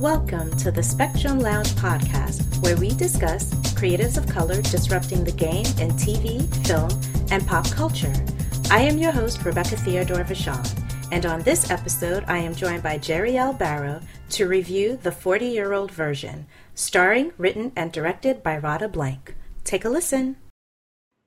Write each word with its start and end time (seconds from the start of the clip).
Welcome 0.00 0.56
to 0.58 0.70
the 0.70 0.80
Spectrum 0.80 1.40
Lounge 1.40 1.70
podcast, 1.70 2.62
where 2.62 2.76
we 2.76 2.90
discuss 2.90 3.52
creatives 3.74 4.16
of 4.16 4.28
color 4.28 4.62
disrupting 4.62 5.24
the 5.24 5.32
game 5.32 5.66
in 5.80 5.90
TV, 5.96 6.46
film, 6.64 6.88
and 7.32 7.44
pop 7.44 7.68
culture. 7.72 8.14
I 8.70 8.82
am 8.82 8.96
your 8.96 9.10
host, 9.10 9.44
Rebecca 9.44 9.74
Theodore 9.74 10.22
Vachon, 10.22 10.64
and 11.10 11.26
on 11.26 11.42
this 11.42 11.72
episode, 11.72 12.22
I 12.28 12.38
am 12.38 12.54
joined 12.54 12.84
by 12.84 12.98
Jerry 12.98 13.36
L. 13.36 13.52
Barrow 13.52 14.00
to 14.30 14.46
review 14.46 15.00
the 15.02 15.10
40 15.10 15.46
year 15.46 15.72
old 15.72 15.90
version, 15.90 16.46
starring, 16.76 17.32
written, 17.36 17.72
and 17.74 17.90
directed 17.90 18.40
by 18.40 18.56
Radha 18.56 18.86
Blank. 18.86 19.34
Take 19.64 19.84
a 19.84 19.88
listen. 19.88 20.36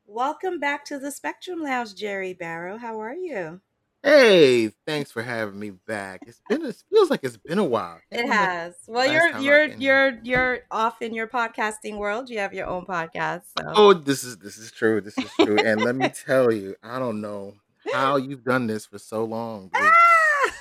Welcome 0.06 0.60
back 0.60 0.86
to 0.86 0.98
the 0.98 1.12
Spectrum 1.12 1.62
Lounge, 1.62 1.94
Jerry 1.94 2.34
Barrow. 2.34 2.78
How 2.78 3.02
are 3.02 3.16
you? 3.16 3.60
Hey, 4.04 4.70
thanks 4.88 5.12
for 5.12 5.22
having 5.22 5.60
me 5.60 5.70
back. 5.70 6.22
It's 6.26 6.42
been 6.50 6.66
it 6.66 6.84
feels 6.90 7.12
like 7.12 7.20
it's 7.24 7.38
been 7.38 7.60
a 7.60 7.64
while. 7.64 8.00
It 8.10 8.28
has. 8.28 8.74
Well, 8.88 9.12
you're 9.12 9.38
you're 9.38 9.66
you're 9.78 10.20
you're 10.24 10.60
off 10.72 11.04
in 11.04 11.14
your 11.14 11.28
podcasting 11.28 11.98
world. 11.98 12.30
You 12.30 12.40
have 12.40 12.54
your 12.54 12.66
own 12.66 12.86
podcast. 12.86 13.44
So. 13.60 13.66
Oh, 13.68 13.94
this 13.94 14.24
is 14.24 14.38
this 14.40 14.58
is 14.58 14.72
true. 14.72 15.02
This 15.02 15.18
is 15.20 15.30
true. 15.40 15.60
and 15.60 15.82
let 15.82 15.96
me 15.96 16.10
tell 16.10 16.52
you, 16.52 16.76
I 16.82 16.98
don't 16.98 17.22
know 17.22 17.54
how 17.94 18.16
you've 18.18 18.44
done 18.44 18.66
this 18.66 18.88
for 18.88 18.98
so 18.98 19.24
long. 19.24 19.70
Ah! 19.76 19.92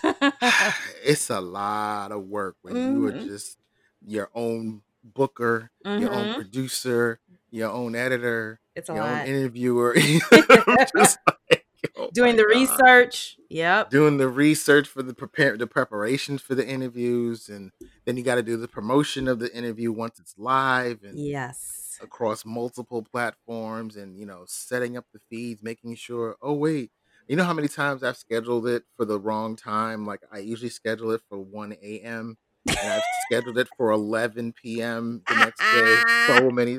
it's 1.05 1.31
a 1.31 1.41
lot 1.41 2.13
of 2.13 2.25
work 2.25 2.57
when 2.63 2.75
mm-hmm. 2.75 2.97
you 2.97 3.07
are 3.07 3.13
mm-hmm. 3.13 3.29
just 3.29 3.59
your 4.07 4.29
own 4.35 4.83
booker, 5.03 5.71
mm-hmm. 5.85 6.03
your 6.03 6.13
own 6.13 6.27
mm-hmm. 6.27 6.35
producer, 6.35 7.21
your 7.51 7.71
own 7.71 7.95
editor, 7.95 8.61
it's 8.75 8.89
a 8.89 8.95
your 8.95 9.05
lot. 9.05 9.23
own 9.23 9.27
interviewer. 9.27 9.95
just 10.97 11.19
Oh 12.11 12.13
doing 12.15 12.37
the 12.37 12.47
God. 12.51 12.53
Uh, 12.53 12.57
research. 12.59 13.37
Yep. 13.49 13.91
Doing 13.91 14.19
the 14.19 14.29
research 14.29 14.87
for 14.89 15.03
the 15.03 15.15
prepare 15.15 15.57
the 15.57 15.67
preparations 15.67 16.43
for 16.43 16.55
the 16.55 16.67
interviews, 16.67 17.49
and 17.49 17.73
then 18.07 18.17
you 18.17 18.23
got 18.23 18.37
to 18.37 18.43
do 18.43 18.57
the 18.57 18.69
promotion 18.69 19.27
of 19.29 19.39
the 19.41 19.55
interview 19.55 19.91
once 19.91 20.19
it's 20.21 20.35
live, 20.39 21.03
and 21.03 21.19
yes, 21.19 21.99
across 22.01 22.45
multiple 22.45 23.03
platforms, 23.03 23.97
and 23.97 24.19
you 24.19 24.27
know, 24.27 24.45
setting 24.47 24.97
up 24.97 25.07
the 25.13 25.21
feeds, 25.31 25.63
making 25.63 25.95
sure. 25.97 26.37
Oh 26.41 26.55
wait, 26.55 26.93
you 27.29 27.37
know 27.37 27.45
how 27.45 27.53
many 27.53 27.69
times 27.69 28.03
I've 28.03 28.17
scheduled 28.17 28.67
it 28.69 28.85
for 28.97 29.05
the 29.05 29.19
wrong 29.19 29.57
time? 29.57 30.07
Like 30.07 30.21
I 30.33 30.39
usually 30.39 30.71
schedule 30.71 31.11
it 31.13 31.23
for 31.29 31.39
one 31.39 31.73
a.m. 31.83 32.37
and 32.81 32.93
I've 32.93 33.07
scheduled 33.27 33.59
it 33.59 33.69
for 33.77 33.91
11 33.91 34.81
p.m. 34.83 35.25
the 35.29 35.35
next 35.35 35.69
day. 35.71 36.03
So 36.27 36.51
many. 36.51 36.79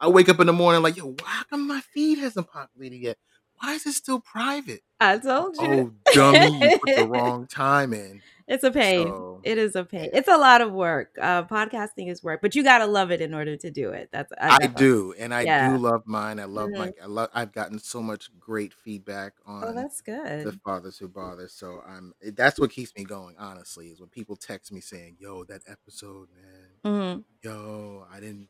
I 0.00 0.08
wake 0.08 0.28
up 0.28 0.40
in 0.40 0.46
the 0.46 0.52
morning 0.52 0.82
like, 0.82 0.96
yo, 0.96 1.06
why 1.12 1.42
come 1.50 1.66
my 1.68 1.80
feed 1.80 2.18
hasn't 2.18 2.48
populated 2.48 2.96
yet? 2.98 3.18
Why 3.62 3.74
is 3.74 3.86
it 3.86 3.92
still 3.92 4.18
private? 4.18 4.82
I 5.00 5.18
told 5.18 5.56
you. 5.56 5.94
Oh, 6.08 6.12
dummy, 6.12 6.70
you 6.70 6.78
put 6.78 6.96
the 6.96 7.06
wrong 7.08 7.46
time 7.46 7.92
in. 7.92 8.20
It's 8.48 8.64
a 8.64 8.72
pain. 8.72 9.06
So, 9.06 9.40
it 9.44 9.56
is 9.56 9.76
a 9.76 9.84
pain. 9.84 10.10
It's 10.12 10.28
a 10.28 10.36
lot 10.36 10.60
of 10.60 10.72
work. 10.72 11.16
Uh, 11.20 11.44
podcasting 11.44 12.10
is 12.10 12.24
work, 12.24 12.42
but 12.42 12.56
you 12.56 12.64
gotta 12.64 12.86
love 12.86 13.12
it 13.12 13.20
in 13.20 13.34
order 13.34 13.56
to 13.56 13.70
do 13.70 13.90
it. 13.90 14.08
That's 14.12 14.32
I, 14.40 14.58
I 14.62 14.66
do, 14.66 15.14
and 15.16 15.32
I 15.32 15.42
yeah. 15.42 15.70
do 15.70 15.78
love 15.78 16.02
mine. 16.06 16.40
I 16.40 16.44
love 16.44 16.70
mm-hmm. 16.70 16.78
my. 16.78 16.92
I 17.00 17.06
love. 17.06 17.30
I've 17.32 17.52
gotten 17.52 17.78
so 17.78 18.02
much 18.02 18.30
great 18.40 18.74
feedback 18.74 19.34
oh, 19.46 19.52
on. 19.52 19.64
Oh, 19.68 19.72
that's 19.72 20.00
good. 20.00 20.44
The 20.44 20.58
fathers 20.64 20.98
who 20.98 21.08
bother. 21.08 21.46
So 21.48 21.82
I'm. 21.86 22.14
That's 22.34 22.58
what 22.58 22.70
keeps 22.72 22.92
me 22.96 23.04
going. 23.04 23.36
Honestly, 23.38 23.88
is 23.88 24.00
when 24.00 24.08
people 24.08 24.34
text 24.34 24.72
me 24.72 24.80
saying, 24.80 25.16
"Yo, 25.20 25.44
that 25.44 25.62
episode, 25.68 26.28
man. 26.34 26.92
Mm-hmm. 26.92 27.48
Yo, 27.48 28.06
I 28.12 28.18
didn't 28.18 28.48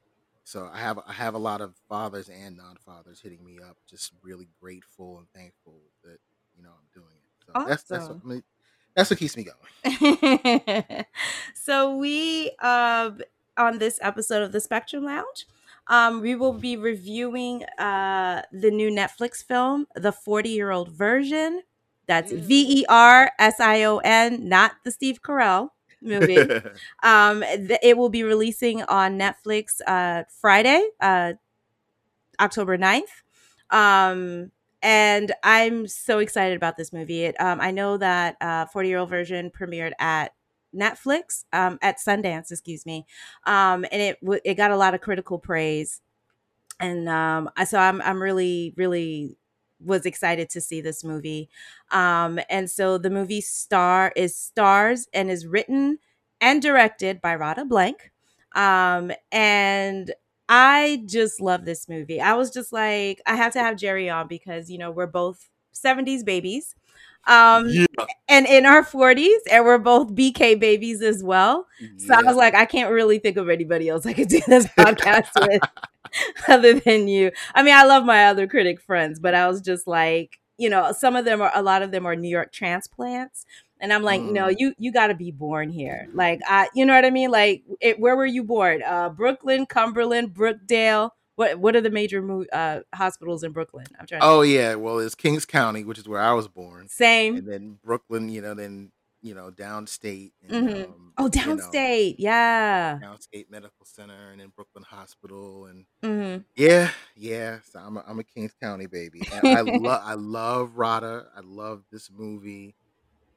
so 0.52 0.68
I 0.70 0.80
have 0.80 0.98
I 1.06 1.14
have 1.14 1.32
a 1.32 1.38
lot 1.38 1.62
of 1.62 1.74
fathers 1.88 2.28
and 2.28 2.58
non-fathers 2.58 3.20
hitting 3.20 3.42
me 3.42 3.58
up, 3.66 3.78
just 3.88 4.12
really 4.22 4.48
grateful 4.60 5.16
and 5.16 5.26
thankful 5.34 5.80
that 6.04 6.18
you 6.54 6.62
know 6.62 6.68
I'm 6.68 6.88
doing 6.92 7.06
it. 7.10 7.46
So 7.46 7.52
awesome. 7.54 7.68
that's 7.70 7.82
that's 7.84 8.08
what, 8.08 8.18
I 8.22 8.28
mean, 8.28 8.42
that's 8.94 9.08
what 9.08 9.18
keeps 9.18 9.34
me 9.34 9.46
going. 9.46 11.06
so 11.54 11.96
we 11.96 12.50
uh, 12.60 13.12
on 13.56 13.78
this 13.78 13.98
episode 14.02 14.42
of 14.42 14.52
the 14.52 14.60
Spectrum 14.60 15.06
Lounge, 15.06 15.46
um, 15.86 16.20
we 16.20 16.34
will 16.34 16.52
be 16.52 16.76
reviewing 16.76 17.64
uh, 17.78 18.42
the 18.52 18.70
new 18.70 18.90
Netflix 18.90 19.42
film, 19.42 19.86
The 19.94 20.12
40 20.12 20.50
Year 20.50 20.70
Old 20.70 20.90
Version. 20.90 21.62
That's 22.06 22.30
V 22.30 22.80
E 22.80 22.84
R 22.90 23.30
S 23.38 23.58
I 23.58 23.84
O 23.84 23.98
N, 24.04 24.50
not 24.50 24.72
the 24.84 24.90
Steve 24.90 25.22
Carell 25.22 25.70
movie. 26.02 26.48
um, 27.02 27.42
th- 27.42 27.80
it 27.82 27.96
will 27.96 28.08
be 28.10 28.22
releasing 28.22 28.82
on 28.84 29.18
Netflix 29.18 29.80
uh, 29.86 30.24
Friday, 30.40 30.86
uh, 31.00 31.34
October 32.40 32.76
9th. 32.76 33.22
Um, 33.70 34.50
and 34.82 35.32
I'm 35.44 35.86
so 35.86 36.18
excited 36.18 36.56
about 36.56 36.76
this 36.76 36.92
movie. 36.92 37.22
It, 37.24 37.40
um, 37.40 37.60
I 37.60 37.70
know 37.70 37.96
that 37.98 38.36
uh, 38.40 38.66
40 38.66 38.88
year 38.88 38.98
old 38.98 39.10
version 39.10 39.50
premiered 39.50 39.92
at 39.98 40.34
Netflix 40.74 41.44
um, 41.52 41.78
at 41.82 41.98
Sundance, 41.98 42.50
excuse 42.50 42.84
me, 42.84 43.06
um, 43.46 43.84
and 43.92 44.02
it 44.02 44.20
w- 44.22 44.40
it 44.44 44.54
got 44.54 44.70
a 44.70 44.76
lot 44.76 44.94
of 44.94 45.00
critical 45.00 45.38
praise, 45.38 46.00
and 46.80 47.08
um, 47.08 47.50
so 47.66 47.78
I'm 47.78 48.00
I'm 48.02 48.22
really 48.22 48.72
really 48.76 49.36
was 49.84 50.06
excited 50.06 50.50
to 50.50 50.60
see 50.60 50.80
this 50.80 51.04
movie. 51.04 51.48
Um, 51.90 52.40
and 52.48 52.70
so 52.70 52.98
the 52.98 53.10
movie 53.10 53.40
star 53.40 54.12
is 54.16 54.36
stars 54.36 55.08
and 55.12 55.30
is 55.30 55.46
written 55.46 55.98
and 56.40 56.60
directed 56.62 57.20
by 57.20 57.34
Radha 57.34 57.64
Blank. 57.64 58.10
Um, 58.54 59.12
and 59.30 60.12
I 60.48 61.02
just 61.06 61.40
love 61.40 61.64
this 61.64 61.88
movie. 61.88 62.20
I 62.20 62.34
was 62.34 62.50
just 62.50 62.72
like, 62.72 63.22
I 63.26 63.36
have 63.36 63.52
to 63.54 63.60
have 63.60 63.76
Jerry 63.76 64.10
on 64.10 64.28
because, 64.28 64.70
you 64.70 64.78
know, 64.78 64.90
we're 64.90 65.06
both 65.06 65.48
70s 65.72 66.24
babies. 66.24 66.74
Um, 67.26 67.68
yeah. 67.68 67.86
and 68.28 68.46
in 68.46 68.66
our 68.66 68.84
40s, 68.84 69.38
and 69.50 69.64
we're 69.64 69.78
both 69.78 70.08
BK 70.14 70.58
babies 70.58 71.02
as 71.02 71.22
well. 71.22 71.66
So 71.98 72.06
yeah. 72.08 72.18
I 72.18 72.22
was 72.22 72.36
like, 72.36 72.54
I 72.54 72.64
can't 72.64 72.90
really 72.90 73.18
think 73.18 73.36
of 73.36 73.48
anybody 73.48 73.88
else 73.88 74.06
I 74.06 74.12
could 74.12 74.28
do 74.28 74.40
this 74.46 74.66
podcast 74.78 75.48
with 75.48 75.62
other 76.48 76.74
than 76.80 77.08
you. 77.08 77.30
I 77.54 77.62
mean, 77.62 77.74
I 77.74 77.84
love 77.84 78.04
my 78.04 78.26
other 78.26 78.46
critic 78.46 78.80
friends, 78.80 79.20
but 79.20 79.34
I 79.34 79.48
was 79.48 79.60
just 79.60 79.86
like, 79.86 80.40
you 80.58 80.68
know, 80.68 80.92
some 80.92 81.16
of 81.16 81.24
them 81.24 81.40
are 81.40 81.52
a 81.54 81.62
lot 81.62 81.82
of 81.82 81.90
them 81.90 82.06
are 82.06 82.16
New 82.16 82.28
York 82.28 82.52
transplants. 82.52 83.46
And 83.80 83.92
I'm 83.92 84.04
like, 84.04 84.20
mm. 84.20 84.30
no, 84.30 84.48
you 84.48 84.74
you 84.78 84.92
got 84.92 85.08
to 85.08 85.14
be 85.14 85.32
born 85.32 85.68
here. 85.70 86.08
Like, 86.14 86.40
I, 86.46 86.68
you 86.72 86.86
know 86.86 86.94
what 86.94 87.04
I 87.04 87.10
mean? 87.10 87.32
Like, 87.32 87.64
it, 87.80 87.98
where 87.98 88.14
were 88.14 88.26
you 88.26 88.44
born? 88.44 88.82
Uh, 88.86 89.08
Brooklyn, 89.08 89.66
Cumberland, 89.66 90.32
Brookdale. 90.32 91.10
What 91.36 91.58
what 91.58 91.74
are 91.76 91.80
the 91.80 91.90
major 91.90 92.44
uh, 92.52 92.80
hospitals 92.94 93.42
in 93.42 93.52
Brooklyn? 93.52 93.86
I'm 93.98 94.06
trying. 94.06 94.20
Oh 94.22 94.42
yeah, 94.42 94.74
well, 94.74 94.98
it's 94.98 95.14
Kings 95.14 95.44
County, 95.44 95.84
which 95.84 95.98
is 95.98 96.08
where 96.08 96.20
I 96.20 96.32
was 96.32 96.48
born. 96.48 96.88
Same. 96.88 97.36
And 97.36 97.48
then 97.48 97.78
Brooklyn, 97.82 98.28
you 98.28 98.42
know, 98.42 98.54
then 98.54 98.92
you 99.22 99.34
know, 99.34 99.50
downstate. 99.50 100.32
And, 100.48 100.68
mm-hmm. 100.68 100.92
um, 100.92 101.12
oh, 101.16 101.28
downstate, 101.28 102.18
you 102.18 102.24
know, 102.24 102.30
yeah. 102.30 102.98
Downstate 103.02 103.50
Medical 103.50 103.86
Center, 103.86 104.30
and 104.32 104.40
then 104.40 104.52
Brooklyn 104.54 104.84
Hospital, 104.84 105.66
and 105.66 105.86
mm-hmm. 106.02 106.42
yeah, 106.56 106.90
yeah. 107.16 107.60
So 107.70 107.78
I'm 107.78 107.96
a, 107.96 108.04
I'm 108.06 108.18
a 108.18 108.24
Kings 108.24 108.52
County 108.60 108.86
baby. 108.86 109.22
And 109.32 109.56
I 109.56 109.60
love 109.62 110.02
I 110.04 110.14
love 110.14 110.72
Radha. 110.76 111.26
I 111.34 111.40
love 111.42 111.84
this 111.90 112.10
movie 112.10 112.74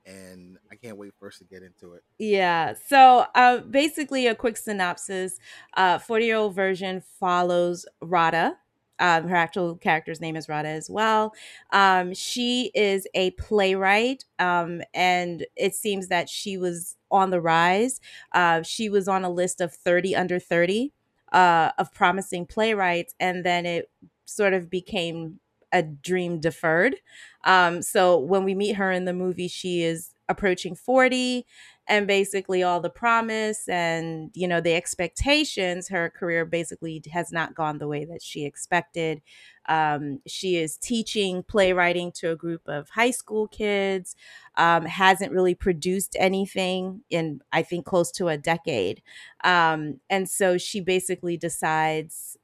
and 0.06 0.58
I 0.72 0.76
can't 0.76 0.98
wait 0.98 1.14
for 1.18 1.28
us 1.28 1.38
to 1.40 1.44
get 1.46 1.64
into 1.64 1.94
it. 1.94 2.04
Yeah. 2.20 2.74
So, 2.88 3.26
uh, 3.36 3.60
basically, 3.60 4.28
a 4.28 4.36
quick 4.36 4.58
synopsis: 4.58 5.40
uh, 5.76 6.00
forty-year-old 6.00 6.56
version 6.56 7.02
follows 7.20 7.86
Radha. 8.02 8.58
Um, 8.98 9.28
her 9.28 9.36
actual 9.36 9.76
character's 9.76 10.22
name 10.22 10.38
is 10.38 10.48
Radha 10.48 10.70
as 10.70 10.90
well. 10.90 11.34
Um, 11.72 12.14
she 12.14 12.72
is 12.74 13.06
a 13.14 13.32
playwright, 13.32 14.24
um, 14.40 14.82
and 14.94 15.46
it 15.58 15.76
seems 15.76 16.08
that 16.08 16.30
she 16.30 16.58
was 16.58 16.96
on 17.12 17.30
the 17.30 17.42
rise. 17.42 18.00
Uh, 18.32 18.62
she 18.62 18.88
was 18.90 19.10
on 19.10 19.26
a 19.26 19.30
list 19.30 19.60
of 19.60 19.74
thirty 19.74 20.16
under 20.16 20.40
thirty 20.40 20.94
uh, 21.34 21.72
of 21.78 21.94
promising 21.94 22.46
playwrights, 22.46 23.14
and 23.20 23.44
then 23.44 23.66
it 23.66 23.90
sort 24.24 24.54
of 24.54 24.70
became 24.70 25.40
a 25.72 25.84
dream 25.84 26.40
deferred. 26.40 26.98
Um, 27.44 27.82
so 27.82 28.18
when 28.18 28.44
we 28.44 28.56
meet 28.56 28.74
her 28.74 28.92
in 28.92 29.06
the 29.06 29.14
movie, 29.14 29.48
she 29.48 29.84
is 29.84 30.16
approaching 30.28 30.76
40 30.76 31.46
and 31.88 32.08
basically 32.08 32.64
all 32.64 32.80
the 32.80 32.90
promise 32.90 33.68
and 33.70 34.32
you 34.34 34.48
know 34.48 34.60
the 34.60 34.74
expectations 34.74 35.88
her 35.90 36.10
career 36.10 36.46
basically 36.46 37.04
has 37.12 37.32
not 37.32 37.54
gone 37.54 37.78
the 37.78 37.88
way 37.88 38.06
that 38.06 38.22
she 38.22 38.44
expected 38.44 39.22
um, 39.68 40.20
she 40.26 40.58
is 40.58 40.78
teaching 40.78 41.44
playwriting 41.44 42.12
to 42.12 42.32
a 42.32 42.36
group 42.36 42.62
of 42.68 42.90
high 42.90 43.12
school 43.12 43.48
kids 43.48 44.16
um, 44.58 44.86
hasn't 44.86 45.32
really 45.32 45.56
produced 45.56 46.16
anything 46.20 47.02
in 47.10 47.40
i 47.52 47.62
think 47.62 47.86
close 47.86 48.12
to 48.12 48.28
a 48.28 48.38
decade 48.38 49.02
um, 49.44 50.00
and 50.10 50.28
so 50.30 50.58
she 50.58 50.80
basically 50.80 51.38
decides 51.38 52.38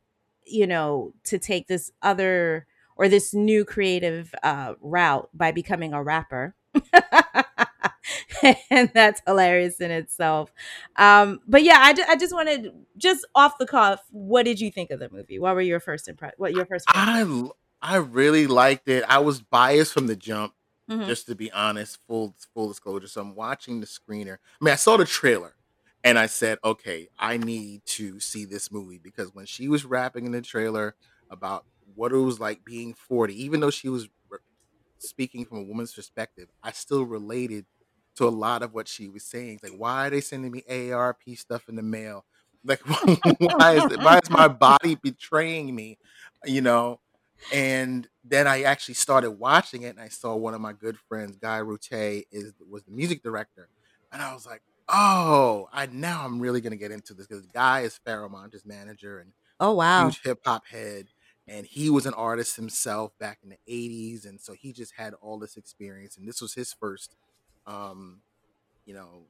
you 0.45 0.67
know 0.67 1.13
to 1.23 1.39
take 1.39 1.67
this 1.67 1.91
other 2.03 2.67
or 2.95 3.07
this 3.07 3.33
new 3.33 3.65
creative 3.65 4.33
uh, 4.43 4.73
route 4.81 5.29
by 5.33 5.51
becoming 5.51 5.93
a 5.93 6.03
rapper. 6.03 6.55
and 8.69 8.89
that's 8.93 9.21
hilarious 9.25 9.79
in 9.79 9.91
itself. 9.91 10.51
Um, 10.95 11.39
but 11.47 11.63
yeah, 11.63 11.77
I, 11.79 11.95
I 12.09 12.15
just 12.15 12.33
wanted 12.33 12.71
just 12.97 13.25
off 13.35 13.57
the 13.57 13.67
cuff, 13.67 14.01
what 14.11 14.43
did 14.43 14.59
you 14.59 14.71
think 14.71 14.91
of 14.91 14.99
the 14.99 15.09
movie? 15.09 15.39
What 15.39 15.55
were 15.55 15.61
your 15.61 15.79
first 15.79 16.07
impressions? 16.07 16.39
What 16.39 16.53
your 16.53 16.65
first? 16.65 16.85
I 16.87 17.49
I 17.81 17.97
really 17.97 18.47
liked 18.47 18.87
it. 18.87 19.03
I 19.07 19.19
was 19.19 19.41
biased 19.41 19.93
from 19.93 20.07
the 20.07 20.15
jump, 20.15 20.53
mm-hmm. 20.89 21.07
just 21.07 21.25
to 21.27 21.35
be 21.35 21.51
honest. 21.51 21.99
Full 22.07 22.35
full 22.53 22.67
disclosure. 22.67 23.07
So 23.07 23.21
I'm 23.21 23.35
watching 23.35 23.79
the 23.79 23.87
screener. 23.87 24.35
I 24.35 24.63
mean, 24.63 24.73
I 24.73 24.75
saw 24.75 24.97
the 24.97 25.05
trailer, 25.05 25.55
and 26.03 26.19
I 26.19 26.27
said, 26.27 26.59
"Okay, 26.63 27.09
I 27.17 27.37
need 27.37 27.85
to 27.85 28.19
see 28.19 28.45
this 28.45 28.71
movie," 28.71 28.99
because 28.99 29.33
when 29.33 29.45
she 29.45 29.67
was 29.67 29.85
rapping 29.85 30.25
in 30.25 30.31
the 30.31 30.41
trailer 30.41 30.95
about 31.29 31.65
what 31.95 32.11
it 32.13 32.17
was 32.17 32.39
like 32.39 32.63
being 32.65 32.93
40, 32.93 33.41
even 33.43 33.59
though 33.59 33.71
she 33.71 33.89
was 33.89 34.07
r 34.31 34.39
speaking 34.99 35.45
from 35.45 35.59
a 35.59 35.63
woman's 35.63 35.93
perspective, 35.93 36.49
I 36.63 36.71
still 36.71 37.03
related 37.05 37.65
to 38.17 38.27
a 38.27 38.29
lot 38.29 38.63
of 38.63 38.73
what 38.73 38.87
she 38.87 39.09
was 39.09 39.25
saying. 39.25 39.59
Like, 39.63 39.73
"Why 39.73 40.07
are 40.07 40.09
they 40.11 40.21
sending 40.21 40.51
me 40.51 40.63
AARP 40.67 41.35
stuff 41.35 41.69
in 41.69 41.75
the 41.75 41.83
mail? 41.83 42.25
Like, 42.63 42.81
why 43.39 43.75
is 43.75 43.89
it 43.89 44.01
why 44.01 44.19
is 44.23 44.29
my 44.29 44.47
body 44.47 44.95
betraying 44.95 45.75
me?" 45.75 45.99
You 46.45 46.61
know? 46.61 47.01
And 47.51 48.07
then 48.23 48.47
I 48.47 48.63
actually 48.63 48.93
started 48.95 49.31
watching 49.31 49.83
it, 49.83 49.89
and 49.89 49.99
I 49.99 50.07
saw 50.09 50.35
one 50.35 50.53
of 50.53 50.61
my 50.61 50.73
good 50.73 50.97
friends, 50.97 51.35
Guy 51.37 51.57
Routier, 51.57 52.23
is 52.31 52.53
was 52.59 52.83
the 52.85 52.91
music 52.91 53.21
director, 53.23 53.69
and 54.11 54.21
I 54.21 54.33
was 54.33 54.45
like, 54.45 54.61
"Oh, 54.87 55.67
I 55.73 55.85
now 55.87 56.23
I'm 56.25 56.39
really 56.39 56.61
gonna 56.61 56.77
get 56.77 56.91
into 56.91 57.13
this 57.13 57.27
because 57.27 57.45
Guy 57.47 57.81
is 57.81 57.99
Pharoahe 58.07 58.31
Monch's 58.31 58.65
manager 58.65 59.19
and 59.19 59.33
Oh, 59.59 59.73
wow. 59.75 60.15
huge 60.15 60.21
hip-hop 60.23 60.67
head, 60.67 61.09
and 61.47 61.65
he 61.67 61.89
was 61.89 62.05
an 62.05 62.13
artist 62.13 62.55
himself 62.55 63.17
back 63.19 63.39
in 63.43 63.49
the 63.49 63.59
'80s, 63.67 64.25
and 64.25 64.39
so 64.41 64.53
he 64.53 64.73
just 64.73 64.93
had 64.95 65.13
all 65.15 65.39
this 65.39 65.57
experience, 65.57 66.17
and 66.17 66.27
this 66.27 66.41
was 66.41 66.53
his 66.55 66.73
first, 66.73 67.15
um, 67.65 68.23
you 68.85 68.93
know, 68.93 69.27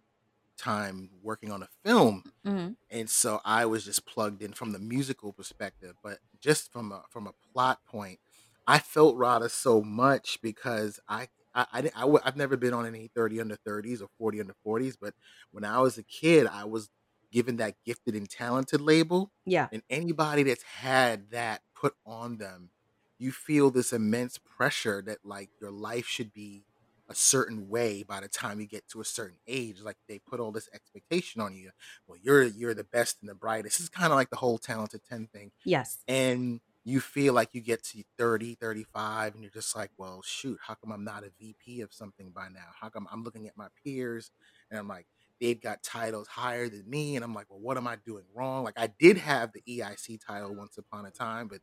time 0.57 1.11
working 1.23 1.51
on 1.51 1.63
a 1.63 1.69
film, 1.85 2.25
Mhm. 2.43 2.75
and 2.89 3.09
so 3.09 3.39
I 3.45 3.65
was 3.65 3.85
just 3.85 4.05
plugged 4.05 4.41
in 4.41 4.53
from 4.53 4.71
the 4.73 4.79
musical 4.79 5.33
perspective, 5.33 5.95
but 6.03 6.19
just 6.39 6.71
from 6.71 6.91
a 6.91 7.05
from 7.09 7.27
a 7.27 7.33
plot 7.53 7.79
point, 7.85 8.19
I 8.67 8.79
felt 8.79 9.17
Radha 9.17 9.49
so 9.49 9.81
much 9.81 10.39
because 10.41 10.99
I 11.07 11.29
I 11.53 11.67
I 11.73 11.81
di 11.81 11.91
I 11.95 12.01
w 12.01 12.19
I've 12.23 12.37
never 12.37 12.57
been 12.57 12.73
on 12.73 12.85
any 12.85 13.09
30 13.15 13.39
Under 13.41 13.55
30s 13.55 14.01
or 14.01 14.09
40 14.17 14.41
Under 14.41 14.55
40s, 14.63 14.97
but 14.97 15.13
when 15.51 15.63
I 15.65 15.79
was 15.79 15.97
a 15.97 16.03
kid, 16.03 16.47
I 16.47 16.65
was 16.65 16.89
given 17.31 17.57
that 17.57 17.77
gifted 17.85 18.15
and 18.15 18.29
talented 18.29 18.81
label, 18.81 19.31
Yeah. 19.45 19.71
and 19.71 19.83
anybody 19.89 20.43
that's 20.43 20.63
had 20.63 21.31
that 21.31 21.63
put 21.75 21.95
on 22.05 22.37
them, 22.37 22.71
you 23.19 23.31
feel 23.31 23.71
this 23.71 23.93
immense 23.93 24.37
pressure 24.39 25.01
that, 25.03 25.19
like, 25.23 25.51
your 25.61 25.71
life 25.71 26.05
should 26.07 26.33
be 26.33 26.65
a 27.09 27.15
certain 27.15 27.67
way 27.69 28.03
by 28.03 28.21
the 28.21 28.29
time 28.29 28.59
you 28.61 28.67
get 28.67 28.87
to 28.87 29.01
a 29.01 29.05
certain 29.05 29.39
age, 29.47 29.81
like, 29.81 29.97
they 30.07 30.19
put 30.19 30.39
all 30.39 30.51
this 30.51 30.69
expectation 30.73 31.41
on 31.41 31.55
you. 31.55 31.71
"Well, 32.07 32.17
you're 32.21 32.43
you're 32.43 32.73
the 32.73 32.83
best 32.85 33.17
and 33.21 33.29
the 33.29 33.35
brightest." 33.35 33.79
It's 33.81 33.89
kinda 33.89 34.15
like 34.15 34.29
the 34.29 34.37
whole 34.37 34.57
Talented 34.59 35.03
10 35.03 35.27
thing, 35.27 35.51
Yes. 35.63 36.05
and 36.07 36.61
you 36.85 36.99
feel 37.01 37.33
like 37.33 37.53
you 37.53 37.61
get 37.61 37.83
to 37.85 38.03
30, 38.17 38.55
35, 38.55 39.33
and 39.35 39.43
you're 39.43 39.51
just 39.51 39.75
like, 39.75 39.91
"Well, 39.97 40.21
shoot, 40.23 40.59
how 40.63 40.75
come 40.75 40.91
I'm 40.93 41.03
not 41.05 41.23
a 41.25 41.31
VP 41.31 41.81
of 41.81 41.93
something 41.93 42.31
by 42.31 42.49
now? 42.49 42.71
How 42.79 42.89
come" 42.89 43.07
I'm 43.11 43.23
looking 43.23 43.47
at 43.47 43.57
my 43.57 43.69
peers, 43.83 44.31
and 44.69 44.79
I'm 44.79 44.87
like, 44.87 45.07
"They've 45.41 45.61
got 45.61 45.83
titles 45.83 46.27
higher 46.29 46.69
than 46.69 46.89
me," 46.89 47.17
and 47.17 47.25
I'm 47.25 47.35
like, 47.35 47.47
"Well, 47.51 47.59
what 47.61 47.77
am 47.77 47.87
I 47.87 47.97
doing 47.97 48.25
wrong?" 48.35 48.63
Like, 48.65 48.79
I 48.79 48.87
did 48.99 49.17
have 49.19 49.51
the 49.53 49.63
EIC 49.69 50.19
title 50.25 50.55
once 50.55 50.77
upon 50.79 51.05
a 51.07 51.11
time, 51.11 51.49
but, 51.49 51.61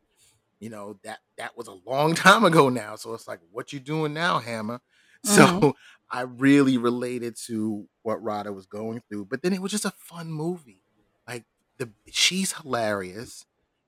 you 0.59 0.69
know, 0.69 0.99
that 1.03 1.19
that 1.37 1.57
was 1.57 1.67
a 1.67 1.73
long 1.73 2.15
time 2.15 2.45
ago 2.45 2.69
now, 2.69 2.95
so 2.97 3.13
it's 3.15 3.27
like, 3.27 3.41
"What 3.51 3.73
you 3.73 3.79
doing 3.81 4.13
now, 4.13 4.39
Hammer?" 4.39 4.81
Mhm. 5.25 5.61
So, 5.61 5.75
I 6.11 6.21
really 6.23 6.77
related 6.77 7.35
to 7.47 7.87
what 8.03 8.23
Radha 8.23 8.53
was 8.53 8.65
going 8.67 9.01
through, 9.09 9.25
but 9.27 9.41
then 9.43 9.53
it 9.53 9.61
was 9.61 9.71
just 9.71 9.85
a 9.85 9.91
fun 9.91 10.31
movie. 10.31 10.83
Like, 11.27 11.45
the 11.79 11.93
she's 12.11 12.53
hilarious 12.53 13.45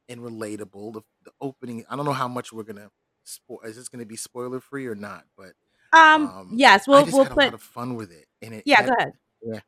and 0.09 0.21
relatable. 0.21 0.93
The 0.93 1.01
the 1.25 1.31
opening 1.41 1.85
I 1.89 1.95
don't 1.97 2.05
know 2.05 2.13
how 2.13 2.27
much 2.29 2.53
we're 2.53 2.63
gonna 2.63 2.91
spoi 3.27 3.65
is 3.65 3.75
this 3.77 3.89
gonna 3.89 4.05
be 4.05 4.17
spoiler 4.17 4.59
free 4.61 4.87
or 4.87 4.95
not? 4.95 5.25
But, 5.37 5.53
Um, 5.93 6.23
um, 6.23 6.57
yes, 6.57 6.87
we'll 6.87 7.03
just 7.03 7.13
we'll 7.13 7.23
had 7.23 7.31
a 7.33 7.35
put 7.35 7.43
lot 7.45 7.53
of 7.55 7.61
fun 7.63 7.95
with 7.95 8.11
it, 8.11 8.27
and 8.41 8.53
it 8.55 8.65
Yeah, 8.65 8.83
go 8.83 8.93
ahead. 8.99 9.13
Yeah. 9.43 9.61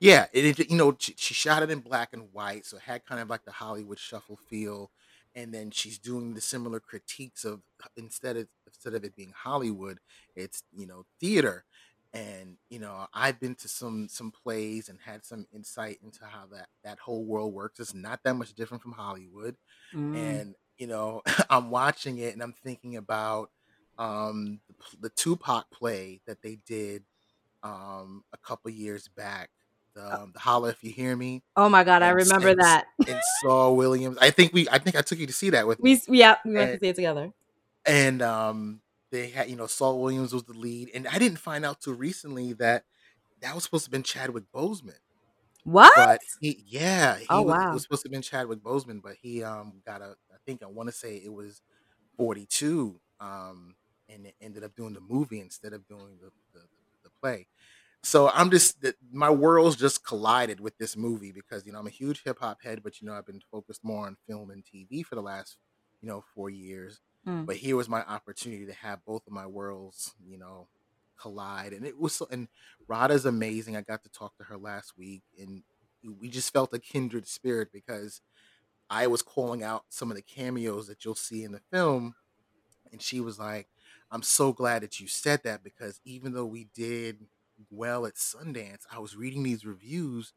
Yeah, 0.00 0.26
it 0.32 0.58
it 0.60 0.70
you 0.70 0.76
know, 0.76 0.96
she 0.98 1.14
she 1.16 1.34
shot 1.34 1.62
it 1.62 1.70
in 1.70 1.80
black 1.80 2.12
and 2.12 2.32
white, 2.32 2.64
so 2.66 2.76
it 2.76 2.82
had 2.84 3.04
kind 3.04 3.20
of 3.20 3.28
like 3.28 3.44
the 3.44 3.50
Hollywood 3.52 3.98
shuffle 3.98 4.36
feel, 4.36 4.92
and 5.34 5.52
then 5.52 5.70
she's 5.72 5.98
doing 5.98 6.34
the 6.34 6.40
similar 6.40 6.78
critiques 6.80 7.44
of 7.44 7.62
instead 7.96 8.36
of 8.36 8.48
instead 8.66 8.94
of 8.94 9.04
it 9.04 9.16
being 9.16 9.32
Hollywood, 9.36 9.98
it's, 10.36 10.62
you 10.72 10.86
know, 10.86 11.04
theater, 11.18 11.64
and, 12.12 12.58
you 12.70 12.78
know, 12.78 13.06
I've 13.12 13.40
been 13.40 13.56
to 13.56 13.68
some 13.68 14.08
some 14.08 14.30
plays 14.30 14.88
and 14.88 15.00
had 15.00 15.24
some 15.24 15.46
insight 15.52 15.98
into 16.02 16.24
how 16.26 16.46
that 16.48 16.68
that 16.84 17.00
whole 17.00 17.24
world 17.24 17.52
works. 17.52 17.80
It's 17.80 17.94
not 17.94 18.22
that 18.24 18.34
much 18.34 18.54
different 18.54 18.82
from 18.84 18.92
Hollywood, 18.92 19.56
Mm. 19.92 20.40
and, 20.40 20.54
you 20.78 20.86
know, 20.86 21.22
I'm 21.50 21.70
watching 21.70 22.18
it 22.18 22.34
and 22.34 22.42
I'm 22.42 22.54
thinking 22.54 22.96
about, 22.96 23.50
um, 23.98 24.60
the 24.68 25.08
the 25.08 25.10
Tupac 25.10 25.70
play 25.72 26.20
that 26.26 26.42
they 26.42 26.56
did, 26.56 27.04
um, 27.62 28.24
a 28.32 28.38
couple 28.38 28.70
years 28.70 29.08
back, 29.08 29.50
Uh 29.98 30.26
the 30.26 30.32
the 30.32 30.38
Holla 30.40 30.70
If 30.70 30.82
You 30.84 30.90
Hear 30.92 31.16
Me, 31.16 31.42
Oh 31.56 31.68
my 31.68 31.84
god, 31.84 32.02
I 32.02 32.10
and 32.10 32.18
s 32.20 32.26
remember 32.26 32.48
and 32.48 32.58
that. 32.60 32.86
and 33.06 33.20
Saul 33.42 33.76
Williams 33.76 34.18
I 34.20 34.30
think 34.30 34.52
we 34.52 34.68
I 34.70 34.78
think 34.78 34.96
I 34.96 35.02
took 35.02 35.18
you 35.18 35.26
to 35.26 35.32
see 35.32 35.50
that 35.50 35.66
with 35.66 35.82
We 35.82 35.94
me, 35.94 36.00
Yep, 36.08 36.38
we 36.44 36.54
went 36.54 36.72
to 36.72 36.78
see 36.78 36.88
it 36.88 36.96
together. 36.96 37.32
and, 37.86 38.22
um, 38.22 38.82
they 39.10 39.30
had 39.30 39.48
you 39.48 39.56
know, 39.56 39.66
Saul 39.66 40.00
Williams 40.02 40.34
was 40.34 40.44
the 40.44 40.52
lead, 40.52 40.90
and 40.94 41.08
I 41.08 41.18
didn't 41.18 41.38
find 41.38 41.64
out 41.64 41.80
till 41.80 41.94
recently 41.94 42.52
that 42.54 42.84
that 43.40 43.54
was 43.54 43.64
supposed 43.64 43.84
to 43.84 43.88
have 43.88 43.92
been 43.92 44.02
Chadwick 44.02 44.44
Boseman. 44.54 44.98
What? 45.64 45.92
But 45.94 46.20
he 46.40 46.62
Yeah, 46.66 47.18
Oh, 47.30 47.40
he 47.40 47.44
was 47.44 47.56
it 47.56 47.72
was 47.72 47.82
supposed 47.82 48.02
to 48.02 48.08
have 48.08 48.12
been 48.12 48.22
Chadwick 48.22 48.60
Boseman, 48.60 49.00
but 49.02 49.16
he, 49.22 49.42
um, 49.42 49.82
got 49.86 50.02
a 50.02 50.16
I 50.32 50.36
think 50.46 50.62
I 50.62 50.66
wanna 50.66 50.92
say 50.92 51.16
it 51.16 51.32
was 51.32 51.62
42, 52.18 53.00
um, 53.20 53.76
and 54.08 54.26
it 54.26 54.34
ended 54.40 54.64
up 54.64 54.74
doing 54.76 54.94
the 54.94 55.00
movie 55.00 55.40
instead 55.40 55.72
of 55.72 55.86
doing 55.88 56.18
the 56.20 56.30
the 56.54 56.66
the 57.04 57.10
play. 57.22 57.48
So, 58.04 58.28
I'm 58.28 58.50
just 58.50 58.84
my 59.10 59.28
worlds 59.30 59.76
just 59.76 60.04
collided 60.04 60.60
with 60.60 60.78
this 60.78 60.96
movie 60.96 61.32
because, 61.32 61.66
you 61.66 61.72
know, 61.72 61.80
I'm 61.80 61.86
a 61.86 61.90
huge 61.90 62.22
hip-hop 62.22 62.62
head, 62.62 62.82
but, 62.82 63.00
you 63.00 63.06
know, 63.08 63.14
I've 63.14 63.26
been 63.26 63.40
focused 63.50 63.82
more 63.84 64.06
on 64.06 64.16
film 64.28 64.50
and 64.50 64.64
TV 64.64 65.02
for 65.02 65.16
the 65.16 65.22
last, 65.22 65.58
you 66.00 66.08
know, 66.08 66.22
4 66.34 66.48
years, 66.48 67.00
Mm. 67.26 67.46
but 67.46 67.56
here 67.56 67.76
was 67.76 67.88
my 67.88 68.02
opportunity 68.04 68.66
to 68.66 68.72
have 68.72 69.04
both 69.04 69.26
of 69.26 69.32
my 69.32 69.46
worlds, 69.46 70.14
you 70.24 70.38
know, 70.38 70.68
collide, 71.18 71.72
and 71.72 71.84
it 71.84 71.98
was 71.98 72.14
so 72.14 72.28
and 72.30 72.46
Radha's 72.86 73.26
amazing, 73.26 73.74
I 73.76 73.80
got 73.82 74.04
to 74.04 74.08
talk 74.10 74.36
to 74.36 74.44
her 74.44 74.56
last 74.56 74.96
week, 74.96 75.24
and 75.36 75.64
we 76.04 76.28
just 76.28 76.52
felt 76.52 76.72
a 76.72 76.78
kindred 76.78 77.26
spirit 77.26 77.70
because 77.72 78.20
I 78.90 79.06
was 79.08 79.22
calling 79.22 79.62
out 79.64 79.86
some 79.90 80.10
of 80.10 80.16
the 80.16 80.22
cameos 80.22 80.88
that 80.88 81.04
you'll 81.04 81.14
see 81.16 81.44
in 81.44 81.52
the 81.52 81.62
film, 81.72 82.14
and 82.92 83.02
she 83.02 83.20
was 83.20 83.38
like, 83.38 83.68
"I'm 84.10 84.22
so 84.22 84.52
glad 84.52 84.82
that 84.82 85.00
you 85.00 85.08
said 85.08 85.42
that 85.44 85.62
because 85.64 86.00
even 86.04 86.32
though 86.32 86.46
we 86.46 86.64
did 86.74 87.28
well 87.70 88.06
at 88.06 88.14
Sundance, 88.16 88.82
I 88.90 88.98
was 89.00 89.16
reading 89.16 89.42
these 89.42 89.64
reviews 89.66 90.32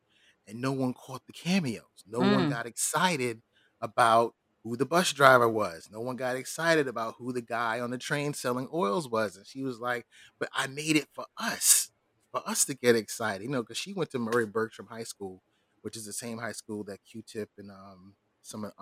and 0.47 0.61
no 0.61 0.71
one 0.71 0.93
caught 0.93 1.25
the 1.27 1.33
cameos. 1.33 2.03
No 2.05 2.21
one 2.23 2.45
Mm. 2.45 2.47
got 2.47 2.65
excited 2.65 3.43
about 3.81 4.35
who 4.63 4.75
the 4.77 4.85
bus 4.85 5.13
driver 5.13 5.49
was. 5.49 5.89
No 5.91 6.01
one 6.01 6.15
got 6.17 6.35
excited 6.35 6.87
about 6.87 7.15
who 7.17 7.33
the 7.33 7.41
guy 7.41 7.79
on 7.79 7.91
the 7.91 7.97
train 7.97 8.33
selling 8.33 8.69
oils 8.73 9.09
was," 9.09 9.35
and 9.37 9.47
she 9.47 9.63
was 9.63 9.79
like, 9.79 10.07
"But 10.39 10.49
I 10.53 10.67
made 10.67 10.95
it 10.97 11.09
for 11.13 11.25
us, 11.37 11.91
for 12.31 12.47
us 12.47 12.65
to 12.65 12.73
get 12.75 12.95
excited," 12.95 13.43
you 13.43 13.49
know, 13.49 13.63
because 13.63 13.77
she 13.77 13.93
went 13.93 14.11
to 14.11 14.19
Murry 14.19 14.45
Bergtraum 14.47 14.89
High 14.89 15.03
School, 15.03 15.43
which 15.81 15.95
is 15.97 16.05
the 16.05 16.13
same 16.13 16.37
high 16.39 16.51
school 16.53 16.83
that 16.85 17.03
Q-Tip 17.03 17.51
and, 17.57 17.71
um, 17.71 18.15
some 18.43 18.63
of 18.65 18.73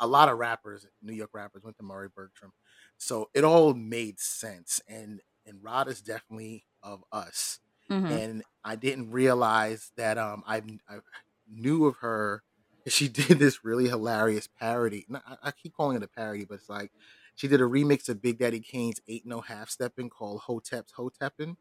a 0.00 0.06
lot 0.06 0.28
of 0.28 0.38
rappers, 0.38 0.86
New 1.02 1.12
York 1.14 1.30
rappers 1.34 1.64
went 1.64 1.76
to 1.78 1.82
Murry 1.84 2.08
Bergtraum. 2.10 2.52
So, 2.98 3.30
it 3.34 3.44
all 3.44 3.74
made 3.74 4.20
sense, 4.20 4.80
and 4.88 5.22
and 5.46 5.62
Rod 5.62 5.88
is 5.88 6.02
definitely 6.02 6.66
of 6.82 7.04
us, 7.12 7.60
Mhm. 7.90 8.18
and 8.18 8.44
I 8.64 8.76
didn't 8.76 9.10
realize 9.10 9.92
that, 9.96 10.18
um, 10.18 10.42
I've 10.46 10.66
I 10.88 11.00
knew 11.48 11.86
of 11.86 11.96
her. 11.98 12.44
she 12.88 13.08
did 13.08 13.38
this 13.38 13.64
really 13.64 13.88
hilarious 13.88 14.48
parody 14.48 15.04
no, 15.08 15.20
I 15.26 15.36
I 15.44 15.50
keep 15.52 15.74
calling 15.74 15.96
it 15.96 16.02
a 16.02 16.08
parody, 16.08 16.44
but 16.46 16.54
it's 16.56 16.68
like 16.68 16.92
she 17.36 17.48
did 17.48 17.60
a 17.60 17.64
remix 17.64 18.08
of 18.08 18.22
Big 18.22 18.38
Daddy 18.38 18.60
Kane's 18.60 19.00
"Ain't 19.08 19.26
No 19.26 19.40
Half-Steppin'" 19.42 20.10
called 20.10 20.40
"Hotep's 20.42 20.92
Hoteppin'," 20.94 21.56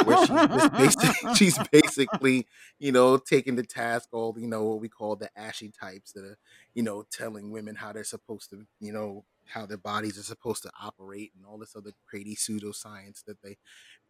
where 0.00 0.16
she's 0.16 0.44
just 0.54 0.74
basic 0.76 1.14
she's 1.32 1.58
basically, 1.72 2.46
you 2.78 2.92
know, 2.92 3.16
taking 3.18 3.56
the 3.56 3.62
task 3.64 4.08
all, 4.12 4.34
you 4.38 4.46
know, 4.48 4.64
what 4.64 4.80
we 4.80 4.88
call 4.88 5.16
the 5.16 5.30
ashy 5.38 5.70
types 5.70 6.12
that 6.12 6.24
are, 6.24 6.38
you 6.74 6.82
know, 6.82 7.04
telling 7.10 7.50
women 7.50 7.76
how 7.76 7.92
they're 7.92 8.04
supposed 8.04 8.50
to, 8.50 8.66
you 8.80 8.92
know, 8.92 9.24
how 9.46 9.66
their 9.66 9.78
bodies 9.78 10.18
are 10.18 10.22
supposed 10.22 10.62
to 10.64 10.70
operate 10.80 11.32
and 11.36 11.46
all 11.46 11.58
this 11.58 11.76
other 11.76 11.92
crazy 12.08 12.34
pseudoscience 12.36 13.24
that 13.24 13.40
they 13.42 13.56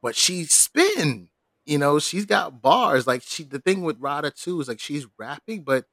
but 0.03 0.17
she's 0.17 0.53
spitting, 0.53 1.31
you 1.67 1.79
know, 1.79 1.99
she's 1.99 2.27
got 2.27 2.63
bars, 2.63 3.07
like, 3.07 3.23
she 3.23 3.45
the 3.45 3.61
thing 3.61 3.83
with 3.83 3.99
Radha 4.01 4.31
too 4.31 4.61
is, 4.61 4.69
like, 4.69 4.81
she's 4.81 5.07
rapping, 5.19 5.65
but 5.65 5.87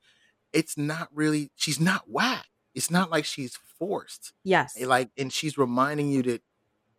it's 0.54 0.78
not 0.78 1.10
really 1.13 1.51
she's 1.56 1.80
not 1.80 2.10
whack. 2.10 2.48
It's 2.75 2.92
not 2.92 3.12
like 3.12 3.25
she's 3.25 3.56
forced, 3.58 4.34
eh, 4.78 4.86
Yes. 4.86 4.88
like 4.88 5.12
and 5.18 5.34
she's 5.34 5.58
reminding 5.58 6.12
you 6.12 6.24
that, 6.24 6.44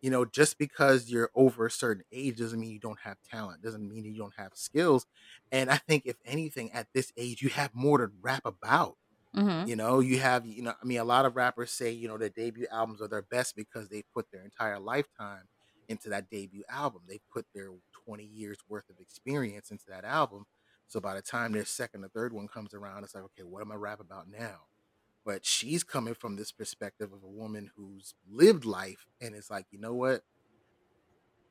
you 0.01 0.09
know, 0.11 0.25
just 0.25 0.57
because 0.59 1.09
you're 1.11 1.31
over 1.35 1.67
a 1.67 1.71
certain 1.71 2.03
age 2.11 2.37
doesn't 2.39 2.59
mean 2.59 2.71
you 2.71 2.79
don't 2.79 2.99
have 3.01 3.17
talent, 3.23 3.61
doesn't 3.63 3.87
mean 3.89 4.05
you 4.05 4.17
don't 4.17 4.35
have 4.37 4.53
skills, 4.55 5.05
and 5.51 5.69
I 5.71 5.77
think 5.77 6.03
if 6.07 6.17
anything, 6.25 6.71
at 6.73 6.87
this 6.93 7.13
age, 7.17 7.41
you 7.43 7.49
have 7.49 7.75
more 7.75 7.99
to 7.99 8.11
rap 8.21 8.43
about. 8.45 8.97
Mhm. 9.33 9.65
You 9.65 9.75
know, 9.77 9.99
you 10.01 10.19
have 10.19 10.45
you 10.45 10.61
know, 10.63 10.73
I 10.81 10.85
mean, 10.85 10.99
a 10.99 11.03
lot 11.05 11.25
of 11.25 11.35
rappers 11.37 11.71
say, 11.71 11.91
you 11.91 12.07
know, 12.07 12.17
their 12.17 12.29
debut 12.29 12.67
albums 12.71 13.01
are 13.01 13.07
their 13.07 13.21
best 13.21 13.55
because 13.55 13.89
they 13.89 14.03
put 14.13 14.29
their 14.31 14.43
entire 14.43 14.79
lifetime 14.79 15.45
into 15.87 16.09
that 16.09 16.29
debut 16.29 16.63
album. 16.69 17.01
They 17.07 17.19
put 17.31 17.45
their 17.53 17.69
20 18.05 18.23
years 18.23 18.57
worth 18.69 18.89
of 18.89 18.99
experience 18.99 19.71
into 19.71 19.85
that 19.89 20.05
album. 20.05 20.45
So 20.87 20.99
by 20.99 21.15
the 21.15 21.21
time 21.21 21.51
their 21.51 21.65
second 21.65 22.03
or 22.03 22.09
third 22.09 22.33
one 22.33 22.47
comes 22.47 22.73
around, 22.73 23.03
it's 23.03 23.15
like, 23.15 23.23
okay, 23.25 23.43
what 23.43 23.61
am 23.61 23.71
I 23.71 23.75
rap 23.75 23.99
about 23.99 24.29
now? 24.29 24.67
But 25.25 25.45
she's 25.45 25.83
coming 25.83 26.13
from 26.13 26.35
this 26.35 26.51
perspective 26.51 27.11
of 27.13 27.23
a 27.23 27.27
woman 27.27 27.71
who's 27.75 28.13
lived 28.29 28.65
life 28.65 29.05
and 29.21 29.33
it's 29.33 29.49
like, 29.49 29.65
you 29.71 29.79
know 29.79 29.93
what? 29.93 30.21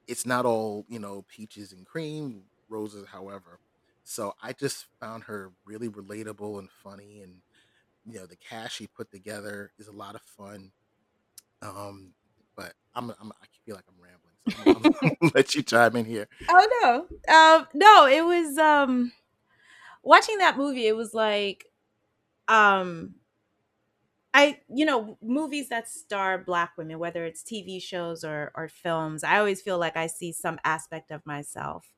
It's 0.07 0.27
not 0.27 0.45
all, 0.45 0.85
you 0.89 0.99
know, 0.99 1.25
peaches 1.29 1.73
and 1.73 1.87
cream, 1.87 2.45
roses, 2.69 3.07
however. 3.09 3.61
So 4.05 4.35
I 4.43 4.53
just 4.53 4.87
found 5.01 5.25
her 5.25 5.53
really 5.65 5.89
relatable 5.89 6.59
and 6.59 6.69
funny 6.71 7.21
and 7.23 7.41
you 8.05 8.19
know, 8.19 8.27
the 8.27 8.37
cash 8.37 8.77
she 8.77 8.87
put 8.87 9.11
together 9.11 9.73
is 9.79 9.89
a 9.89 9.93
lot 9.93 10.15
of 10.15 10.23
fun. 10.23 10.73
Um, 11.62 12.15
but 12.57 12.75
I'm, 12.95 13.11
I'm 13.11 13.33
I 13.33 13.47
feel 13.65 13.75
like 13.75 13.85
I'm 13.89 14.03
rambling, 14.03 14.22
let 15.35 15.55
you 15.55 15.63
chime 15.63 15.97
in 15.97 16.05
here. 16.05 16.29
Oh 16.49 17.07
no, 17.29 17.35
um, 17.35 17.69
no, 17.75 18.07
it 18.07 18.25
was 18.25 18.59
um, 18.59 19.13
watching 20.03 20.39
that 20.39 20.57
movie. 20.57 20.87
It 20.87 20.97
was 20.97 21.15
like, 21.15 21.67
um, 22.49 23.15
I 24.35 24.61
you 24.75 24.85
know 24.85 25.19
movies 25.23 25.69
that 25.69 25.89
star 25.89 26.39
black 26.39 26.73
women, 26.77 26.99
whether 26.99 27.25
it's 27.25 27.43
TV 27.43 27.81
shows 27.81 28.25
or 28.25 28.51
or 28.55 28.69
films. 28.69 29.23
I 29.25 29.39
always 29.39 29.63
feel 29.63 29.79
like 29.79 29.97
I 29.97 30.07
see 30.07 30.33
some 30.33 30.59
aspect 30.65 31.11
of 31.11 31.25
myself, 31.27 31.93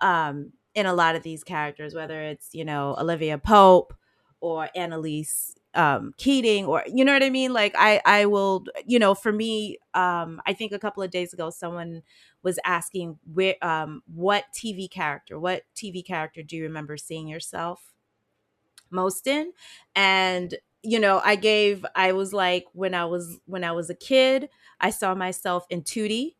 um, 0.00 0.52
in 0.74 0.86
a 0.86 0.94
lot 0.94 1.16
of 1.16 1.22
these 1.22 1.44
characters, 1.44 1.94
whether 1.94 2.22
it's 2.22 2.50
you 2.52 2.64
know 2.64 2.96
Olivia 2.98 3.38
Pope 3.38 3.94
or 4.40 4.68
Annalise 4.74 5.54
um, 5.76 6.12
Keating 6.16 6.66
or 6.66 6.82
you 6.86 7.04
know 7.04 7.12
what 7.12 7.22
I 7.22 7.30
mean? 7.30 7.52
Like 7.52 7.74
I 7.78 8.00
I 8.04 8.26
will 8.26 8.64
you 8.86 8.98
know 8.98 9.14
for 9.14 9.32
me 9.32 9.78
um, 9.94 10.40
I 10.46 10.52
think 10.52 10.72
a 10.72 10.78
couple 10.78 11.02
of 11.02 11.10
days 11.10 11.32
ago 11.32 11.50
someone 11.50 12.02
was 12.42 12.58
asking 12.64 13.18
where 13.32 13.56
um, 13.62 14.02
what 14.12 14.44
TV 14.54 14.88
character 14.88 15.38
what 15.38 15.62
TV 15.74 16.02
character 16.02 16.42
do 16.42 16.56
you 16.56 16.64
remember 16.64 16.96
seeing 16.96 17.28
yourself 17.28 17.92
most 18.90 19.26
in 19.26 19.52
and 19.94 20.54
you 20.82 21.00
know 21.00 21.20
I 21.24 21.36
gave 21.36 21.84
I 21.94 22.12
was 22.12 22.32
like 22.32 22.64
when 22.72 22.94
I 22.94 23.04
was 23.04 23.38
when 23.46 23.64
I 23.64 23.72
was 23.72 23.90
a 23.90 23.94
kid 23.94 24.48
I 24.80 24.90
saw 24.90 25.14
myself 25.14 25.66
in 25.70 25.82
Tootie 25.82 26.34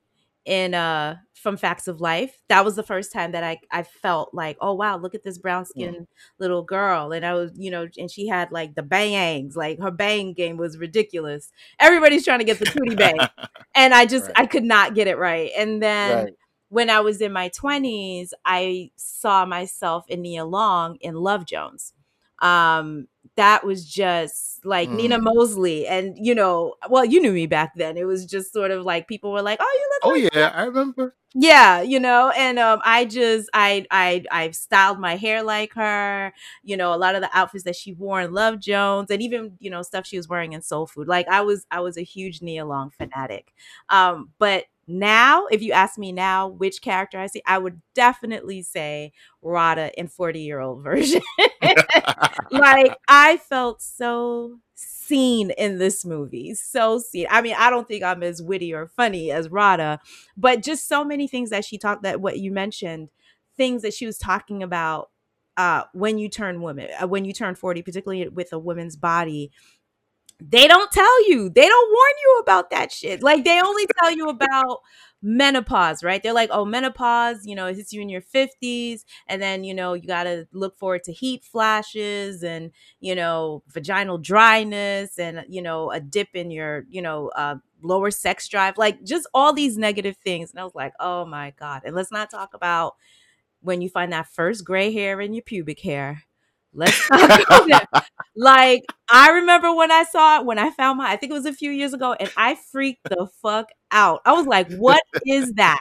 in 0.46 0.74
uh 0.74 1.16
from 1.34 1.56
Facts 1.58 1.88
of 1.88 2.00
Life. 2.00 2.42
That 2.48 2.64
was 2.64 2.76
the 2.76 2.82
first 2.84 3.12
time 3.12 3.32
that 3.32 3.44
I 3.44 3.60
I 3.70 3.82
felt 3.84 4.34
like, 4.34 4.56
oh 4.60 4.74
wow, 4.74 4.96
look 4.98 5.14
at 5.14 5.24
this 5.24 5.38
brown 5.38 5.64
Mm. 5.64 5.68
skinned 5.68 6.08
little 6.38 6.62
girl. 6.62 7.12
And 7.12 7.26
I 7.26 7.34
was, 7.34 7.52
you 7.56 7.70
know, 7.70 7.88
and 7.98 8.10
she 8.10 8.28
had 8.28 8.52
like 8.52 8.74
the 8.76 8.82
bangs, 8.82 9.56
like 9.56 9.80
her 9.80 9.90
bang 9.92 10.34
game 10.34 10.56
was 10.56 10.78
ridiculous. 10.78 11.52
Everybody's 11.80 12.24
trying 12.24 12.40
to 12.40 12.44
get 12.46 12.60
the 12.60 12.66
tootie 12.66 12.98
bang. 12.98 13.28
And 13.74 13.94
I 13.94 14.06
just 14.06 14.28
Right. 14.28 14.36
I 14.36 14.46
could 14.46 14.64
not 14.64 14.94
get 14.94 15.08
it 15.08 15.18
right. 15.18 15.50
And 15.56 15.82
then 15.82 16.24
right. 16.24 16.34
when 16.68 16.90
I 16.90 17.00
was 17.00 17.20
in 17.20 17.32
my 17.32 17.50
20s, 17.50 18.32
I 18.44 18.90
saw 18.96 19.44
myself 19.44 20.04
in 20.08 20.22
Nia 20.22 20.44
Long 20.44 20.96
in 21.00 21.14
Love 21.14 21.46
Jones. 21.46 21.92
Um, 22.40 23.08
that 23.36 23.64
was 23.64 23.84
just 23.90 24.64
like 24.64 24.90
Nina 24.92 25.18
Mm. 25.18 25.24
Mosley. 25.24 25.86
And, 25.86 26.16
you 26.18 26.34
know, 26.34 26.74
well, 26.88 27.04
you 27.04 27.20
knew 27.20 27.32
me 27.32 27.46
back 27.46 27.72
then. 27.76 27.96
It 27.96 28.04
was 28.04 28.24
just 28.26 28.52
sort 28.52 28.70
of 28.70 28.84
like 28.84 29.08
people 29.08 29.32
were 29.32 29.42
like, 29.42 29.58
oh, 29.60 29.72
you 29.74 29.88
look 29.92 30.02
Oh 30.02 30.14
like 30.24 30.34
yeah, 30.34 30.52
I 30.54 30.64
remember. 30.64 31.14
yeah 31.38 31.82
you 31.82 32.00
know 32.00 32.30
and 32.36 32.58
um 32.58 32.80
i 32.84 33.04
just 33.04 33.50
i 33.52 33.84
i 33.90 34.24
i've 34.30 34.54
styled 34.54 34.98
my 34.98 35.16
hair 35.16 35.42
like 35.42 35.72
her 35.74 36.32
you 36.62 36.76
know 36.76 36.94
a 36.94 36.96
lot 36.96 37.14
of 37.14 37.20
the 37.20 37.28
outfits 37.36 37.64
that 37.64 37.76
she 37.76 37.92
wore 37.92 38.22
in 38.22 38.32
love 38.32 38.58
jones 38.58 39.10
and 39.10 39.20
even 39.20 39.52
you 39.58 39.68
know 39.68 39.82
stuff 39.82 40.06
she 40.06 40.16
was 40.16 40.28
wearing 40.28 40.54
in 40.54 40.62
soul 40.62 40.86
food 40.86 41.06
like 41.08 41.28
i 41.28 41.42
was 41.42 41.66
i 41.70 41.80
was 41.80 41.98
a 41.98 42.02
huge 42.02 42.40
nia 42.40 42.64
long 42.64 42.90
fanatic 42.90 43.52
um 43.90 44.30
but 44.38 44.64
now 44.88 45.46
if 45.50 45.62
you 45.62 45.72
ask 45.72 45.98
me 45.98 46.12
now 46.12 46.46
which 46.46 46.80
character 46.80 47.18
i 47.18 47.26
see 47.26 47.42
i 47.46 47.58
would 47.58 47.80
definitely 47.94 48.62
say 48.62 49.12
radha 49.42 49.90
in 49.98 50.06
40 50.06 50.40
year 50.40 50.60
old 50.60 50.82
version 50.82 51.20
like 52.50 52.96
I 53.08 53.36
felt 53.38 53.82
so 53.82 54.58
seen 54.74 55.50
in 55.52 55.78
this 55.78 56.04
movie. 56.04 56.54
So 56.54 56.98
seen. 56.98 57.26
I 57.30 57.42
mean, 57.42 57.54
I 57.58 57.70
don't 57.70 57.88
think 57.88 58.02
I'm 58.02 58.22
as 58.22 58.42
witty 58.42 58.72
or 58.74 58.86
funny 58.86 59.30
as 59.30 59.48
Radha, 59.48 60.00
but 60.36 60.62
just 60.62 60.88
so 60.88 61.04
many 61.04 61.26
things 61.28 61.50
that 61.50 61.64
she 61.64 61.78
talked 61.78 62.02
that 62.02 62.20
what 62.20 62.38
you 62.38 62.50
mentioned, 62.50 63.08
things 63.56 63.82
that 63.82 63.94
she 63.94 64.06
was 64.06 64.18
talking 64.18 64.62
about 64.62 65.10
uh 65.56 65.84
when 65.94 66.18
you 66.18 66.28
turn 66.28 66.60
woman, 66.60 66.88
uh, 67.00 67.06
when 67.08 67.24
you 67.24 67.32
turn 67.32 67.54
40, 67.54 67.82
particularly 67.82 68.28
with 68.28 68.52
a 68.52 68.58
woman's 68.58 68.96
body. 68.96 69.50
They 70.38 70.68
don't 70.68 70.92
tell 70.92 71.28
you. 71.28 71.48
They 71.48 71.66
don't 71.66 71.90
warn 71.90 72.12
you 72.22 72.38
about 72.42 72.70
that 72.70 72.92
shit. 72.92 73.22
Like 73.22 73.44
they 73.44 73.60
only 73.60 73.86
tell 73.98 74.10
you 74.14 74.28
about 74.28 74.80
menopause, 75.22 76.04
right? 76.04 76.22
They're 76.22 76.34
like, 76.34 76.50
"Oh, 76.52 76.66
menopause, 76.66 77.46
you 77.46 77.54
know, 77.54 77.66
it 77.66 77.76
hits 77.76 77.92
you 77.92 78.02
in 78.02 78.10
your 78.10 78.20
50s 78.20 79.04
and 79.26 79.40
then 79.40 79.64
you 79.64 79.72
know 79.72 79.94
you 79.94 80.06
got 80.06 80.24
to 80.24 80.46
look 80.52 80.76
forward 80.78 81.04
to 81.04 81.12
heat 81.12 81.42
flashes 81.42 82.42
and 82.42 82.70
you 83.00 83.14
know 83.14 83.62
vaginal 83.68 84.18
dryness 84.18 85.18
and 85.18 85.44
you 85.48 85.62
know 85.62 85.90
a 85.90 86.00
dip 86.00 86.28
in 86.34 86.50
your 86.50 86.84
you 86.90 87.00
know 87.00 87.28
uh, 87.28 87.56
lower 87.82 88.10
sex 88.10 88.46
drive 88.46 88.76
like 88.76 89.02
just 89.04 89.26
all 89.32 89.52
these 89.54 89.76
negative 89.78 90.16
things 90.18 90.50
and 90.50 90.58
i 90.60 90.64
was 90.64 90.74
like 90.74 90.92
oh 90.98 91.24
my 91.24 91.52
god 91.58 91.82
and 91.84 91.94
let's 91.94 92.10
not 92.10 92.30
talk 92.30 92.54
about 92.54 92.94
when 93.60 93.82
you 93.82 93.88
find 93.90 94.12
that 94.12 94.28
first 94.28 94.64
gray 94.64 94.92
hair 94.92 95.20
in 95.20 95.34
your 95.34 95.42
pubic 95.42 95.80
hair 95.80 96.22
let's 96.76 97.02
talk 97.12 97.30
about 97.48 97.62
that 97.68 97.86
like 98.36 98.82
i 99.10 99.30
remember 99.30 99.74
when 99.74 99.90
i 99.90 100.04
saw 100.04 100.38
it 100.40 100.46
when 100.46 100.58
i 100.58 100.70
found 100.70 100.98
my 100.98 101.10
i 101.10 101.16
think 101.16 101.30
it 101.30 101.34
was 101.34 101.46
a 101.46 101.52
few 101.52 101.70
years 101.70 101.94
ago 101.94 102.14
and 102.20 102.30
i 102.36 102.54
freaked 102.54 103.02
the 103.08 103.26
fuck 103.42 103.68
out 103.90 104.20
i 104.26 104.32
was 104.32 104.46
like 104.46 104.68
what 104.68 105.02
is 105.24 105.54
that 105.54 105.80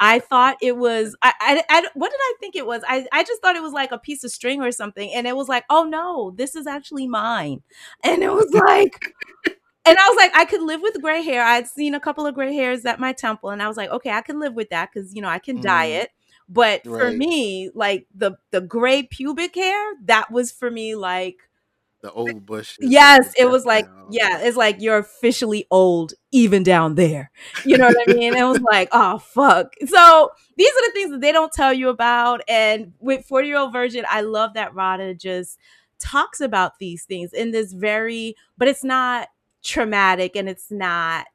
I 0.00 0.18
thought 0.18 0.56
it 0.62 0.76
was 0.76 1.16
I, 1.22 1.32
I, 1.40 1.64
I 1.70 1.88
what 1.94 2.10
did 2.10 2.20
I 2.20 2.34
think 2.40 2.56
it 2.56 2.66
was? 2.66 2.82
I 2.88 3.06
I 3.12 3.22
just 3.24 3.42
thought 3.42 3.56
it 3.56 3.62
was 3.62 3.72
like 3.72 3.92
a 3.92 3.98
piece 3.98 4.24
of 4.24 4.30
string 4.30 4.62
or 4.62 4.72
something 4.72 5.12
and 5.14 5.26
it 5.26 5.36
was 5.36 5.48
like, 5.48 5.64
"Oh 5.70 5.84
no, 5.84 6.32
this 6.36 6.56
is 6.56 6.66
actually 6.66 7.06
mine." 7.06 7.62
And 8.02 8.22
it 8.22 8.32
was 8.32 8.50
like 8.52 9.02
and 9.86 9.96
I 9.98 10.08
was 10.08 10.16
like, 10.16 10.36
I 10.36 10.44
could 10.44 10.62
live 10.62 10.82
with 10.82 11.00
gray 11.00 11.22
hair. 11.22 11.42
I'd 11.42 11.66
seen 11.66 11.94
a 11.94 12.00
couple 12.00 12.26
of 12.26 12.34
gray 12.34 12.54
hairs 12.54 12.84
at 12.84 13.00
my 13.00 13.12
temple 13.12 13.50
and 13.50 13.62
I 13.62 13.68
was 13.68 13.76
like, 13.76 13.90
"Okay, 13.90 14.10
I 14.10 14.20
can 14.20 14.38
live 14.40 14.54
with 14.54 14.70
that 14.70 14.92
cuz 14.92 15.14
you 15.14 15.22
know, 15.22 15.28
I 15.28 15.38
can 15.38 15.60
dye 15.60 15.86
Mm. 15.88 16.02
it." 16.02 16.10
But 16.50 16.84
for 16.84 17.12
me, 17.12 17.70
like 17.74 18.06
the 18.14 18.32
the 18.50 18.60
gray 18.60 19.04
pubic 19.04 19.54
hair, 19.54 19.92
that 20.04 20.32
was 20.32 20.52
for 20.52 20.70
me 20.70 20.96
like 20.96 21.36
The 22.02 22.10
old 22.12 22.46
bushes. 22.46 22.78
Yes, 22.80 23.32
it 23.38 23.44
was 23.50 23.66
like, 23.66 23.86
yeah, 24.10 24.38
it's 24.40 24.56
like 24.56 24.76
you're 24.80 24.98
officially 24.98 25.66
old, 25.70 26.14
even 26.32 26.62
down 26.62 26.94
there. 26.94 27.30
You 27.64 27.76
know 27.78 27.86
what 27.88 28.08
I 28.08 28.14
mean? 28.14 28.34
It 28.34 28.44
was 28.44 28.60
like, 28.62 28.88
oh 28.92 29.18
fuck. 29.18 29.74
So 29.86 30.30
these 30.56 30.70
are 30.70 30.86
the 30.88 30.92
things 30.94 31.10
that 31.10 31.20
they 31.20 31.32
don't 31.32 31.52
tell 31.52 31.72
you 31.74 31.90
about. 31.90 32.40
And 32.48 32.94
with 33.00 33.26
40 33.26 33.46
year 33.48 33.58
old 33.58 33.72
virgin, 33.72 34.04
I 34.08 34.22
love 34.22 34.54
that 34.54 34.74
Radha 34.74 35.14
just 35.14 35.58
talks 35.98 36.40
about 36.40 36.78
these 36.78 37.04
things 37.04 37.32
in 37.34 37.50
this 37.50 37.72
very, 37.74 38.34
but 38.56 38.66
it's 38.66 38.84
not 38.84 39.28
traumatic 39.62 40.36
and 40.36 40.48
it's 40.48 40.70
not, 40.70 41.26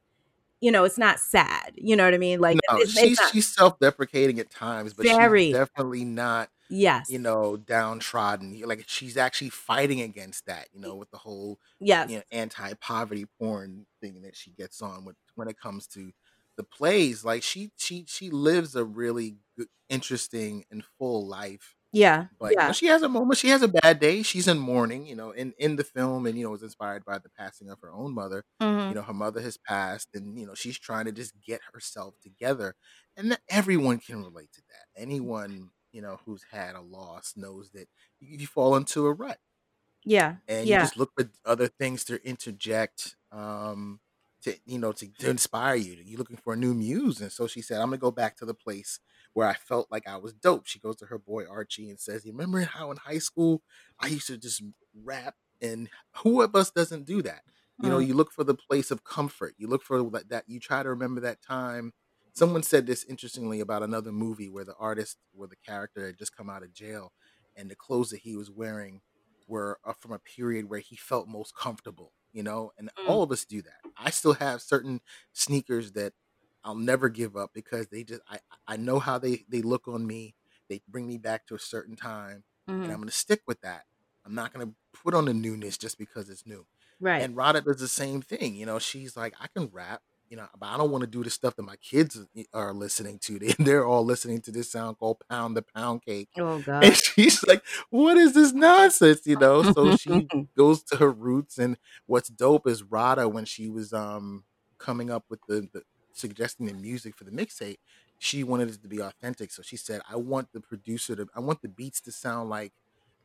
you 0.61 0.71
know, 0.71 0.83
it's 0.83 0.97
not 0.97 1.19
sad. 1.19 1.73
You 1.75 1.95
know 1.95 2.05
what 2.05 2.13
I 2.13 2.17
mean? 2.17 2.39
Like 2.39 2.57
No, 2.69 2.77
it's, 2.77 2.91
she's 2.93 3.19
she's 3.31 3.47
self-deprecating 3.47 4.39
at 4.39 4.49
times, 4.49 4.93
but 4.93 5.05
very, 5.05 5.45
she's 5.47 5.55
definitely 5.55 6.05
not, 6.05 6.49
yes, 6.69 7.09
you 7.09 7.19
know, 7.19 7.57
downtrodden. 7.57 8.59
Like 8.61 8.85
she's 8.87 9.17
actually 9.17 9.49
fighting 9.49 10.01
against 10.01 10.45
that, 10.47 10.67
you 10.73 10.81
know, 10.81 10.95
with 10.95 11.11
the 11.11 11.17
whole, 11.17 11.59
yes, 11.79 12.09
you 12.09 12.17
know, 12.17 12.23
anti-poverty 12.31 13.25
porn 13.39 13.85
thing 14.01 14.21
that 14.23 14.35
she 14.35 14.51
gets 14.51 14.81
on 14.81 15.05
with 15.05 15.15
when 15.35 15.47
it 15.47 15.59
comes 15.59 15.87
to 15.87 16.11
the 16.57 16.63
plays. 16.63 17.25
Like 17.25 17.43
she 17.43 17.71
she 17.77 18.05
she 18.07 18.29
lives 18.29 18.75
a 18.75 18.83
really 18.83 19.35
good, 19.57 19.67
interesting 19.89 20.65
and 20.71 20.83
full 20.97 21.27
life. 21.27 21.75
Yeah, 21.95 22.27
But 22.39 22.57
you 22.59 22.65
know, 22.67 22.73
she 22.73 22.87
has 22.87 23.01
a 23.01 23.09
moment. 23.09 23.39
She 23.39 23.49
has 23.49 23.61
a 23.61 23.67
bad 23.69 23.99
day. 23.99 24.21
She's 24.23 24.47
in 24.47 24.57
mourning, 24.59 25.05
you 25.07 25.15
know, 25.15 25.31
in 25.31 25.53
in 25.57 25.77
the 25.77 25.83
film, 25.85 26.25
and 26.25 26.37
you 26.37 26.43
know, 26.43 26.51
was 26.51 26.63
inspired 26.63 27.05
by 27.05 27.17
the 27.19 27.29
passing 27.29 27.69
of 27.69 27.79
her 27.81 27.91
own 27.93 28.13
mother. 28.13 28.43
hmm 28.59 28.89
You 28.89 28.95
know, 28.95 29.01
her 29.03 29.13
mother 29.13 29.41
has 29.41 29.57
passed, 29.57 30.09
and 30.13 30.37
you 30.39 30.45
know, 30.45 30.53
she's 30.55 30.77
trying 30.79 31.05
to 31.05 31.11
just 31.13 31.33
get 31.41 31.61
herself 31.73 32.15
together. 32.21 32.75
And 33.17 33.31
that 33.31 33.41
everyone 33.49 33.99
can 33.99 34.23
relate 34.23 34.51
to 34.53 34.61
that. 34.69 35.01
Anyone 35.01 35.71
you 35.93 36.01
know 36.01 36.19
who's 36.25 36.43
had 36.51 36.75
a 36.75 36.81
loss 36.81 37.33
knows 37.37 37.71
that 37.71 37.87
you, 38.19 38.39
you 38.39 38.47
fall 38.47 38.75
into 38.75 39.05
a 39.07 39.13
rut, 39.13 39.39
yeah, 40.05 40.37
and 40.47 40.71
you 40.71 40.77
just 40.77 40.97
look 40.97 41.11
for 41.17 41.29
other 41.45 41.67
things 41.67 42.03
to 42.05 42.23
interject. 42.27 43.15
Um, 43.31 43.99
to 44.45 44.57
you 44.65 44.79
know, 44.79 44.91
to, 44.93 45.07
to 45.19 45.29
inspire 45.29 45.75
you. 45.75 45.97
You're 46.05 46.19
looking 46.19 46.37
for 46.37 46.53
a 46.53 46.57
new 46.57 46.73
muse, 46.73 47.19
and 47.19 47.31
so 47.31 47.47
she 47.47 47.61
said, 47.61 47.81
"I'm 47.81 47.87
gonna 47.87 47.97
go 47.97 48.11
back 48.11 48.37
to 48.37 48.45
the 48.45 48.53
place 48.53 48.99
where 49.33 49.47
I 49.47 49.55
felt 49.55 49.91
like 49.91 50.07
I 50.07 50.17
was 50.17 50.33
dope." 50.33 50.67
She 50.67 50.79
goes 50.79 50.95
to 50.97 51.07
her 51.07 51.17
boy 51.17 51.45
Archie 51.47 51.89
and 51.89 51.99
says, 51.99 52.25
"You 52.25 52.31
remember 52.31 52.61
how 52.61 52.91
in 52.91 52.97
high 52.97 53.17
school 53.17 53.63
I 53.99 54.07
used 54.07 54.27
to 54.27 54.37
just 54.37 54.61
rap, 54.93 55.35
and 55.61 55.89
who 56.17 56.41
of 56.41 56.55
us 56.55 56.71
doesn't 56.71 57.05
do 57.05 57.21
that?" 57.23 57.41
You 57.81 57.89
know, 57.89 57.97
mm, 57.97 58.07
you 58.07 58.13
look 58.13 58.31
for 58.31 58.43
the 58.43 58.55
place 58.55 58.91
of 58.91 59.03
comfort. 59.03 59.55
You 59.57 59.67
look 59.67 59.83
for 59.83 60.01
that. 60.11 60.29
that 60.29 60.43
you 60.47 60.59
try 60.59 60.83
to 60.83 60.89
remember 60.89 61.21
that 61.21 61.41
time. 61.41 61.93
Someone 62.33 62.63
said 62.63 62.85
this 62.85 63.03
interestingly 63.05 63.61
about 63.61 63.81
another 63.83 64.11
movie 64.11 64.49
where 64.49 64.65
the 64.65 64.75
artist, 64.75 65.17
where 65.31 65.47
the 65.47 65.55
character 65.65 66.05
had 66.05 66.17
just 66.17 66.35
come 66.35 66.49
out 66.49 66.63
of 66.63 66.73
jail, 66.73 67.13
and 67.55 67.69
the 67.71 67.75
clothes 67.75 68.09
that 68.11 68.19
he 68.21 68.35
was 68.35 68.51
wearing 68.51 69.01
were 69.47 69.79
uh, 69.85 69.93
from 69.93 70.11
a 70.11 70.19
period 70.19 70.69
where 70.69 70.79
he 70.81 70.95
felt 70.95 71.27
most 71.27 71.55
comfortable. 71.55 72.13
You 72.31 72.43
know, 72.43 72.71
and 72.77 72.89
mm, 72.99 73.07
all 73.09 73.23
of 73.23 73.31
us 73.31 73.45
do 73.45 73.61
that. 73.61 73.84
I 73.97 74.09
still 74.11 74.33
have 74.33 74.61
certain 74.61 75.01
sneakers 75.33 75.93
that 75.93 76.13
I'll 76.63 76.75
never 76.75 77.09
give 77.09 77.35
up 77.37 77.51
because 77.53 77.87
they 77.87 78.03
just 78.03 78.21
I 78.29 78.39
I 78.67 78.77
know 78.77 78.99
how 78.99 79.17
they 79.19 79.45
they 79.49 79.61
look 79.61 79.87
on 79.87 80.05
me. 80.07 80.35
They 80.69 80.81
bring 80.87 81.07
me 81.07 81.17
back 81.17 81.45
to 81.47 81.55
a 81.55 81.59
certain 81.59 81.95
time, 81.95 82.43
and 82.83 82.91
I'm 82.91 82.99
Mhm. 82.99 83.01
gonna 83.01 83.11
stick 83.11 83.41
with 83.47 83.61
that. 83.61 83.85
I'm 84.25 84.35
not 84.35 84.51
gonna 84.53 84.73
put 84.93 85.13
on 85.13 85.25
the 85.25 85.33
newness 85.33 85.77
just 85.77 85.97
because 85.97 86.29
it's 86.29 86.45
new. 86.45 86.65
Right. 86.99 87.29
And 87.29 87.35
Radha 87.35 87.61
does 87.61 87.79
the 87.79 87.87
same 87.87 88.21
thing. 88.21 88.55
You 88.55 88.65
know, 88.65 88.79
she's 88.79 89.15
like, 89.15 89.35
I 89.39 89.47
can 89.47 89.67
rap, 89.71 90.01
you 90.29 90.37
know, 90.37 90.47
but 90.59 90.67
I 90.67 90.77
don't 90.77 90.91
want 90.91 91.01
to 91.03 91.09
do 91.09 91.23
the 91.23 91.29
stuff 91.29 91.55
that 91.55 91.63
my 91.63 91.75
kids 91.77 92.19
are 92.53 92.73
listening 92.73 93.19
to. 93.23 93.39
They, 93.39 93.53
they're 93.59 93.85
all 93.85 94.03
listening 94.05 94.41
to 94.41 94.51
this 94.51 94.71
sound 94.71 94.97
called 94.97 95.17
Pound 95.29 95.55
the 95.55 95.61
Pound 95.63 96.03
Cake. 96.03 96.29
Oh 96.37 96.59
God. 96.65 96.83
And 96.83 96.95
she's 96.95 97.45
like, 97.47 97.63
what 97.89 98.17
is 98.17 98.33
this 98.33 98.53
nonsense? 98.53 99.21
You 99.25 99.37
know, 99.37 99.63
so 99.63 99.91
she 99.91 100.31
goes 100.57 100.83
to 100.85 100.97
her 100.97 101.11
roots. 101.11 101.57
And 101.57 101.77
what's 102.07 102.29
dope 102.29 102.67
is 102.67 102.83
Radha, 102.83 103.27
when 103.29 103.45
she 103.45 103.69
was 103.69 103.93
um 103.93 104.45
coming 104.79 105.09
up 105.09 105.25
with 105.29 105.39
the, 105.47 105.69
the 105.73 105.83
suggesting 106.13 106.65
the 106.67 106.73
music 106.73 107.15
for 107.15 107.23
the 107.23 107.31
mixtape, 107.31 107.77
she 108.17 108.43
wanted 108.43 108.69
it 108.69 108.81
to 108.81 108.87
be 108.87 108.99
authentic. 108.99 109.51
So 109.51 109.61
she 109.61 109.77
said, 109.77 110.01
I 110.09 110.15
want 110.17 110.49
the 110.53 110.61
producer 110.61 111.15
to, 111.15 111.27
I 111.35 111.39
want 111.39 111.61
the 111.61 111.69
beats 111.69 112.01
to 112.01 112.11
sound 112.11 112.49
like 112.49 112.73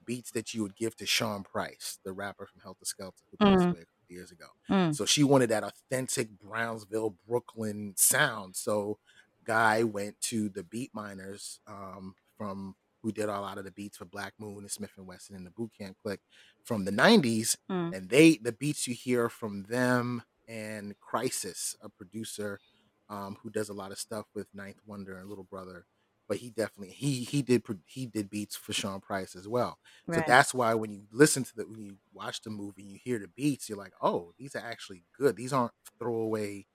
beats 0.04 0.30
that 0.32 0.54
you 0.54 0.62
would 0.62 0.76
give 0.76 0.96
to 0.96 1.06
Sean 1.06 1.42
Price, 1.42 1.98
the 2.04 2.12
rapper 2.12 2.46
from 2.46 2.60
Heltah 2.62 2.84
Skeltah 2.84 3.22
who 3.30 3.38
Mm. 3.42 3.72
away 3.72 3.80
couple 3.80 3.99
years 4.10 4.30
ago. 4.30 4.46
Mm. 4.68 4.94
So 4.94 5.04
she 5.04 5.24
wanted 5.24 5.50
that 5.50 5.64
authentic 5.64 6.28
Brownsville, 6.38 7.14
Brooklyn 7.28 7.94
sound. 7.96 8.56
So 8.56 8.98
Guy 9.44 9.82
went 9.82 10.20
to 10.22 10.48
the 10.48 10.62
Beatminerz 10.62 11.58
um, 11.66 12.14
from 12.36 12.74
who 13.02 13.10
did 13.12 13.28
a 13.30 13.40
lot 13.40 13.56
of 13.58 13.64
the 13.64 13.70
beats 13.70 13.96
for 13.96 14.04
Black 14.04 14.34
Moon 14.38 14.58
and 14.58 14.68
Smif-N-Wessun 14.68 15.34
and 15.34 15.46
the 15.46 15.50
Boot 15.50 15.70
Camp 15.78 15.96
Clik 16.04 16.18
from 16.64 16.84
the 16.84 16.90
'90s, 16.92 17.56
Mm. 17.70 17.96
and 17.96 18.08
they 18.10 18.36
the 18.36 18.52
beats 18.52 18.86
you 18.86 18.94
hear 18.94 19.28
from 19.30 19.62
them 19.64 20.22
and 20.46 20.94
Khrysis, 21.00 21.76
a 21.80 21.88
producer 21.88 22.60
um, 23.08 23.36
who 23.42 23.50
does 23.50 23.68
a 23.70 23.72
lot 23.72 23.90
of 23.92 23.98
stuff 23.98 24.26
with 24.34 24.46
Ninth 24.54 24.80
Wonder 24.86 25.18
and 25.18 25.28
Little 25.28 25.44
Brother. 25.44 25.86
But 26.30 26.38
he 26.38 26.50
definitely 26.52 26.94
he 26.94 27.24
he 27.24 27.42
did 27.42 27.64
he 27.86 28.06
did 28.06 28.30
beats 28.30 28.56
for 28.56 28.72
Sean 28.74 29.02
Price 29.02 29.36
as 29.36 29.48
well. 29.48 29.80
So 30.12 30.22
that's 30.22 30.54
why 30.54 30.74
when 30.74 30.92
you 30.92 31.08
listen 31.12 31.44
to 31.44 31.56
the 31.56 31.66
when 31.68 31.82
you 31.82 31.98
watch 32.14 32.42
the 32.42 32.50
movie 32.50 32.84
and 32.84 32.92
you 32.92 33.00
hear 33.04 33.20
the 33.20 33.28
beats, 33.28 33.68
you're 33.68 33.78
like, 33.78 33.94
oh, 34.02 34.34
these 34.38 34.56
are 34.56 34.64
actually 34.66 35.04
good. 35.18 35.36
These 35.36 35.52
aren't 35.54 35.74
throwaway 36.00 36.66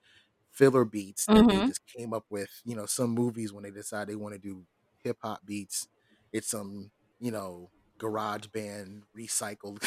filler 0.52 0.84
beats 0.84 1.28
that 1.34 1.48
they 1.48 1.60
Mhm. 1.60 1.70
just 1.70 1.80
came 1.86 2.12
up 2.14 2.26
with. 2.30 2.50
You 2.64 2.76
know, 2.76 2.86
some 2.86 3.10
movies 3.10 3.52
when 3.52 3.64
they 3.64 3.70
decide 3.70 4.08
they 4.08 4.16
want 4.16 4.34
to 4.34 4.40
do 4.40 4.66
hip 5.04 5.18
hop 5.22 5.44
beats, 5.46 5.88
it's 6.32 6.48
some 6.48 6.92
you 7.20 7.30
know 7.32 7.70
garage 7.98 8.48
band 8.48 9.04
recycled, 9.18 9.82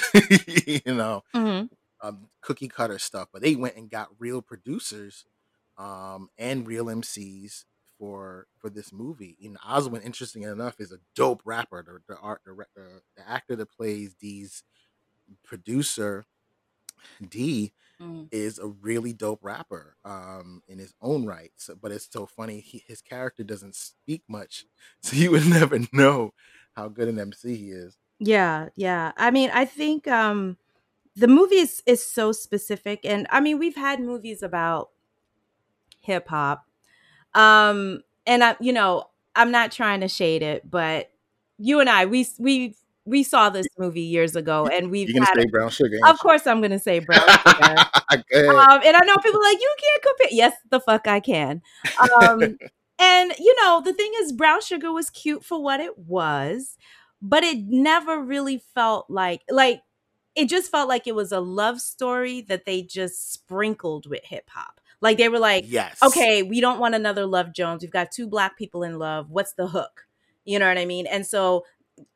you 0.86 0.94
know, 0.96 1.24
Mhm. 1.34 1.70
um, 2.02 2.30
cookie 2.42 2.68
cutter 2.68 3.00
stuff. 3.00 3.30
But 3.34 3.42
they 3.42 3.56
went 3.56 3.76
and 3.78 3.90
got 3.90 4.10
real 4.20 4.42
producers 4.42 5.26
um, 5.78 6.30
and 6.38 6.68
real 6.68 6.90
MCs 6.90 7.66
for 8.00 8.48
for 8.60 8.70
this 8.72 8.94
movie. 8.94 9.38
And 9.44 9.60
Oswin, 9.60 10.06
interesting 10.06 10.44
enough, 10.44 10.80
is 10.80 10.94
a 10.94 11.00
dope 11.16 11.42
rapper. 11.46 11.84
The 11.84 12.16
the 12.16 12.20
art 12.22 12.42
the, 12.46 12.54
the, 12.76 13.02
the 13.18 13.30
actor 13.30 13.58
that 13.58 13.72
plays 13.72 14.16
D's 14.16 14.64
producer 15.46 16.26
D 17.28 17.74
Mm. 18.02 18.30
is 18.32 18.60
a 18.60 18.68
really 18.68 19.14
dope 19.14 19.40
rapper 19.44 19.98
um 20.06 20.64
in 20.68 20.80
his 20.80 20.94
own 21.02 21.26
right. 21.26 21.52
So, 21.58 21.76
but 21.82 21.92
it's 21.92 22.10
so 22.12 22.26
funny 22.26 22.62
he, 22.62 22.84
his 22.88 23.02
character 23.02 23.44
doesn't 23.44 23.76
speak 23.76 24.24
much, 24.28 24.66
so 25.02 25.18
you 25.18 25.32
would 25.32 25.48
never 25.48 25.80
know 25.94 26.34
how 26.76 26.90
good 26.90 27.10
an 27.10 27.20
MC 27.20 27.56
he 27.58 27.72
is. 27.72 27.98
Yeah, 28.20 28.70
yeah. 28.76 29.12
I 29.18 29.32
mean, 29.32 29.52
I 29.54 29.66
think 29.66 30.08
um 30.08 30.58
the 31.16 31.28
movie 31.28 31.58
is, 31.58 31.84
is 31.86 32.06
so 32.06 32.32
specific 32.32 33.02
and 33.04 33.28
I 33.32 33.42
mean, 33.42 33.60
we've 33.60 33.76
had 33.76 34.00
movies 34.00 34.44
about 34.44 34.92
hip 36.02 36.30
hop. 36.30 36.66
Um 37.40 38.04
and 38.26 38.44
I 38.44 38.56
you 38.60 38.74
know, 38.74 39.06
I'm 39.36 39.52
not 39.52 39.72
trying 39.72 40.02
to 40.02 40.08
shade 40.08 40.42
it, 40.42 40.70
but 40.70 41.12
you 41.58 41.80
and 41.80 41.90
I 41.90 42.06
we 42.06 42.28
we 42.38 42.76
we 43.06 43.24
saw 43.24 43.50
this 43.50 43.68
movie 43.78 44.02
years 44.02 44.36
ago 44.36 44.68
and 44.68 44.92
we've 44.92 45.10
You're 45.10 45.26
gonna 45.26 45.26
had 45.26 45.42
say 45.42 45.50
brown 45.50 45.70
sugar, 45.70 45.98
Of 46.06 46.20
course 46.20 46.46
I'm 46.46 46.60
going 46.60 46.72
to 46.72 46.80
say 46.80 47.00
brown 47.06 47.22
sugar. 47.22 47.76
Um, 48.12 48.82
and 48.86 48.96
I 48.96 49.02
know 49.06 49.16
people 49.18 49.40
are 49.40 49.44
like 49.44 49.60
you 49.60 49.76
can't 49.82 50.04
compare. 50.04 50.28
Yes, 50.32 50.54
the 50.70 50.80
fuck 50.80 51.08
I 51.08 51.20
can. 51.20 51.62
Um, 52.00 52.42
and 53.00 53.34
you 53.40 53.56
know 53.62 53.82
the 53.84 53.94
thing 53.94 54.12
is, 54.22 54.32
brown 54.32 54.62
sugar 54.62 54.92
was 54.92 55.10
cute 55.10 55.44
for 55.44 55.62
what 55.62 55.80
it 55.80 55.98
was, 55.98 56.78
but 57.22 57.44
it 57.44 57.66
never 57.68 58.22
really 58.22 58.64
felt 58.76 59.10
like 59.10 59.42
like 59.50 59.82
it 60.36 60.46
just 60.48 60.72
felt 60.72 60.88
like 60.88 61.08
it 61.08 61.16
was 61.16 61.32
a 61.32 61.40
love 61.40 61.82
story 61.82 62.42
that 62.42 62.66
they 62.66 62.84
just 62.84 63.34
sprinkled 63.34 64.08
with 64.08 64.24
hip 64.26 64.50
hop. 64.52 64.79
Like 65.02 65.18
they 65.18 65.30
were 65.30 65.40
like, 65.40 65.66
yes. 65.68 65.98
okay, 66.04 66.44
we 66.44 66.60
don't 66.62 66.80
want 66.80 66.96
another 66.96 67.26
Love 67.26 67.54
Jones. 67.54 67.82
We've 67.82 67.92
got 67.92 68.12
two 68.12 68.28
black 68.28 68.58
people 68.58 68.84
in 68.84 69.00
love. 69.00 69.30
What's 69.30 69.54
the 69.54 69.68
hook? 69.68 70.08
You 70.46 70.60
know 70.60 70.68
what 70.68 70.78
I 70.78 70.86
mean? 70.86 71.08
And 71.08 71.26
so 71.26 71.66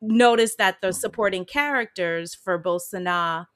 notice 0.00 0.56
that 0.56 0.80
the 0.80 0.92
supporting 0.92 1.44
characters 1.44 2.34
for 2.34 2.58
both 2.58 2.82
Sanaa 2.90 3.46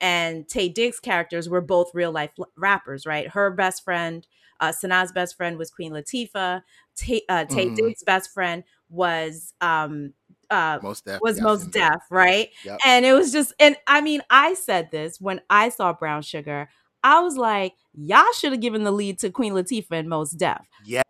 and 0.00 0.46
Taye 0.46 0.72
Diggs' 0.72 1.00
characters 1.00 1.48
were 1.48 1.60
both 1.60 1.90
real 1.94 2.12
life 2.12 2.30
rappers, 2.56 3.04
right? 3.04 3.28
Her 3.28 3.50
best 3.50 3.84
friend, 3.84 4.26
uh, 4.60 4.68
Sanaa's 4.72 5.12
best 5.12 5.36
friend 5.36 5.58
was 5.58 5.70
Queen 5.70 5.92
Latifah. 5.92 6.62
Taye, 6.96 7.20
uh, 7.28 7.44
Taye 7.46 7.70
Mhm. 7.70 7.76
Diggs' 7.76 8.04
best 8.04 8.32
friend 8.32 8.64
was 8.88 9.54
um, 9.60 10.14
uh, 10.50 10.78
Mos 10.82 11.00
Def. 11.02 11.20
was 11.20 11.36
yes, 11.36 11.44
mos 11.44 11.66
def, 11.66 12.00
right? 12.10 12.48
Yep. 12.64 12.78
And 12.86 13.04
it 13.04 13.12
was 13.12 13.32
just, 13.32 13.52
and 13.60 13.76
I 13.86 14.00
mean, 14.00 14.22
I 14.30 14.54
said 14.54 14.90
this 14.90 15.20
when 15.20 15.40
I 15.50 15.68
saw 15.68 15.92
Brown 15.92 16.22
Sugar. 16.22 16.68
I 17.02 17.20
was 17.20 17.36
like, 17.36 17.74
y'all 17.94 18.24
should 18.36 18.52
have 18.52 18.60
given 18.60 18.84
the 18.84 18.90
lead 18.90 19.18
to 19.20 19.30
Queen 19.30 19.52
Latifah 19.52 19.92
and 19.92 20.08
Mos 20.08 20.30
Def. 20.30 20.66
Yes. 20.84 21.04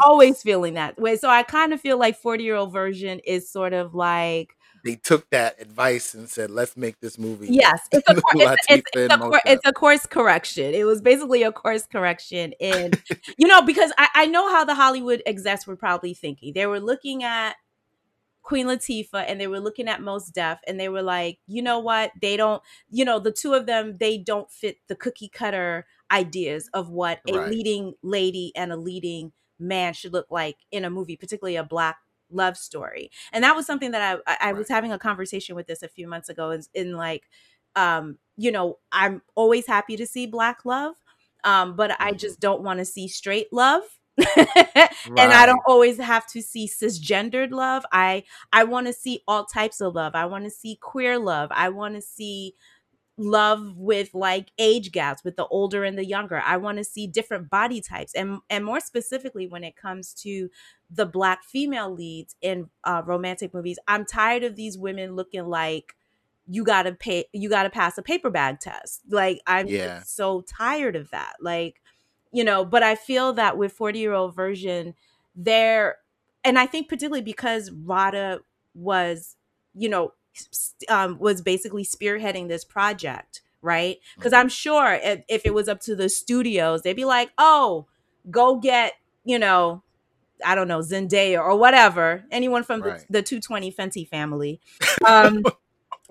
Always 0.00 0.42
feeling 0.42 0.74
that 0.74 0.98
way. 0.98 1.16
So 1.16 1.28
I 1.28 1.42
kind 1.42 1.72
of 1.72 1.80
feel 1.80 1.98
like 1.98 2.16
40 2.16 2.44
year 2.44 2.56
old 2.56 2.72
version 2.72 3.20
is 3.20 3.50
sort 3.50 3.72
of 3.72 3.94
like, 3.94 4.56
They 4.84 4.96
took 4.96 5.28
that 5.30 5.60
advice 5.60 6.14
and 6.14 6.28
said, 6.30 6.50
"Let's 6.50 6.76
make 6.76 7.00
this 7.00 7.18
movie." 7.18 7.48
yes, 7.50 7.80
it's 7.92 8.08
a, 8.08 8.16
it's, 8.16 8.66
it's, 8.68 8.90
it's, 8.94 9.14
a, 9.14 9.18
Def. 9.18 9.40
it's 9.44 9.66
a 9.66 9.72
course 9.72 10.06
correction. 10.06 10.74
It 10.74 10.84
was 10.84 11.00
basically 11.00 11.42
a 11.42 11.52
course 11.52 11.86
correction 11.86 12.52
in, 12.60 12.92
you 13.36 13.48
know, 13.48 13.62
because 13.62 13.92
I, 13.98 14.08
I 14.14 14.26
know 14.26 14.48
how 14.50 14.64
the 14.64 14.74
Hollywood 14.74 15.22
execs 15.26 15.66
were 15.66 15.76
probably 15.76 16.14
thinking. 16.14 16.52
They 16.54 16.66
were 16.66 16.80
looking 16.80 17.24
at 17.24 17.56
Queen 18.46 18.66
Latifah 18.66 19.24
and 19.26 19.40
they 19.40 19.48
were 19.48 19.60
looking 19.60 19.88
at 19.88 20.00
Mos 20.02 20.30
Def 20.30 20.60
and 20.68 20.78
they 20.78 20.88
were 20.88 21.02
like, 21.02 21.40
you 21.48 21.60
know 21.62 21.80
what? 21.80 22.12
They 22.22 22.36
don't, 22.36 22.62
you 22.88 23.04
know, 23.04 23.18
the 23.18 23.32
two 23.32 23.54
of 23.54 23.66
them, 23.66 23.98
they 23.98 24.18
don't 24.18 24.50
fit 24.50 24.78
the 24.88 24.94
cookie 24.96 25.28
cutter 25.28 25.86
ideas 26.12 26.70
of 26.72 26.88
what 26.90 27.20
a 27.26 27.38
Right. 27.38 27.40
leading 27.40 27.94
lady 28.02 28.52
and 28.54 28.72
a 28.72 28.76
leading 28.76 29.32
man 29.58 29.94
should 29.94 30.12
look 30.12 30.28
like 30.30 30.58
in 30.70 30.84
a 30.84 30.90
movie, 30.90 31.16
particularly 31.16 31.56
a 31.56 31.64
black 31.64 31.98
love 32.30 32.56
story. 32.56 33.10
And 33.32 33.42
that 33.42 33.56
was 33.56 33.66
something 33.66 33.90
that 33.90 34.20
I 34.26 34.32
I, 34.32 34.50
I 34.50 34.52
was 34.52 34.68
having 34.68 34.92
a 34.92 34.98
conversation 34.98 35.56
with 35.56 35.66
this 35.66 35.82
a 35.82 35.88
few 35.88 36.06
months 36.06 36.28
ago 36.28 36.50
is 36.52 36.68
in 36.72 36.92
like 36.96 37.28
um, 37.74 38.18
you 38.36 38.50
know, 38.52 38.78
I'm 38.92 39.22
always 39.34 39.66
happy 39.66 39.96
to 39.96 40.06
see 40.06 40.26
black 40.26 40.64
love. 40.64 40.94
Um, 41.44 41.76
but 41.76 42.00
I 42.00 42.12
Mhm. 42.12 42.12
just 42.12 42.40
don't 42.40 42.62
want 42.62 42.78
to 42.78 42.84
see 42.84 43.08
straight 43.08 43.52
love. 43.52 43.82
and 45.16 45.32
I 45.32 45.44
don't 45.46 45.60
always 45.66 45.98
have 45.98 46.26
to 46.28 46.42
see 46.42 46.68
cisgendered 46.68 47.50
love. 47.50 47.84
I 47.92 48.24
I 48.52 48.64
want 48.64 48.86
to 48.86 48.92
see 48.92 49.22
all 49.28 49.44
types 49.44 49.80
of 49.80 49.94
love. 49.94 50.14
I 50.14 50.26
want 50.26 50.44
to 50.44 50.50
see 50.50 50.78
queer 50.80 51.18
love. 51.18 51.50
I 51.52 51.68
want 51.68 51.94
to 51.96 52.02
see 52.02 52.54
love 53.18 53.76
with 53.78 54.12
like 54.14 54.50
age 54.58 54.92
gaps 54.92 55.24
with 55.24 55.36
the 55.36 55.46
older 55.46 55.84
and 55.84 55.98
the 55.98 56.04
younger. 56.04 56.42
I 56.44 56.58
want 56.58 56.78
to 56.78 56.84
see 56.84 57.06
different 57.06 57.50
body 57.50 57.80
types 57.80 58.14
and 58.14 58.40
and 58.50 58.64
more 58.64 58.80
specifically 58.80 59.46
when 59.46 59.64
it 59.64 59.76
comes 59.76 60.14
to 60.22 60.50
the 60.90 61.06
black 61.06 61.44
female 61.44 61.90
leads 61.94 62.36
in 62.42 62.68
uh, 62.84 63.02
romantic 63.06 63.54
movies. 63.54 63.78
I'm 63.88 64.04
tired 64.06 64.44
of 64.44 64.56
these 64.56 64.78
women 64.78 65.16
looking 65.16 65.46
like 65.46 65.94
you 66.48 66.64
got 66.64 66.84
to 66.84 66.92
pay 66.92 67.24
you 67.32 67.48
got 67.48 67.64
to 67.64 67.70
pass 67.70 67.98
a 67.98 68.02
paper 68.02 68.30
bag 68.30 68.60
test. 68.60 69.02
Like 69.10 69.40
I'm 69.46 69.68
Yeah. 69.68 70.00
so 70.04 70.42
tired 70.42 70.96
of 70.96 71.10
that. 71.10 71.34
Like 71.40 71.80
you 72.36 72.44
know, 72.44 72.64
but 72.64 72.82
I 72.82 72.94
feel 72.96 73.32
that 73.34 73.56
with 73.58 73.72
40 73.72 73.98
year 74.00 74.12
old 74.12 74.34
version 74.34 74.94
there 75.34 75.96
and 76.44 76.58
I 76.58 76.66
think 76.66 76.88
particularly 76.88 77.22
because 77.22 77.70
Radha 77.72 78.40
was, 78.74 79.36
you 79.74 79.88
know, 79.88 80.12
um, 80.88 81.18
was 81.18 81.42
basically 81.42 81.84
spearheading 81.84 82.48
this 82.48 82.64
project, 82.64 83.42
right? 83.62 83.98
Because 84.18 84.32
Mhm. 84.32 84.38
I'm 84.40 84.48
sure 84.48 84.94
if, 85.02 85.22
if 85.28 85.42
it 85.46 85.54
was 85.54 85.68
up 85.68 85.80
to 85.82 85.96
the 85.96 86.08
studios, 86.08 86.82
they'd 86.82 86.94
be 86.94 87.04
like, 87.04 87.30
oh, 87.38 87.86
go 88.30 88.56
get, 88.56 88.94
you 89.24 89.38
know, 89.38 89.82
I 90.44 90.54
don't 90.54 90.68
know, 90.68 90.80
Zendaya 90.80 91.38
or 91.40 91.56
whatever, 91.56 92.24
anyone 92.30 92.64
from 92.64 92.82
the, 92.82 92.96
the 93.10 93.22
220 93.22 93.72
Fenty 93.72 94.08
family. 94.08 94.60
Um, 95.08 95.46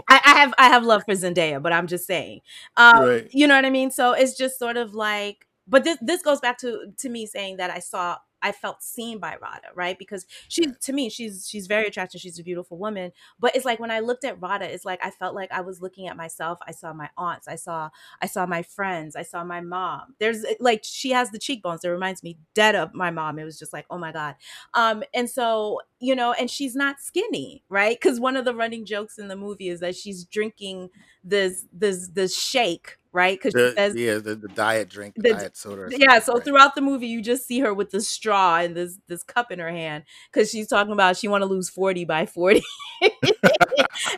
I, 0.08 0.22
I 0.26 0.30
have 0.40 0.54
I 0.58 0.68
have 0.70 0.84
love 0.86 1.04
for 1.06 1.14
Zendaya, 1.14 1.62
but 1.62 1.74
I'm 1.74 1.88
just 1.88 2.06
saying, 2.08 2.42
um, 2.78 2.94
Right. 3.02 3.28
you 3.32 3.48
know 3.48 3.56
what 3.56 3.66
I 3.66 3.70
mean. 3.70 3.92
So 3.92 4.14
it's 4.14 4.38
just 4.38 4.60
sort 4.60 4.78
of 4.78 4.94
like, 4.94 5.45
but 5.68 5.84
this 5.84 5.98
this 6.02 6.22
goes 6.22 6.40
back 6.40 6.58
to 6.60 6.94
to 6.98 7.10
me 7.10 7.26
saying 7.26 7.58
that 7.58 7.72
I 7.72 7.80
saw 7.80 8.18
I 8.42 8.52
felt 8.52 8.84
seen 8.84 9.18
by 9.18 9.38
Radha, 9.42 9.70
right? 9.74 9.98
Because 9.98 10.28
she 10.50 10.66
to 10.82 10.94
me 10.94 11.10
she's 11.10 11.48
she's 11.50 11.66
very 11.66 11.88
attractive. 11.88 12.22
She's 12.22 12.38
a 12.38 12.44
beautiful 12.44 12.78
woman, 12.78 13.12
but 13.40 13.56
it's 13.56 13.66
like 13.66 13.80
when 13.80 13.90
I 13.90 14.02
looked 14.02 14.24
at 14.24 14.40
Radha, 14.40 14.72
it's 14.72 14.86
like 14.86 15.00
I 15.04 15.10
felt 15.10 15.34
like 15.34 15.52
I 15.52 15.62
was 15.62 15.82
looking 15.82 16.08
at 16.08 16.16
myself. 16.16 16.60
I 16.68 16.72
saw 16.72 16.94
my 16.94 17.10
aunts, 17.18 17.48
I 17.48 17.56
saw 17.56 17.90
I 18.22 18.28
saw 18.28 18.46
my 18.46 18.62
friends, 18.62 19.16
I 19.16 19.24
saw 19.24 19.44
my 19.44 19.62
mom. 19.62 20.14
There's 20.20 20.46
like 20.60 20.82
she 20.84 21.10
has 21.12 21.32
the 21.32 21.40
cheekbones. 21.40 21.84
It 21.84 21.90
reminds 21.90 22.22
me 22.22 22.38
dead 22.54 22.76
of 22.76 22.94
my 22.94 23.10
mom. 23.10 23.40
It 23.40 23.46
was 23.46 23.58
just 23.58 23.74
like, 23.74 23.86
"Oh 23.90 23.98
my 23.98 24.12
god." 24.12 24.36
Um 24.76 25.04
and 25.14 25.30
so, 25.30 25.82
you 26.00 26.16
know, 26.16 26.34
and 26.34 26.50
she's 26.52 26.76
not 26.76 27.00
skinny, 27.02 27.64
right? 27.70 28.00
Cuz 28.00 28.20
one 28.20 28.38
of 28.38 28.46
the 28.46 28.54
running 28.56 28.86
jokes 28.86 29.18
in 29.18 29.28
the 29.28 29.36
movie 29.36 29.70
is 29.70 29.80
that 29.80 29.96
she's 29.96 30.24
drinking 30.26 30.90
this 31.24 31.66
this 31.74 32.10
this 32.10 32.38
shake 32.38 32.98
right? 33.16 33.40
Because 33.42 33.60
she 33.60 33.76
says 33.76 33.96
yeah, 33.96 34.16
the, 34.16 34.36
the 34.36 34.50
diet 34.50 34.90
drink, 34.90 35.16
the, 35.16 35.34
diet 35.34 35.58
soda. 35.58 35.90
Yeah, 35.90 36.20
so 36.20 36.34
right. 36.34 36.44
throughout 36.44 36.76
the 36.76 36.82
movie, 36.82 37.08
you 37.08 37.22
just 37.22 37.48
see 37.48 37.60
her 37.62 37.74
with 37.74 37.90
the 37.90 38.02
straw 38.02 38.58
and 38.58 38.76
this 38.76 39.00
this 39.08 39.24
cup 39.24 39.52
in 39.52 39.60
her 39.60 39.72
hand 39.72 40.04
because 40.32 40.52
she's 40.52 40.68
talking 40.68 40.94
about 40.94 41.18
she 41.18 41.28
want 41.28 41.42
to 41.42 41.48
lose 41.48 41.70
forty 41.70 42.06
by 42.06 42.26
forty, 42.26 42.64
and, 43.02 43.12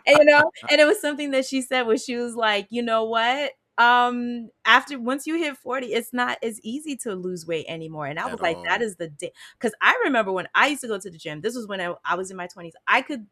you 0.07 0.25
know. 0.25 0.51
And 0.69 0.81
it 0.81 0.85
was 0.85 0.99
something 0.99 1.31
that 1.31 1.45
she 1.45 1.61
said 1.61 1.83
where 1.83 1.97
she 1.97 2.17
was 2.17 2.35
like, 2.35 2.67
you 2.71 2.81
know 2.81 3.05
what? 3.05 3.51
um 3.79 4.49
after 4.65 4.99
once 4.99 5.27
you 5.27 5.37
hit 5.37 5.55
40 5.55 5.93
it's 5.93 6.11
not 6.11 6.39
as 6.41 6.59
easy 6.63 6.95
to 6.95 7.13
lose 7.13 7.45
weight 7.45 7.67
anymore 7.69 8.07
and 8.07 8.19
i 8.19 8.25
was 8.25 8.33
At 8.33 8.41
like 8.41 8.57
all. 8.57 8.63
that 8.63 8.81
is 8.81 8.95
the 8.95 9.07
day 9.07 9.31
because 9.59 9.71
i 9.81 9.95
remember 10.03 10.31
when 10.31 10.47
i 10.55 10.65
used 10.65 10.81
to 10.81 10.87
go 10.87 10.97
to 10.97 11.11
the 11.11 11.17
gym 11.19 11.41
this 11.41 11.55
was 11.55 11.67
when 11.67 11.79
I, 11.79 11.93
I 12.03 12.15
was 12.15 12.31
in 12.31 12.37
my 12.37 12.47
20s 12.47 12.71
i 12.87 13.03
could 13.03 13.27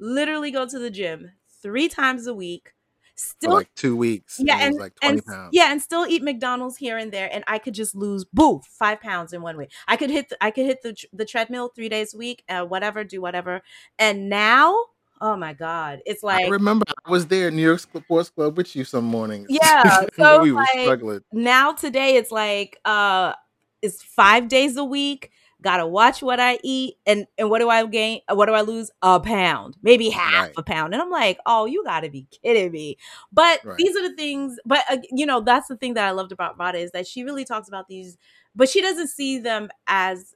literally 0.00 0.50
go 0.50 0.66
to 0.66 0.78
the 0.80 0.90
gym 0.90 1.30
three 1.62 1.88
times 1.88 2.26
a 2.26 2.34
week 2.34 2.73
still 3.14 3.52
like 3.52 3.68
two 3.74 3.96
weeks. 3.96 4.38
Yeah, 4.38 4.58
and, 4.58 4.76
like 4.76 4.94
twenty 5.00 5.22
and 5.26 5.48
yeah, 5.52 5.70
and 5.70 5.80
still 5.80 6.06
eat 6.06 6.22
McDonald's 6.22 6.76
here 6.76 6.98
and 6.98 7.12
there, 7.12 7.28
and 7.32 7.44
I 7.46 7.58
could 7.58 7.74
just 7.74 7.94
lose 7.94 8.24
boo 8.24 8.60
five 8.68 9.00
pounds 9.00 9.32
in 9.32 9.42
one 9.42 9.56
week. 9.56 9.70
I 9.88 9.96
could 9.96 10.10
hit 10.10 10.28
the, 10.28 10.36
I 10.42 10.50
could 10.50 10.66
hit 10.66 10.82
the 10.82 10.96
the 11.12 11.24
treadmill 11.24 11.70
three 11.74 11.88
days 11.88 12.14
a 12.14 12.18
week, 12.18 12.44
uh, 12.48 12.64
whatever, 12.64 13.04
do 13.04 13.20
whatever. 13.20 13.62
And 13.98 14.28
now, 14.28 14.76
oh 15.20 15.36
my 15.36 15.52
god, 15.52 16.00
it's 16.06 16.22
like 16.22 16.46
I 16.46 16.48
remember 16.48 16.84
I 17.04 17.10
was 17.10 17.26
there 17.26 17.48
in 17.48 17.56
New 17.56 17.62
York 17.62 17.80
Sports 17.80 18.30
Club 18.30 18.56
with 18.56 18.74
you 18.74 18.84
some 18.84 19.04
mornings. 19.04 19.46
Yeah, 19.48 20.04
so 20.16 20.42
we 20.42 20.52
were 20.52 20.60
like, 20.60 20.80
struggling. 20.80 21.20
Now 21.32 21.72
today 21.72 22.16
it's 22.16 22.30
like 22.30 22.78
uh, 22.84 23.34
it's 23.82 24.02
five 24.02 24.48
days 24.48 24.76
a 24.76 24.84
week 24.84 25.30
gotta 25.64 25.86
watch 25.86 26.22
what 26.22 26.38
I 26.38 26.58
eat, 26.62 26.96
and 27.06 27.26
and 27.36 27.50
what 27.50 27.58
do 27.58 27.68
I 27.68 27.84
gain? 27.86 28.20
What 28.28 28.46
do 28.46 28.52
I 28.52 28.60
lose? 28.60 28.90
A 29.02 29.18
pound, 29.18 29.76
maybe 29.82 30.10
half 30.10 30.48
right. 30.48 30.52
a 30.56 30.62
pound, 30.62 30.92
and 30.92 31.02
I'm 31.02 31.10
like, 31.10 31.38
oh, 31.46 31.64
you 31.64 31.82
gotta 31.82 32.10
be 32.10 32.28
kidding 32.30 32.70
me. 32.70 32.98
But 33.32 33.64
right. 33.64 33.76
these 33.76 33.96
are 33.96 34.08
the 34.08 34.14
things. 34.14 34.58
But 34.64 34.84
uh, 34.88 34.98
you 35.10 35.26
know, 35.26 35.40
that's 35.40 35.66
the 35.68 35.76
thing 35.76 35.94
that 35.94 36.06
I 36.06 36.12
loved 36.12 36.30
about 36.30 36.58
Radha 36.58 36.78
is 36.78 36.92
that 36.92 37.08
she 37.08 37.24
really 37.24 37.44
talks 37.44 37.66
about 37.66 37.88
these, 37.88 38.16
but 38.54 38.68
she 38.68 38.80
doesn't 38.80 39.08
see 39.08 39.38
them 39.38 39.70
as 39.88 40.34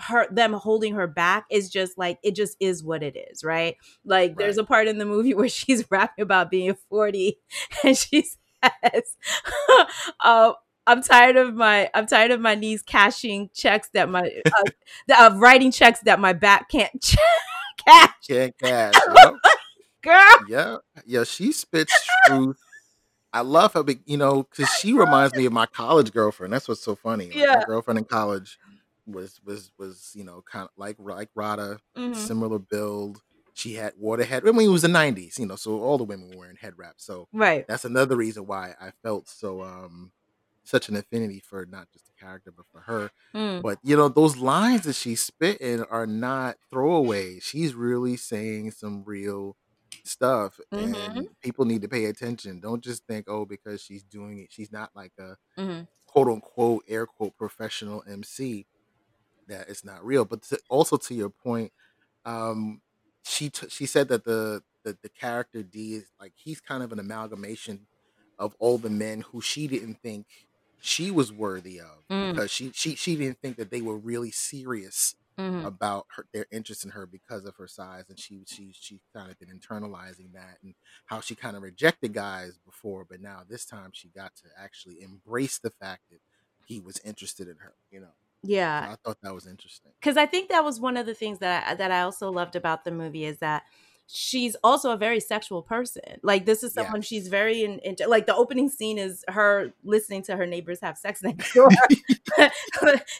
her 0.00 0.26
them 0.30 0.52
holding 0.52 0.94
her 0.94 1.06
back 1.06 1.46
is 1.50 1.70
just 1.70 1.96
like 1.96 2.18
it 2.22 2.34
just 2.34 2.56
is 2.58 2.82
what 2.82 3.02
it 3.02 3.16
is 3.30 3.44
right 3.44 3.76
like 4.04 4.30
right. 4.30 4.38
there's 4.38 4.58
a 4.58 4.64
part 4.64 4.88
in 4.88 4.98
the 4.98 5.04
movie 5.04 5.34
where 5.34 5.48
she's 5.48 5.88
rapping 5.90 6.22
about 6.22 6.50
being 6.50 6.74
40 6.90 7.38
and 7.84 7.96
she 7.96 8.22
says 8.22 9.16
uh, 10.20 10.52
I'm 10.86 11.02
tired 11.02 11.36
of 11.36 11.54
my 11.54 11.90
I'm 11.94 12.06
tired 12.06 12.30
of 12.30 12.40
my 12.40 12.54
knees 12.54 12.82
cashing 12.82 13.50
checks 13.54 13.88
that 13.94 14.08
my 14.08 14.30
uh, 14.46 14.62
of 15.20 15.38
writing 15.38 15.70
checks 15.70 16.00
that 16.00 16.20
my 16.20 16.32
back 16.32 16.68
can't 16.68 16.92
cash. 17.86 18.10
Can't 18.26 18.58
cash. 18.58 18.94
Yep. 19.14 19.34
Girl. 20.02 20.36
Yeah. 20.48 20.76
Yeah, 21.06 21.24
she 21.24 21.50
spits 21.52 21.94
truth. 22.26 22.58
I 23.32 23.40
love 23.40 23.72
her, 23.72 23.82
but 23.82 23.96
you 24.04 24.18
know, 24.18 24.42
because 24.42 24.68
she 24.74 24.92
reminds 24.92 25.34
me 25.34 25.46
of 25.46 25.52
my 25.52 25.64
college 25.66 26.12
girlfriend. 26.12 26.52
That's 26.52 26.68
what's 26.68 26.82
so 26.82 26.94
funny. 26.94 27.26
Like, 27.26 27.36
yeah. 27.36 27.54
My 27.56 27.64
girlfriend 27.64 27.98
in 27.98 28.04
college 28.04 28.58
was 29.06 29.40
was 29.44 29.70
was 29.78 30.12
you 30.14 30.24
know 30.24 30.42
kind 30.50 30.64
of 30.64 30.70
like 30.76 30.96
like 30.98 31.30
Radha, 31.34 31.78
mm-hmm. 31.96 32.12
similar 32.14 32.58
build. 32.58 33.22
She 33.54 33.74
had 33.74 33.94
water 33.98 34.24
head. 34.24 34.46
I 34.46 34.52
mean, 34.52 34.68
it 34.68 34.72
was 34.72 34.82
the 34.82 34.88
'90s, 34.88 35.38
you 35.38 35.46
know, 35.46 35.56
so 35.56 35.80
all 35.80 35.96
the 35.96 36.04
women 36.04 36.30
were 36.30 36.38
wearing 36.38 36.56
head 36.56 36.74
wraps. 36.76 37.04
So 37.04 37.28
right, 37.32 37.66
that's 37.66 37.84
another 37.84 38.16
reason 38.16 38.46
why 38.46 38.74
I 38.80 38.90
felt 39.02 39.28
so 39.28 39.62
um 39.62 40.12
such 40.64 40.88
an 40.88 40.96
affinity 40.96 41.40
for 41.40 41.66
not 41.66 41.88
just 41.92 42.06
the 42.06 42.12
character 42.18 42.50
but 42.50 42.66
for 42.72 42.80
her. 42.80 43.10
Mm. 43.34 43.62
But 43.62 43.78
you 43.82 43.96
know, 43.96 44.08
those 44.08 44.36
lines 44.36 44.82
that 44.82 44.94
she's 44.94 45.22
spitting 45.22 45.82
are 45.84 46.06
not 46.06 46.56
throwaways. 46.72 47.42
She's 47.42 47.74
really 47.74 48.16
saying 48.16 48.72
some 48.72 49.04
real 49.04 49.56
stuff 50.02 50.58
mm-hmm. 50.72 50.94
and 50.94 51.28
people 51.40 51.64
need 51.64 51.82
to 51.82 51.88
pay 51.88 52.06
attention. 52.06 52.60
Don't 52.60 52.82
just 52.82 53.06
think, 53.06 53.26
oh, 53.28 53.44
because 53.44 53.80
she's 53.82 54.02
doing 54.02 54.38
it, 54.38 54.48
she's 54.50 54.72
not 54.72 54.90
like 54.94 55.12
a 55.18 55.36
mm-hmm. 55.60 55.82
quote 56.06 56.28
unquote 56.28 56.84
air 56.88 57.06
quote 57.06 57.36
professional 57.36 58.02
MC 58.08 58.66
that 59.46 59.68
it's 59.68 59.84
not 59.84 60.04
real. 60.04 60.24
But 60.24 60.42
to, 60.44 60.58
also 60.68 60.96
to 60.96 61.14
your 61.14 61.30
point, 61.30 61.72
um, 62.24 62.80
she 63.22 63.50
t- 63.50 63.68
she 63.68 63.86
said 63.86 64.08
that 64.08 64.24
the, 64.24 64.62
the 64.82 64.96
the 65.02 65.08
character 65.08 65.62
D 65.62 65.94
is 65.94 66.10
like 66.20 66.32
he's 66.34 66.60
kind 66.60 66.82
of 66.82 66.92
an 66.92 66.98
amalgamation 66.98 67.86
of 68.38 68.54
all 68.58 68.78
the 68.78 68.90
men 68.90 69.20
who 69.20 69.40
she 69.40 69.66
didn't 69.66 70.00
think 70.02 70.26
she 70.84 71.10
was 71.10 71.32
worthy 71.32 71.80
of 71.80 72.06
mm. 72.10 72.30
because 72.30 72.50
she 72.50 72.70
she 72.74 72.94
she 72.94 73.16
didn't 73.16 73.40
think 73.40 73.56
that 73.56 73.70
they 73.70 73.80
were 73.80 73.96
really 73.96 74.30
serious 74.30 75.16
mm-hmm. 75.38 75.64
about 75.64 76.04
her 76.14 76.26
their 76.34 76.44
interest 76.52 76.84
in 76.84 76.90
her 76.90 77.06
because 77.06 77.46
of 77.46 77.56
her 77.56 77.66
size 77.66 78.04
and 78.10 78.18
she 78.18 78.42
she 78.46 78.70
she 78.78 79.00
kind 79.14 79.30
of 79.30 79.38
been 79.38 79.48
internalizing 79.48 80.30
that 80.34 80.58
and 80.62 80.74
how 81.06 81.20
she 81.20 81.34
kind 81.34 81.56
of 81.56 81.62
rejected 81.62 82.12
guys 82.12 82.58
before 82.66 83.06
but 83.08 83.22
now 83.22 83.40
this 83.48 83.64
time 83.64 83.90
she 83.94 84.08
got 84.08 84.36
to 84.36 84.44
actually 84.62 85.00
embrace 85.00 85.58
the 85.58 85.72
fact 85.80 86.02
that 86.10 86.20
he 86.66 86.80
was 86.80 87.00
interested 87.02 87.48
in 87.48 87.56
her 87.56 87.72
you 87.90 87.98
know 87.98 88.12
yeah 88.42 88.84
so 88.84 88.92
i 88.92 88.96
thought 89.02 89.18
that 89.22 89.34
was 89.34 89.46
interesting 89.46 89.90
because 89.98 90.18
i 90.18 90.26
think 90.26 90.50
that 90.50 90.62
was 90.62 90.78
one 90.78 90.98
of 90.98 91.06
the 91.06 91.14
things 91.14 91.38
that 91.38 91.66
I, 91.66 91.74
that 91.76 91.92
i 91.92 92.02
also 92.02 92.30
loved 92.30 92.56
about 92.56 92.84
the 92.84 92.92
movie 92.92 93.24
is 93.24 93.38
that 93.38 93.62
she's 94.06 94.54
also 94.62 94.90
a 94.90 94.96
very 94.96 95.20
sexual 95.20 95.62
person. 95.62 96.02
Like 96.22 96.46
this 96.46 96.62
is 96.62 96.72
someone 96.72 96.96
yes. 96.96 97.06
she's 97.06 97.28
very 97.28 97.64
in, 97.64 97.78
in, 97.80 97.96
like 98.06 98.26
the 98.26 98.34
opening 98.34 98.68
scene 98.68 98.98
is 98.98 99.24
her 99.28 99.72
listening 99.82 100.22
to 100.24 100.36
her 100.36 100.46
neighbors 100.46 100.80
have 100.82 100.98
sex 100.98 101.22
next 101.22 101.52
door. 101.54 101.68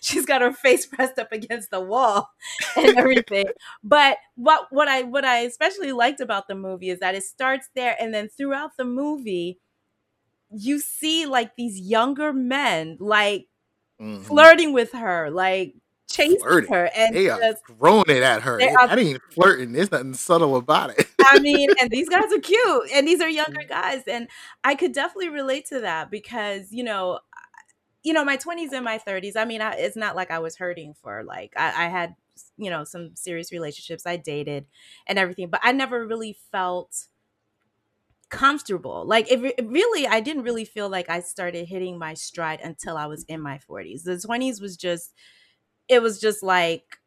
she's 0.02 0.26
got 0.26 0.42
her 0.42 0.52
face 0.52 0.86
pressed 0.86 1.18
up 1.18 1.32
against 1.32 1.70
the 1.70 1.80
wall 1.80 2.30
and 2.76 2.96
everything. 2.96 3.46
but 3.82 4.18
what 4.36 4.66
what 4.70 4.88
I 4.88 5.02
what 5.02 5.24
I 5.24 5.40
especially 5.40 5.92
liked 5.92 6.20
about 6.20 6.48
the 6.48 6.54
movie 6.54 6.90
is 6.90 7.00
that 7.00 7.14
it 7.14 7.22
starts 7.22 7.68
there 7.74 7.96
and 8.00 8.12
then 8.12 8.28
throughout 8.28 8.76
the 8.76 8.84
movie 8.84 9.58
you 10.50 10.78
see 10.78 11.26
like 11.26 11.56
these 11.56 11.80
younger 11.80 12.32
men 12.32 12.96
like 13.00 13.48
mm-hmm. 14.00 14.22
flirting 14.22 14.72
with 14.72 14.92
her, 14.92 15.30
like 15.30 15.74
chasing 16.14 16.38
flirting. 16.38 16.72
her 16.72 16.90
and 16.94 17.14
they 17.14 17.28
are 17.28 17.54
throwing 17.66 18.04
it 18.08 18.22
at 18.22 18.42
her. 18.42 18.62
Are, 18.62 18.88
I 18.88 18.96
ain't 18.96 19.22
flirting. 19.30 19.72
There's 19.72 19.90
nothing 19.90 20.14
subtle 20.14 20.56
about 20.56 20.90
it. 20.98 21.06
I 21.20 21.38
mean, 21.40 21.70
and 21.80 21.90
these 21.90 22.08
guys 22.08 22.32
are 22.32 22.40
cute, 22.40 22.90
and 22.92 23.06
these 23.06 23.20
are 23.20 23.28
younger 23.30 23.62
mm. 23.62 23.68
guys, 23.68 24.02
and 24.06 24.28
I 24.62 24.74
could 24.74 24.92
definitely 24.92 25.30
relate 25.30 25.66
to 25.66 25.80
that 25.80 26.10
because 26.10 26.70
you 26.70 26.84
know, 26.84 27.20
you 28.02 28.12
know, 28.12 28.24
my 28.24 28.36
20s 28.36 28.72
and 28.72 28.84
my 28.84 28.98
30s. 28.98 29.36
I 29.36 29.44
mean, 29.44 29.60
I, 29.60 29.72
it's 29.74 29.96
not 29.96 30.16
like 30.16 30.30
I 30.30 30.38
was 30.38 30.56
hurting 30.56 30.94
for 30.94 31.24
like 31.24 31.52
I, 31.56 31.86
I 31.86 31.88
had 31.88 32.14
you 32.56 32.70
know 32.70 32.84
some 32.84 33.16
serious 33.16 33.52
relationships. 33.52 34.06
I 34.06 34.16
dated 34.16 34.66
and 35.06 35.18
everything, 35.18 35.48
but 35.48 35.60
I 35.62 35.72
never 35.72 36.06
really 36.06 36.36
felt 36.52 37.06
comfortable. 38.30 39.04
Like 39.06 39.30
it, 39.30 39.40
really, 39.64 40.06
I 40.06 40.20
didn't 40.20 40.42
really 40.42 40.64
feel 40.64 40.88
like 40.88 41.08
I 41.08 41.20
started 41.20 41.66
hitting 41.66 41.98
my 41.98 42.14
stride 42.14 42.60
until 42.62 42.96
I 42.96 43.06
was 43.06 43.24
in 43.24 43.40
my 43.40 43.58
40s. 43.70 44.04
The 44.04 44.12
20s 44.12 44.60
was 44.60 44.76
just 44.76 45.14
it 45.88 46.02
was 46.02 46.20
just 46.20 46.42
like 46.42 46.98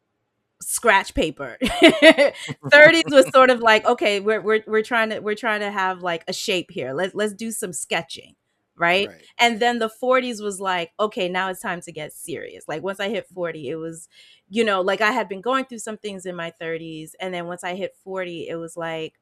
scratch 0.62 1.13
paper. 1.13 1.58
30s 1.62 3.12
was 3.12 3.28
sort 3.34 3.50
of 3.50 3.60
like, 3.60 3.86
okay, 3.86 4.20
we're 4.20 4.42
we're 4.42 4.63
we're 4.68 4.84
trying 4.84 5.10
to 5.10 5.20
we're 5.20 5.36
trying 5.36 5.62
to 5.62 5.72
have 5.72 6.02
like 6.02 6.24
a 6.28 6.34
shape 6.34 6.72
here. 6.72 6.94
Let's 6.94 7.16
let's 7.16 7.34
do 7.34 7.52
some 7.52 7.74
sketching. 7.74 8.36
Right? 8.80 9.08
right? 9.08 9.24
And 9.40 9.60
then 9.60 9.80
the 9.80 9.90
40s 9.90 10.40
was 10.40 10.62
like, 10.62 10.92
okay, 11.00 11.28
now 11.28 11.50
it's 11.50 11.62
time 11.62 11.82
to 11.82 11.92
get 11.92 12.13
serious. 12.13 12.66
Like 12.68 12.84
once 12.84 13.00
I 13.00 13.10
hit 13.10 13.28
40, 13.34 13.70
it 13.70 13.76
was, 13.76 14.08
you 14.50 14.63
know, 14.63 14.82
like 14.82 15.02
I 15.02 15.10
had 15.10 15.28
been 15.28 15.42
going 15.42 15.66
through 15.66 15.80
some 15.80 15.98
things 15.98 16.28
in 16.28 16.36
my 16.36 16.54
30s. 16.62 17.13
And 17.20 17.34
then 17.34 17.48
once 17.48 17.63
I 17.63 17.74
hit 17.74 17.96
40, 18.04 18.48
it 18.48 18.56
was 18.56 18.78
like, 18.78 19.16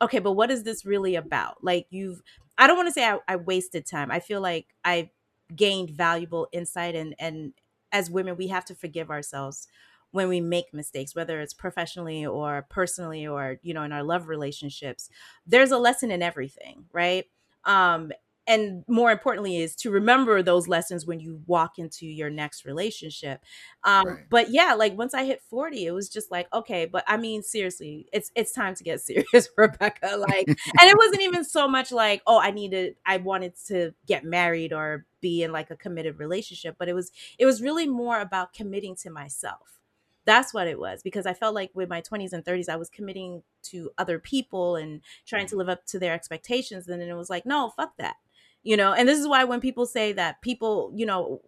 okay, 0.00 0.20
but 0.20 0.34
what 0.34 0.52
is 0.52 0.62
this 0.62 0.84
really 0.84 1.16
about? 1.16 1.56
Like 1.62 1.86
you've 1.90 2.22
I 2.56 2.66
don't 2.66 2.76
want 2.76 2.88
to 2.88 2.92
say 2.92 3.04
I, 3.04 3.18
I 3.26 3.36
wasted 3.36 3.86
time. 3.86 4.10
I 4.10 4.20
feel 4.20 4.40
like 4.40 4.66
I 4.84 5.10
gained 5.56 5.90
valuable 5.90 6.46
insight 6.52 6.94
and 6.94 7.14
and 7.18 7.52
as 7.92 8.10
women, 8.10 8.36
we 8.36 8.48
have 8.48 8.64
to 8.66 8.74
forgive 8.74 9.10
ourselves 9.10 9.68
when 10.12 10.28
we 10.28 10.40
make 10.40 10.74
mistakes, 10.74 11.14
whether 11.14 11.40
it's 11.40 11.54
professionally 11.54 12.26
or 12.26 12.66
personally 12.68 13.26
or, 13.26 13.58
you 13.62 13.72
know, 13.72 13.82
in 13.82 13.92
our 13.92 14.02
love 14.02 14.28
relationships. 14.28 15.08
There's 15.46 15.70
a 15.70 15.78
lesson 15.78 16.10
in 16.10 16.22
everything, 16.22 16.86
right? 16.92 17.26
Um, 17.64 18.10
and 18.50 18.84
more 18.88 19.10
importantly 19.12 19.58
is 19.58 19.74
to 19.76 19.90
remember 19.90 20.42
those 20.42 20.68
lessons 20.68 21.06
when 21.06 21.20
you 21.20 21.42
walk 21.46 21.78
into 21.78 22.06
your 22.06 22.30
next 22.30 22.64
relationship. 22.64 23.42
Um 23.84 24.04
Right. 24.06 24.24
but 24.30 24.50
yeah 24.50 24.74
like 24.74 24.96
once 24.96 25.14
i 25.14 25.24
hit 25.24 25.42
40 25.42 25.86
it 25.86 25.92
was 25.92 26.08
just 26.08 26.30
like 26.30 26.48
okay 26.52 26.86
but 26.86 27.04
i 27.06 27.16
mean 27.16 27.42
seriously 27.42 28.08
it's 28.12 28.30
it's 28.34 28.52
time 28.52 28.74
to 28.74 28.84
get 28.84 29.00
serious 29.10 29.48
rebecca 29.56 30.16
like 30.16 30.48
and 30.48 30.90
it 30.90 30.96
wasn't 30.96 31.22
even 31.22 31.44
so 31.44 31.68
much 31.68 31.92
like 31.92 32.22
oh 32.26 32.40
i 32.40 32.50
needed 32.50 32.96
i 33.06 33.16
wanted 33.18 33.52
to 33.66 33.92
get 34.06 34.24
married 34.24 34.72
or 34.72 35.06
be 35.20 35.42
in 35.42 35.52
like 35.52 35.70
a 35.70 35.76
committed 35.76 36.18
relationship 36.18 36.76
but 36.78 36.88
it 36.88 36.94
was 36.94 37.10
it 37.38 37.46
was 37.46 37.62
really 37.62 37.86
more 37.86 38.20
about 38.20 38.52
committing 38.54 38.96
to 38.96 39.10
myself. 39.10 39.78
That's 40.26 40.52
what 40.54 40.68
it 40.68 40.78
was 40.78 41.02
because 41.02 41.26
i 41.26 41.32
felt 41.34 41.54
like 41.54 41.70
with 41.74 41.88
my 41.88 42.00
20s 42.02 42.32
and 42.32 42.44
30s 42.44 42.68
i 42.68 42.76
was 42.76 42.88
committing 42.90 43.42
to 43.62 43.90
other 43.98 44.18
people 44.18 44.76
and 44.76 45.00
trying 45.26 45.46
to 45.46 45.56
live 45.56 45.68
up 45.68 45.84
to 45.86 45.98
their 45.98 46.12
expectations 46.14 46.86
and 46.88 47.00
then 47.00 47.08
it 47.08 47.14
was 47.14 47.30
like 47.30 47.46
no 47.46 47.70
fuck 47.70 47.96
that 47.98 48.16
you 48.62 48.76
know 48.76 48.92
and 48.92 49.08
this 49.08 49.18
is 49.18 49.26
why 49.28 49.44
when 49.44 49.60
people 49.60 49.86
say 49.86 50.12
that 50.12 50.40
people 50.42 50.92
you 50.94 51.06
know 51.06 51.40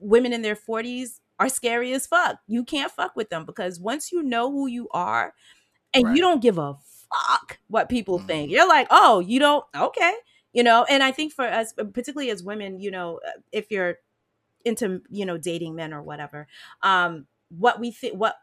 women 0.00 0.32
in 0.32 0.42
their 0.42 0.56
40s 0.56 1.20
are 1.38 1.48
scary 1.48 1.92
as 1.92 2.06
fuck 2.06 2.38
you 2.46 2.64
can't 2.64 2.92
fuck 2.92 3.16
with 3.16 3.30
them 3.30 3.44
because 3.44 3.80
once 3.80 4.12
you 4.12 4.22
know 4.22 4.50
who 4.50 4.66
you 4.66 4.88
are 4.92 5.34
and 5.94 6.04
Right. 6.04 6.16
you 6.16 6.22
don't 6.22 6.42
give 6.42 6.58
a 6.58 6.76
fuck 7.10 7.58
what 7.68 7.88
people 7.88 8.18
Mhm. 8.20 8.26
think 8.26 8.50
you're 8.50 8.68
like 8.68 8.86
oh 8.90 9.20
you 9.20 9.38
don't 9.38 9.64
okay 9.74 10.14
you 10.52 10.62
know 10.62 10.84
and 10.88 11.02
i 11.02 11.10
think 11.10 11.32
for 11.32 11.44
us 11.44 11.72
particularly 11.72 12.30
as 12.30 12.42
women 12.42 12.78
you 12.80 12.90
know 12.90 13.20
uh, 13.26 13.40
if 13.52 13.70
you're 13.70 13.96
into 14.64 15.02
you 15.10 15.24
know 15.26 15.38
dating 15.38 15.74
men 15.74 15.92
or 15.92 16.02
whatever 16.02 16.46
um 16.82 17.26
what 17.48 17.80
we 17.80 17.90
think 17.90 18.14
what 18.14 18.36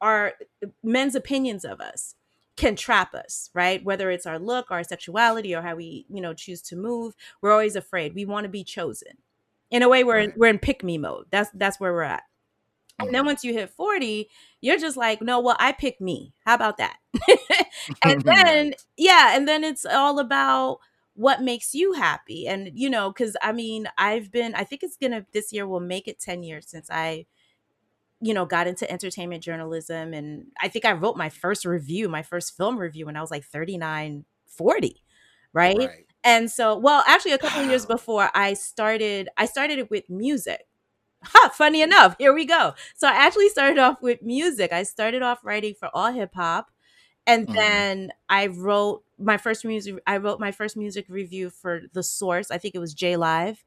are 0.00 0.34
men's 0.82 1.14
opinions 1.14 1.64
of 1.64 1.80
us 1.80 2.14
can 2.60 2.76
trap 2.76 3.14
us 3.14 3.50
right? 3.54 3.82
Whether 3.82 4.10
it's 4.10 4.26
our 4.26 4.38
look 4.38 4.70
our 4.70 4.84
sexuality 4.84 5.54
or 5.54 5.62
how 5.62 5.76
we 5.76 6.04
you 6.10 6.20
know 6.20 6.34
choose 6.34 6.60
to 6.62 6.76
move 6.76 7.14
we're 7.40 7.52
always 7.52 7.74
afraid. 7.74 8.14
We 8.14 8.26
want 8.26 8.44
to 8.44 8.50
be 8.50 8.64
chosen. 8.64 9.12
In 9.70 9.82
a 9.82 9.88
way 9.88 10.04
we're 10.04 10.18
in, 10.18 10.32
we're 10.36 10.48
in 10.48 10.58
pick 10.58 10.84
me 10.84 10.98
mode. 10.98 11.26
That's 11.30 11.50
that's 11.54 11.80
where 11.80 11.92
we're 11.92 12.02
at. 12.02 12.24
And 12.98 13.14
then 13.14 13.24
once 13.24 13.42
you 13.44 13.54
hit 13.54 13.70
40 13.70 14.28
you're 14.60 14.78
just 14.78 14.98
like 14.98 15.22
no 15.22 15.40
well 15.40 15.56
i 15.58 15.72
pick 15.72 16.00
me. 16.00 16.34
How 16.44 16.54
about 16.54 16.76
that? 16.76 16.98
And 18.04 18.20
then 18.24 18.74
yeah 18.98 19.34
and 19.36 19.48
then 19.48 19.64
it's 19.64 19.86
all 19.86 20.18
about 20.18 20.78
what 21.14 21.42
makes 21.42 21.74
you 21.74 21.94
happy. 21.94 22.46
And 22.46 22.70
you 22.74 22.90
know 22.90 23.10
because 23.10 23.36
i 23.42 23.52
mean 23.52 23.88
i've 23.96 24.30
been 24.30 24.54
i 24.54 24.64
think 24.64 24.82
it's 24.82 24.98
gonna 24.98 25.24
this 25.32 25.52
year 25.52 25.66
will 25.66 25.80
make 25.80 26.06
it 26.08 26.20
10 26.20 26.42
years 26.42 26.68
since 26.68 26.90
i 26.90 27.24
you 28.20 28.34
know 28.34 28.44
got 28.44 28.66
into 28.66 28.90
entertainment 28.90 29.42
journalism 29.42 30.12
and 30.14 30.46
i 30.60 30.68
think 30.68 30.84
i 30.84 30.92
wrote 30.92 31.16
my 31.16 31.28
first 31.28 31.64
review 31.64 32.08
my 32.08 32.22
first 32.22 32.56
film 32.56 32.78
review 32.78 33.06
when 33.06 33.16
i 33.16 33.20
was 33.20 33.30
like 33.30 33.44
39 33.44 34.24
40 34.46 35.02
right, 35.54 35.76
Right. 35.76 36.06
and 36.24 36.50
so 36.50 36.76
well 36.76 37.02
actually 37.06 37.32
a 37.32 37.38
couple 37.38 37.60
of 37.60 37.68
years 37.68 37.86
before 37.86 38.30
i 38.34 38.54
started 38.54 39.28
i 39.36 39.46
started 39.46 39.78
it 39.78 39.90
with 39.90 40.08
music 40.10 40.66
Ha, 41.24 41.50
funny 41.54 41.82
enough, 41.82 42.16
here 42.18 42.32
we 42.32 42.46
go. 42.46 42.74
So 42.96 43.06
I 43.06 43.12
actually 43.12 43.50
started 43.50 43.78
off 43.78 44.00
with 44.00 44.22
music. 44.22 44.72
I 44.72 44.84
started 44.84 45.22
off 45.22 45.44
writing 45.44 45.74
for 45.78 45.90
AllHipHop, 45.94 46.64
and 47.26 47.46
Mhm. 47.46 47.54
then 47.60 48.10
I 48.28 48.46
wrote 48.48 49.04
my 49.18 49.36
first 49.36 49.64
music. 49.64 49.96
I 50.06 50.16
wrote 50.16 50.40
my 50.40 50.50
first 50.52 50.76
music 50.76 51.06
review 51.08 51.50
for 51.50 51.82
The 51.92 52.02
Source. 52.02 52.50
I 52.50 52.58
think 52.58 52.74
it 52.74 52.78
was 52.78 52.94
J 52.94 53.16
Live. 53.16 53.64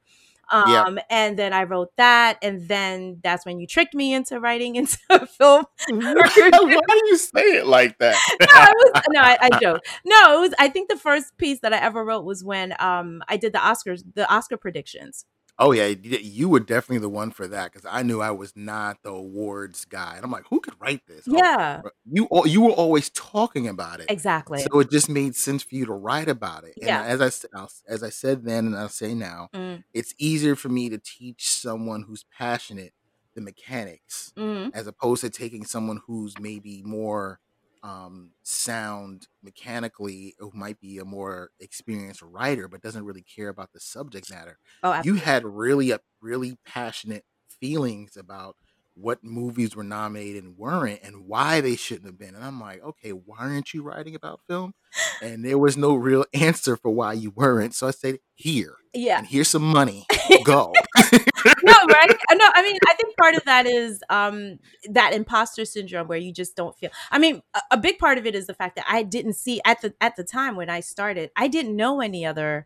Yeah. 0.54 0.84
Um, 0.84 1.00
and 1.10 1.38
then 1.38 1.52
I 1.54 1.64
wrote 1.64 1.92
that, 1.98 2.38
and 2.42 2.68
then 2.68 3.20
that's 3.24 3.46
when 3.46 3.60
you 3.60 3.68
tricked 3.68 3.96
me 3.96 4.14
into 4.14 4.40
writing 4.40 4.76
into 4.84 4.98
a 5.10 5.26
film. 5.26 5.66
Why 5.90 6.24
do 6.24 7.02
you 7.08 7.18
say 7.18 7.58
it 7.58 7.66
like 7.66 7.98
that? 7.98 8.16
no, 8.42 8.48
it 8.48 8.94
was 8.94 9.04
no, 9.10 9.22
I, 9.22 9.38
I 9.42 9.60
joke. 9.60 9.82
No, 10.06 10.38
it 10.38 10.40
was. 10.40 10.54
I 10.60 10.70
think 10.70 10.90
the 10.90 10.98
first 10.98 11.38
piece 11.38 11.60
that 11.62 11.74
I 11.74 11.78
ever 11.78 12.04
wrote 12.06 12.26
was 12.26 12.44
when 12.44 12.74
um 12.80 13.24
I 13.28 13.38
did 13.38 13.54
the 13.54 13.60
Oscars, 13.60 14.04
the 14.14 14.32
Oscar 14.32 14.58
predictions. 14.58 15.26
Oh 15.60 15.72
yeah, 15.72 15.86
you 15.88 16.50
were 16.50 16.60
definitely 16.60 16.98
the 17.00 17.10
one 17.10 17.30
for 17.32 17.48
that 17.48 17.72
because 17.72 17.86
I 17.90 18.02
knew 18.04 18.22
I 18.22 18.32
was 18.32 18.56
not 18.56 19.04
the 19.04 19.12
awards 19.12 19.86
guy, 19.86 20.16
and 20.16 20.26
I'm 20.26 20.32
like, 20.32 20.46
who 20.50 20.60
could 20.60 20.80
write 20.82 21.06
this? 21.08 21.28
Oh, 21.32 21.44
Yeah, 21.44 21.82
bro, 21.82 21.92
you 22.06 22.28
you 22.46 22.62
were 22.62 22.72
always 22.72 23.10
talking 23.12 23.68
about 23.68 24.00
it, 24.00 24.10
exactly. 24.10 24.72
so 24.72 24.80
it 24.80 24.90
just 24.90 25.10
made 25.10 25.36
sense 25.36 25.62
for 25.64 25.76
you 25.76 25.86
to 25.86 25.94
write 25.94 26.28
about 26.28 26.64
it. 26.64 26.76
And 26.82 26.96
Yeah. 26.96 27.06
as 27.06 27.22
I 27.22 27.28
s- 27.28 27.46
I'll 27.56 27.66
s- 27.66 27.84
as 27.88 28.02
I 28.04 28.10
said 28.10 28.44
then, 28.46 28.66
and 28.68 28.76
I'll 28.76 28.90
say 28.90 29.14
now, 29.14 29.50
Mm, 29.54 29.84
it's 29.94 30.14
easier 30.18 30.56
for 30.56 30.70
me 30.70 30.90
to 30.90 30.98
teach 30.98 31.48
someone 31.50 32.02
who's 32.04 32.24
passionate 32.36 32.94
the 33.36 33.42
mechanics 33.42 34.34
mhm. 34.36 34.74
as 34.74 34.88
opposed 34.88 35.22
to 35.22 35.30
taking 35.30 35.66
someone 35.66 36.02
who's 36.08 36.38
maybe 36.40 36.82
more 36.84 37.40
um 37.84 38.32
sound 38.44 39.28
mechanically 39.44 40.34
who 40.40 40.50
might 40.54 40.80
be 40.80 40.98
a 41.00 41.06
more 41.06 41.50
experienced 41.60 42.22
writer 42.22 42.68
but 42.68 42.82
doesn't 42.82 43.06
really 43.06 43.24
care 43.24 43.50
about 43.50 43.72
the 43.74 43.80
subject 43.80 44.32
matter. 44.32 44.58
Oh, 44.84 45.02
you 45.04 45.16
had 45.16 45.44
really 45.46 45.92
a 45.92 46.00
really 46.22 46.58
passionate 46.66 47.26
feelings 47.60 48.16
about 48.18 48.56
what 48.96 49.24
movies 49.24 49.76
were 49.76 49.84
nominated 49.84 50.44
and 50.44 50.56
weren't 50.58 51.00
and 51.04 51.26
why 51.28 51.60
they 51.62 51.76
shouldn't 51.76 52.06
have 52.06 52.18
been 52.20 52.36
and 52.36 52.44
i'm 52.46 52.62
like 52.62 52.80
okay 52.84 53.10
why 53.10 53.38
aren't 53.40 53.74
you 53.74 53.82
writing 53.82 54.14
about 54.16 54.40
film? 54.48 54.74
And 55.22 55.44
there 55.44 55.58
was 55.58 55.76
no 55.76 55.96
real 55.96 56.26
answer 56.34 56.78
for 56.78 56.92
why 56.92 57.14
you 57.14 57.32
weren't 57.32 57.74
so 57.74 57.88
i 57.88 57.92
said 57.92 58.20
here 58.36 58.76
Yeah. 58.94 59.18
and 59.18 59.28
here's 59.28 59.48
some 59.48 59.64
money. 59.64 60.06
Go 60.44 60.74
no, 61.64 61.74
right? 61.88 62.10
Uh, 62.32 62.36
No, 62.36 62.46
I 62.54 62.62
mean, 62.62 62.78
I 62.88 62.94
think 62.96 63.16
part 63.18 63.36
of 63.36 63.44
that 63.46 63.66
is 63.66 64.02
um 64.10 64.60
that 64.90 65.14
imposter 65.14 65.66
syndrome 65.66 66.08
where 66.08 66.18
you 66.18 66.32
just 66.32 66.56
don't 66.56 66.78
feel. 66.78 66.90
I 67.12 67.20
mean, 67.20 67.42
a, 67.54 67.62
a 67.72 67.78
big 67.78 68.00
part 68.00 68.18
of 68.18 68.26
it 68.26 68.36
is 68.36 68.48
the 68.48 68.54
fact 68.54 68.76
that 68.76 68.86
I 68.88 69.04
didn't 69.04 69.34
see 69.34 69.62
at 69.66 69.82
the 69.82 69.94
at 70.02 70.16
the 70.16 70.24
time 70.24 70.56
when 70.56 70.70
I 70.70 70.80
started, 70.80 71.32
I 71.36 71.48
didn't 71.48 71.76
know 71.76 72.02
any 72.02 72.26
other 72.26 72.66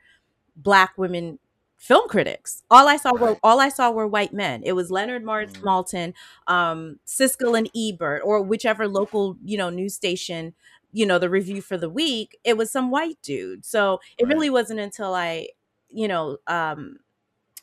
black 0.55 0.97
women 0.97 1.39
film 1.77 2.07
critics. 2.10 2.63
All 2.71 2.88
I 2.88 2.97
saw 2.97 3.12
were 3.15 3.38
all 3.43 3.60
I 3.60 3.69
saw 3.69 3.91
were 3.91 4.07
white 4.07 4.33
men. 4.33 4.63
It 4.63 4.73
was 4.73 4.91
Leonard 4.91 5.23
Mar- 5.23 5.45
Mm. 5.45 5.62
Maltin, 5.63 6.13
um, 6.47 6.99
Siskel 7.05 7.57
and 7.57 7.69
Ebert, 7.75 8.21
or 8.25 8.41
whichever 8.41 8.88
local 8.88 9.38
you 9.43 9.57
know 9.57 9.69
news 9.69 9.93
station. 9.95 10.53
You 10.93 11.05
know 11.05 11.19
the 11.19 11.29
review 11.29 11.62
for 11.62 11.77
the 11.77 11.89
week. 11.89 12.38
It 12.43 12.57
was 12.57 12.71
some 12.71 12.91
white 12.91 13.17
dude. 13.21 13.65
So 13.65 13.99
it 14.17 14.25
Right. 14.25 14.29
really 14.29 14.49
wasn't 14.49 14.79
until 14.79 15.13
I, 15.13 15.49
you 15.89 16.07
know, 16.07 16.38
um, 16.47 16.97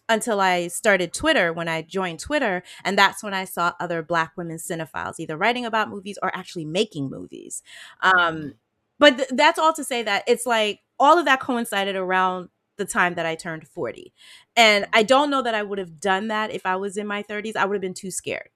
until 0.09 0.41
I 0.41 0.69
started 0.69 1.13
Twitter 1.13 1.53
when 1.53 1.69
I 1.69 1.83
joined 1.83 2.21
Twitter. 2.21 2.63
And 2.85 2.99
that's 2.99 3.23
when 3.23 3.33
I 3.35 3.45
saw 3.45 3.73
other 3.81 4.03
Black 4.03 4.33
women 4.37 4.59
cinephiles 4.59 5.15
either 5.19 5.37
writing 5.37 5.65
about 5.65 5.89
movies 5.89 6.19
or 6.23 6.35
actually 6.37 6.65
making 6.67 7.09
movies. 7.11 7.63
Um, 8.03 8.13
Mhm. 8.37 8.55
but 8.99 9.17
th- 9.17 9.29
that's 9.33 9.59
all 9.59 9.73
to 9.73 9.85
say 9.85 10.03
that 10.03 10.25
it's 10.27 10.47
like 10.47 10.81
all 10.99 11.19
of 11.19 11.25
that 11.25 11.41
coincided 11.41 11.97
around 11.97 12.51
the 12.77 12.85
time 12.85 13.15
that 13.15 13.25
I 13.27 13.35
turned 13.35 13.67
40. 13.69 14.13
And 14.57 14.87
I 14.93 15.05
don't 15.05 15.31
know 15.31 15.43
that 15.43 15.55
I 15.55 15.63
would 15.63 15.79
have 15.79 16.01
done 16.01 16.29
that 16.29 16.51
if 16.51 16.67
I 16.67 16.77
was 16.77 16.97
in 16.97 17.07
my 17.07 17.23
30s. 17.23 17.57
I 17.57 17.65
would 17.65 17.75
have 17.75 17.81
been 17.83 17.95
too 17.95 18.11
scared. 18.11 18.51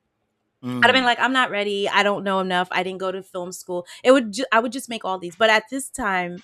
I'd 0.61 0.67
have 0.85 0.93
been 0.93 1.03
Mm. 1.05 1.07
like, 1.07 1.21
I'm 1.21 1.33
not 1.33 1.51
ready. 1.53 1.89
I 1.89 2.03
don't 2.03 2.25
know 2.25 2.41
enough. 2.41 2.67
I 2.73 2.83
didn't 2.83 2.99
go 2.99 3.13
to 3.13 3.23
film 3.23 3.53
school. 3.53 3.87
It 4.03 4.11
would 4.11 4.33
ju- 4.33 4.45
I 4.51 4.59
would 4.59 4.73
just 4.73 4.89
make 4.89 5.05
all 5.05 5.17
these. 5.19 5.37
But 5.37 5.51
at 5.51 5.63
this 5.71 5.89
time, 5.89 6.43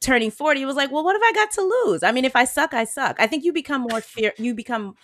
turning 0.00 0.30
40 0.30 0.64
was 0.66 0.76
like 0.76 0.90
well 0.90 1.04
what 1.04 1.14
have 1.14 1.22
i 1.22 1.32
got 1.34 1.50
to 1.52 1.62
lose? 1.62 2.02
I 2.02 2.12
mean 2.12 2.24
if 2.24 2.36
i 2.36 2.44
suck 2.44 2.74
i 2.74 2.84
suck. 2.84 3.16
I 3.18 3.26
think 3.26 3.44
you 3.44 3.52
become 3.52 3.82
more 3.82 4.00
fear 4.00 4.32
you 4.38 4.54
become 4.54 4.96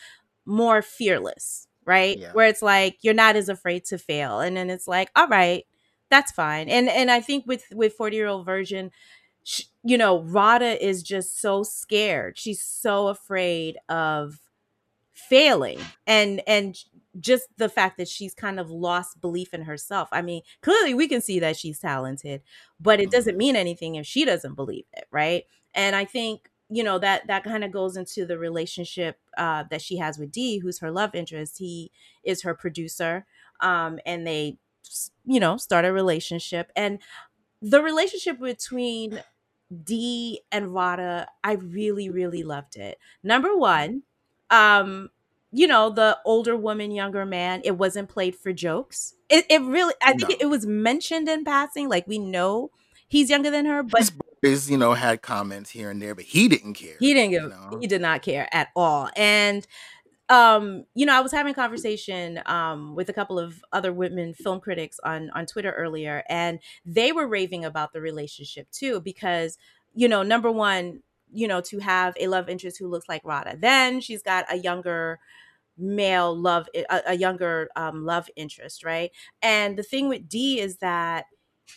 more 0.46 0.82
fearless 0.82 1.66
right? 1.84 2.18
Yeah. 2.18 2.32
where 2.32 2.46
it's 2.48 2.60
like 2.60 2.98
you're 3.00 3.14
not 3.14 3.34
as 3.34 3.48
afraid 3.48 3.84
to 3.86 3.96
fail 3.98 4.40
and 4.40 4.56
then 4.56 4.68
it's 4.70 4.86
like 4.86 5.10
all 5.16 5.28
right 5.28 5.64
that's 6.10 6.32
fine. 6.32 6.68
And 6.68 6.88
and 6.88 7.10
i 7.10 7.20
think 7.20 7.46
with 7.46 7.64
with 7.72 7.94
40 7.94 8.16
year 8.16 8.26
old 8.26 8.46
version 8.46 8.90
sh 9.44 9.62
you 9.82 9.96
know 9.96 10.20
radha 10.22 10.84
is 10.86 11.02
just 11.02 11.40
so 11.40 11.62
scared. 11.62 12.38
She's 12.38 12.62
so 12.62 13.08
afraid 13.08 13.78
of 13.88 14.38
failing 15.14 15.80
and 16.06 16.42
and 16.46 16.76
just 17.20 17.48
the 17.56 17.68
fact 17.68 17.98
that 17.98 18.08
she's 18.08 18.34
kind 18.34 18.60
of 18.60 18.70
lost 18.70 19.20
belief 19.20 19.54
in 19.54 19.62
herself. 19.62 20.08
I 20.12 20.22
mean 20.22 20.42
clearly 20.62 20.94
we 20.94 21.08
can 21.08 21.20
see 21.20 21.38
that 21.40 21.56
she's 21.56 21.78
talented 21.78 22.42
but 22.80 23.00
it 23.00 23.10
doesn't 23.10 23.36
mean 23.36 23.56
anything 23.56 23.96
if 23.96 24.06
she 24.06 24.24
doesn't 24.24 24.54
believe 24.54 24.84
it 24.92 25.06
right? 25.10 25.44
And 25.74 25.94
i 25.96 26.04
think 26.04 26.50
you 26.70 26.84
know 26.84 26.98
that 26.98 27.26
that 27.26 27.44
kind 27.44 27.64
of 27.64 27.72
goes 27.72 27.96
into 27.96 28.26
the 28.26 28.38
relationship 28.38 29.18
uh, 29.36 29.64
that 29.70 29.82
she 29.82 29.96
has 29.96 30.18
with 30.18 30.30
d 30.30 30.58
who's 30.58 30.78
her 30.80 30.90
love 30.90 31.14
interest. 31.14 31.58
He 31.58 31.90
is 32.24 32.42
her 32.42 32.54
producer 32.54 33.26
um, 33.60 33.98
and 34.06 34.26
they 34.26 34.58
you 35.24 35.40
know 35.40 35.56
start 35.56 35.84
a 35.84 35.92
relationship. 35.92 36.70
And 36.76 36.98
the 37.62 37.82
relationship 37.82 38.38
between 38.40 39.22
d 39.84 40.40
and 40.50 40.74
radha 40.74 41.26
i 41.44 41.52
really 41.52 42.10
really 42.10 42.42
loved 42.42 42.76
it. 42.76 42.98
Number 43.22 43.56
one 43.56 44.02
um 44.50 45.10
you 45.52 45.66
know 45.66 45.90
the 45.90 46.18
older 46.24 46.56
woman 46.56 46.90
younger 46.90 47.24
man 47.24 47.60
it 47.64 47.72
wasn't 47.72 48.08
played 48.08 48.34
for 48.36 48.52
jokes 48.52 49.14
it, 49.28 49.46
it 49.48 49.62
really 49.62 49.94
i 50.02 50.12
think 50.12 50.28
No. 50.28 50.34
it, 50.34 50.42
it 50.42 50.46
was 50.46 50.66
mentioned 50.66 51.28
in 51.28 51.44
passing 51.44 51.88
like 51.88 52.06
we 52.06 52.18
know 52.18 52.70
he's 53.08 53.30
younger 53.30 53.50
than 53.50 53.64
her 53.66 53.82
but 53.82 54.00
His 54.00 54.12
boys, 54.42 54.70
you 54.70 54.76
know, 54.76 54.92
had 54.94 55.22
comments 55.22 55.70
here 55.70 55.90
and 55.90 56.00
there, 56.00 56.14
but 56.14 56.24
he 56.24 56.48
didn't 56.48 56.74
care. 56.74 56.96
he 57.00 57.14
didn't 57.14 57.32
you 57.32 57.48
know? 57.48 57.78
he 57.80 57.86
did 57.86 58.00
not 58.00 58.22
care 58.22 58.48
at 58.52 58.68
all 58.76 59.08
and 59.16 59.66
um 60.28 60.84
you 60.94 61.06
know 61.06 61.14
i 61.16 61.20
was 61.20 61.32
having 61.32 61.52
a 61.52 61.54
conversation 61.54 62.40
um 62.46 62.94
with 62.94 63.08
a 63.08 63.12
couple 63.14 63.38
of 63.38 63.62
other 63.72 63.92
women 63.92 64.34
film 64.34 64.60
critics 64.60 65.00
on 65.02 65.30
on 65.34 65.46
twitter 65.46 65.72
earlier 65.72 66.22
and 66.28 66.58
they 66.84 67.12
were 67.12 67.26
raving 67.26 67.64
about 67.64 67.92
the 67.94 68.00
relationship 68.00 68.70
too 68.70 69.00
because 69.00 69.56
you 69.94 70.06
know 70.06 70.22
number 70.22 70.52
one 70.52 71.02
you 71.32 71.48
know, 71.48 71.60
to 71.62 71.78
have 71.80 72.14
a 72.20 72.28
love 72.28 72.48
interest 72.48 72.78
who 72.78 72.88
looks 72.88 73.08
like 73.08 73.22
Radha. 73.24 73.56
Then 73.58 74.00
she's 74.00 74.22
got 74.22 74.44
a 74.52 74.56
younger 74.56 75.18
male 75.78 76.36
love 76.36 76.68
a, 76.74 76.84
a 77.06 77.14
younger 77.14 77.68
um, 77.76 78.04
love 78.04 78.28
interest 78.36 78.84
right 78.84 79.12
and 79.42 79.78
the 79.78 79.82
thing 79.82 80.08
with 80.08 80.28
d 80.28 80.60
is 80.60 80.78
that 80.78 81.26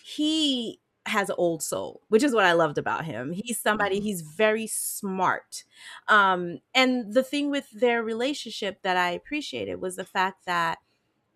he 0.04 0.80
has 1.06 1.30
an 1.30 1.36
old 1.38 1.62
soul 1.64 2.02
which 2.10 2.24
is 2.24 2.34
what 2.34 2.46
i 2.46 2.54
loved 2.54 2.78
about 2.78 3.06
him 3.06 3.32
he's 3.32 3.60
somebody 3.60 4.00
Mhm. 4.00 4.04
he's 4.04 4.22
very 4.22 4.68
smart 4.68 5.64
um 6.08 6.60
and 6.74 7.14
the 7.14 7.24
thing 7.24 7.52
with 7.52 7.70
their 7.72 8.04
relationship 8.04 8.82
that 8.84 8.98
i 8.98 9.12
appreciated 9.12 9.76
was 9.82 9.96
the 9.96 10.06
fact 10.06 10.46
that 10.46 10.80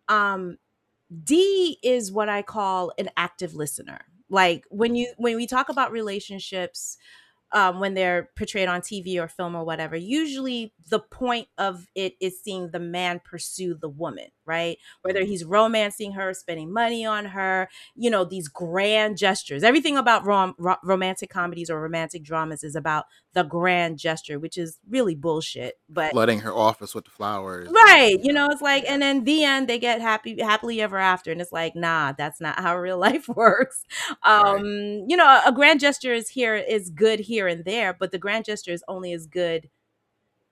um 0.10 0.58
d 1.24 1.78
is 1.84 2.12
what 2.12 2.30
i 2.30 2.42
call 2.42 2.92
an 2.98 3.10
active 3.18 3.54
listener 3.56 4.02
like 4.30 4.66
when 4.70 4.96
you 4.96 5.14
when 5.18 5.36
we 5.36 5.48
talk 5.48 5.70
about 5.70 5.92
relationships 5.92 6.98
um, 7.56 7.80
when 7.80 7.94
they're 7.94 8.30
portrayed 8.36 8.68
on 8.68 8.82
TV 8.82 9.18
or 9.18 9.30
film 9.30 9.56
or 9.56 9.64
whatever, 9.64 9.96
usually 9.96 10.74
the 10.90 11.00
point 11.00 11.48
of 11.58 11.88
it 11.96 12.16
is 12.20 12.40
seeing 12.44 12.70
the 12.72 12.80
man 12.80 13.22
pursue 13.24 13.74
the 13.74 13.88
woman, 13.88 14.28
right? 14.46 14.78
Whether 15.04 15.24
he's 15.24 15.46
romancing 15.46 16.12
her, 16.12 16.34
spending 16.34 16.72
money 16.72 17.06
on 17.06 17.26
her, 17.26 17.70
you 17.96 18.10
know, 18.10 18.26
these 18.26 18.50
grand 18.50 19.18
gestures. 19.18 19.64
Everything 19.64 19.96
about 19.96 20.26
rom- 20.26 20.56
ro- 20.60 20.76
romantic 20.84 21.30
comedies 21.30 21.70
or 21.70 21.82
romantic 21.82 22.24
dramas 22.24 22.62
is 22.62 22.76
about 22.76 23.06
the 23.34 23.44
grand 23.44 24.00
gesture, 24.00 24.38
which 24.38 24.58
is 24.58 24.78
really 24.90 25.16
bullshit. 25.16 25.76
But 25.90 26.12
flooding 26.12 26.40
her 26.40 26.54
office 26.54 26.94
with 26.94 27.06
the 27.06 27.12
flowers. 27.12 27.70
right 27.86 28.18
you 28.22 28.34
know 28.34 28.48
it's 28.50 28.62
like 28.62 28.84
and 28.88 29.02
then 29.02 29.24
the 29.24 29.44
end 29.44 29.68
they 29.68 29.80
get 29.80 30.02
happy 30.02 30.42
happily 30.42 30.82
ever 30.82 30.98
after 30.98 31.32
and 31.32 31.40
it's 31.42 31.52
like 31.52 31.76
nah 31.76 32.12
that's 32.18 32.42
not 32.42 32.60
how 32.66 32.76
real 32.78 32.98
life 32.98 33.28
works 33.30 33.84
um 34.24 34.66
you 35.08 35.16
know 35.16 35.42
a 35.46 35.52
grand 35.52 35.80
gesture 35.80 36.14
is 36.14 36.30
here 36.30 36.56
is 36.56 36.90
good 36.90 37.20
here 37.20 37.45
and 37.48 37.66
there 37.66 37.94
but 37.94 38.12
the 38.12 38.18
grand 38.18 38.46
gesture 38.46 38.72
is 38.72 38.84
only 38.88 39.14
as 39.14 39.26
good 39.28 39.70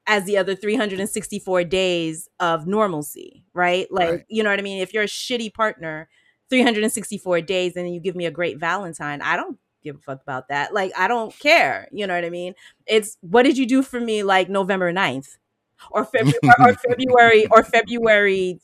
as 0.05 0.25
the 0.25 0.37
other 0.37 0.55
364 0.55 1.63
days 1.63 2.27
of 2.39 2.67
normalcy 2.67 3.43
right 3.53 3.87
like 3.91 4.09
Right. 4.09 4.25
you 4.27 4.43
know 4.43 4.49
what 4.49 4.59
i 4.59 4.63
mean 4.63 4.81
if 4.81 4.93
you're 4.93 5.03
a 5.03 5.07
shitty 5.07 5.53
partner 5.53 6.09
364 6.49 7.41
days 7.41 7.75
and 7.75 7.85
then 7.85 7.93
you 7.93 7.99
give 7.99 8.15
me 8.15 8.25
a 8.25 8.31
great 8.31 8.57
valentine 8.59 9.21
i 9.21 9.35
don't 9.35 9.57
give 9.83 9.95
a 9.95 9.99
fuck 9.99 10.21
about 10.21 10.47
that 10.49 10.73
like 10.73 10.91
i 10.97 11.07
don't 11.07 11.37
care 11.39 11.87
you 11.91 12.07
know 12.07 12.15
what 12.15 12.25
i 12.25 12.29
mean 12.29 12.53
it's 12.85 13.17
what 13.21 13.43
did 13.43 13.57
you 13.57 13.65
do 13.65 13.81
for 13.81 13.99
me 13.99 14.23
like 14.23 14.49
november 14.49 14.91
9th 14.93 15.37
or 15.91 16.05
February 16.05 16.37
or 16.61 16.73
February 16.89 17.45
or 17.51 17.63
February 17.63 18.59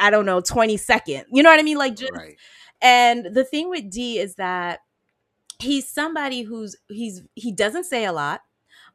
I 0.00 0.10
don't 0.10 0.24
know 0.24 0.40
22nd. 0.40 1.24
You 1.30 1.42
know 1.42 1.50
what 1.50 1.60
I 1.60 1.62
mean? 1.62 1.76
Like 1.76 1.96
just 1.96 2.12
right. 2.14 2.36
and 2.80 3.26
the 3.34 3.44
thing 3.44 3.68
with 3.68 3.90
D 3.90 4.18
is 4.18 4.36
that 4.36 4.80
he's 5.58 5.88
somebody 5.88 6.42
who's 6.42 6.76
he's 6.88 7.22
he 7.34 7.52
doesn't 7.52 7.84
say 7.84 8.04
a 8.04 8.12
lot. 8.12 8.40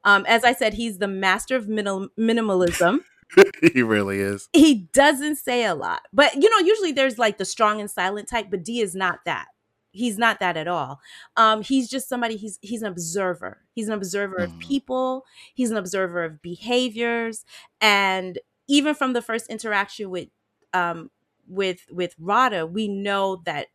Um 0.04 0.26
as 0.28 0.44
I 0.44 0.54
said 0.54 0.74
he's 0.74 0.98
the 1.00 1.08
master 1.08 1.56
of 1.56 1.68
minimal, 1.68 2.10
minimalism. 2.20 3.00
he 3.74 3.82
really 3.84 4.20
is. 4.20 4.48
He 4.54 4.88
doesn't 4.94 5.36
say 5.38 5.66
a 5.66 5.76
lot. 5.76 6.02
But 6.14 6.36
you 6.36 6.50
know 6.50 6.66
usually 6.66 6.92
there's 6.92 7.18
like 7.20 7.38
the 7.38 7.46
strong 7.46 7.80
and 7.82 7.90
silent 7.92 8.30
type 8.30 8.48
but 8.50 8.64
D 8.64 8.82
is 8.82 8.96
not 8.96 9.20
that. 9.26 9.48
He's 9.92 10.18
not 10.18 10.40
that 10.40 10.58
at 10.58 10.68
all. 10.68 11.00
Um 11.36 11.62
he's 11.64 11.90
just 11.90 12.08
somebody 12.10 12.38
he's 12.38 12.60
he's 12.62 12.82
an 12.82 12.88
observer. 12.92 13.60
He's 13.74 13.88
an 13.88 13.94
observer 13.94 14.38
of 14.38 14.52
Mhm. 14.52 14.60
people, 14.60 15.26
he's 15.54 15.72
an 15.72 15.78
observer 15.78 16.24
of 16.24 16.42
behaviors 16.42 17.44
and 17.82 18.40
even 18.68 18.94
from 18.96 19.14
the 19.14 19.22
first 19.22 19.50
interaction 19.50 20.10
with 20.10 20.28
um 20.74 21.10
with 21.48 21.86
with 21.90 22.14
Radha, 22.20 22.66
we 22.68 22.88
know 22.90 23.42
that 23.46 23.68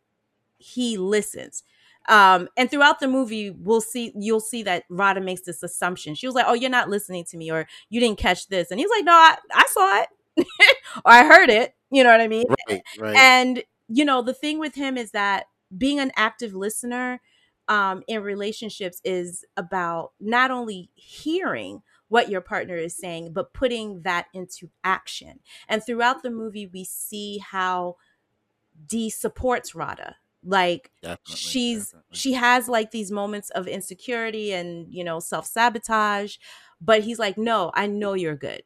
he 0.57 0.97
listens. 0.97 1.63
Um, 2.09 2.49
and 2.57 2.69
throughout 2.69 2.99
the 2.99 3.07
movie, 3.07 3.49
we'll 3.49 3.81
see 3.81 4.11
you'll 4.15 4.39
see 4.39 4.63
that 4.63 4.83
Radha 4.89 5.21
makes 5.21 5.41
this 5.41 5.63
assumption. 5.63 6.15
She 6.15 6.27
was 6.27 6.35
like, 6.35 6.45
"Oh, 6.47 6.53
you're 6.53 6.69
not 6.69 6.89
listening 6.89 7.25
to 7.25 7.37
me, 7.37 7.51
or 7.51 7.67
you 7.89 7.99
didn't 7.99 8.17
catch 8.19 8.47
this," 8.47 8.71
and 8.71 8.79
he's 8.79 8.89
like, 8.89 9.05
"No, 9.05 9.13
I, 9.13 9.37
I 9.53 9.65
saw 9.69 10.01
it, 10.01 10.09
or 11.05 11.11
I 11.11 11.25
heard 11.25 11.49
it." 11.49 11.73
You 11.91 12.03
know 12.03 12.11
what 12.11 12.21
I 12.21 12.27
mean? 12.27 12.45
Right. 12.69 12.81
Right. 12.99 13.15
And 13.15 13.63
you 13.87 14.05
know, 14.05 14.21
the 14.21 14.33
thing 14.33 14.59
with 14.59 14.75
him 14.75 14.97
is 14.97 15.11
that 15.11 15.45
being 15.77 15.99
an 15.99 16.11
active 16.15 16.53
listener 16.53 17.21
um, 17.67 18.03
in 18.07 18.21
relationships 18.21 18.99
is 19.03 19.45
about 19.55 20.11
not 20.19 20.51
only 20.51 20.89
hearing 20.95 21.81
what 22.09 22.29
your 22.29 22.41
partner 22.41 22.75
is 22.75 22.95
saying, 22.95 23.33
but 23.33 23.53
putting 23.53 24.01
that 24.01 24.27
into 24.33 24.69
action. 24.83 25.39
And 25.67 25.83
throughout 25.83 26.21
the 26.21 26.29
movie, 26.29 26.67
we 26.67 26.83
see 26.83 27.39
how 27.39 27.95
D 28.87 29.09
supports 29.09 29.73
Radha. 29.73 30.17
Like 30.43 30.91
definitely. 31.01 31.35
she's 31.35 31.85
definitely. 31.87 32.17
she 32.17 32.33
has 32.33 32.67
like 32.67 32.91
these 32.91 33.11
moments 33.11 33.49
of 33.51 33.67
insecurity 33.67 34.53
and 34.53 34.93
you 34.93 35.03
know 35.03 35.19
self 35.19 35.45
sabotage, 35.45 36.37
but 36.81 37.01
he's 37.03 37.19
like, 37.19 37.37
no, 37.37 37.71
I 37.73 37.87
know 37.87 38.13
you're 38.13 38.35
good 38.35 38.63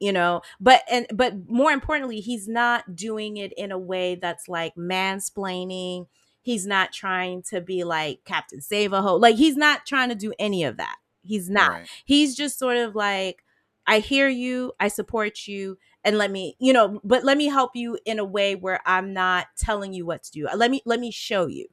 you 0.00 0.12
know 0.12 0.40
but 0.60 0.82
and 0.90 1.06
but 1.14 1.48
more 1.48 1.70
importantly 1.70 2.20
he's 2.20 2.48
not 2.48 2.96
doing 2.96 3.36
it 3.36 3.52
in 3.56 3.70
a 3.70 3.78
way 3.78 4.16
that's 4.16 4.48
like 4.48 4.74
mansplaining 4.74 6.06
he's 6.40 6.66
not 6.66 6.92
trying 6.92 7.42
to 7.42 7.60
be 7.60 7.84
like 7.84 8.20
captain 8.24 8.60
save 8.60 8.92
a 8.92 9.00
ho 9.02 9.14
like 9.14 9.36
he's 9.36 9.56
not 9.56 9.86
trying 9.86 10.08
to 10.08 10.14
do 10.14 10.32
any 10.38 10.64
of 10.64 10.76
that 10.76 10.96
he's 11.22 11.48
not 11.48 11.70
Right. 11.70 11.86
he's 12.04 12.34
just 12.34 12.58
sort 12.58 12.76
of 12.76 12.94
like 12.96 13.44
i 13.86 14.00
hear 14.00 14.28
you 14.28 14.72
i 14.80 14.88
support 14.88 15.46
you 15.46 15.78
and 16.04 16.18
let 16.18 16.30
me 16.30 16.56
you 16.58 16.72
know 16.72 17.00
but 17.04 17.24
let 17.24 17.36
me 17.36 17.46
help 17.46 17.74
you 17.74 17.98
in 18.04 18.18
a 18.18 18.24
way 18.24 18.54
where 18.54 18.80
i'm 18.86 19.12
not 19.12 19.46
telling 19.56 19.92
you 19.92 20.04
what 20.06 20.22
to 20.22 20.32
do 20.32 20.48
let 20.56 20.70
me 20.70 20.82
let 20.84 21.00
me 21.00 21.10
show 21.10 21.46
you 21.46 21.66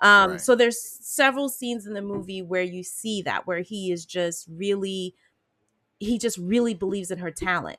um 0.00 0.32
Right. 0.32 0.40
so 0.40 0.54
there's 0.54 0.80
several 0.80 1.48
scenes 1.48 1.86
in 1.86 1.94
the 1.94 2.02
movie 2.02 2.42
where 2.42 2.62
you 2.62 2.82
see 2.82 3.22
that 3.22 3.46
where 3.46 3.60
he 3.60 3.92
is 3.92 4.04
just 4.06 4.46
really 4.50 5.14
he 5.98 6.18
just 6.18 6.38
really 6.38 6.74
believes 6.74 7.10
in 7.10 7.18
her 7.18 7.30
talent 7.30 7.78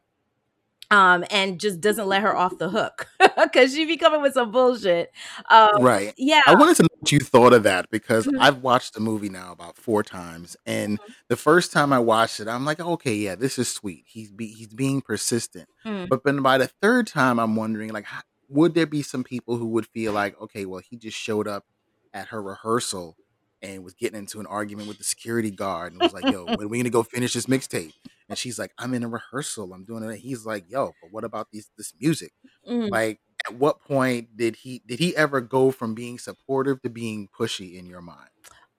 um 0.94 1.26
and 1.32 1.60
just 1.60 1.82
doesn't 1.82 2.08
let 2.08 2.22
her 2.22 2.36
off 2.36 2.58
the 2.60 2.70
hook 2.70 3.08
because 3.44 3.74
she 3.74 3.86
be 3.86 3.98
coming 3.98 4.22
with 4.22 4.34
some 4.34 4.52
bullshit 4.52 5.12
um 5.50 5.82
right. 5.82 6.14
yeah 6.18 6.42
I 6.46 6.54
wanted 6.56 6.76
to 6.78 6.84
know 6.84 6.90
what 7.00 7.12
you 7.12 7.20
thought 7.20 7.54
of 7.54 7.64
that 7.64 7.90
because 7.90 8.26
Mhm. 8.28 8.38
I've 8.40 8.62
watched 8.62 8.94
the 8.94 9.00
movie 9.00 9.30
now 9.30 9.52
about 9.52 9.76
four 9.78 10.04
times, 10.04 10.56
and 10.66 11.00
the 11.30 11.36
first 11.36 11.72
time 11.72 11.92
I 11.92 12.00
watched 12.00 12.40
it, 12.40 12.48
I'm 12.48 12.64
like, 12.66 12.80
okay, 12.80 13.14
yeah, 13.16 13.36
this 13.36 13.58
is 13.58 13.68
sweet. 13.70 14.04
He's 14.08 14.32
be, 14.32 14.48
he's 14.48 14.74
being 14.74 15.02
persistent, 15.02 15.68
Mm. 15.86 16.08
but 16.10 16.24
then 16.24 16.42
by 16.42 16.58
the 16.58 16.68
third 16.82 17.08
time, 17.08 17.40
I'm 17.40 17.56
wondering, 17.56 17.90
like, 17.92 18.06
how, 18.06 18.22
would 18.50 18.74
there 18.76 18.86
be 18.86 19.02
some 19.02 19.24
people 19.24 19.58
who 19.58 19.68
would 19.70 19.88
feel 19.88 20.14
like, 20.14 20.40
okay, 20.42 20.66
well, 20.66 20.82
he 20.88 20.96
just 20.98 21.18
showed 21.18 21.48
up 21.48 21.66
at 22.14 22.28
her 22.28 22.42
rehearsal 22.42 23.18
and 23.63 23.84
was 23.84 23.93
getting 23.93 24.19
into 24.19 24.39
an 24.39 24.45
argument 24.45 24.88
with 24.88 24.97
the 24.97 25.04
security 25.04 25.49
guard 25.49 25.93
and 25.93 26.02
was 26.02 26.13
like, 26.13 26.30
yo, 26.30 26.45
when 26.45 26.65
are 26.65 26.67
we 26.67 26.78
gonna 26.78 26.89
go 26.89 27.02
finish 27.04 27.34
this 27.34 27.45
mixtape? 27.47 27.93
And 28.30 28.38
she's 28.38 28.60
like, 28.60 28.71
I'm 28.78 28.93
in 28.93 29.04
a 29.04 29.08
rehearsal, 29.08 29.73
I'm 29.73 29.86
doing 29.86 30.04
it. 30.04 30.17
He's 30.17 30.45
like, 30.45 30.65
yo, 30.69 30.91
but 31.02 31.12
what 31.12 31.23
about 31.23 31.47
these 31.52 31.71
this 31.78 31.93
music? 31.99 32.34
Mhm. 32.69 32.91
Like, 32.91 33.19
at 33.47 33.56
what 33.56 33.82
point 33.82 34.36
did 34.38 34.58
he 34.58 34.82
did 34.86 34.99
he 34.99 35.15
ever 35.15 35.41
go 35.41 35.71
from 35.71 35.95
being 35.95 36.19
supportive 36.19 36.82
to 36.84 36.89
being 36.89 37.30
pushy 37.38 37.76
in 37.78 37.86
your 37.88 38.02
mind? 38.02 38.30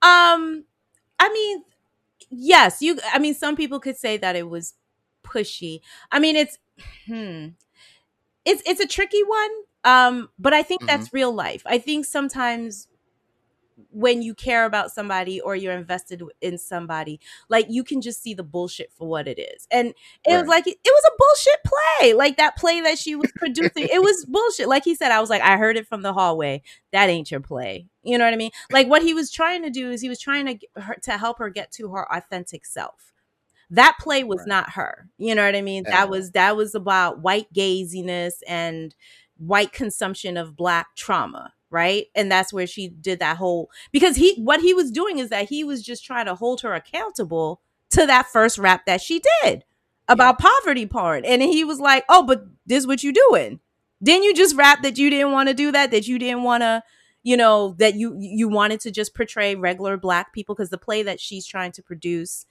Um, 0.03 0.65
I 1.19 1.31
mean, 1.33 1.65
yes, 2.31 2.83
you. 2.83 2.99
I 3.13 3.19
mean, 3.19 3.35
some 3.35 3.57
people 3.57 3.81
could 3.81 3.97
say 3.97 4.17
that 4.19 4.37
it 4.37 4.49
was 4.49 4.75
pushy. 5.25 5.81
I 6.13 6.19
mean, 6.19 6.37
it's 6.37 6.59
hmm, 7.07 7.49
it's 8.45 8.63
it's 8.67 8.81
a 8.81 8.87
tricky 8.87 9.23
one. 9.23 9.51
Um, 9.85 10.31
but 10.39 10.55
I 10.55 10.63
think 10.63 10.87
that's 10.87 11.13
real 11.13 11.33
life. 11.33 11.63
I 11.67 11.79
think 11.79 12.07
sometimes 12.07 12.89
when 13.91 14.23
you 14.23 14.35
care 14.35 14.65
about 14.65 14.93
somebody 14.93 15.41
or 15.41 15.57
you're 15.57 15.73
invested 15.77 16.23
in 16.41 16.59
somebody, 16.59 17.21
like 17.49 17.67
you 17.69 17.83
can 17.85 18.01
just 18.01 18.23
see 18.23 18.35
the 18.35 18.43
bullshit 18.43 18.93
for 18.93 19.09
what 19.09 19.27
it 19.27 19.39
is. 19.39 19.67
And 19.71 19.95
it 20.25 20.37
was 20.39 20.47
like 20.49 20.67
it, 20.67 20.79
was 20.85 21.05
a 21.07 21.17
bullshit 21.19 21.61
play. 21.65 22.15
Like 22.15 22.37
that 22.37 22.57
play 22.57 22.81
that 22.83 22.99
she 22.99 23.15
was 23.15 23.33
producing, 23.33 23.89
it 23.93 24.03
was 24.03 24.25
bullshit. 24.27 24.69
Like 24.69 24.85
he 24.85 24.95
said, 24.95 25.11
I 25.11 25.21
was 25.21 25.31
like, 25.31 25.43
I 25.43 25.57
heard 25.57 25.77
it 25.77 25.87
from 25.87 26.03
the 26.03 26.13
hallway. 26.13 26.63
That 26.93 27.09
ain't 27.09 27.31
your 27.31 27.41
play. 27.41 27.87
You 28.03 28.19
know 28.19 28.25
what 28.25 28.35
I 28.35 28.37
mean? 28.37 28.51
Like 28.71 28.87
what 28.87 29.03
he 29.03 29.15
was 29.15 29.31
trying 29.31 29.63
to 29.63 29.71
do 29.71 29.91
is 29.91 30.01
he 30.01 30.09
was 30.09 30.21
trying 30.21 30.47
to 30.47 30.81
her 30.81 30.95
to 31.03 31.13
help 31.19 31.39
her 31.39 31.49
get 31.51 31.73
to 31.73 31.91
her 31.93 32.13
authentic 32.15 32.67
self. 32.67 33.13
That 33.71 33.97
play 33.99 34.25
was 34.25 34.41
Right. 34.41 34.49
not 34.49 34.71
her. 34.73 35.09
You 35.19 35.35
know 35.35 35.45
what 35.45 35.57
I 35.57 35.63
mean? 35.63 35.85
At 35.87 35.91
That 35.93 36.11
was 36.11 36.31
that 36.33 36.57
was 36.57 36.75
about 36.75 37.21
white 37.21 37.53
gaziness 37.53 38.35
and 38.47 38.95
white 39.39 39.73
consumption 39.73 40.37
of 40.37 40.55
black 40.57 40.95
trauma, 40.95 41.54
right? 41.75 42.07
And 42.15 42.31
that's 42.31 42.53
where 42.53 42.67
she 42.67 42.89
did 42.89 43.19
that 43.19 43.37
whole 43.37 43.69
because 43.93 44.17
he 44.17 44.37
what 44.37 44.61
he 44.61 44.73
was 44.73 44.93
doing 44.93 45.19
is 45.19 45.29
that 45.31 45.49
he 45.49 45.65
was 45.65 45.83
just 45.83 46.05
trying 46.05 46.27
to 46.27 46.37
hold 46.37 46.61
her 46.61 46.73
accountable 46.73 47.61
to 47.91 48.07
that 48.07 48.27
first 48.27 48.57
rap 48.57 48.87
that 48.87 49.03
she 49.03 49.21
did 49.43 49.65
about 50.09 50.39
poverty 50.39 50.87
porn. 50.87 51.25
And 51.25 51.43
he 51.43 51.65
was 51.65 51.81
like, 51.81 52.05
"Oh, 52.09 52.23
but 52.23 52.47
this 52.65 52.87
what 52.87 53.03
you 53.03 53.13
doing? 53.13 53.61
Didn't 54.03 54.23
you 54.23 54.35
just 54.35 54.55
rap 54.55 54.83
that 54.83 54.99
you 54.99 55.11
didn't 55.11 55.33
want 55.33 55.49
to 55.49 55.55
do 55.55 55.73
that? 55.73 55.91
That 55.91 56.07
you 56.07 56.19
didn't 56.19 56.45
want 56.45 56.63
to, 56.63 56.83
you 57.25 57.37
know, 57.37 57.75
that 57.79 57.95
you 57.95 58.17
you 58.19 58.49
wanted 58.49 58.81
to 58.81 58.93
just 58.93 59.15
portray 59.15 59.57
regular 59.57 59.97
black 59.97 60.33
people 60.33 60.55
because 60.55 60.71
the 60.71 60.79
play 60.79 61.03
that 61.03 61.21
she's 61.21 61.45
trying 61.45 61.73
to 61.73 61.83
produce 61.83 62.47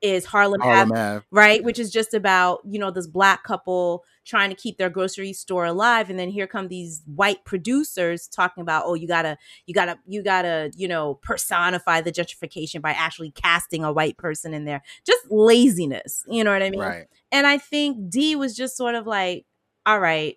is 0.00 0.26
Harlem, 0.26 0.60
Harlem 0.60 0.92
Ave, 0.92 1.00
Ave. 1.00 1.24
right? 1.30 1.64
Which 1.64 1.78
is 1.78 1.90
just 1.90 2.14
about, 2.14 2.60
you 2.64 2.78
know, 2.78 2.90
this 2.90 3.06
black 3.06 3.42
couple 3.42 4.04
trying 4.24 4.50
to 4.50 4.56
keep 4.56 4.78
their 4.78 4.90
grocery 4.90 5.32
store 5.32 5.64
alive. 5.64 6.10
And 6.10 6.18
then 6.18 6.28
here 6.28 6.46
come 6.46 6.68
these 6.68 7.02
white 7.06 7.44
producers 7.44 8.28
talking 8.28 8.62
about, 8.62 8.84
oh, 8.86 8.94
you 8.94 9.08
gotta, 9.08 9.36
you 9.66 9.74
gotta, 9.74 9.98
you 10.06 10.22
gotta, 10.22 10.70
you 10.76 10.86
know, 10.86 11.14
personify 11.22 12.00
the 12.00 12.12
gentrification 12.12 12.80
by 12.80 12.92
actually 12.92 13.30
casting 13.30 13.84
a 13.84 13.92
white 13.92 14.16
person 14.16 14.54
in 14.54 14.64
there. 14.64 14.82
Just 15.06 15.30
laziness. 15.30 16.24
You 16.28 16.44
know 16.44 16.52
what 16.52 16.62
I 16.62 16.70
mean? 16.70 16.80
Right. 16.80 17.06
And 17.32 17.46
I 17.46 17.58
think 17.58 18.10
D 18.10 18.36
was 18.36 18.54
just 18.54 18.76
sort 18.76 18.94
of 18.94 19.06
like, 19.06 19.46
all 19.86 19.98
right, 19.98 20.36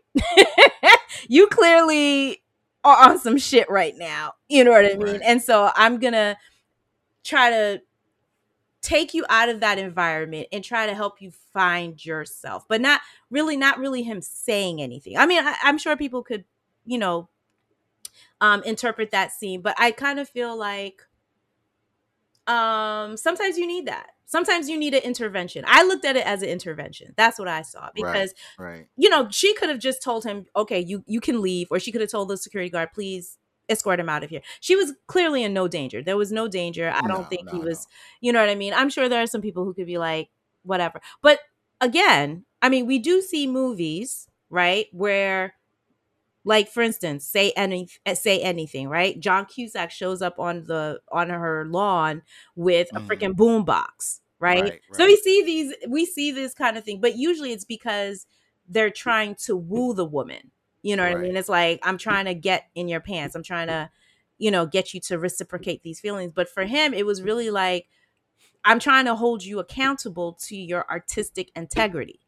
you 1.27 1.47
clearly 1.47 2.41
are 2.83 3.09
on 3.09 3.19
some 3.19 3.37
shit 3.37 3.69
right 3.69 3.93
now. 3.97 4.33
You 4.47 4.63
know 4.63 4.71
what 4.71 4.85
I 4.85 4.95
mean? 4.95 4.99
Right. 4.99 5.21
And 5.23 5.41
so 5.41 5.71
I'm 5.75 5.99
gonna 5.99 6.37
try 7.23 7.49
to 7.49 7.81
take 8.83 9.13
you 9.15 9.25
out 9.29 9.49
of 9.49 9.61
that 9.61 9.79
environment 9.79 10.47
and 10.51 10.63
try 10.63 10.85
to 10.85 10.93
help 10.93 11.21
you 11.21 11.31
find 11.31 12.05
yourself, 12.05 12.65
but 12.67 12.81
not 12.81 13.01
really, 13.31 13.57
not 13.57 13.79
really 13.79 14.03
him 14.03 14.21
saying 14.21 14.81
anything. 14.81 15.17
I 15.17 15.25
mean, 15.25 15.43
I, 15.43 15.55
I'm 15.63 15.77
sure 15.79 15.97
people 15.97 16.21
could, 16.21 16.43
you 16.85 16.99
know, 16.99 17.29
um, 18.41 18.61
interpret 18.63 19.09
that 19.11 19.31
scene, 19.31 19.61
but 19.61 19.73
I 19.79 19.91
kind 19.91 20.19
of 20.19 20.29
feel 20.29 20.55
like 20.55 21.07
um 22.45 23.15
sometimes 23.15 23.57
you 23.57 23.65
need 23.65 23.85
that 23.85 24.07
sometimes 24.25 24.67
you 24.67 24.77
need 24.77 24.93
an 24.93 25.01
intervention 25.03 25.63
i 25.65 25.81
looked 25.81 26.03
at 26.03 26.17
it 26.17 26.25
as 26.25 26.41
an 26.41 26.49
intervention 26.49 27.13
that's 27.15 27.39
what 27.39 27.47
i 27.47 27.61
saw 27.61 27.89
because 27.95 28.33
Right. 28.59 28.85
you 28.97 29.09
know 29.09 29.29
she 29.29 29.53
could 29.53 29.69
have 29.69 29.79
just 29.79 30.03
told 30.03 30.25
him 30.25 30.45
okay 30.53 30.81
you 30.81 31.05
you 31.07 31.21
can 31.21 31.41
leave 31.41 31.69
or 31.71 31.79
she 31.79 31.89
could 31.89 32.01
have 32.01 32.11
told 32.11 32.27
the 32.27 32.35
security 32.35 32.69
guard 32.69 32.89
please 32.93 33.37
escort 33.69 33.99
him 33.99 34.09
out 34.09 34.23
of 34.23 34.29
here. 34.29 34.41
She 34.61 34.75
was 34.75 34.93
clearly 35.07 35.43
in 35.43 35.53
no 35.53 35.67
danger. 35.67 36.01
There 36.03 36.17
was 36.17 36.31
no 36.31 36.47
danger. 36.47 36.91
I 36.93 37.01
don't 37.07 37.27
No, 37.27 37.29
think 37.29 37.41
he 37.49 37.59
no, 37.59 37.61
was 37.61 37.87
you 38.21 38.33
know 38.33 38.39
what 38.41 38.49
i 38.49 38.55
mean? 38.55 38.73
I'm 38.73 38.89
sure 38.89 39.09
there 39.09 39.21
are 39.23 39.27
some 39.27 39.41
people 39.41 39.63
who 39.65 39.73
could 39.73 39.87
be 39.87 39.97
like 39.97 40.29
whatever. 40.63 41.01
But 41.21 41.39
again 41.81 42.45
i 42.61 42.69
mean 42.69 42.85
we 42.87 42.97
do 42.99 43.21
see 43.21 43.45
movies 43.47 44.27
right 44.49 44.87
where 44.93 45.53
like 46.45 46.69
for 46.69 46.81
instance 46.83 47.25
say 47.25 47.51
any 47.55 47.87
say 48.15 48.41
anything 48.41 48.89
right? 48.89 49.19
John 49.19 49.45
cusack 49.45 49.91
shows 49.91 50.21
up 50.21 50.39
on 50.39 50.65
the 50.65 51.01
on 51.11 51.29
her 51.29 51.65
lawn 51.65 52.21
with 52.55 52.89
a 52.95 52.99
Mhm. 52.99 53.07
freaking 53.09 53.33
boombox 53.35 54.19
right? 54.39 54.65
Right, 54.65 54.81
so 54.91 55.05
we 55.05 55.15
see 55.17 55.43
these 55.43 55.73
we 55.89 56.05
see 56.05 56.31
this 56.31 56.53
kind 56.53 56.77
of 56.77 56.83
thing 56.85 56.99
but 57.01 57.15
usually 57.17 57.53
it's 57.53 57.65
because 57.65 58.27
they're 58.67 58.91
trying 58.91 59.35
to 59.35 59.55
woo 59.57 59.93
the 59.93 60.05
woman 60.05 60.51
you 60.83 60.95
know 60.95 61.03
what 61.03 61.17
i 61.17 61.21
mean 61.21 61.35
it's 61.35 61.49
like 61.49 61.79
i'm 61.83 61.97
trying 61.97 62.25
to 62.25 62.35
get 62.35 62.65
in 62.75 62.87
your 62.87 62.99
pants 62.99 63.35
i'm 63.35 63.43
trying 63.43 63.67
to 63.67 63.89
you 64.37 64.51
know 64.51 64.65
get 64.65 64.93
you 64.93 64.99
to 64.99 65.17
reciprocate 65.17 65.81
these 65.81 65.99
feelings 65.99 66.31
but 66.33 66.47
for 66.47 66.65
him 66.65 66.93
it 66.93 67.05
was 67.05 67.21
really 67.21 67.49
like 67.49 67.87
i'm 68.63 68.79
trying 68.79 69.05
to 69.05 69.15
hold 69.15 69.43
you 69.43 69.59
accountable 69.59 70.33
to 70.33 70.55
your 70.55 70.85
artistic 70.91 71.51
integrity 71.55 72.19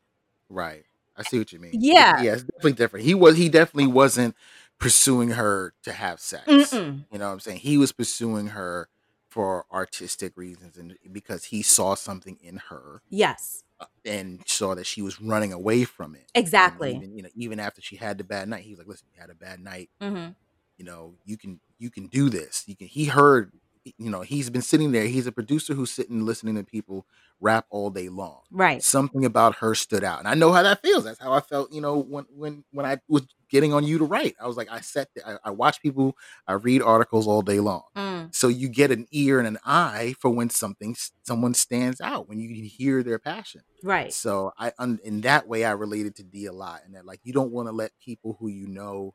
Right. 0.49 0.85
I 1.17 1.23
see 1.23 1.37
what 1.37 1.51
you 1.53 1.59
mean. 1.59 1.71
Yeah. 1.73 2.21
Yeah, 2.21 2.33
it's 2.33 2.43
definitely 2.43 2.73
different. 2.73 3.05
He 3.05 3.13
was 3.13 3.37
he 3.37 3.49
definitely 3.49 3.87
wasn't 3.87 4.35
pursuing 4.79 5.29
her 5.31 5.73
to 5.83 5.93
have 5.93 6.19
sex. 6.19 6.45
Mm-mm. 6.45 7.05
You 7.11 7.19
know 7.19 7.27
what 7.27 7.33
I'm 7.33 7.39
saying? 7.39 7.59
He 7.59 7.77
was 7.77 7.91
pursuing 7.91 8.47
her 8.47 8.89
for 9.35 9.65
artistic 9.69 10.31
reasons 10.37 10.77
and 10.77 10.95
because 11.11 11.43
he 11.43 11.61
saw 11.61 11.93
something 11.93 12.37
in 12.41 12.55
her 12.69 13.01
yes 13.09 13.63
uh, 13.81 13.85
and 14.05 14.39
saw 14.47 14.73
that 14.73 14.85
she 14.85 15.01
was 15.01 15.19
running 15.19 15.51
away 15.51 15.83
from 15.83 16.15
it. 16.15 16.31
And 16.33 16.41
exactly 16.45 16.95
even, 16.95 17.17
you 17.17 17.21
know, 17.23 17.29
even 17.35 17.59
after 17.59 17.81
she 17.81 17.97
had 17.97 18.17
the 18.17 18.23
bad 18.23 18.47
night, 18.47 18.63
he 18.63 18.69
was 18.69 18.79
like, 18.79 18.87
"Listen, 18.87 19.07
you 19.13 19.19
had 19.19 19.29
a 19.29 19.35
bad 19.35 19.59
night. 19.59 19.89
hmm 19.99 20.29
You 20.77 20.85
know, 20.85 21.15
you 21.25 21.37
can 21.37 21.59
you 21.77 21.89
can 21.91 22.07
do 22.07 22.29
this. 22.29 22.63
You 22.65 22.77
can." 22.77 22.87
He 22.87 23.05
heard, 23.05 23.51
you 23.97 24.09
know, 24.09 24.21
he's 24.21 24.49
been 24.49 24.61
sitting 24.61 24.91
there. 24.91 25.05
He's 25.05 25.27
a 25.27 25.31
producer 25.31 25.73
who's 25.73 25.91
sitting 25.91 26.25
listening 26.25 26.55
to 26.55 26.63
people 26.63 27.05
rap 27.41 27.65
all 27.69 27.89
day 27.89 28.09
long. 28.09 28.41
Right. 28.51 28.81
Something 28.83 29.25
about 29.25 29.55
her 29.57 29.75
stood 29.75 30.03
out 30.03 30.19
and 30.19 30.27
i 30.27 30.33
know 30.33 30.51
how 30.51 30.63
that 30.63 30.81
feels 30.81 31.03
that's 31.03 31.19
how 31.19 31.33
i 31.33 31.39
felt 31.39 31.71
you 31.71 31.81
know 31.81 31.97
when 31.97 32.25
when 32.33 32.63
when 32.71 32.85
i 32.85 32.97
was 33.07 33.25
getting 33.49 33.73
on 33.73 33.83
you 33.83 33.97
to 33.97 34.05
write. 34.05 34.35
I 34.41 34.47
was 34.47 34.57
like 34.57 34.71
i 34.71 34.79
set 34.81 35.09
the, 35.13 35.27
I, 35.27 35.37
I 35.45 35.49
watch 35.51 35.81
people 35.81 36.15
i 36.47 36.53
read 36.53 36.81
articles 36.81 37.27
all 37.27 37.41
day 37.41 37.59
long. 37.59 37.83
Mm. 37.95 38.33
so 38.33 38.47
you 38.47 38.69
get 38.69 38.91
an 38.91 39.05
ear 39.11 39.39
and 39.39 39.47
an 39.47 39.57
eye 39.65 40.15
for 40.19 40.29
when 40.29 40.49
something 40.49 40.95
someone 41.23 41.53
stands 41.53 42.01
out 42.01 42.27
when 42.29 42.39
you 42.39 42.49
hear 42.63 43.03
their 43.03 43.19
passion. 43.19 43.61
Right. 43.83 44.11
So 44.13 44.53
i 44.57 44.71
un, 44.79 44.99
in 45.03 45.21
that 45.21 45.47
way 45.47 45.65
i 45.65 45.71
related 45.71 46.15
to 46.15 46.23
d 46.23 46.45
a 46.45 46.53
lot 46.53 46.81
and 46.85 46.95
that 46.95 47.05
like 47.05 47.19
you 47.23 47.33
don't 47.33 47.51
want 47.51 47.67
to 47.67 47.73
let 47.73 47.91
people 48.03 48.37
who 48.39 48.47
you 48.47 48.67
know 48.67 49.13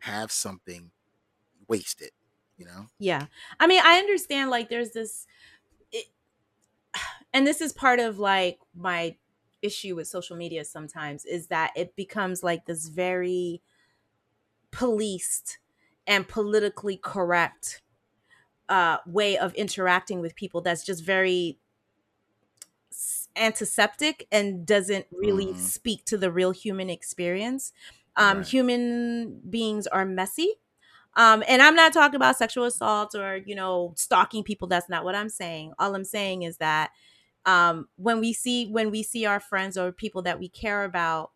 have 0.00 0.32
something 0.32 0.90
waste 1.68 2.02
it 2.02 2.12
you 2.56 2.64
know 2.64 2.86
Yeah. 2.98 3.26
I 3.60 3.66
mean, 3.66 3.80
I 3.84 3.98
understand 3.98 4.50
like 4.50 4.68
there's 4.68 4.92
this 4.92 5.26
it, 5.92 6.06
and 7.34 7.46
this 7.46 7.60
is 7.60 7.72
part 7.72 8.00
of 8.00 8.18
like 8.18 8.60
my 8.74 9.18
issue 9.62 9.96
with 9.96 10.08
social 10.08 10.36
media 10.36 10.64
sometimes 10.64 11.24
is 11.24 11.48
that 11.48 11.72
it 11.76 11.96
becomes 11.96 12.42
like 12.42 12.66
this 12.66 12.88
very 12.88 13.62
policed 14.70 15.58
and 16.06 16.26
politically 16.28 16.96
correct 16.96 17.82
uh 18.68 18.98
way 19.06 19.38
of 19.38 19.54
interacting 19.54 20.20
with 20.20 20.36
people 20.36 20.60
that's 20.62 20.84
just 20.84 21.04
very 21.04 21.60
antiseptic 23.36 24.26
and 24.30 24.66
doesn't 24.66 25.06
really 25.10 25.54
Mhm. 25.54 25.54
speak 25.54 26.04
to 26.06 26.18
the 26.18 26.30
real 26.30 26.50
human 26.50 26.90
experience. 26.90 27.72
Um, 28.16 28.42
Right. 28.42 28.42
Human 28.42 29.40
beings 29.48 29.86
are 29.86 30.04
messy. 30.04 30.54
Um, 31.16 31.42
and 31.46 31.60
I'm 31.62 31.74
not 31.74 31.92
talking 31.92 32.16
about 32.16 32.36
sexual 32.38 32.64
assault 32.64 33.14
or, 33.14 33.36
you 33.36 33.54
know, 33.54 33.92
stalking 33.96 34.42
people. 34.42 34.68
That's 34.68 34.88
not 34.88 35.04
what 35.04 35.14
I'm 35.14 35.28
saying. 35.28 35.72
All 35.78 35.94
I'm 35.94 36.04
saying 36.04 36.42
is 36.42 36.56
that 36.58 36.90
um, 37.46 37.88
when 37.96 38.20
we 38.20 38.32
see 38.32 38.68
when 38.70 38.90
we 38.90 39.02
see 39.02 39.26
our 39.26 39.40
friends 39.40 39.76
or 39.76 39.92
people 39.92 40.22
that 40.22 40.38
we 40.38 40.48
care 40.48 40.84
about 40.84 41.32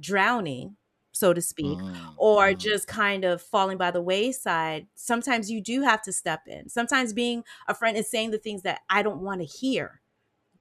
drowning, 0.00 0.76
so 1.12 1.32
to 1.32 1.40
speak, 1.40 1.78
Mm, 1.80 2.16
or 2.16 2.48
mm. 2.48 2.58
just 2.58 2.88
kind 2.88 3.24
of 3.24 3.40
falling 3.42 3.78
by 3.78 3.90
the 3.90 4.02
wayside, 4.02 4.88
sometimes 4.94 5.50
you 5.50 5.60
do 5.60 5.82
have 5.82 6.02
to 6.02 6.12
step 6.12 6.42
in. 6.48 6.68
Sometimes 6.68 7.12
being 7.12 7.44
a 7.68 7.74
friend 7.74 7.96
is 7.96 8.10
saying 8.10 8.32
the 8.32 8.38
things 8.38 8.62
that 8.62 8.80
I 8.90 9.02
don't 9.02 9.20
want 9.22 9.40
to 9.40 9.46
hear, 9.46 10.00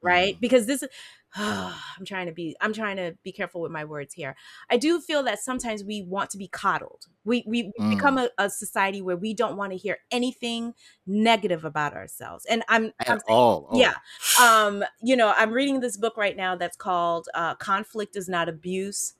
right? 0.01 0.35
Mhm. 0.35 0.41
Because 0.41 0.65
this 0.67 0.83
is 0.83 0.89
I'm 1.35 2.05
trying 2.05 2.27
to 2.27 2.31
be 2.31 2.55
I'm 2.61 2.73
trying 2.73 2.97
to 2.97 3.15
be 3.23 3.31
careful 3.31 3.61
with 3.61 3.71
my 3.71 3.85
words 3.85 4.13
here. 4.13 4.35
I 4.69 4.77
do 4.77 4.99
feel 4.99 5.23
that 5.23 5.39
sometimes 5.39 5.83
we 5.83 6.03
want 6.03 6.29
to 6.31 6.37
be 6.37 6.47
coddled. 6.47 7.07
We 7.25 7.43
we 7.47 7.71
Mm. 7.79 7.89
become 7.89 8.17
a, 8.17 8.29
a 8.37 8.49
society 8.49 9.01
where 9.01 9.17
we 9.17 9.33
don't 9.33 9.57
want 9.57 9.71
to 9.71 9.77
hear 9.77 9.97
anything 10.11 10.73
negative 11.07 11.65
about 11.65 11.93
ourselves. 11.93 12.45
And 12.45 12.63
I'm 12.69 12.91
I'm 13.07 13.17
at 13.17 13.23
all 13.27 13.69
oh. 13.71 13.79
yeah. 13.79 13.95
um 14.41 14.83
you 15.01 15.15
know, 15.15 15.33
I'm 15.35 15.51
reading 15.51 15.79
this 15.79 15.97
book 15.97 16.17
right 16.17 16.37
now 16.37 16.55
that's 16.55 16.77
called 16.77 17.29
uh 17.33 17.55
Conflict 17.55 18.15
is 18.15 18.29
Not 18.29 18.47
Abuse 18.49 19.13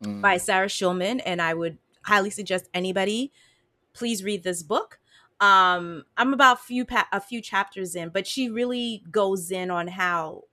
by 0.00 0.36
Mm. 0.36 0.40
Sarah 0.40 0.68
Schulman, 0.68 1.20
and 1.26 1.42
I 1.42 1.52
would 1.52 1.76
highly 2.02 2.30
suggest 2.30 2.68
anybody 2.72 3.32
please 3.92 4.22
read 4.24 4.42
this 4.44 4.62
book. 4.62 4.98
Um, 5.40 6.04
I'm 6.16 6.32
about 6.32 6.60
few 6.64 6.84
pa- 6.84 7.08
a 7.12 7.20
few 7.20 7.40
chapters 7.40 7.94
in, 7.94 8.10
but 8.10 8.26
she 8.26 8.48
really 8.50 9.02
goes 9.10 9.50
in 9.50 9.70
on 9.70 9.88
how 9.88 10.44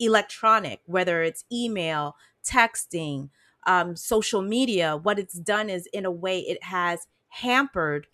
electronic, 0.00 0.80
whether 0.86 1.22
it's 1.22 1.44
email, 1.52 2.16
texting, 2.44 3.30
um, 3.66 3.96
social 3.96 4.42
media, 4.42 4.96
what 4.96 5.18
it's 5.18 5.38
done 5.38 5.70
is 5.70 5.86
in 5.92 6.04
a 6.06 6.10
way 6.10 6.40
it 6.40 6.62
has 6.64 7.06
hampered 7.28 8.06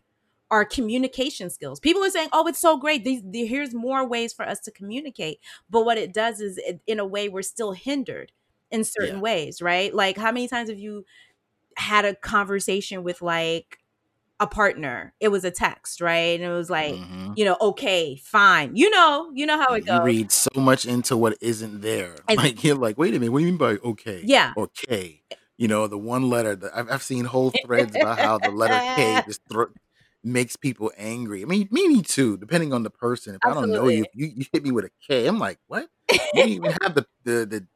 our 0.50 0.64
communication 0.64 1.50
skills. 1.50 1.80
People 1.80 2.04
are 2.04 2.10
saying, 2.10 2.28
"Oh, 2.32 2.46
it's 2.46 2.60
so 2.60 2.76
great. 2.76 3.04
These, 3.04 3.22
the, 3.24 3.46
here's 3.46 3.74
more 3.74 4.06
ways 4.06 4.32
for 4.32 4.46
us 4.48 4.60
to 4.60 4.70
communicate." 4.70 5.40
But 5.70 5.84
what 5.84 5.98
it 5.98 6.12
does 6.14 6.40
is, 6.40 6.58
it, 6.58 6.80
in 6.86 7.00
a 7.00 7.06
way, 7.06 7.28
we're 7.28 7.42
still 7.42 7.72
hindered 7.72 8.32
in 8.70 8.84
certain 8.84 9.16
Yeah. 9.16 9.20
ways, 9.20 9.60
right? 9.62 9.92
Like, 9.94 10.16
how 10.18 10.32
many 10.32 10.48
times 10.48 10.70
have 10.70 10.78
you 10.78 11.04
had 11.76 12.04
a 12.04 12.14
conversation 12.14 13.02
with 13.04 13.22
like 13.22 13.78
a 14.40 14.46
partner? 14.46 15.14
It 15.20 15.28
was 15.28 15.44
a 15.44 15.50
text, 15.50 16.00
right? 16.00 16.38
And 16.38 16.44
it 16.44 16.54
was 16.54 16.68
like, 16.70 16.94
Mhm. 16.94 17.32
you 17.36 17.44
know, 17.44 17.56
okay, 17.60 18.16
fine. 18.22 18.76
You 18.76 18.90
know, 18.90 19.30
you 19.34 19.46
know 19.46 19.58
how 19.58 19.74
it 19.74 19.80
you 19.80 19.86
goes. 19.86 19.96
You 19.98 20.02
read 20.04 20.32
so 20.32 20.50
much 20.56 20.84
into 20.86 21.16
what 21.16 21.36
isn't 21.40 21.80
there. 21.80 22.16
Ex- 22.28 22.36
Like 22.42 22.62
you're 22.64 22.76
like, 22.76 22.98
wait 22.98 23.14
a 23.14 23.18
minute, 23.18 23.32
what 23.32 23.38
do 23.40 23.44
you 23.46 23.52
mean 23.52 23.58
by 23.58 23.76
okay? 23.88 24.22
Yeah. 24.24 24.52
Or 24.56 24.68
K? 24.68 25.22
You 25.58 25.68
know, 25.68 25.86
the 25.86 25.96
one 25.96 26.28
letter. 26.28 26.54
The, 26.54 26.70
I've, 26.76 26.90
I've 26.90 27.02
seen 27.02 27.24
whole 27.24 27.52
threads 27.64 27.96
about 27.96 28.18
how 28.18 28.38
the 28.38 28.50
letter 28.50 28.78
K 28.94 29.20
just 29.26 29.40
thro- 29.50 29.72
makes 30.22 30.54
people 30.56 30.92
angry. 30.98 31.42
I 31.42 31.46
mean, 31.46 31.68
me, 31.70 31.88
me 31.88 32.02
too. 32.02 32.36
Depending 32.36 32.74
on 32.74 32.82
the 32.82 32.90
person. 32.90 33.36
If 33.36 33.40
I 33.42 33.54
don't 33.54 33.70
know 33.70 33.88
you, 33.88 34.04
you, 34.12 34.32
you 34.36 34.44
hit 34.52 34.62
me 34.64 34.70
with 34.72 34.84
a 34.84 34.90
K, 35.08 35.26
I'm 35.26 35.38
like, 35.38 35.58
what? 35.66 35.88
You 36.10 36.18
don't 36.34 36.48
even 36.50 36.72
have 36.82 36.94
the 36.94 37.06
the 37.24 37.46
the 37.46 37.66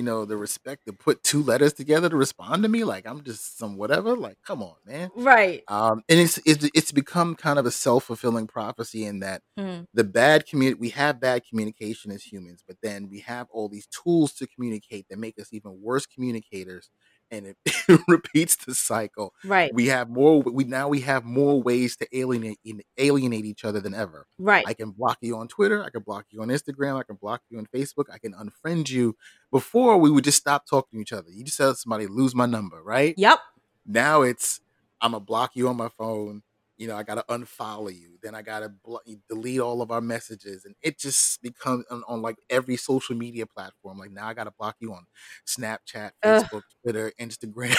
you 0.00 0.06
know 0.06 0.24
the 0.24 0.38
respect 0.38 0.86
to 0.86 0.94
put 0.94 1.22
two 1.22 1.42
letters 1.42 1.74
together 1.74 2.08
to 2.08 2.16
respond 2.16 2.62
to 2.62 2.70
me. 2.70 2.84
Like 2.84 3.06
I'm 3.06 3.22
just 3.22 3.58
some 3.58 3.76
whatever. 3.76 4.16
Like, 4.16 4.38
come 4.46 4.62
on, 4.62 4.76
man. 4.86 5.10
right. 5.14 5.62
Um, 5.68 6.02
and 6.08 6.18
it's 6.18 6.38
it's 6.46 6.70
it's 6.74 6.90
become 6.90 7.34
kind 7.34 7.58
of 7.58 7.66
a 7.66 7.70
self 7.70 8.04
fulfilling 8.04 8.46
prophecy 8.46 9.04
in 9.04 9.20
that 9.20 9.42
Mm. 9.58 9.84
the 9.92 10.04
bad 10.04 10.46
community 10.46 10.80
we 10.80 10.88
have 10.90 11.20
bad 11.20 11.42
communication 11.46 12.10
as 12.12 12.22
humans, 12.24 12.64
but 12.66 12.78
then 12.82 13.10
we 13.10 13.18
have 13.20 13.46
all 13.50 13.68
these 13.68 13.86
tools 13.88 14.32
to 14.36 14.46
communicate 14.46 15.04
that 15.10 15.18
make 15.18 15.38
us 15.38 15.52
even 15.52 15.82
worse 15.82 16.06
communicators 16.06 16.88
and 17.30 17.46
it, 17.46 17.56
it 17.88 18.00
repeats 18.08 18.56
the 18.56 18.74
cycle. 18.74 19.32
Right. 19.44 19.72
We 19.74 19.86
have 19.86 20.08
more. 20.08 20.40
We 20.40 20.64
now 20.64 20.88
we 20.88 21.00
have 21.00 21.24
more 21.24 21.62
ways 21.62 21.96
to 21.98 22.08
alienate 22.16 22.58
alienate 22.98 23.44
each 23.44 23.64
other 23.64 23.80
than 23.80 23.94
ever. 23.94 24.26
Right. 24.38 24.64
I 24.66 24.74
can 24.74 24.90
block 24.90 25.18
you 25.20 25.36
on 25.36 25.48
Twitter. 25.48 25.82
I 25.82 25.90
can 25.90 26.02
block 26.02 26.26
you 26.30 26.42
on 26.42 26.48
Instagram. 26.48 26.98
I 26.98 27.02
can 27.02 27.16
block 27.16 27.42
you 27.50 27.58
on 27.58 27.66
Facebook. 27.66 28.04
I 28.12 28.18
can 28.18 28.34
unfriend 28.34 28.90
you. 28.90 29.16
Before 29.50 29.98
we 29.98 30.10
would 30.10 30.24
just 30.24 30.38
stop 30.38 30.66
talking 30.66 30.98
to 30.98 31.02
each 31.02 31.12
other. 31.12 31.30
You 31.30 31.44
just 31.44 31.58
tell 31.58 31.74
somebody 31.74 32.06
lose 32.06 32.34
my 32.34 32.46
number, 32.46 32.82
right? 32.82 33.14
Yep. 33.16 33.38
Now 33.86 34.22
it's 34.22 34.60
I'm 35.00 35.12
gonna 35.12 35.24
block 35.24 35.52
you 35.54 35.68
on 35.68 35.76
my 35.76 35.88
phone. 35.88 36.42
You 36.80 36.86
know, 36.86 36.96
I 36.96 37.02
gotta 37.02 37.26
unfollow 37.28 37.94
you. 37.94 38.16
Then 38.22 38.34
I 38.34 38.40
gotta 38.40 38.70
blo- 38.70 39.02
delete 39.28 39.60
all 39.60 39.82
of 39.82 39.90
our 39.90 40.00
messages, 40.00 40.64
and 40.64 40.74
it 40.80 40.98
just 40.98 41.42
becomes 41.42 41.84
on, 41.90 42.02
on 42.08 42.22
like 42.22 42.36
every 42.48 42.76
social 42.76 43.14
media 43.14 43.44
platform. 43.44 43.98
Like 43.98 44.12
now, 44.12 44.26
I 44.26 44.32
gotta 44.32 44.50
block 44.58 44.76
you 44.80 44.94
on 44.94 45.04
Snapchat, 45.46 46.12
Ugh. 46.22 46.42
Facebook, 46.42 46.62
Twitter, 46.82 47.12
Instagram, 47.20 47.76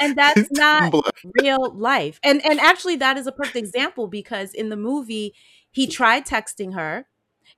and 0.00 0.16
that's 0.18 0.50
not 0.50 0.92
real 1.40 1.72
life. 1.72 2.18
And 2.24 2.44
and 2.44 2.58
actually 2.58 2.96
that 2.96 3.16
is 3.16 3.28
a 3.28 3.32
perfect 3.32 3.54
example 3.54 4.08
because 4.08 4.52
in 4.52 4.70
the 4.70 4.76
movie 4.76 5.34
he 5.70 5.86
tried 5.86 6.26
texting 6.26 6.74
her. 6.74 7.06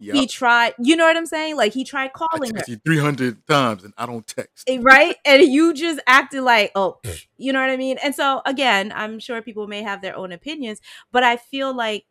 He 0.00 0.26
tried, 0.26 0.74
you 0.78 0.96
know 0.96 1.04
what 1.04 1.16
I'm 1.16 1.26
saying? 1.26 1.56
Like 1.56 1.72
he 1.72 1.84
tried 1.84 2.12
calling 2.12 2.54
her. 2.54 2.62
you 2.66 2.76
300 2.84 3.46
times 3.46 3.84
and 3.84 3.94
I 3.96 4.06
don't 4.06 4.26
text. 4.26 4.68
Eh, 4.68 4.78
right 4.82 5.16
and 5.24 5.42
you 5.42 5.72
just 5.74 6.00
acted 6.06 6.42
like 6.42 6.72
oh 6.74 6.98
you 7.36 7.52
know 7.52 7.60
what 7.60 7.70
i 7.70 7.76
mean 7.76 7.98
and 8.02 8.14
so 8.14 8.40
again 8.46 8.92
i'm 8.94 9.18
sure 9.18 9.42
people 9.42 9.66
may 9.66 9.82
have 9.82 10.00
their 10.02 10.16
own 10.16 10.32
opinions 10.32 10.80
but 11.12 11.22
i 11.22 11.36
feel 11.36 11.74
like 11.74 12.04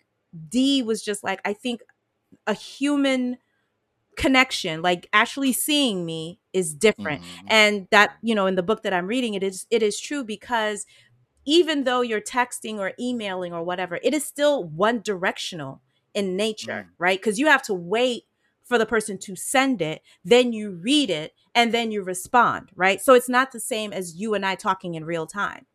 d 0.49 0.83
was 0.83 1.01
just 1.03 1.23
like 1.23 1.39
i 1.45 1.53
think 1.53 1.81
a 2.47 2.53
human 2.53 3.37
connection 4.15 4.81
like 4.81 5.07
actually 5.13 5.51
seeing 5.51 6.05
me 6.05 6.39
is 6.53 6.73
different 6.75 7.21
Mhm. 7.23 7.27
and 7.47 7.87
that 7.89 8.17
you 8.21 8.35
know 8.35 8.45
in 8.45 8.55
the 8.55 8.61
book 8.63 8.83
that 8.83 8.93
i'm 8.93 9.07
reading 9.07 9.33
it 9.33 9.41
is 9.43 9.65
it 9.71 9.81
is 9.81 9.99
true 9.99 10.23
because 10.23 10.85
even 11.45 11.83
though 11.83 12.01
you're 12.01 12.21
texting 12.21 12.77
or 12.77 12.93
emailing 12.99 13.53
or 13.53 13.63
whatever 13.63 13.99
it 14.03 14.13
is 14.13 14.23
still 14.23 14.63
one 14.63 15.01
directional 15.01 15.81
in 16.13 16.35
nature 16.35 16.87
Mm. 16.89 16.93
right 16.97 17.19
because 17.19 17.39
you 17.39 17.47
have 17.47 17.63
to 17.63 17.73
wait 17.73 18.23
for 18.63 18.77
the 18.77 18.85
person 18.85 19.17
to 19.19 19.35
send 19.35 19.81
it 19.81 20.01
then 20.23 20.53
you 20.53 20.71
read 20.71 21.09
it 21.09 21.33
and 21.53 21.73
then 21.73 21.91
you 21.91 22.01
respond 22.03 22.71
right 22.75 23.01
so 23.01 23.13
it's 23.13 23.29
not 23.29 23.51
the 23.51 23.59
same 23.59 23.91
as 23.93 24.15
you 24.15 24.33
and 24.33 24.45
i 24.45 24.55
talking 24.55 24.95
in 24.95 25.05
real 25.05 25.27
time 25.27 25.65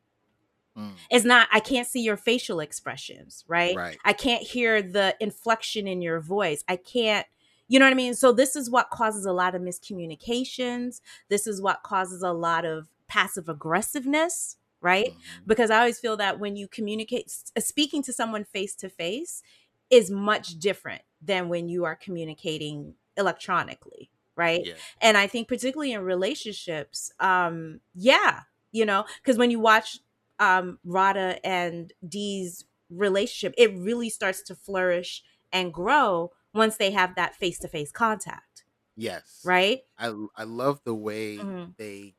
Mm. 0.77 0.95
it's 1.11 1.25
not 1.25 1.49
i 1.53 1.59
can't 1.61 1.89
see 1.89 2.01
your 2.03 2.17
facial 2.17 2.61
expressions 2.61 3.45
right 3.49 3.75
Right. 3.77 3.99
i 4.05 4.13
can't 4.13 4.43
hear 4.43 4.81
the 4.81 5.17
inflection 5.21 5.89
in 5.89 6.01
your 6.03 6.21
voice 6.21 6.63
i 6.69 6.77
can't 6.77 7.27
you 7.67 7.79
know 7.79 7.85
what 7.87 7.91
i 7.93 7.97
mean 7.97 8.15
so 8.15 8.33
this 8.33 8.55
is 8.55 8.71
what 8.71 8.91
causes 8.91 9.27
a 9.27 9.33
lot 9.33 9.55
of 9.57 9.63
miscommunications 9.63 11.01
this 11.29 11.47
is 11.47 11.61
what 11.61 11.83
causes 11.83 12.23
a 12.23 12.33
lot 12.33 12.65
of 12.65 12.89
passive 13.09 13.49
aggressiveness 13.49 14.57
right 14.81 15.13
Mhm. 15.13 15.47
because 15.47 15.71
i 15.71 15.79
always 15.79 15.99
feel 15.99 16.17
that 16.17 16.39
when 16.39 16.55
you 16.57 16.69
communicate 16.69 17.31
speaking 17.59 18.03
to 18.03 18.13
someone 18.13 18.45
face 18.45 18.75
to 18.77 18.89
face 18.89 19.43
is 19.91 20.11
much 20.11 20.59
different 20.59 21.03
than 21.23 21.49
when 21.49 21.69
you 21.69 21.85
are 21.85 21.97
communicating 21.97 22.95
electronically 23.17 24.11
right 24.37 24.63
Yeah. 24.67 24.75
and 25.01 25.17
i 25.17 25.27
think 25.27 25.49
particularly 25.49 25.93
in 25.93 26.03
relationships 26.03 27.11
um 27.21 27.81
yeah 27.95 28.43
you 28.73 28.85
know 28.85 29.05
because 29.23 29.37
when 29.37 29.51
you 29.51 29.59
watch 29.59 29.99
um 30.39 30.79
radha 30.85 31.45
and 31.45 31.93
dee's 32.09 32.65
relationship 32.91 33.55
it 33.59 33.75
really 33.77 34.09
starts 34.09 34.43
to 34.43 34.55
flourish 34.55 35.23
and 35.53 35.75
grow 35.75 36.31
once 36.55 36.77
they 36.77 36.91
have 36.93 37.15
that 37.17 37.35
face-to-face 37.35 37.91
contact 37.91 38.65
Yes. 38.97 39.43
right 39.45 39.81
I 39.99 40.15
I 40.37 40.45
love 40.45 40.81
the 40.85 40.95
way 40.95 41.39
Mhm. 41.39 41.75
they 41.77 42.15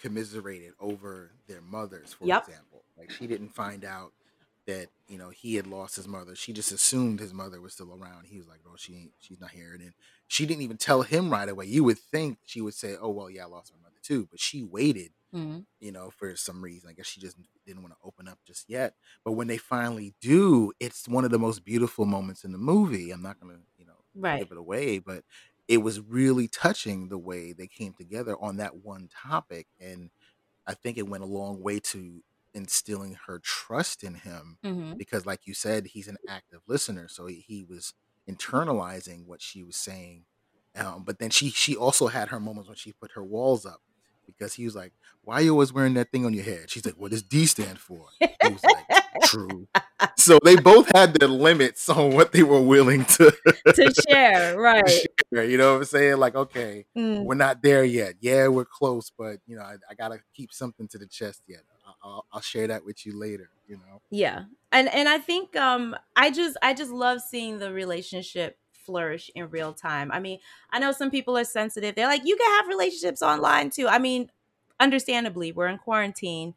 commiserated 0.00 0.72
over 0.78 1.32
their 1.48 1.60
mothers, 1.60 2.12
for 2.12 2.26
Yep. 2.26 2.48
example. 2.48 2.84
Like 2.96 3.10
she 3.10 3.26
didn't 3.26 3.50
find 3.50 3.84
out 3.84 4.12
that 4.68 4.90
you 5.08 5.18
know 5.18 5.30
he 5.30 5.56
had 5.56 5.66
lost 5.68 5.96
his 5.96 6.08
mother. 6.08 6.36
She 6.36 6.54
just 6.54 6.72
assumed 6.72 7.20
his 7.20 7.34
mother 7.34 7.60
was 7.62 7.74
still 7.74 7.94
around. 7.94 8.26
He 8.26 8.38
was 8.38 8.48
like, 8.48 8.62
"Oh, 8.66 8.76
she 8.78 8.96
ain't. 8.96 9.14
She's 9.20 9.40
not 9.40 9.52
here." 9.52 9.74
And 9.74 9.82
then 9.82 9.94
she 10.28 10.46
didn't 10.46 10.62
even 10.64 10.78
tell 10.78 11.02
him 11.02 11.30
right 11.30 11.48
away. 11.50 11.66
You 11.66 11.84
would 11.84 11.98
think 11.98 12.40
she 12.46 12.62
would 12.62 12.74
say, 12.74 12.96
"Oh, 13.00 13.10
well, 13.10 13.30
yeah, 13.30 13.44
I 13.44 13.48
lost 13.48 13.72
my 13.74 13.80
mother 13.80 13.98
too," 14.02 14.28
but 14.30 14.40
she 14.40 14.64
waited. 14.64 15.12
Mhm. 15.32 15.66
You 15.80 15.92
know, 15.92 16.10
for 16.10 16.34
some 16.36 16.62
reason. 16.64 16.90
I 16.90 16.92
guess 16.94 17.06
she 17.06 17.20
just 17.20 17.38
didn't 17.66 17.82
want 17.82 17.94
to 17.94 18.00
open 18.04 18.28
up 18.28 18.40
just 18.44 18.68
yet. 18.68 18.94
But 19.24 19.32
when 19.32 19.46
they 19.48 19.58
finally 19.58 20.14
do, 20.20 20.72
it's 20.80 21.06
one 21.08 21.24
of 21.24 21.30
the 21.30 21.38
most 21.38 21.64
beautiful 21.64 22.06
moments 22.06 22.44
in 22.44 22.52
the 22.52 22.58
movie. 22.58 23.10
I'm 23.12 23.22
not 23.22 23.40
gonna, 23.40 23.60
you 23.76 23.86
know, 23.86 24.04
right 24.14 24.40
give 24.40 24.50
it 24.52 24.58
away, 24.58 24.98
but 24.98 25.24
it 25.68 25.78
was 25.78 26.00
really 26.00 26.48
touching 26.48 27.08
the 27.10 27.18
way 27.18 27.52
they 27.52 27.68
came 27.68 27.94
together 27.94 28.36
on 28.40 28.56
that 28.56 28.76
one 28.78 29.08
topic. 29.08 29.68
And 29.80 30.10
I 30.66 30.74
think 30.74 30.98
it 30.98 31.08
went 31.08 31.24
a 31.24 31.26
long 31.28 31.62
way 31.62 31.80
to 31.80 32.22
instilling 32.54 33.16
her 33.26 33.40
trust 33.42 34.02
in 34.04 34.14
him 34.16 34.58
hmm 34.62 34.98
because, 34.98 35.26
like 35.26 35.46
you 35.46 35.54
said, 35.54 35.86
he's 35.88 36.08
an 36.08 36.18
active 36.28 36.60
listener. 36.66 37.08
So 37.08 37.26
he, 37.26 37.44
he 37.46 37.64
was 37.64 37.94
internalizing 38.28 39.26
what 39.26 39.40
she 39.42 39.62
was 39.62 39.76
saying. 39.76 40.24
Um, 40.76 41.04
but 41.04 41.18
then 41.18 41.30
she 41.30 41.50
she 41.50 41.76
also 41.76 42.08
had 42.08 42.28
her 42.28 42.40
moments 42.40 42.68
when 42.68 42.76
she 42.76 42.92
put 42.92 43.12
her 43.12 43.24
walls 43.24 43.66
up 43.66 43.80
because 44.26 44.54
he 44.54 44.64
was 44.64 44.74
like, 44.76 44.92
"Why 45.22 45.36
are 45.36 45.42
you 45.42 45.52
always 45.52 45.72
wearing 45.72 45.94
that 45.94 46.10
thing 46.12 46.24
on 46.26 46.32
your 46.34 46.44
head?" 46.44 46.70
She's 46.70 46.84
like, 46.84 46.96
"What 46.96 47.10
does 47.10 47.22
D 47.22 47.46
stand 47.46 47.78
for?" 47.80 48.08
He 48.40 48.50
was 48.50 48.64
like, 48.64 48.86
"True." 49.20 49.68
So 50.16 50.38
they 50.44 50.56
both 50.56 50.90
had 50.94 51.14
their 51.14 51.28
limits 51.28 51.88
on 51.88 52.12
what 52.12 52.32
they 52.32 52.42
were 52.42 52.60
willing 52.62 53.04
to 53.06 53.32
to 53.74 53.90
share 54.08 54.56
right 54.58 55.08
share. 55.32 55.44
You 55.44 55.58
know 55.58 55.72
what 55.72 55.78
I'm 55.80 55.84
saying? 55.84 56.18
Like, 56.18 56.34
okay, 56.34 56.86
Mm. 56.96 57.26
we're 57.26 57.34
not 57.34 57.62
there 57.62 57.84
yet. 57.84 58.14
Yeah, 58.20 58.48
we're 58.48 58.64
close, 58.66 59.10
but 59.16 59.38
you 59.46 59.56
know, 59.56 59.62
I, 59.62 59.76
I 59.90 59.94
gotta 59.94 60.20
keep 60.34 60.52
something 60.52 60.88
to 60.88 60.98
the 60.98 61.06
chest 61.06 61.42
yet. 61.46 61.60
I'll, 62.02 62.26
I'll, 62.32 62.40
share 62.40 62.66
that 62.68 62.84
with 62.84 63.04
you 63.06 63.18
later. 63.18 63.50
You 63.66 63.76
know? 63.76 64.00
yeah 64.10 64.44
and 64.72 64.88
and 64.88 65.08
i 65.08 65.18
think 65.18 65.54
um 65.56 65.94
i 66.16 66.30
just 66.30 66.56
i 66.62 66.72
just 66.72 66.90
love 66.90 67.20
seeing 67.20 67.58
the 67.58 67.72
relationship 67.72 68.58
flourish 68.72 69.30
in 69.34 69.48
real 69.50 69.74
time 69.74 70.10
i 70.12 70.18
mean 70.18 70.38
i 70.70 70.78
know 70.78 70.92
some 70.92 71.10
people 71.10 71.36
are 71.36 71.44
sensitive 71.44 71.94
they're 71.94 72.06
like 72.06 72.24
you 72.24 72.36
can 72.36 72.50
have 72.56 72.68
relationships 72.68 73.20
online 73.20 73.68
too 73.68 73.86
i 73.86 73.98
mean 73.98 74.30
understandably 74.80 75.52
we're 75.52 75.66
in 75.66 75.76
quarantine 75.76 76.54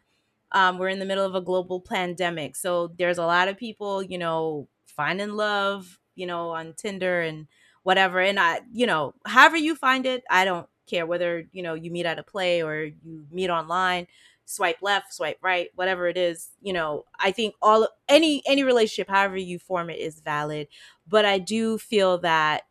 um 0.54 0.78
we're 0.78 0.88
in 0.88 1.00
the 1.00 1.06
middle 1.06 1.26
of 1.26 1.36
a 1.36 1.42
global 1.42 1.82
pandemic 1.82 2.56
so 2.56 2.92
there's 2.98 3.18
a 3.18 3.26
lot 3.26 3.50
of 3.50 3.58
people 3.58 4.02
you 4.02 4.18
know 4.18 4.68
finding 4.86 5.32
love 5.32 6.00
you 6.16 6.26
know 6.26 6.52
on 6.52 6.74
tinder 6.78 7.22
and 7.22 7.48
whatever 7.84 8.22
and 8.22 8.40
i 8.40 8.62
you 8.72 8.86
know 8.86 9.14
however 9.26 9.58
you 9.58 9.76
find 9.76 10.06
it 10.06 10.24
i 10.30 10.46
don't 10.46 10.68
care 10.88 11.06
whether 11.06 11.46
you 11.52 11.64
know 11.64 11.74
you 11.74 11.92
meet 11.92 12.06
at 12.06 12.20
a 12.20 12.24
play 12.24 12.62
or 12.62 12.84
you 12.84 13.26
meet 13.32 13.50
online 13.50 14.08
swipe 14.46 14.78
left 14.82 15.14
swipe 15.14 15.38
right 15.42 15.70
whatever 15.76 16.08
it 16.08 16.18
is 16.18 16.50
you 16.62 16.74
know 16.74 17.06
i 17.20 17.32
think 17.32 17.56
all 17.62 17.88
any 18.10 18.42
any 18.46 18.64
relationship 18.64 19.10
however 19.10 19.38
you 19.38 19.58
form 19.60 19.90
it 19.90 20.00
is 20.00 20.20
valid. 20.22 20.68
But 21.08 21.26
i 21.26 21.40
do 21.40 21.78
feel 21.78 22.18
that 22.20 22.64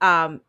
um 0.00 0.42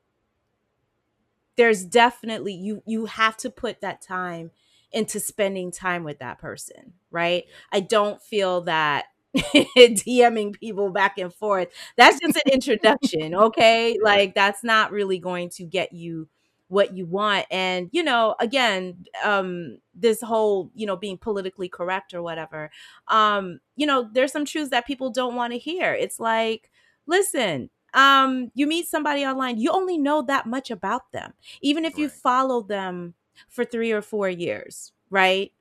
there's 1.58 1.84
definitely 1.84 2.54
you 2.54 2.82
you 2.86 3.06
have 3.06 3.36
to 3.38 3.50
put 3.50 3.82
that 3.82 4.02
time 4.02 4.52
into 4.92 5.20
spending 5.20 5.72
time 5.72 6.04
with 6.04 6.20
that 6.20 6.40
person 6.40 6.94
right? 7.12 7.46
I 7.72 7.80
don't 7.80 8.22
feel 8.22 8.62
that 8.62 9.06
dming 9.36 10.60
people 10.60 10.92
back 10.92 11.18
and 11.18 11.34
forth. 11.34 11.70
That's 11.98 12.20
just 12.20 12.36
an 12.36 12.54
introduction 12.54 13.34
okay? 13.36 13.98
Like 14.02 14.36
that's 14.36 14.64
not 14.64 14.92
really 14.92 15.18
going 15.20 15.50
to 15.52 15.64
get 15.66 15.92
you 15.94 16.28
what 16.70 16.96
you 16.96 17.06
want 17.06 17.46
and 17.52 17.90
you 17.92 18.02
know 18.02 18.36
again 18.40 19.06
um 19.24 19.78
this 19.94 20.22
whole 20.22 20.72
you 20.76 20.86
know 20.86 20.96
being 20.96 21.18
politically 21.18 21.68
correct 21.68 22.14
or 22.14 22.22
whatever 22.22 22.70
um 23.10 23.60
you 23.76 23.86
know 23.86 24.08
there's 24.14 24.32
some 24.32 24.46
truths 24.46 24.70
that 24.70 24.88
people 24.88 25.10
don't 25.10 25.36
want 25.36 25.52
to 25.52 25.60
hear. 25.60 25.94
It's 25.94 26.20
like 26.20 26.72
listen 27.08 27.70
um 27.96 28.52
you 28.54 28.68
meet 28.68 28.88
somebody 28.88 29.26
online 29.26 29.58
you 29.58 29.72
only 29.72 29.98
know 29.98 30.22
that 30.22 30.46
much 30.46 30.72
about 30.72 31.12
them. 31.12 31.34
Even 31.62 31.86
if 31.86 31.98
you 31.98 32.08
follow 32.08 32.62
them 32.62 33.16
for 33.50 33.66
3 33.66 33.92
or 33.92 34.02
4 34.02 34.30
years 34.30 34.92
right 35.10 35.52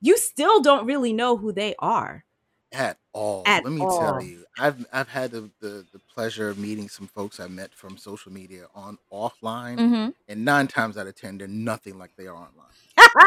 you 0.00 0.16
still 0.18 0.60
don't 0.60 0.86
really 0.86 1.12
know 1.12 1.36
who 1.36 1.52
they 1.52 1.74
are. 1.78 2.24
At 2.72 2.98
all. 3.16 3.52
at 3.52 3.62
Let 3.62 3.72
me 3.72 3.86
tell 3.86 4.20
all 4.20 4.22
you, 4.22 4.44
I've 4.58 4.86
I've 4.92 5.08
had 5.08 5.30
the, 5.32 5.50
the 5.60 5.86
the 5.92 6.00
pleasure 6.14 6.48
of 6.48 6.58
meeting 6.58 6.88
some 6.88 7.08
folks 7.08 7.40
I 7.40 7.48
met 7.48 7.74
from 7.74 7.96
social 7.98 8.32
media 8.32 8.66
on 8.74 8.98
offline, 9.12 9.82
mhm 9.82 10.12
and 10.28 10.44
nine 10.44 10.68
times 10.68 10.96
out 10.96 11.06
of 11.06 11.14
ten, 11.16 11.38
they're 11.38 11.48
nothing 11.48 11.98
like 11.98 12.12
they 12.16 12.26
are 12.26 12.36
online. 12.36 12.74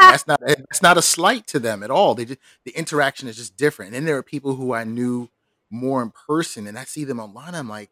And 0.00 0.08
that's 0.10 0.26
not 0.26 0.40
that's 0.46 0.82
not 0.82 0.98
a 0.98 1.02
slight 1.02 1.46
to 1.48 1.58
them 1.58 1.82
at 1.82 1.90
all. 1.90 2.14
They 2.14 2.24
just 2.26 2.40
the 2.64 2.72
interaction 2.72 3.28
is 3.28 3.36
just 3.36 3.56
different. 3.56 3.88
And 3.88 3.96
then 3.96 4.04
there 4.06 4.16
are 4.18 4.22
people 4.22 4.56
who 4.56 4.72
I 4.74 4.84
knew 4.84 5.28
more 5.70 6.02
in 6.02 6.12
person, 6.12 6.66
and 6.66 6.78
I 6.78 6.84
see 6.84 7.04
them 7.04 7.20
online. 7.20 7.54
I'm 7.54 7.68
like, 7.68 7.90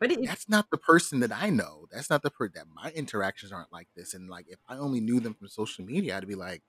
but 0.00 0.12
it, 0.12 0.20
that's 0.24 0.48
not 0.48 0.70
the 0.70 0.78
person 0.78 1.20
that 1.20 1.32
I 1.32 1.50
know. 1.50 1.86
That's 1.90 2.10
not 2.10 2.22
the 2.22 2.30
person 2.30 2.54
that 2.56 2.66
my 2.74 2.90
interactions 2.92 3.52
aren't 3.52 3.72
like 3.72 3.88
this. 3.96 4.14
And 4.14 4.28
like, 4.28 4.46
if 4.48 4.58
I 4.68 4.76
only 4.78 5.00
knew 5.00 5.20
them 5.20 5.34
from 5.34 5.48
social 5.48 5.84
media, 5.84 6.16
I'd 6.16 6.28
be 6.28 6.34
like, 6.34 6.62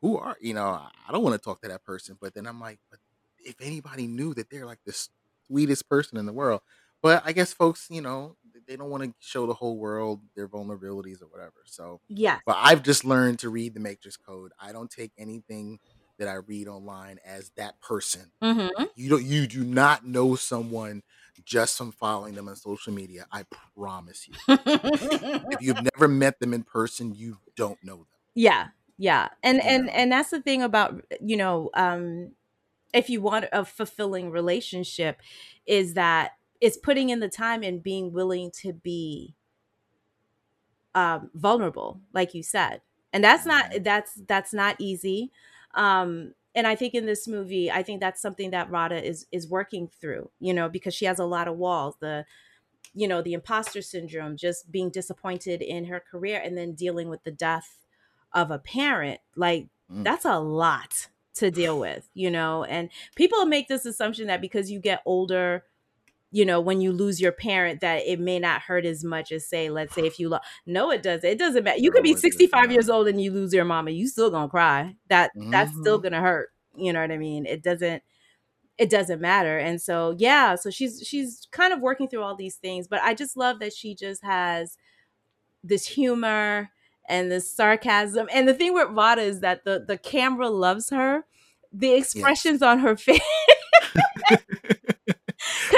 who 0.00 0.18
are 0.18 0.36
you 0.40 0.54
know? 0.54 0.66
I 0.68 0.90
I 1.08 1.12
don't 1.12 1.22
want 1.22 1.34
to 1.34 1.44
talk 1.44 1.62
to 1.62 1.68
that 1.68 1.84
person. 1.84 2.16
But 2.20 2.34
then 2.34 2.46
I'm 2.46 2.60
like, 2.60 2.78
but 2.90 3.00
if 3.44 3.56
anybody 3.60 4.06
knew 4.06 4.34
that 4.34 4.50
they're 4.50 4.66
like 4.66 4.80
the 4.86 5.08
sweetest 5.46 5.88
person 5.88 6.18
in 6.18 6.26
the 6.26 6.32
world, 6.32 6.60
but 7.02 7.22
I 7.24 7.32
guess 7.32 7.52
folks, 7.52 7.86
you 7.90 8.00
know, 8.00 8.36
they 8.66 8.76
don't 8.76 8.90
want 8.90 9.04
to 9.04 9.14
show 9.20 9.46
the 9.46 9.54
whole 9.54 9.78
world 9.78 10.20
their 10.36 10.48
vulnerabilities 10.48 11.22
or 11.22 11.26
whatever. 11.26 11.62
So 11.66 12.00
yeah. 12.08 12.40
but 12.46 12.56
I've 12.58 12.82
just 12.82 13.04
learned 13.04 13.38
to 13.40 13.50
read 13.50 13.74
the 13.74 13.80
Matrix 13.80 14.16
code. 14.16 14.52
I 14.60 14.72
don't 14.72 14.90
take 14.90 15.12
anything 15.18 15.78
that 16.18 16.28
I 16.28 16.34
read 16.34 16.68
online 16.68 17.18
as 17.24 17.50
that 17.56 17.80
person. 17.80 18.32
hmm 18.42 18.84
You 18.94 19.10
don't 19.10 19.24
you 19.24 19.46
do 19.46 19.64
not 19.64 20.06
know 20.06 20.36
someone 20.36 21.02
just 21.44 21.78
from 21.78 21.92
following 21.92 22.34
them 22.34 22.48
on 22.48 22.56
social 22.56 22.92
media. 22.92 23.26
I 23.32 23.44
promise 23.76 24.28
you. 24.28 24.36
If 25.50 25.60
you've 25.60 25.80
never 25.94 26.08
met 26.08 26.40
them 26.40 26.54
in 26.54 26.64
person, 26.64 27.14
you 27.14 27.38
don't 27.56 27.78
know 27.82 27.98
them. 27.98 28.06
yeah. 28.34 28.68
Yeah. 28.98 29.28
And 29.42 29.60
You 29.60 29.62
and 29.62 29.88
know. 29.88 29.90
and 29.90 30.12
that's 30.12 30.30
the 30.30 30.40
thing 30.40 30.62
about, 30.62 31.02
you 31.20 31.36
know, 31.36 31.70
um 31.74 32.32
if 32.92 33.08
you 33.10 33.20
want 33.20 33.46
a 33.52 33.64
fulfilling 33.64 34.30
relationship 34.30 35.20
is 35.66 35.94
that 35.94 36.32
it's 36.60 36.76
putting 36.76 37.10
in 37.10 37.20
the 37.20 37.28
time 37.28 37.62
and 37.62 37.82
being 37.82 38.12
willing 38.12 38.50
to 38.50 38.72
be 38.72 39.34
um 40.94 41.30
vulnerable 41.34 42.00
like 42.12 42.34
you 42.34 42.42
said 42.42 42.80
and 43.12 43.24
that's 43.24 43.46
not 43.46 43.70
Mhm. 43.70 43.84
that's 43.84 44.14
that's 44.26 44.52
not 44.52 44.76
easy 44.78 45.30
um 45.74 46.34
and 46.54 46.66
i 46.66 46.74
think 46.74 46.92
in 46.94 47.06
this 47.06 47.26
movie 47.26 47.70
i 47.70 47.82
think 47.82 48.00
that's 48.00 48.20
something 48.20 48.50
that 48.50 48.70
radha 48.70 49.02
is 49.02 49.26
is 49.32 49.48
working 49.48 49.88
through 50.00 50.30
you 50.38 50.52
know 50.52 50.68
because 50.68 50.94
she 50.94 51.06
has 51.06 51.18
a 51.18 51.24
lot 51.24 51.48
of 51.48 51.56
walls 51.56 51.94
the 52.00 52.26
you 52.94 53.08
know 53.08 53.22
the 53.22 53.32
imposter 53.32 53.80
syndrome 53.80 54.36
just 54.36 54.70
being 54.70 54.90
disappointed 54.90 55.62
in 55.62 55.86
her 55.86 55.98
career 55.98 56.40
and 56.44 56.58
then 56.58 56.74
dealing 56.74 57.08
with 57.08 57.22
the 57.24 57.30
death 57.32 57.78
of 58.34 58.50
a 58.50 58.58
parent 58.58 59.20
like 59.34 59.68
Mm. 59.90 60.04
that's 60.04 60.24
a 60.24 60.38
lot 60.38 61.08
to 61.34 61.50
deal 61.50 61.78
with 61.78 62.08
you 62.14 62.30
know 62.30 62.64
and 62.64 62.90
people 63.16 63.46
make 63.46 63.68
this 63.68 63.86
assumption 63.86 64.26
that 64.26 64.40
because 64.40 64.70
you 64.70 64.78
get 64.80 65.00
older 65.06 65.64
you 66.30 66.44
know 66.44 66.60
when 66.60 66.80
you 66.80 66.92
lose 66.92 67.20
your 67.20 67.32
parent 67.32 67.80
that 67.80 68.02
it 68.06 68.18
may 68.20 68.38
not 68.38 68.62
hurt 68.62 68.84
as 68.84 69.04
much 69.04 69.32
as 69.32 69.46
say 69.46 69.70
let's 69.70 69.94
say 69.94 70.02
if 70.06 70.18
you 70.18 70.28
lo- 70.28 70.38
no 70.66 70.90
it 70.90 71.02
doesn't. 71.02 71.28
It 71.28 71.38
doesn't 71.38 71.64
matter 71.64 71.78
you 71.78 71.90
could 71.90 72.02
be 72.02 72.14
65 72.14 72.72
years 72.72 72.88
old 72.90 73.08
and 73.08 73.20
you 73.20 73.30
lose 73.32 73.52
your 73.52 73.64
mama 73.64 73.90
you 73.90 74.08
still 74.08 74.30
gonna 74.30 74.48
cry. 74.48 74.94
That 75.08 75.30
that's 75.50 75.72
still 75.80 75.98
Mhm. 75.98 76.02
gonna 76.04 76.20
hurt 76.20 76.50
you 76.76 76.92
know 76.92 77.00
what 77.02 77.10
i 77.12 77.18
mean? 77.18 77.44
It 77.46 77.62
doesn't 77.62 78.02
it 78.78 78.90
doesn't 78.90 79.20
matter. 79.20 79.58
And 79.58 79.80
so 79.80 80.14
yeah 80.18 80.54
so 80.56 80.70
she's 80.70 81.02
she's 81.06 81.46
kind 81.50 81.72
of 81.72 81.80
working 81.80 82.08
through 82.08 82.22
all 82.22 82.34
these 82.36 82.56
things 82.56 82.88
but 82.88 83.00
i 83.02 83.14
just 83.14 83.36
love 83.36 83.58
that 83.60 83.72
she 83.74 83.94
just 83.94 84.22
has 84.24 84.76
this 85.64 85.86
humor 85.86 86.70
and 87.12 87.30
the 87.32 87.40
sarcasm 87.40 88.28
and 88.32 88.48
the 88.48 88.54
thing 88.54 88.74
with 88.74 88.88
Radha 88.90 89.22
is 89.22 89.40
that 89.40 89.64
the 89.64 89.84
the 89.86 89.98
camera 89.98 90.50
loves 90.50 90.90
her 90.90 91.24
the 91.72 91.92
Yes. 92.14 92.32
expressions 92.32 92.62
on 92.62 92.80
her 92.80 92.96
face 92.98 93.20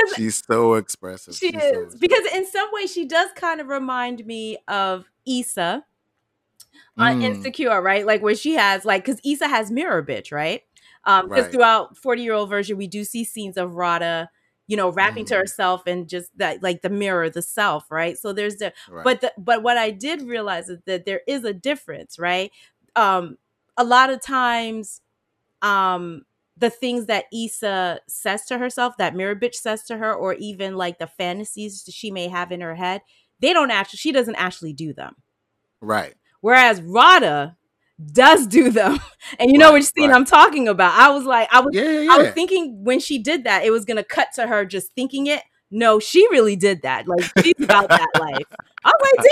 She's 0.05 0.43
so 0.47 0.75
expressive. 0.75 1.41
she 1.41 1.49
She's 1.51 1.67
so 1.67 1.83
is 1.83 1.85
expressive. 1.85 2.01
because 2.01 2.27
in 2.35 2.47
some 2.47 2.69
way 2.73 2.87
she 2.87 3.07
does 3.07 3.31
kind 3.37 3.61
of 3.61 3.69
remind 3.69 4.27
me 4.27 4.59
of 4.69 5.07
Issa 5.27 5.85
on 6.99 7.17
Mm, 7.17 7.23
Insecure, 7.23 7.81
right? 7.83 8.07
Like 8.07 8.23
where 8.23 8.35
she 8.35 8.55
has 8.55 8.85
like 8.85 9.05
because 9.05 9.21
Issa 9.25 9.49
has 9.49 9.71
mirror 9.71 10.03
bitch, 10.05 10.33
right? 10.33 10.63
Um, 11.05 11.27
because 11.29 11.45
right. 11.45 11.53
throughout 11.53 11.97
40 11.99 12.23
year 12.23 12.35
old 12.35 12.51
version, 12.51 12.77
we 12.77 12.87
do 12.87 13.05
see 13.05 13.25
scenes 13.25 13.57
of 13.57 13.75
Radha, 13.75 14.31
you 14.67 14.77
know, 14.77 14.91
rapping 14.91 15.25
to 15.27 15.35
Mhm. 15.35 15.39
herself 15.39 15.87
and 15.87 16.09
just 16.09 16.37
that 16.39 16.63
like 16.63 16.83
the 16.83 16.91
mirror, 16.91 17.29
the 17.29 17.43
self, 17.43 17.91
right? 17.91 18.17
So 18.17 18.33
there's 18.33 18.57
the 18.57 18.73
Right. 18.89 19.05
but 19.05 19.21
the, 19.21 19.33
but 19.37 19.63
what 19.63 19.77
I 19.77 19.91
did 19.91 20.23
realize 20.23 20.69
is 20.69 20.81
that 20.87 21.05
there 21.05 21.21
is 21.27 21.45
a 21.45 21.53
difference, 21.53 22.19
right? 22.19 22.51
Um, 22.97 23.37
a 23.77 23.85
lot 23.85 24.11
of 24.11 24.21
times, 24.23 25.01
um, 25.63 26.23
the 26.57 26.71
things 26.71 27.07
that 27.07 27.25
Issa 27.33 28.01
says 28.09 28.45
to 28.47 28.59
herself, 28.59 28.97
that 28.99 29.17
mirror 29.17 29.35
bitch 29.35 29.57
says 29.57 29.83
to 29.85 29.97
her, 29.97 30.15
or 30.15 30.35
even 30.35 30.77
like 30.77 30.99
the 30.99 31.09
fantasies 31.09 31.85
she 31.91 32.11
may 32.13 32.29
have 32.29 32.53
in 32.53 32.61
her 32.61 32.77
head, 32.77 33.03
they 33.41 33.53
don't 33.53 33.73
actually, 33.73 33.97
she 33.97 34.13
doesn't 34.13 34.37
actually 34.37 34.73
do 34.73 34.93
them. 34.93 35.17
Right. 35.81 36.15
Whereas 36.43 36.81
Radha 36.81 37.57
does 38.13 38.47
do 38.47 38.71
them. 38.71 38.99
And 39.39 39.51
you 39.51 39.57
know 39.59 39.69
Right. 39.69 39.75
which 39.75 39.85
scene 39.85 40.11
Right. 40.11 40.17
I'm 40.17 40.25
talking 40.27 40.69
about. 40.69 40.93
I 41.01 41.09
was 41.11 41.25
like, 41.25 41.49
I 41.51 41.61
was 41.61 41.75
Yeah. 41.75 42.01
Yeah. 42.01 42.13
I 42.13 42.19
was 42.19 42.31
thinking 42.33 42.85
when 42.85 43.01
she 43.01 43.19
did 43.19 43.45
that, 43.45 43.65
it 43.65 43.71
was 43.71 43.85
gonna 43.87 44.05
cut 44.05 44.29
to 44.35 44.47
her 44.47 44.65
just 44.67 44.93
thinking 44.95 45.27
it. 45.29 45.43
No, 45.71 45.99
she 45.99 46.29
really 46.31 46.57
did 46.57 46.83
that. 46.83 47.09
Like 47.09 47.25
she's 47.43 47.55
about 47.59 47.89
that 47.89 48.09
life. 48.21 48.47
I 48.85 48.91
was 48.91 49.09
like, 49.17 49.27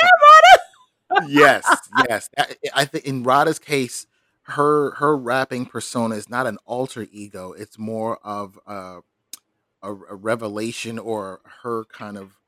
damn, 1.20 1.28
yes. 1.28 1.64
Yes. 2.08 2.30
I, 2.38 2.54
I 2.74 2.84
think 2.86 3.04
in 3.04 3.22
Radha's 3.22 3.58
case, 3.58 4.06
her 4.44 4.92
her 4.92 5.16
rapping 5.16 5.66
persona 5.66 6.14
is 6.16 6.28
not 6.30 6.46
an 6.46 6.58
alter 6.64 7.06
ego. 7.12 7.52
It's 7.52 7.78
more 7.78 8.18
of 8.24 8.58
a 8.66 9.00
a, 9.82 9.90
a 9.92 10.14
revelation 10.14 10.98
or 10.98 11.40
her 11.62 11.84
kind 11.84 12.16
of 12.16 12.38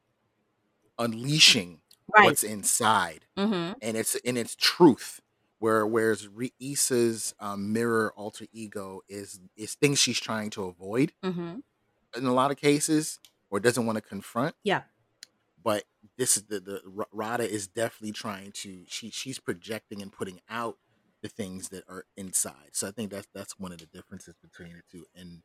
unleashing 0.98 1.80
right. 2.16 2.26
what's 2.26 2.42
inside, 2.42 3.26
Mm-hmm. 3.36 3.72
and 3.82 3.96
it's 3.96 4.14
in 4.16 4.36
its 4.36 4.54
truth. 4.56 5.20
Where 5.64 5.86
whereas 5.86 6.28
Re- 6.28 6.52
Issa's 6.60 7.34
um, 7.40 7.72
mirror 7.72 8.12
alter 8.16 8.46
ego 8.52 9.00
is 9.08 9.40
is 9.56 9.74
things 9.74 9.98
she's 9.98 10.20
trying 10.20 10.50
to 10.50 10.64
avoid 10.64 11.12
Mm-hmm. 11.24 11.60
in 12.18 12.26
a 12.26 12.34
lot 12.34 12.50
of 12.50 12.58
cases, 12.58 13.18
or 13.50 13.60
doesn't 13.60 13.86
want 13.86 13.96
to 13.96 14.02
confront. 14.02 14.54
Yeah. 14.62 14.82
But 15.62 15.84
this 16.18 16.36
is 16.36 16.42
the 16.44 16.60
the 16.60 16.82
Radha 17.12 17.50
is 17.50 17.66
definitely 17.66 18.12
trying 18.12 18.52
to 18.52 18.84
she 18.88 19.08
she's 19.10 19.38
projecting 19.38 20.02
and 20.02 20.12
putting 20.12 20.40
out 20.50 20.76
the 21.22 21.28
things 21.30 21.70
that 21.70 21.84
are 21.88 22.04
inside. 22.14 22.70
So 22.72 22.86
I 22.86 22.90
think 22.90 23.10
that's 23.10 23.28
that's 23.34 23.58
one 23.58 23.72
of 23.72 23.78
the 23.78 23.86
differences 23.86 24.34
between 24.42 24.74
the 24.74 24.82
two. 24.92 25.06
And 25.16 25.42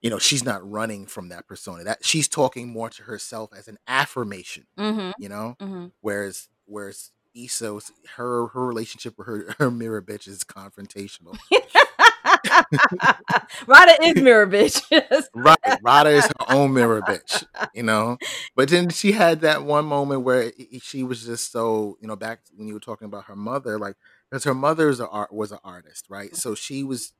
you 0.00 0.10
know, 0.10 0.18
she's 0.18 0.42
not 0.44 0.68
running 0.68 1.06
from 1.06 1.28
that 1.28 1.46
persona. 1.46 1.84
That 1.84 2.04
she's 2.04 2.26
talking 2.26 2.68
more 2.68 2.90
to 2.90 3.04
herself 3.04 3.50
as 3.56 3.68
an 3.68 3.78
affirmation. 3.86 4.66
Mm-hmm. 4.76 5.10
You 5.22 5.28
know, 5.28 5.54
Mm-hmm. 5.60 5.86
whereas 6.00 6.48
whereas 6.64 7.12
Issa's 7.34 7.90
her 8.16 8.48
her 8.48 8.66
relationship 8.66 9.18
with 9.18 9.26
her 9.26 9.54
her 9.58 9.70
mirror 9.70 10.02
bitch 10.02 10.28
is 10.28 10.44
confrontational. 10.44 11.38
Radha 13.66 14.02
is 14.02 14.22
mirror 14.22 14.46
bitch. 14.46 14.82
Right, 15.34 15.78
Radha 15.82 16.10
is 16.10 16.26
her 16.26 16.50
own 16.50 16.74
mirror 16.74 17.02
bitch, 17.02 17.44
you 17.74 17.82
know. 17.82 18.18
But 18.54 18.68
then 18.68 18.88
she 18.90 19.12
had 19.12 19.40
that 19.40 19.64
one 19.64 19.84
moment 19.84 20.22
where 20.22 20.52
she 20.80 21.02
was 21.02 21.24
just 21.24 21.52
so, 21.52 21.96
you 22.00 22.08
know, 22.08 22.16
back 22.16 22.40
when 22.54 22.68
you 22.68 22.74
were 22.74 22.80
talking 22.80 23.06
about 23.06 23.24
her 23.24 23.36
mother, 23.36 23.78
like 23.78 23.96
because 24.30 24.44
her 24.44 24.54
mother 24.54 24.88
is 24.88 25.00
a 25.00 25.08
art 25.08 25.32
was 25.32 25.52
an 25.52 25.58
artist, 25.64 26.06
right? 26.08 26.34
So 26.36 26.50
mm-hmm. 26.50 26.56
she 26.56 26.84
was 26.84 27.12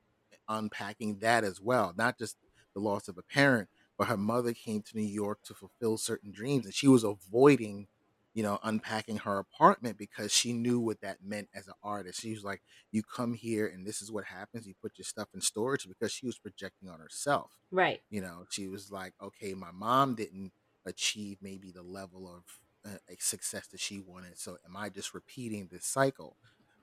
unpacking 0.49 1.19
that 1.21 1.45
as 1.45 1.61
well, 1.61 1.95
not 1.97 2.19
just 2.19 2.37
the 2.75 2.81
loss 2.81 3.09
of 3.09 3.19
a 3.19 3.23
parent, 3.23 3.69
but 3.99 4.09
her 4.09 4.17
mother 4.17 4.53
came 4.53 4.83
to 4.83 4.97
New 4.97 5.07
York 5.07 5.41
to 5.45 5.55
fulfill 5.55 5.99
certain 5.99 6.33
dreams, 6.33 6.65
and 6.65 6.75
she 6.75 6.89
was 6.89 7.05
avoiding, 7.05 7.87
you 8.35 8.43
know, 8.43 8.59
unpacking 8.63 9.19
her 9.19 9.39
apartment 9.39 9.99
because 9.99 10.33
she 10.33 10.53
knew 10.53 10.81
what 10.81 11.01
that 11.03 11.19
meant 11.25 11.49
as 11.55 11.67
an 11.67 11.75
artist. 11.83 12.21
She 12.21 12.33
was 12.33 12.45
like, 12.45 12.63
"You 12.91 13.03
come 13.03 13.35
here, 13.35 13.67
and 13.67 13.87
this 13.87 14.01
is 14.03 14.11
what 14.11 14.25
happens. 14.25 14.67
You 14.67 14.75
put 14.81 14.99
your 14.99 15.05
stuff 15.05 15.29
in 15.35 15.41
storage," 15.41 15.87
because 15.89 16.13
she 16.13 16.27
was 16.27 16.39
projecting 16.39 16.89
on 16.89 17.01
herself 17.01 17.53
right. 17.71 18.01
you 18.11 18.21
know 18.21 18.45
she 18.51 18.69
was 18.69 18.91
like 18.93 19.15
okay 19.21 19.55
my 19.55 19.71
mom 19.73 20.15
didn't 20.15 20.53
achieve 20.87 21.39
maybe 21.41 21.71
the 21.71 21.83
level 21.83 22.29
of 22.29 22.43
uh, 22.91 22.99
a 23.09 23.17
success 23.19 23.67
that 23.69 23.81
she 23.81 24.01
wanted 24.01 24.39
so 24.39 24.57
am 24.67 24.77
i 24.77 24.89
just 24.89 25.15
repeating 25.15 25.69
this 25.71 25.85
cycle 25.87 26.37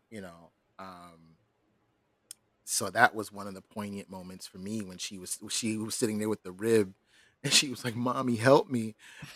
you 0.09 0.21
know 0.21 0.51
um 0.77 1.35
so 2.63 2.89
that 2.89 3.15
was 3.15 3.31
one 3.31 3.47
of 3.47 3.53
the 3.53 3.61
poignant 3.61 4.09
moments 4.09 4.47
for 4.47 4.59
me 4.59 4.81
when 4.81 4.97
she 4.97 5.17
was 5.17 5.39
she 5.49 5.77
was 5.77 5.95
sitting 5.95 6.19
there 6.19 6.29
with 6.29 6.43
the 6.43 6.51
rib 6.51 6.93
and 7.43 7.53
she 7.53 7.69
was 7.69 7.83
like 7.85 7.95
mommy 7.95 8.35
help 8.35 8.69
me. 8.69 8.95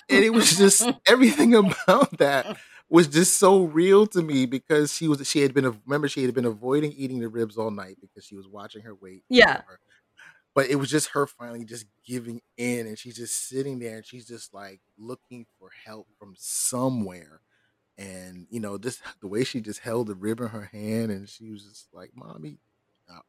And 0.10 0.24
it 0.24 0.32
was 0.34 0.58
just 0.58 0.88
everything 1.08 1.54
about 1.56 2.18
that 2.18 2.58
was 2.90 3.08
just 3.08 3.40
so 3.40 3.64
real 3.64 4.06
to 4.08 4.22
me 4.22 4.46
because 4.46 4.94
she 4.94 5.08
was 5.08 5.28
she 5.28 5.40
had 5.40 5.54
been 5.54 5.80
remember 5.86 6.08
she 6.08 6.24
had 6.24 6.34
been 6.34 6.46
avoiding 6.46 6.92
eating 6.94 7.20
the 7.20 7.28
ribs 7.30 7.58
all 7.58 7.72
night 7.72 7.98
because 8.02 8.24
she 8.26 8.36
was 8.36 8.48
watching 8.48 8.82
her 8.84 8.94
weight 8.94 9.24
Yeah. 9.30 9.48
whatever 9.48 9.80
but 10.56 10.68
it 10.70 10.76
was 10.76 10.90
just 10.90 11.10
her 11.10 11.26
finally 11.26 11.66
just 11.66 11.88
giving 12.06 12.40
in 12.58 12.86
and 12.86 13.00
she's 13.00 13.16
just 13.16 13.48
sitting 13.50 13.80
there 13.80 13.96
and 13.98 14.06
she's 14.06 14.28
just 14.28 14.54
like 14.54 14.82
looking 15.00 15.46
for 15.58 15.70
help 15.86 16.08
from 16.20 16.36
somewhere. 16.38 17.42
And 17.98 18.48
you 18.50 18.60
know 18.60 18.78
just 18.78 19.02
the 19.22 19.28
way 19.28 19.44
she 19.44 19.62
just 19.62 19.80
held 19.80 20.08
the 20.08 20.16
rib 20.16 20.40
in 20.42 20.48
her 20.48 20.70
hand 20.72 21.12
and 21.12 21.28
she 21.30 21.50
was 21.52 21.64
just 21.64 21.88
like 21.94 22.12
mommy 22.16 22.58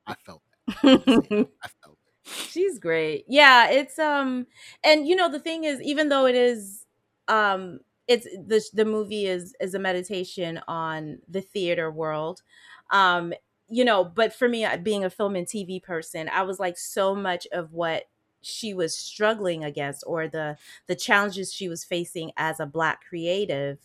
i 0.07 0.15
felt 0.27 0.43
that. 0.67 0.77
I'm 0.83 0.99
just 0.99 1.29
saying, 1.29 1.49
i 1.63 1.69
felt 1.83 1.99
She's 2.25 2.79
great. 2.79 3.25
Yeah, 3.29 3.69
it's 3.71 3.99
um 3.99 4.47
and 4.83 5.07
you 5.07 5.15
know 5.17 5.31
the 5.31 5.39
thing 5.41 5.65
is 5.65 5.81
even 5.83 6.09
though 6.09 6.27
it 6.27 6.35
is 6.35 6.87
um 7.29 7.81
it's 8.09 8.25
the 8.25 8.63
the 8.73 8.85
movie 8.85 9.27
is 9.27 9.55
is 9.61 9.75
a 9.75 9.79
meditation 9.79 10.61
on 10.67 11.19
the 11.29 11.41
theater 11.43 11.91
world. 11.91 12.43
Um 12.91 13.35
you 13.69 13.85
know, 13.85 14.05
but 14.05 14.33
for 14.35 14.47
me 14.49 14.67
being 14.83 15.05
a 15.05 15.11
film 15.11 15.37
and 15.37 15.49
TV 15.49 15.81
person, 15.81 16.29
I 16.29 16.43
was 16.43 16.59
like 16.61 16.77
so 16.79 17.15
much 17.15 17.47
of 17.53 17.73
what 17.73 18.05
she 18.43 18.75
was 18.75 18.97
struggling 18.97 19.65
against 19.65 20.05
or 20.07 20.29
the 20.29 20.57
the 20.87 20.95
challenges 20.97 21.53
she 21.53 21.69
was 21.69 21.85
facing 21.85 22.31
as 22.37 22.61
a 22.61 22.67
black 22.67 23.03
creative 23.09 23.79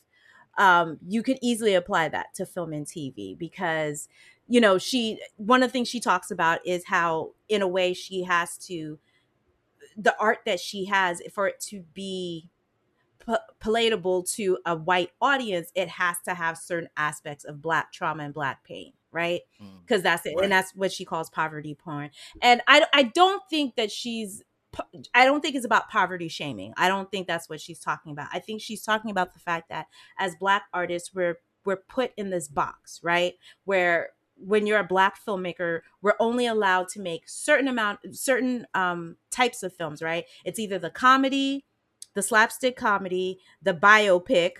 um, 0.57 0.97
you 1.07 1.23
could 1.23 1.37
easily 1.41 1.73
apply 1.73 2.09
that 2.09 2.33
to 2.35 2.45
film 2.45 2.73
and 2.73 2.85
TV 2.87 3.35
because 3.35 4.07
you 4.49 4.59
know 4.59 4.77
she 4.77 5.19
one 5.37 5.63
of 5.63 5.69
the 5.69 5.71
things 5.71 5.87
she 5.87 5.99
talks 5.99 6.31
about 6.31 6.59
is 6.65 6.83
how 6.85 7.31
in 7.47 7.61
a 7.61 7.67
way 7.67 7.93
she 7.93 8.23
has 8.23 8.57
to 8.57 8.99
the 9.95 10.15
art 10.19 10.39
that 10.45 10.59
she 10.59 10.85
has 10.85 11.21
for 11.31 11.47
it 11.47 11.59
to 11.59 11.83
be 11.93 12.49
p- 13.25 13.35
palatable 13.59 14.23
to 14.23 14.57
a 14.65 14.75
white 14.75 15.11
audience, 15.21 15.71
it 15.75 15.89
has 15.89 16.17
to 16.25 16.33
have 16.33 16.57
certain 16.57 16.89
aspects 16.97 17.43
of 17.43 17.61
black 17.61 17.91
trauma 17.91 18.23
and 18.23 18.33
black 18.33 18.63
pain, 18.63 18.93
right? 19.11 19.41
Because 19.85 20.01
mm, 20.01 20.03
that's 20.03 20.25
it, 20.25 20.35
right. 20.35 20.43
and 20.43 20.51
that's 20.51 20.73
what 20.75 20.91
she 20.91 21.05
calls 21.05 21.29
poverty 21.29 21.75
porn. 21.75 22.09
And 22.41 22.61
I 22.67 22.85
I 22.93 23.03
don't 23.03 23.41
think 23.49 23.75
that 23.75 23.91
she's 23.91 24.43
I 25.13 25.25
don't 25.25 25.41
think 25.41 25.55
it's 25.55 25.65
about 25.65 25.89
poverty 25.89 26.27
shaming. 26.27 26.73
I 26.77 26.87
don't 26.87 27.09
think 27.09 27.27
that's 27.27 27.49
what 27.49 27.59
she's 27.59 27.79
talking 27.79 28.11
about. 28.11 28.29
I 28.31 28.39
think 28.39 28.61
she's 28.61 28.83
talking 28.83 29.11
about 29.11 29.33
the 29.33 29.39
fact 29.39 29.69
that 29.69 29.87
as 30.17 30.35
black 30.35 30.63
artists, 30.73 31.13
we're 31.13 31.39
we're 31.65 31.75
put 31.77 32.11
in 32.17 32.29
this 32.29 32.47
box, 32.47 32.99
right? 33.03 33.33
Where 33.65 34.09
when 34.39 34.65
you're 34.65 34.79
a 34.79 34.83
black 34.83 35.17
filmmaker, 35.25 35.81
we're 36.01 36.15
only 36.19 36.45
allowed 36.45 36.87
to 36.89 37.01
make 37.01 37.23
certain 37.27 37.67
amount 37.67 37.99
certain 38.11 38.65
um 38.73 39.17
types 39.31 39.63
of 39.63 39.73
films, 39.73 40.01
right? 40.01 40.25
It's 40.45 40.59
either 40.59 40.79
the 40.79 40.89
comedy, 40.89 41.65
the 42.13 42.21
slapstick 42.21 42.75
comedy, 42.75 43.39
the 43.61 43.73
biopic, 43.73 44.51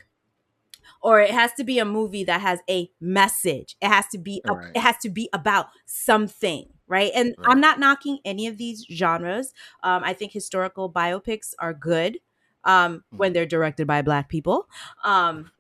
or 1.02 1.22
it 1.22 1.32
has 1.32 1.54
to 1.54 1.64
be 1.64 1.80
a 1.80 1.86
movie 1.86 2.24
that 2.24 2.42
has 2.42 2.60
a 2.70 2.90
message. 3.00 3.76
It 3.82 3.88
has 3.88 4.08
to 4.08 4.18
be 4.18 4.42
a, 4.48 4.54
right. 4.54 4.72
it 4.76 4.80
has 4.80 4.98
to 5.04 5.10
be 5.10 5.30
about 5.34 5.68
something, 5.86 6.66
right? 6.88 7.12
And 7.16 7.36
right. 7.38 7.48
I'm 7.50 7.60
not 7.60 7.80
knocking 7.80 8.20
any 8.26 8.48
of 8.48 8.58
these 8.58 8.86
genres. 8.92 9.54
Um, 9.84 10.04
I 10.04 10.14
think 10.14 10.32
historical 10.32 10.92
biopics 10.92 11.54
are 11.60 11.74
good 11.74 12.20
um, 12.64 13.04
when 13.10 13.30
mm-hmm. 13.30 13.34
they're 13.34 13.46
directed 13.46 13.88
by 13.88 14.02
black 14.02 14.30
people. 14.30 14.68
Um, 15.04 15.52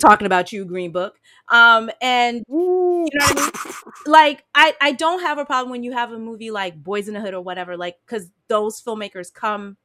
talking 0.00 0.26
about 0.26 0.52
you, 0.52 0.64
Green 0.64 0.92
Book. 0.92 1.18
Um, 1.48 1.90
and 2.00 2.44
you 2.48 3.08
know 3.12 3.26
what 3.26 3.38
I 3.38 3.62
mean? 3.64 3.72
Like, 4.06 4.44
I, 4.54 4.74
I 4.80 4.92
don't 4.92 5.20
have 5.20 5.38
a 5.38 5.44
problem 5.44 5.70
when 5.70 5.82
you 5.82 5.92
have 5.92 6.12
a 6.12 6.18
movie 6.18 6.50
like 6.50 6.82
Boys 6.82 7.08
in 7.08 7.14
the 7.14 7.20
Hood 7.20 7.34
or 7.34 7.40
whatever, 7.40 7.76
like, 7.76 7.96
because 8.06 8.30
those 8.48 8.80
filmmakers 8.80 9.32
come 9.32 9.76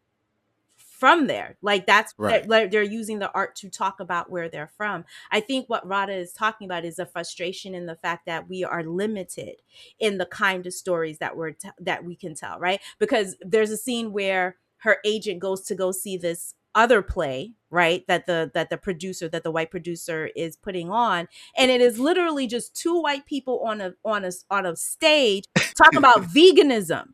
from 1.02 1.26
there. 1.26 1.58
Like 1.64 1.88
that's 1.88 2.14
right. 2.16 2.48
they're, 2.48 2.68
they're, 2.68 2.84
using 2.84 3.18
the 3.18 3.32
art 3.32 3.56
to 3.56 3.72
talk 3.72 4.00
about 4.00 4.30
where 4.30 4.48
they're 4.48 4.70
from. 4.78 5.04
I 5.32 5.40
think 5.40 5.68
what 5.68 5.86
Radha 5.88 6.14
is 6.14 6.32
talking 6.32 6.66
about 6.66 6.86
is 6.86 7.00
a 7.00 7.08
frustration 7.08 7.74
in 7.74 7.88
the 7.88 7.96
fact 7.96 8.28
that 8.28 8.48
we 8.48 8.64
are 8.64 8.84
limited 8.84 9.56
in 10.00 10.20
the 10.20 10.28
kind 10.28 10.68
of 10.68 10.74
stories 10.74 11.18
that 11.18 11.36
we're 11.36 11.54
t- 11.54 11.70
that 11.80 12.06
we 12.06 12.16
can 12.16 12.36
tell, 12.36 12.60
right? 12.60 12.80
Because 13.00 13.36
there's 13.42 13.72
a 13.72 13.78
scene 13.78 14.14
where 14.14 14.58
her 14.82 14.98
agent 15.06 15.40
goes 15.40 15.62
to 15.64 15.76
go 15.76 15.92
see 15.92 16.18
this 16.18 16.56
other 16.74 17.02
play 17.02 17.52
right 17.70 18.06
that 18.08 18.26
the 18.28 18.50
that 18.54 18.70
the 18.70 18.78
producer 18.78 19.28
that 19.28 19.44
the 19.44 19.52
white 19.52 19.70
producer 19.70 20.30
is 20.38 20.56
putting 20.56 20.90
on 20.90 21.28
and 21.58 21.70
it 21.70 21.82
is 21.82 22.00
literally 22.00 22.48
just 22.48 22.74
two 22.74 23.02
white 23.02 23.26
people 23.26 23.60
on 23.66 23.82
a 23.82 23.94
on 24.06 24.24
a 24.24 24.32
on 24.50 24.66
a 24.66 24.74
stage 24.76 25.44
talking 25.76 25.98
about 25.98 26.24
veganism 26.34 27.08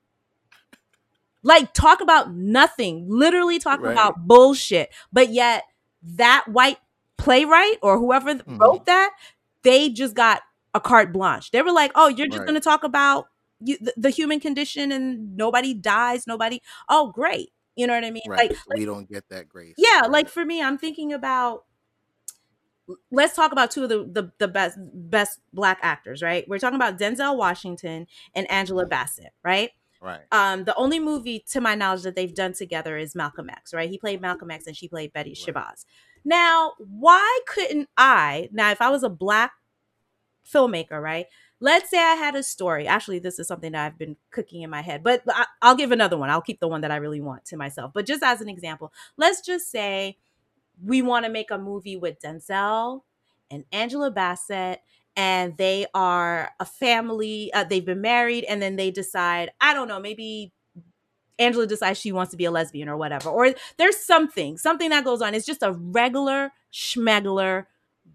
like 1.48 1.74
talk 1.74 2.02
about 2.02 2.34
nothing, 2.34 3.06
literally 3.08 3.58
talk 3.58 3.82
right. 3.82 3.94
about 3.94 4.28
bullshit. 4.28 4.94
But 5.14 5.30
yet 5.30 5.64
that 6.04 6.46
white 6.48 6.78
playwright 7.18 7.78
or 7.82 7.98
whoever 7.98 8.36
mm-hmm. 8.36 8.58
wrote 8.58 8.86
that, 8.86 9.12
they 9.64 9.90
just 9.90 10.14
got 10.14 10.42
a 10.74 10.82
carte 10.82 11.14
blanche. 11.14 11.52
They 11.52 11.62
were 11.62 11.72
like, 11.72 11.92
"Oh, 11.96 12.10
you're 12.10 12.28
just 12.28 12.40
right. 12.40 12.48
going 12.48 12.60
to 12.60 12.64
talk 12.64 12.84
about 12.84 13.28
you, 13.62 13.78
the, 13.80 13.94
the, 13.96 14.10
human 14.10 14.40
condition 14.40 14.92
and 14.92 15.38
nobody 15.38 15.74
dies, 15.74 16.28
nobody. 16.28 16.62
Oh, 16.90 17.12
great. 17.12 17.50
You 17.78 17.88
know 17.88 17.94
what 17.94 18.04
I 18.04 18.12
mean? 18.12 18.24
Right. 18.28 18.50
Like 18.50 18.78
we 18.78 18.86
don't 18.86 19.10
get 19.10 19.30
that 19.30 19.48
grace. 19.48 19.76
Yeah, 19.78 20.02
right. 20.02 20.12
like 20.12 20.30
for 20.30 20.44
me, 20.44 20.62
I'm 20.62 20.78
thinking 20.78 21.14
about 21.14 21.64
let's 23.12 23.36
talk 23.36 23.52
about 23.52 23.70
two 23.72 23.84
of 23.84 23.90
the, 23.90 24.06
the, 24.06 24.32
the 24.40 24.48
best 24.48 24.78
best 24.94 25.40
black 25.54 25.80
actors, 25.82 26.22
right? 26.22 26.48
We're 26.48 26.60
talking 26.60 26.76
about 26.76 26.98
Denzel 26.98 27.38
Washington 27.38 28.08
and 28.34 28.50
Angela 28.50 28.86
Bassett, 28.86 29.34
right? 29.44 29.72
Right. 30.02 30.22
Um, 30.32 30.64
the 30.64 30.76
only 30.76 31.00
movie, 31.00 31.44
to 31.50 31.62
my 31.62 31.76
knowledge, 31.76 32.04
that 32.04 32.16
they've 32.16 32.34
done 32.34 32.54
together 32.54 32.98
is 32.98 33.16
Malcolm 33.16 33.50
X. 33.50 33.74
Right. 33.74 33.90
He 33.90 33.98
played 33.98 34.22
Malcolm 34.22 34.52
X, 34.52 34.68
and 34.68 34.76
she 34.76 34.88
played 34.88 35.14
Betty 35.14 35.36
right. 35.48 35.56
Shabazz. 35.56 35.86
Now, 36.24 36.74
why 36.78 37.40
couldn't 37.48 37.90
I? 37.98 38.50
Now, 38.52 38.72
if 38.72 38.82
I 38.82 38.90
was 38.90 39.04
a 39.04 39.10
black 39.10 39.54
filmmaker, 40.52 41.02
right? 41.02 41.26
Let's 41.60 41.90
say 41.90 41.98
I 41.98 42.14
had 42.16 42.36
a 42.36 42.44
story. 42.44 42.88
Actually, 42.88 43.20
this 43.20 43.40
is 43.40 43.48
something 43.48 43.72
that 43.72 43.86
I've 43.86 43.98
been 43.98 44.16
cooking 44.32 44.62
in 44.62 44.70
my 44.70 44.82
head, 44.82 45.04
but 45.04 45.24
I, 45.28 45.46
will 45.64 45.76
give 45.76 45.92
another 45.92 46.18
one. 46.18 46.30
I'll 46.30 46.42
keep 46.42 46.60
the 46.60 46.68
one 46.68 46.82
that 46.82 46.92
I 46.92 46.98
really 46.98 47.22
want 47.22 47.46
to 47.46 47.58
myself. 47.58 47.92
But 47.94 48.06
just 48.06 48.22
as 48.24 48.42
an 48.42 48.50
example, 48.50 48.94
let's 49.18 49.42
just 49.42 49.72
say 49.72 50.18
we 50.84 51.02
want 51.02 51.26
to 51.26 51.32
make 51.32 51.50
a 51.50 51.58
movie 51.58 51.98
with 51.98 52.20
Denzel 52.22 53.02
and 53.50 53.66
Angela 53.72 54.12
Bassett 54.12 54.82
and 55.18 55.58
they 55.58 55.88
are 55.96 56.52
a 56.60 56.66
family. 56.66 57.52
Uh, 57.52 57.64
they've 57.64 57.86
been 57.86 58.02
married, 58.02 58.44
and 58.44 58.62
then 58.62 58.76
they 58.76 58.92
decide, 58.92 59.50
I 59.60 59.74
don't 59.74 59.88
know, 59.88 60.00
maybe 60.00 60.54
Angela 61.40 61.66
decides 61.66 62.00
she 62.00 62.12
wants 62.12 62.32
to 62.32 62.38
be 62.38 62.46
a 62.46 62.52
lesbian 62.52 62.88
or 62.88 62.98
whatever, 62.98 63.30
or 63.30 63.54
there's 63.78 63.98
something, 63.98 64.58
something 64.58 64.92
that 64.92 65.04
goes 65.04 65.22
on. 65.22 65.34
It's 65.34 65.46
just 65.46 65.64
a 65.64 65.72
regular 65.72 66.52
schmegler 66.72 67.66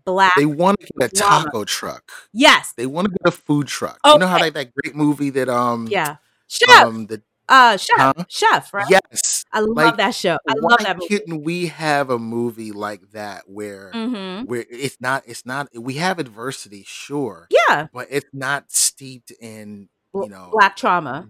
black. 0.04 0.32
They 0.36 0.46
want 0.46 0.80
to 0.80 0.86
get 0.98 1.12
a 1.12 1.14
taco 1.14 1.64
truck. 1.64 2.10
Yes, 2.32 2.72
they 2.76 2.86
want 2.86 3.06
to 3.06 3.10
get 3.10 3.26
a 3.26 3.30
food 3.30 3.66
truck. 3.66 3.98
Okay. 4.04 4.12
You 4.12 4.18
know 4.18 4.26
how 4.26 4.38
like 4.38 4.54
that 4.54 4.74
great 4.74 4.94
movie 4.94 5.30
that 5.30 5.48
um 5.48 5.88
yeah 5.90 6.16
chef 6.48 6.68
um 6.70 7.06
the 7.06 7.22
uh 7.48 7.76
chef 7.76 7.98
huh? 7.98 8.12
chef 8.28 8.72
right 8.72 8.86
yes 8.88 9.44
I 9.52 9.60
love 9.60 9.76
like, 9.76 9.96
that 9.98 10.14
show. 10.14 10.38
I 10.48 10.54
love 10.56 10.78
that 10.80 10.96
movie. 10.96 11.08
Couldn't 11.08 11.42
we 11.42 11.66
have 11.66 12.08
a 12.08 12.18
movie 12.18 12.72
like 12.72 13.10
that 13.10 13.42
where 13.46 13.90
mm-hmm. 13.92 14.46
where 14.46 14.64
it's 14.70 14.98
not 15.00 15.24
it's 15.26 15.44
not 15.44 15.68
we 15.74 15.94
have 15.94 16.18
adversity, 16.18 16.84
sure. 16.86 17.48
Yeah. 17.50 17.88
But 17.92 18.06
it's 18.10 18.30
not 18.32 18.72
steeped 18.72 19.30
in 19.40 19.90
you 20.14 20.28
know 20.28 20.50
black 20.52 20.76
trauma 20.76 21.26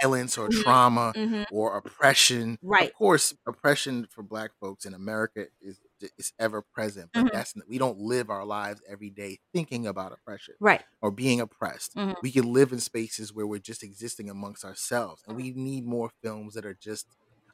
violence 0.00 0.38
or 0.38 0.48
mm-hmm. 0.48 0.62
trauma 0.62 1.12
mm-hmm. 1.16 1.42
or 1.50 1.76
oppression 1.76 2.58
right 2.62 2.90
of 2.90 2.94
course 2.94 3.34
oppression 3.46 4.06
for 4.08 4.22
black 4.22 4.52
folks 4.60 4.84
in 4.84 4.94
america 4.94 5.46
is 5.60 5.80
is 6.18 6.32
ever 6.38 6.62
present 6.62 7.10
but 7.12 7.20
mm-hmm. 7.20 7.36
that's 7.36 7.54
we 7.68 7.78
don't 7.78 7.98
live 7.98 8.30
our 8.30 8.44
lives 8.44 8.80
every 8.88 9.10
day 9.10 9.38
thinking 9.52 9.86
about 9.86 10.12
oppression 10.12 10.54
right. 10.60 10.82
or 11.00 11.10
being 11.10 11.40
oppressed. 11.40 11.94
Mm-hmm. 11.96 12.12
we 12.22 12.30
can 12.30 12.52
live 12.52 12.72
in 12.72 12.80
spaces 12.80 13.32
where 13.34 13.46
we're 13.46 13.58
just 13.58 13.82
existing 13.82 14.30
amongst 14.30 14.64
ourselves 14.64 15.22
and 15.26 15.36
we 15.36 15.52
need 15.52 15.84
more 15.84 16.10
films 16.22 16.54
that 16.54 16.64
are 16.64 16.76
just 16.80 17.06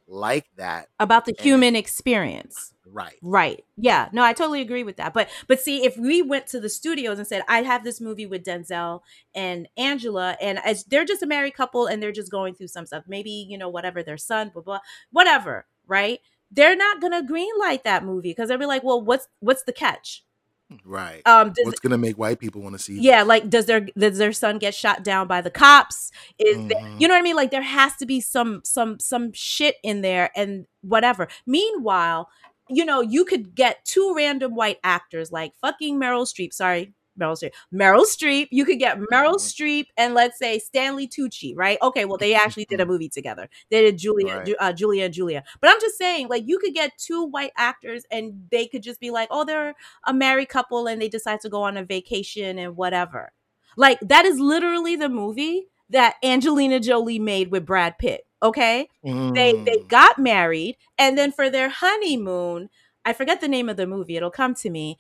like 0.09 0.47
that 0.57 0.89
about 1.01 1.25
the 1.25 1.35
and, 1.37 1.41
human 1.41 1.77
experience. 1.77 2.73
Right. 2.87 3.17
Right. 3.23 3.65
Yeah. 3.77 4.09
No 4.13 4.23
i 4.23 4.33
totally 4.33 4.61
agree 4.61 4.85
with 4.85 4.97
that 4.97 5.13
but 5.13 5.29
but 5.49 5.61
see 5.61 5.85
if 5.85 5.97
we 5.97 6.23
went 6.23 6.47
to 6.49 6.61
the 6.61 6.69
studios 6.69 7.19
and 7.19 7.27
said 7.27 7.43
i 7.49 7.63
have 7.63 7.85
this 7.85 8.01
movie 8.01 8.27
with 8.27 8.45
denzel 8.45 9.01
and 9.35 9.69
angela 9.77 10.37
and 10.41 10.59
as 10.65 10.85
they're 10.85 11.05
just 11.05 11.23
a 11.23 11.27
married 11.27 11.55
couple 11.55 11.87
and 11.87 12.03
they're 12.03 12.13
just 12.13 12.31
going 12.31 12.55
through 12.55 12.69
some 12.69 12.87
stuff 12.87 13.05
maybe 13.09 13.31
you 13.31 13.59
know 13.59 13.69
whatever 13.69 14.03
their 14.03 14.17
son 14.17 14.51
blah 14.53 14.63
blah 14.63 14.79
whatever 15.11 15.67
right 15.87 16.21
they're 16.57 16.77
not 16.77 17.01
gonna 17.01 17.23
green 17.23 17.53
light 17.59 17.85
that 17.85 18.05
movie 18.05 18.31
because 18.31 18.49
they'll 18.49 18.59
be 18.59 18.67
like 18.67 18.83
well 18.83 19.01
what's 19.01 19.29
what's 19.41 19.63
the 19.65 19.73
catch 19.73 20.25
Right. 20.85 21.23
Um, 21.27 21.53
What's 21.63 21.79
gonna 21.79 21.99
make 21.99 22.19
white 22.19 22.41
people 22.41 22.61
want 22.61 22.75
to 22.75 22.83
see? 22.83 22.99
Yeah, 22.99 23.23
like 23.23 23.49
does 23.49 23.67
their 23.67 23.81
does 23.97 24.19
their 24.19 24.33
son 24.33 24.59
get 24.59 24.75
shot 24.75 25.05
down 25.05 25.29
by 25.29 25.41
the 25.41 25.51
cops? 25.51 26.11
Is 26.39 26.57
mm-hmm. 26.57 26.69
there, 26.69 26.95
you 26.99 27.07
know 27.07 27.15
what 27.15 27.21
I 27.21 27.23
mean? 27.23 27.37
Like 27.37 27.53
there 27.53 27.63
has 27.63 27.95
to 27.97 28.07
be 28.07 28.21
some 28.21 28.63
some 28.65 28.99
some 28.99 29.33
shit 29.33 29.77
in 29.85 30.01
there 30.01 30.31
and 30.35 30.67
whatever. 30.81 31.29
Meanwhile, 31.47 32.29
you 32.69 32.85
know, 32.85 33.01
you 33.01 33.25
could 33.25 33.55
get 33.55 33.85
two 33.85 34.13
random 34.17 34.57
white 34.57 34.79
actors 34.83 35.31
like 35.31 35.53
fucking 35.61 36.01
Meryl 36.01 36.27
Streep. 36.27 36.53
Sorry, 36.53 36.93
Meryl 37.19 37.37
Streep. 37.37 37.53
Meryl 37.73 38.05
Streep. 38.05 38.49
You 38.51 38.65
could 38.65 38.79
get 38.79 38.99
Meryl 38.99 39.35
mm-hmm. 39.35 39.37
Streep 39.37 39.87
and 39.97 40.15
let's 40.15 40.39
say 40.39 40.59
Stanley 40.59 41.09
Tucci, 41.09 41.55
right? 41.57 41.79
Okay, 41.83 42.05
well 42.05 42.19
they 42.19 42.35
actually 42.35 42.67
did 42.67 42.81
a 42.81 42.83
mm-hmm. 42.83 42.93
movie 42.93 43.09
together. 43.09 43.49
They 43.71 43.83
did 43.83 43.99
Julia, 43.99 44.39
right. 44.39 44.55
uh, 44.61 44.73
Julia 44.73 45.05
and 45.07 45.15
Julia. 45.15 45.45
But 45.61 45.71
I'm 45.71 45.81
just 45.81 45.99
saying, 45.99 46.29
like 46.29 46.45
you 46.47 46.59
could 46.59 46.75
get 46.75 46.99
two 46.99 47.25
white 47.25 47.53
actors 47.57 48.05
and 48.11 48.47
they 48.51 48.67
could 48.67 48.83
just 48.83 49.01
be 49.01 49.11
like, 49.11 49.29
oh, 49.31 49.45
they're 49.45 49.75
a 50.05 50.15
married 50.15 50.49
couple 50.49 50.87
and 50.87 51.01
they 51.01 51.09
decide 51.09 51.41
to 51.41 51.49
go 51.49 51.63
on 51.63 51.77
a 51.77 51.85
vacation 51.85 52.59
and 52.59 52.77
whatever. 52.77 53.33
Like 53.77 54.01
that 54.01 54.25
is 54.25 54.39
literally 54.39 54.97
the 54.97 55.09
movie 55.09 55.69
that 55.91 56.17
Angelina 56.23 56.81
Jolie 56.81 57.19
made 57.19 57.51
with 57.51 57.67
Brad 57.67 57.99
Pitt. 57.99 58.27
Okay, 58.43 58.89
mm. 59.05 59.35
they 59.35 59.53
they 59.53 59.79
mm. 59.79 59.89
got 59.89 60.19
married 60.19 60.77
and 60.99 61.17
then 61.17 61.33
for 61.33 61.51
their 61.51 61.69
honeymoon. 61.69 62.69
I 63.05 63.13
forget 63.13 63.41
the 63.41 63.49
name 63.49 63.69
of 63.69 63.77
the 63.77 63.87
movie. 63.87 64.17
It'll 64.17 64.31
come 64.31 64.55
to 64.57 64.71
me 64.71 64.99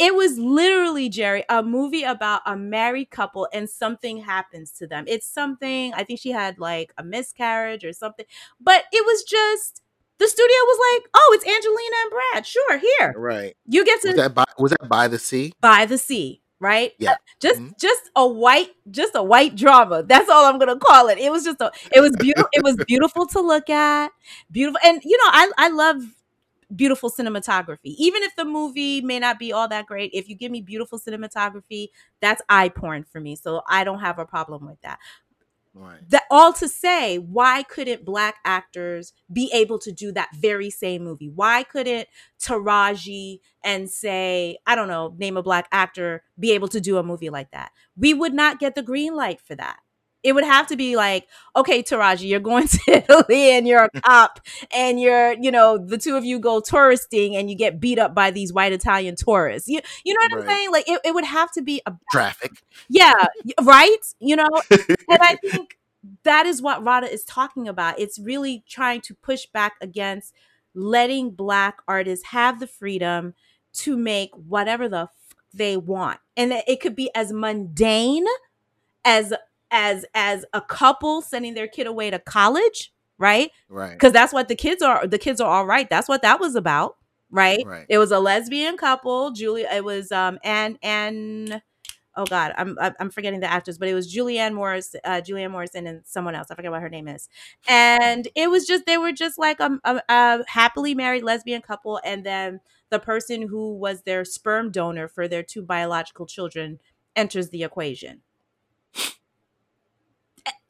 it 0.00 0.14
was 0.14 0.38
literally 0.38 1.10
Jerry, 1.10 1.44
a 1.50 1.62
movie 1.62 2.04
about 2.04 2.40
a 2.46 2.56
married 2.56 3.10
couple 3.10 3.46
and 3.52 3.68
something 3.68 4.16
happens 4.16 4.72
to 4.72 4.86
them. 4.86 5.04
It's 5.06 5.28
something 5.28 5.92
I 5.92 6.04
think 6.04 6.20
she 6.20 6.30
had 6.30 6.58
like 6.58 6.92
a 6.96 7.04
miscarriage 7.04 7.84
or 7.84 7.92
something, 7.92 8.24
but 8.58 8.84
it 8.92 9.04
was 9.04 9.22
just 9.24 9.82
the 10.18 10.26
studio 10.26 10.48
was 10.48 10.78
like, 10.92 11.10
"Oh, 11.14 11.32
it's 11.34 11.46
Angelina 11.46 11.96
and 12.02 12.10
Brad. 12.10 12.46
Sure, 12.46 12.78
here, 12.78 13.14
right? 13.16 13.56
You 13.66 13.84
get 13.84 14.00
to 14.02 14.08
was 14.08 14.16
that 14.16 14.34
by, 14.34 14.44
was 14.58 14.70
that 14.72 14.88
by 14.88 15.06
the 15.06 15.18
sea? 15.18 15.52
By 15.60 15.84
the 15.84 15.98
sea, 15.98 16.40
right? 16.60 16.92
Yeah, 16.98 17.16
just 17.40 17.60
mm-hmm. 17.60 17.72
just 17.78 18.02
a 18.16 18.26
white 18.26 18.70
just 18.90 19.14
a 19.14 19.22
white 19.22 19.54
drama. 19.54 20.02
That's 20.02 20.30
all 20.30 20.46
I'm 20.46 20.58
gonna 20.58 20.78
call 20.78 21.08
it. 21.08 21.18
It 21.18 21.30
was 21.30 21.44
just 21.44 21.60
a 21.60 21.70
it 21.94 22.00
was 22.00 22.16
beautiful. 22.18 22.48
it 22.52 22.64
was 22.64 22.76
beautiful 22.86 23.26
to 23.26 23.40
look 23.40 23.68
at, 23.68 24.12
beautiful, 24.50 24.80
and 24.82 25.02
you 25.04 25.18
know 25.18 25.30
I 25.30 25.50
I 25.58 25.68
love 25.68 26.02
beautiful 26.74 27.10
cinematography. 27.10 27.94
Even 27.98 28.22
if 28.22 28.34
the 28.36 28.44
movie 28.44 29.00
may 29.00 29.18
not 29.18 29.38
be 29.38 29.52
all 29.52 29.68
that 29.68 29.86
great, 29.86 30.10
if 30.14 30.28
you 30.28 30.34
give 30.34 30.50
me 30.52 30.60
beautiful 30.60 30.98
cinematography, 30.98 31.88
that's 32.20 32.42
eye 32.48 32.68
porn 32.68 33.04
for 33.04 33.20
me. 33.20 33.36
So 33.36 33.62
I 33.68 33.84
don't 33.84 34.00
have 34.00 34.18
a 34.18 34.26
problem 34.26 34.66
with 34.66 34.80
that. 34.82 34.98
Right. 35.72 35.98
that 36.08 36.24
all 36.32 36.52
to 36.54 36.66
say 36.66 37.18
why 37.18 37.62
couldn't 37.62 38.04
black 38.04 38.38
actors 38.44 39.12
be 39.32 39.48
able 39.54 39.78
to 39.78 39.92
do 39.92 40.10
that 40.10 40.28
very 40.34 40.68
same 40.68 41.04
movie 41.04 41.28
why 41.28 41.62
couldn't 41.62 42.08
taraji 42.40 43.38
and 43.62 43.88
say 43.88 44.58
i 44.66 44.74
don't 44.74 44.88
know 44.88 45.14
name 45.16 45.36
a 45.36 45.44
black 45.44 45.68
actor 45.70 46.24
be 46.40 46.50
able 46.50 46.66
to 46.66 46.80
do 46.80 46.98
a 46.98 47.04
movie 47.04 47.30
like 47.30 47.52
that 47.52 47.70
we 47.96 48.12
would 48.12 48.34
not 48.34 48.58
get 48.58 48.74
the 48.74 48.82
green 48.82 49.14
light 49.14 49.40
for 49.40 49.54
that 49.54 49.76
it 50.22 50.32
would 50.34 50.44
have 50.44 50.66
to 50.66 50.76
be 50.76 50.96
like 50.96 51.26
okay 51.56 51.82
taraji 51.82 52.28
you're 52.28 52.40
going 52.40 52.66
to 52.68 52.80
italy 52.88 53.50
and 53.52 53.66
you're 53.66 53.84
a 53.84 54.00
cop 54.02 54.40
and 54.74 55.00
you're 55.00 55.32
you 55.40 55.50
know 55.50 55.78
the 55.78 55.98
two 55.98 56.16
of 56.16 56.24
you 56.24 56.38
go 56.38 56.60
touristing 56.60 57.36
and 57.36 57.50
you 57.50 57.56
get 57.56 57.80
beat 57.80 57.98
up 57.98 58.14
by 58.14 58.30
these 58.30 58.52
white 58.52 58.72
italian 58.72 59.16
tourists 59.16 59.68
you, 59.68 59.80
you 60.04 60.14
know 60.14 60.20
what 60.22 60.32
Right. 60.32 60.42
i'm 60.42 60.48
saying 60.48 60.70
like 60.72 60.88
it, 60.88 61.00
it 61.04 61.14
would 61.14 61.24
have 61.24 61.50
to 61.52 61.62
be 61.62 61.80
a 61.86 61.92
Traffic. 62.12 62.62
yeah 62.88 63.26
right 63.62 63.96
you 64.20 64.36
know 64.36 64.48
and 64.70 65.18
I 65.22 65.36
think 65.36 65.76
that 66.24 66.46
is 66.46 66.62
what 66.62 66.82
Radha 66.82 67.12
is 67.12 67.24
talking 67.24 67.68
about. 67.68 67.98
It's 67.98 68.18
really 68.18 68.64
trying 68.66 69.02
to 69.02 69.14
push 69.14 69.44
back 69.46 69.74
against 69.82 70.32
letting 70.74 71.30
black 71.30 71.78
artists 71.86 72.26
have 72.28 72.58
the 72.58 72.66
freedom 72.66 73.34
to 73.74 73.96
make 73.98 74.30
whatever 74.34 74.88
the 74.88 75.02
f- 75.02 75.10
they 75.52 75.76
want. 75.76 76.18
And 76.38 76.52
it 76.52 76.64
it 76.66 76.80
could 76.80 76.96
be 76.96 77.10
as 77.14 77.32
mundane 77.34 78.24
as 79.04 79.34
as 79.70 80.04
as 80.14 80.44
a 80.52 80.60
couple 80.60 81.22
sending 81.22 81.54
their 81.54 81.68
kid 81.68 81.86
away 81.86 82.10
to 82.10 82.18
college, 82.18 82.92
right? 83.18 83.50
right. 83.68 83.92
Because 83.92 84.12
that's 84.12 84.32
what 84.32 84.48
the 84.48 84.56
kids 84.56 84.82
are 84.82 85.06
the 85.06 85.18
kids 85.18 85.40
are 85.40 85.50
all 85.50 85.66
right. 85.66 85.88
That's 85.88 86.08
what 86.08 86.22
that 86.22 86.40
was 86.40 86.54
about, 86.54 86.96
right? 87.30 87.62
Right. 87.64 87.86
It 87.88 87.98
was 87.98 88.10
a 88.10 88.18
lesbian 88.18 88.76
couple. 88.76 89.32
Julia 89.32 89.68
it 89.72 89.84
was 89.84 90.12
um 90.12 90.38
and 90.42 90.78
and 90.82 91.62
oh 92.16 92.24
god 92.24 92.52
i'm 92.56 92.76
i'm 92.98 93.10
forgetting 93.10 93.40
the 93.40 93.50
actors 93.50 93.78
but 93.78 93.88
it 93.88 93.94
was 93.94 94.12
julianne 94.12 94.52
morris 94.52 94.94
uh 95.04 95.20
julianne 95.20 95.50
morrison 95.50 95.86
and 95.86 96.02
someone 96.04 96.34
else 96.34 96.48
i 96.50 96.54
forget 96.54 96.70
what 96.70 96.82
her 96.82 96.88
name 96.88 97.08
is 97.08 97.28
and 97.68 98.28
it 98.34 98.50
was 98.50 98.66
just 98.66 98.84
they 98.86 98.98
were 98.98 99.12
just 99.12 99.38
like 99.38 99.60
a, 99.60 99.78
a, 99.84 100.02
a 100.08 100.38
happily 100.48 100.94
married 100.94 101.22
lesbian 101.22 101.62
couple 101.62 102.00
and 102.04 102.24
then 102.24 102.60
the 102.90 102.98
person 102.98 103.46
who 103.48 103.74
was 103.76 104.02
their 104.02 104.24
sperm 104.24 104.70
donor 104.70 105.06
for 105.08 105.28
their 105.28 105.42
two 105.42 105.62
biological 105.62 106.26
children 106.26 106.80
enters 107.14 107.50
the 107.50 107.62
equation 107.62 108.22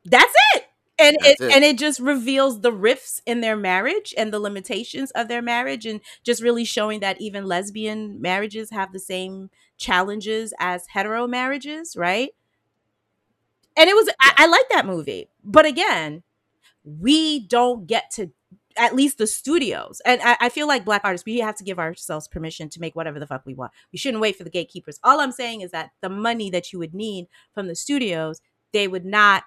that's 0.05 0.35
it. 0.55 0.65
And 0.99 1.17
That's 1.21 1.41
it, 1.41 1.45
it. 1.47 1.53
and 1.55 1.65
it 1.65 1.79
just 1.79 1.99
reveals 1.99 2.61
the 2.61 2.73
rifts 2.73 3.23
in 3.25 3.41
their 3.41 3.57
marriage 3.57 4.13
and 4.19 4.31
the 4.33 4.39
limitations 4.39 5.11
of 5.13 5.29
their 5.29 5.41
marriage 5.41 5.87
and 5.87 6.01
just 6.25 6.43
really 6.43 6.65
showing 6.65 7.01
that 7.01 7.19
even 7.23 7.47
lesbian 7.47 8.21
marriages 8.21 8.71
have 8.71 8.93
the 8.93 8.99
same 8.99 9.49
challenges 9.79 10.53
as 10.61 10.87
hetero 10.89 11.27
marriages 11.27 11.97
right? 11.97 12.31
And 13.77 13.89
it 13.89 13.95
was 13.95 14.09
I, 14.21 14.33
I 14.39 14.47
like 14.47 14.69
that 14.71 14.87
movie. 14.87 15.29
But 15.45 15.67
again 15.67 16.23
we 16.85 17.47
don't 17.49 17.87
get 17.87 18.11
to 18.13 18.31
at 18.77 18.95
least 18.95 19.19
the 19.19 19.27
studios 19.27 20.01
and 20.07 20.21
I, 20.25 20.37
I 20.41 20.49
feel 20.51 20.69
like 20.69 20.85
black 20.85 21.03
artists 21.05 21.27
we 21.27 21.39
have 21.41 21.57
to 21.57 21.65
give 21.65 21.79
ourselves 21.79 22.29
permission 22.29 22.69
to 22.71 22.81
make 22.81 22.97
whatever 22.97 23.21
the 23.21 23.27
fuck 23.27 23.43
we 23.47 23.55
want. 23.55 23.73
We 23.93 23.99
shouldn't 23.99 24.23
wait 24.23 24.37
for 24.37 24.45
the 24.45 24.51
gatekeepers. 24.51 25.01
All 25.05 25.21
i'm 25.21 25.33
saying 25.33 25.63
is 25.63 25.73
that 25.73 25.91
the 26.03 26.11
money 26.11 26.51
that 26.51 26.73
you 26.73 26.79
would 26.81 26.95
need 26.95 27.29
from 27.55 27.69
the 27.69 27.77
studios 27.77 28.41
they 28.73 28.89
would 28.89 29.05
not 29.07 29.45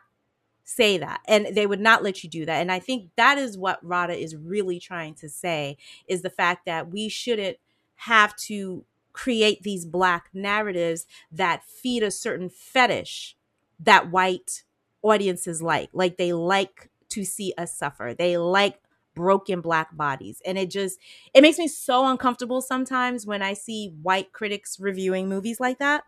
say 0.63 0.97
that 0.97 1.19
and 1.27 1.47
they 1.55 1.67
would 1.67 1.79
not 1.79 2.03
let 2.03 2.23
you 2.23 2.29
do 2.29 2.45
that 2.45 2.61
and 2.61 2.71
i 2.71 2.79
think 2.79 3.09
that 3.17 3.37
is 3.37 3.57
what 3.57 3.79
radha 3.85 4.15
is 4.17 4.35
really 4.35 4.79
trying 4.79 5.13
to 5.13 5.27
say 5.27 5.77
is 6.07 6.21
the 6.21 6.29
fact 6.29 6.65
that 6.65 6.89
we 6.89 7.09
shouldn't 7.09 7.57
have 7.95 8.35
to 8.35 8.85
create 9.11 9.61
these 9.63 9.85
black 9.85 10.29
narratives 10.33 11.05
that 11.31 11.63
feed 11.63 12.01
a 12.01 12.09
certain 12.09 12.49
fetish 12.49 13.35
that 13.79 14.09
white 14.11 14.63
audiences 15.01 15.61
like 15.61 15.89
like 15.93 16.17
they 16.17 16.31
like 16.33 16.89
to 17.09 17.23
see 17.25 17.53
us 17.57 17.75
suffer 17.77 18.15
they 18.17 18.37
like 18.37 18.79
broken 19.15 19.61
black 19.61 19.95
bodies 19.95 20.41
and 20.45 20.57
it 20.57 20.69
just 20.71 20.97
it 21.33 21.41
makes 21.41 21.59
me 21.59 21.67
so 21.67 22.07
uncomfortable 22.07 22.61
sometimes 22.61 23.25
when 23.27 23.41
i 23.43 23.53
see 23.53 23.93
white 24.01 24.31
critics 24.31 24.79
reviewing 24.79 25.27
movies 25.29 25.59
like 25.59 25.77
that 25.77 26.03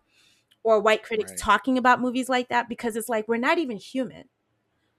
or 0.63 0.79
white 0.81 1.03
critics 1.03 1.31
Right. 1.31 1.39
talking 1.39 1.77
about 1.77 2.01
movies 2.01 2.29
like 2.29 2.49
that 2.49 2.69
because 2.69 2.95
it's 2.95 3.09
like 3.09 3.27
we're 3.27 3.37
not 3.37 3.57
even 3.59 3.77
human 3.77 4.25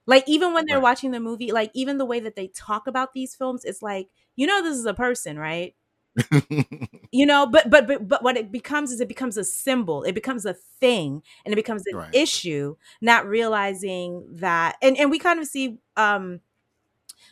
like 0.07 0.23
even 0.27 0.53
when 0.53 0.65
they're 0.67 0.79
Right. 0.79 0.81
watching 0.81 1.11
the 1.11 1.19
movie 1.19 1.51
like 1.51 1.71
even 1.75 1.97
the 1.99 2.05
way 2.05 2.19
that 2.19 2.35
they 2.35 2.47
talk 2.49 2.87
about 2.87 3.13
these 3.13 3.35
films 3.35 3.65
it's 3.65 3.81
like 3.83 4.09
you 4.35 4.47
know 4.47 4.63
this 4.63 4.77
is 4.77 4.85
a 4.85 4.93
person 4.93 5.37
right 5.39 5.75
you 7.11 7.25
know 7.25 7.45
but 7.45 7.69
but 7.69 7.87
but, 7.87 8.07
but 8.07 8.23
what 8.23 8.35
it 8.37 8.51
becomes 8.51 8.91
is 8.91 8.99
it 8.99 9.07
becomes 9.07 9.37
a 9.37 9.43
symbol 9.43 10.03
it 10.03 10.13
becomes 10.13 10.45
a 10.45 10.53
thing 10.53 11.21
and 11.45 11.53
it 11.53 11.55
becomes 11.55 11.83
an 11.87 11.93
Right. 11.93 12.11
issue 12.11 12.75
not 13.01 13.25
realizing 13.25 14.25
that 14.29 14.75
and 14.81 14.97
and 14.97 15.09
we 15.09 15.17
kind 15.19 15.39
of 15.39 15.47
see 15.47 15.77
um 15.95 16.41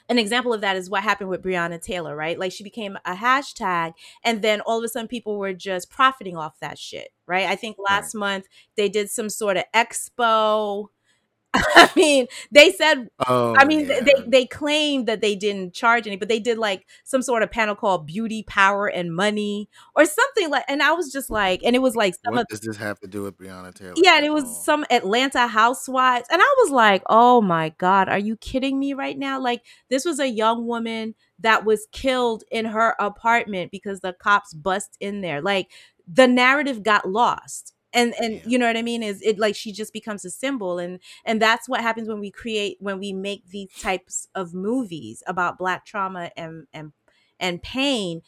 an 0.10 0.20
example 0.20 0.54
of 0.54 0.62
that 0.62 0.76
is 0.76 0.90
what 0.90 1.04
happened 1.04 1.30
with 1.30 1.44
Breonna 1.44 1.82
Taylor, 1.82 2.16
right? 2.16 2.38
Like 2.40 2.52
she 2.52 2.64
became 2.64 2.98
a 3.06 3.14
hashtag, 3.16 3.94
and 4.24 4.42
then 4.42 4.62
all 4.62 4.78
of 4.78 4.84
a 4.84 4.88
sudden 4.88 5.08
people 5.08 5.38
were 5.38 5.54
just 5.54 5.90
profiting 5.90 6.38
off 6.38 6.60
that 6.60 6.78
shit, 6.78 7.10
right? 7.28 7.48
I 7.48 7.56
think 7.56 7.78
last 7.80 8.14
month 8.16 8.48
they 8.78 8.90
did 8.90 9.10
some 9.10 9.30
sort 9.30 9.58
of 9.58 9.64
expo. 9.74 10.88
I 11.76 11.90
mean, 11.96 12.28
they 12.52 12.72
said 12.72 13.10
oh, 13.28 13.56
I 13.58 13.66
mean, 13.66 13.88
yeah. 13.88 14.02
they 14.02 14.14
they 14.26 14.46
claimed 14.46 15.08
that 15.08 15.22
they 15.22 15.36
didn't 15.36 15.74
charge 15.74 16.08
any, 16.08 16.16
but 16.16 16.28
they 16.28 16.40
did 16.40 16.58
like 16.58 16.86
some 17.04 17.22
sort 17.22 17.44
of 17.44 17.52
panel 17.52 17.76
called 17.76 18.06
"Beauty, 18.06 18.44
Power, 18.44 18.88
and 18.88 19.16
Money" 19.16 19.70
or 19.96 20.06
something 20.06 20.50
like. 20.50 20.66
And 20.68 20.82
I 20.82 20.92
was 20.94 21.12
just 21.12 21.30
like, 21.30 21.62
and 21.64 21.76
it 21.76 21.80
was 21.80 21.96
like 21.96 22.16
some 22.24 22.36
what 22.36 22.42
of 22.42 22.48
does 22.48 22.62
this 22.62 22.78
have 22.78 23.00
to 23.00 23.08
do 23.08 23.24
with 23.24 23.38
Breonna 23.38 23.74
Taylor? 23.74 23.94
yeah, 23.98 24.18
and 24.18 24.26
it 24.26 24.34
was 24.34 24.64
some 24.64 24.86
Atlanta 24.90 25.48
housewives, 25.48 26.28
and 26.32 26.42
I 26.42 26.56
was 26.64 26.72
like, 26.72 27.04
oh 27.08 27.42
my 27.42 27.70
god, 27.78 28.10
are 28.10 28.20
you 28.20 28.36
kidding 28.38 28.80
me 28.80 28.94
right 28.94 29.18
now? 29.18 29.40
Like 29.40 29.62
this 29.90 30.06
was 30.06 30.20
a 30.20 30.28
young 30.28 30.66
woman 30.66 31.16
that 31.40 31.66
was 31.66 31.88
killed 31.92 32.44
in 32.52 32.66
her 32.66 32.96
apartment 33.00 33.72
because 33.72 34.00
the 34.00 34.14
cops 34.14 34.54
bust 34.54 34.98
in 35.00 35.22
there. 35.22 35.42
Like 35.42 35.72
the 36.08 36.28
narrative 36.28 36.84
got 36.84 37.10
lost. 37.10 37.75
And 37.96 38.14
oh, 38.20 38.26
and 38.26 38.34
Yeah. 38.34 38.42
you 38.46 38.60
know 38.60 38.68
what 38.68 38.78
I 38.78 38.84
mean 38.84 39.04
is 39.04 39.22
it 39.24 39.40
like 39.40 39.56
she 39.56 39.72
just 39.72 39.94
becomes 39.94 40.26
a 40.26 40.32
symbol 40.32 40.80
and 40.80 41.00
and 41.26 41.42
that's 41.42 41.70
what 41.70 41.82
happens 41.82 42.10
when 42.10 42.20
we 42.20 42.32
create 42.32 42.78
when 42.82 43.00
we 43.00 43.14
make 43.14 43.48
these 43.50 43.70
types 43.80 44.28
of 44.36 44.54
movies 44.54 45.24
about 45.28 45.58
black 45.58 45.86
trauma 45.86 46.32
and 46.38 46.68
and 46.74 46.94
and 47.40 47.64
pain 47.64 48.22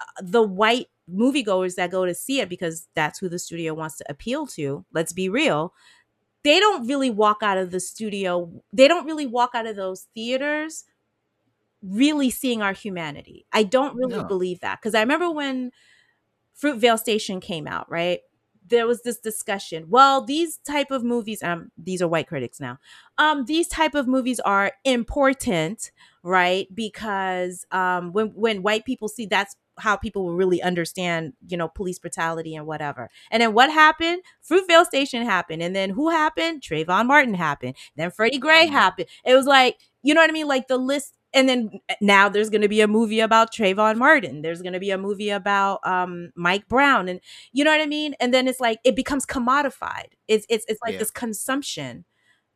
uh, 0.00 0.04
the 0.22 0.42
white 0.42 0.88
moviegoers 1.10 1.76
that 1.76 1.90
go 1.90 2.06
to 2.06 2.14
see 2.14 2.40
it 2.40 2.48
because 2.48 2.88
that's 2.94 3.18
who 3.18 3.28
the 3.28 3.38
studio 3.38 3.74
wants 3.74 3.98
to 3.98 4.04
appeal 4.08 4.46
to 4.46 4.84
let's 4.92 5.12
be 5.12 5.28
real 5.28 5.74
they 6.44 6.60
don't 6.60 6.86
really 6.88 7.10
walk 7.10 7.38
out 7.42 7.58
of 7.58 7.70
the 7.72 7.80
studio 7.80 8.50
they 8.72 8.88
don't 8.88 9.06
really 9.06 9.26
walk 9.26 9.50
out 9.54 9.66
of 9.66 9.76
those 9.76 10.08
theaters 10.14 10.84
really 11.82 12.30
seeing 12.30 12.60
our 12.62 12.72
humanity 12.74 13.46
i 13.52 13.62
don't 13.62 13.96
really 13.96 14.18
No. 14.18 14.24
believe 14.24 14.60
that 14.60 14.78
because 14.80 14.94
i 14.94 15.00
remember 15.00 15.30
when 15.30 15.72
fruitvale 16.60 16.98
station 16.98 17.40
came 17.40 17.66
out 17.66 17.90
right 17.90 18.20
there 18.70 18.86
was 18.86 19.02
this 19.02 19.18
discussion. 19.18 19.86
Well 19.88 20.22
these 20.24 20.58
type 20.58 20.90
of 20.90 21.04
movies 21.04 21.42
um 21.42 21.70
these 21.76 22.00
are 22.02 22.08
white 22.08 22.28
critics 22.28 22.60
now. 22.60 22.78
Um 23.18 23.44
these 23.44 23.68
type 23.68 23.94
of 23.94 24.08
movies 24.08 24.40
are 24.40 24.72
important 24.84 25.90
right? 26.22 26.66
Because 26.74 27.64
um 27.70 28.12
when 28.12 28.28
when 28.28 28.62
white 28.62 28.84
people 28.84 29.08
see 29.08 29.26
that's 29.26 29.56
how 29.78 29.96
people 29.96 30.24
will 30.26 30.34
really 30.34 30.60
understand 30.62 31.32
you 31.48 31.56
know 31.56 31.68
police 31.68 31.98
brutality 31.98 32.54
and 32.54 32.66
whatever. 32.66 33.08
And 33.30 33.40
then 33.42 33.54
what 33.54 33.70
happened? 33.70 34.22
Fruitvale 34.48 34.84
station 34.84 35.22
happened. 35.24 35.62
And 35.62 35.74
then 35.74 35.90
who 35.90 36.10
happened? 36.10 36.60
Trayvon 36.62 37.06
Martin 37.06 37.34
happened. 37.34 37.76
Then 37.96 38.10
Freddie 38.10 38.38
Gray 38.38 38.66
Mhm. 38.66 38.70
happened. 38.70 39.08
It 39.24 39.34
was 39.34 39.46
like 39.46 39.78
you 40.02 40.14
know 40.14 40.22
what 40.22 40.30
I 40.30 40.32
mean? 40.32 40.48
Like 40.48 40.66
the 40.68 40.78
list 40.78 41.14
and 41.32 41.48
then 41.48 41.70
now 42.00 42.28
there's 42.28 42.50
going 42.50 42.62
to 42.62 42.68
be 42.68 42.80
a 42.80 42.88
movie 42.88 43.20
about 43.20 43.52
Trayvon 43.52 43.96
Martin. 43.96 44.42
There's 44.42 44.62
going 44.62 44.72
to 44.74 44.80
be 44.80 44.90
a 44.90 44.98
movie 44.98 45.30
about 45.30 45.80
um 45.86 46.32
Mike 46.36 46.68
Brown 46.68 47.08
and 47.08 47.20
you 47.52 47.64
know 47.64 47.70
what 47.70 47.80
I 47.80 47.86
mean? 47.86 48.14
And 48.20 48.32
then 48.34 48.48
it's 48.48 48.60
like 48.60 48.78
it 48.84 48.96
becomes 48.96 49.26
commodified. 49.26 50.08
It's 50.28 50.46
it's 50.48 50.64
it's 50.68 50.80
like 50.82 50.94
Yeah. 50.94 50.98
this 51.00 51.10
consumption. 51.10 52.04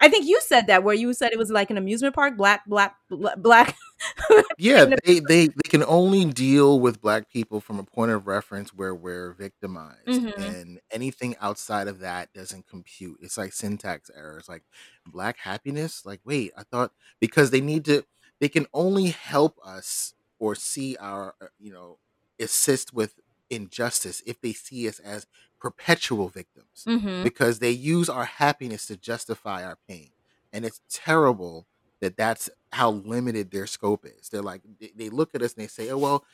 I 0.01 0.09
think 0.09 0.27
you 0.27 0.41
said 0.43 0.67
that 0.67 0.83
where 0.83 0.95
you 0.95 1.15
said 1.15 1.33
it 1.33 1.39
was 1.39 1.51
like 1.51 1.71
an 1.71 1.79
amusement 1.79 2.15
park 2.17 2.37
black 2.37 2.67
black 2.67 2.97
black 3.39 3.77
yeah 4.59 4.85
they, 5.05 5.21
they 5.21 5.47
they 5.47 5.69
can 5.69 5.85
only 5.85 6.25
deal 6.27 6.81
with 6.81 7.01
black 7.01 7.31
people 7.31 7.61
from 7.61 7.79
a 7.79 7.85
point 7.85 8.11
of 8.11 8.27
reference 8.27 8.75
where 8.75 8.95
we're 8.95 9.33
victimized. 9.35 10.07
Mhm. 10.09 10.37
and 10.37 10.81
anything 10.91 11.37
outside 11.41 11.89
of 11.89 12.01
that 12.01 12.33
doesn't 12.35 12.67
compute. 12.67 13.19
It's 13.23 13.39
like 13.39 13.53
syntax 13.53 14.11
errors 14.15 14.49
like 14.49 14.65
black 15.07 15.39
happiness? 15.39 16.03
Like 16.05 16.21
wait 16.25 16.53
i 16.59 16.65
thought 16.65 16.91
because 17.21 17.51
they 17.51 17.61
need 17.61 17.85
to 17.87 18.05
they 18.45 18.51
can 18.51 18.67
only 18.75 19.07
help 19.09 19.59
us 19.65 20.15
or 20.39 20.55
see 20.55 20.99
our 20.99 21.35
uh, 21.41 21.47
you 21.59 21.73
know 21.73 21.99
assist 22.39 22.93
with 22.93 23.17
injustice 23.51 24.23
if 24.27 24.41
they 24.43 24.53
see 24.53 24.89
us 24.89 25.01
as 25.01 25.27
perpetual 25.61 26.29
victims 26.29 26.85
Mhm. 26.87 27.23
because 27.25 27.61
they 27.61 27.71
use 27.71 28.11
our 28.11 28.27
happiness 28.27 28.87
to 28.89 28.99
justify 28.99 29.65
our 29.65 29.79
pain 29.89 30.11
and 30.53 30.67
it's 30.67 30.83
terrible 30.91 31.67
that 32.03 32.19
that's 32.19 32.51
how 32.73 32.91
limited 32.91 33.51
their 33.51 33.67
scope 33.67 34.05
is 34.07 34.29
they're 34.29 34.43
like 34.43 34.63
they, 34.95 35.09
look 35.11 35.35
at 35.35 35.43
us 35.43 35.55
and 35.55 35.65
they 35.65 35.69
say 35.69 35.91
oh 35.91 35.99
well 35.99 36.25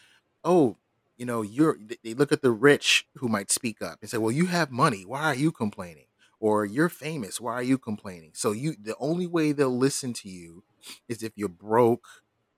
oh 0.44 0.78
you 1.18 1.26
know 1.26 1.42
you're 1.42 1.78
they 2.04 2.14
look 2.14 2.32
at 2.32 2.42
the 2.42 2.50
rich 2.50 3.06
who 3.16 3.28
might 3.28 3.50
speak 3.50 3.82
up 3.82 3.98
and 4.00 4.10
say 4.10 4.18
well 4.18 4.32
you 4.32 4.46
have 4.46 4.70
money 4.72 5.04
why 5.04 5.22
are 5.22 5.34
you 5.34 5.52
complaining 5.52 6.06
or 6.42 6.64
you're 6.64 6.88
famous. 6.88 7.40
Why 7.40 7.52
are 7.54 7.62
you 7.62 7.78
complaining? 7.78 8.32
So 8.34 8.52
you 8.52 8.74
the 8.80 8.96
only 8.98 9.26
way 9.26 9.52
they'll 9.52 9.76
listen 9.76 10.14
to 10.14 10.28
you 10.30 10.64
is 11.08 11.22
if 11.22 11.32
you're 11.36 11.48
broke, 11.48 12.06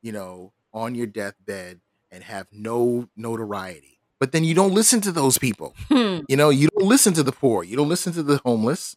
you 0.00 0.12
know, 0.12 0.52
on 0.72 0.94
your 0.94 1.06
deathbed 1.06 1.80
and 2.10 2.24
have 2.24 2.46
no 2.52 3.08
notoriety. 3.16 4.00
But 4.18 4.32
then 4.32 4.44
you 4.44 4.54
don't 4.54 4.74
listen 4.74 5.00
to 5.02 5.12
those 5.12 5.38
people. 5.38 5.74
Hmm. 5.88 6.20
You 6.28 6.36
know, 6.36 6.50
you 6.50 6.68
don't 6.68 6.88
listen 6.88 7.12
to 7.14 7.22
the 7.22 7.32
poor. 7.32 7.64
You 7.64 7.76
don't 7.76 7.88
listen 7.88 8.12
to 8.12 8.22
the 8.22 8.40
homeless. 8.44 8.96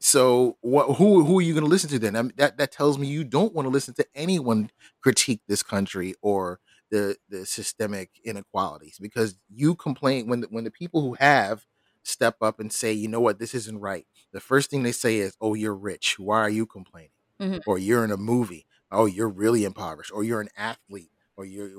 So 0.00 0.56
what? 0.60 0.96
Who 0.96 1.24
who 1.24 1.38
are 1.38 1.42
you 1.42 1.52
going 1.52 1.64
to 1.64 1.70
listen 1.70 1.90
to 1.90 1.98
then? 1.98 2.16
I 2.16 2.22
mean, 2.22 2.32
that 2.36 2.58
that 2.58 2.72
tells 2.72 2.98
me 2.98 3.06
you 3.06 3.24
don't 3.24 3.54
want 3.54 3.66
to 3.66 3.70
listen 3.70 3.94
to 3.94 4.06
anyone 4.14 4.70
critique 5.02 5.40
this 5.46 5.62
country 5.62 6.14
or 6.22 6.60
the 6.90 7.16
the 7.28 7.46
systemic 7.46 8.10
inequalities 8.24 8.98
because 9.00 9.36
you 9.48 9.74
complain 9.74 10.28
when 10.28 10.42
the, 10.42 10.46
when 10.48 10.64
the 10.64 10.70
people 10.70 11.02
who 11.02 11.14
have 11.14 11.66
step 12.02 12.36
up 12.40 12.60
and 12.60 12.72
say, 12.72 12.92
you 12.92 13.08
know 13.08 13.20
what, 13.20 13.38
this 13.38 13.54
isn't 13.54 13.80
right. 13.80 14.06
The 14.32 14.40
first 14.40 14.70
thing 14.70 14.82
they 14.82 14.92
say 14.92 15.16
is, 15.16 15.36
"Oh, 15.40 15.54
you're 15.54 15.74
rich. 15.74 16.18
Why 16.18 16.40
are 16.40 16.50
you 16.50 16.66
complaining?" 16.66 17.10
Mhm. 17.40 17.60
Or 17.66 17.78
you're 17.78 18.04
in 18.04 18.10
a 18.10 18.16
movie. 18.16 18.66
Oh, 18.90 19.06
you're 19.06 19.28
really 19.28 19.64
impoverished. 19.64 20.12
Or 20.12 20.24
you're 20.24 20.40
an 20.40 20.48
athlete. 20.56 21.10
Or 21.36 21.44
you're 21.44 21.70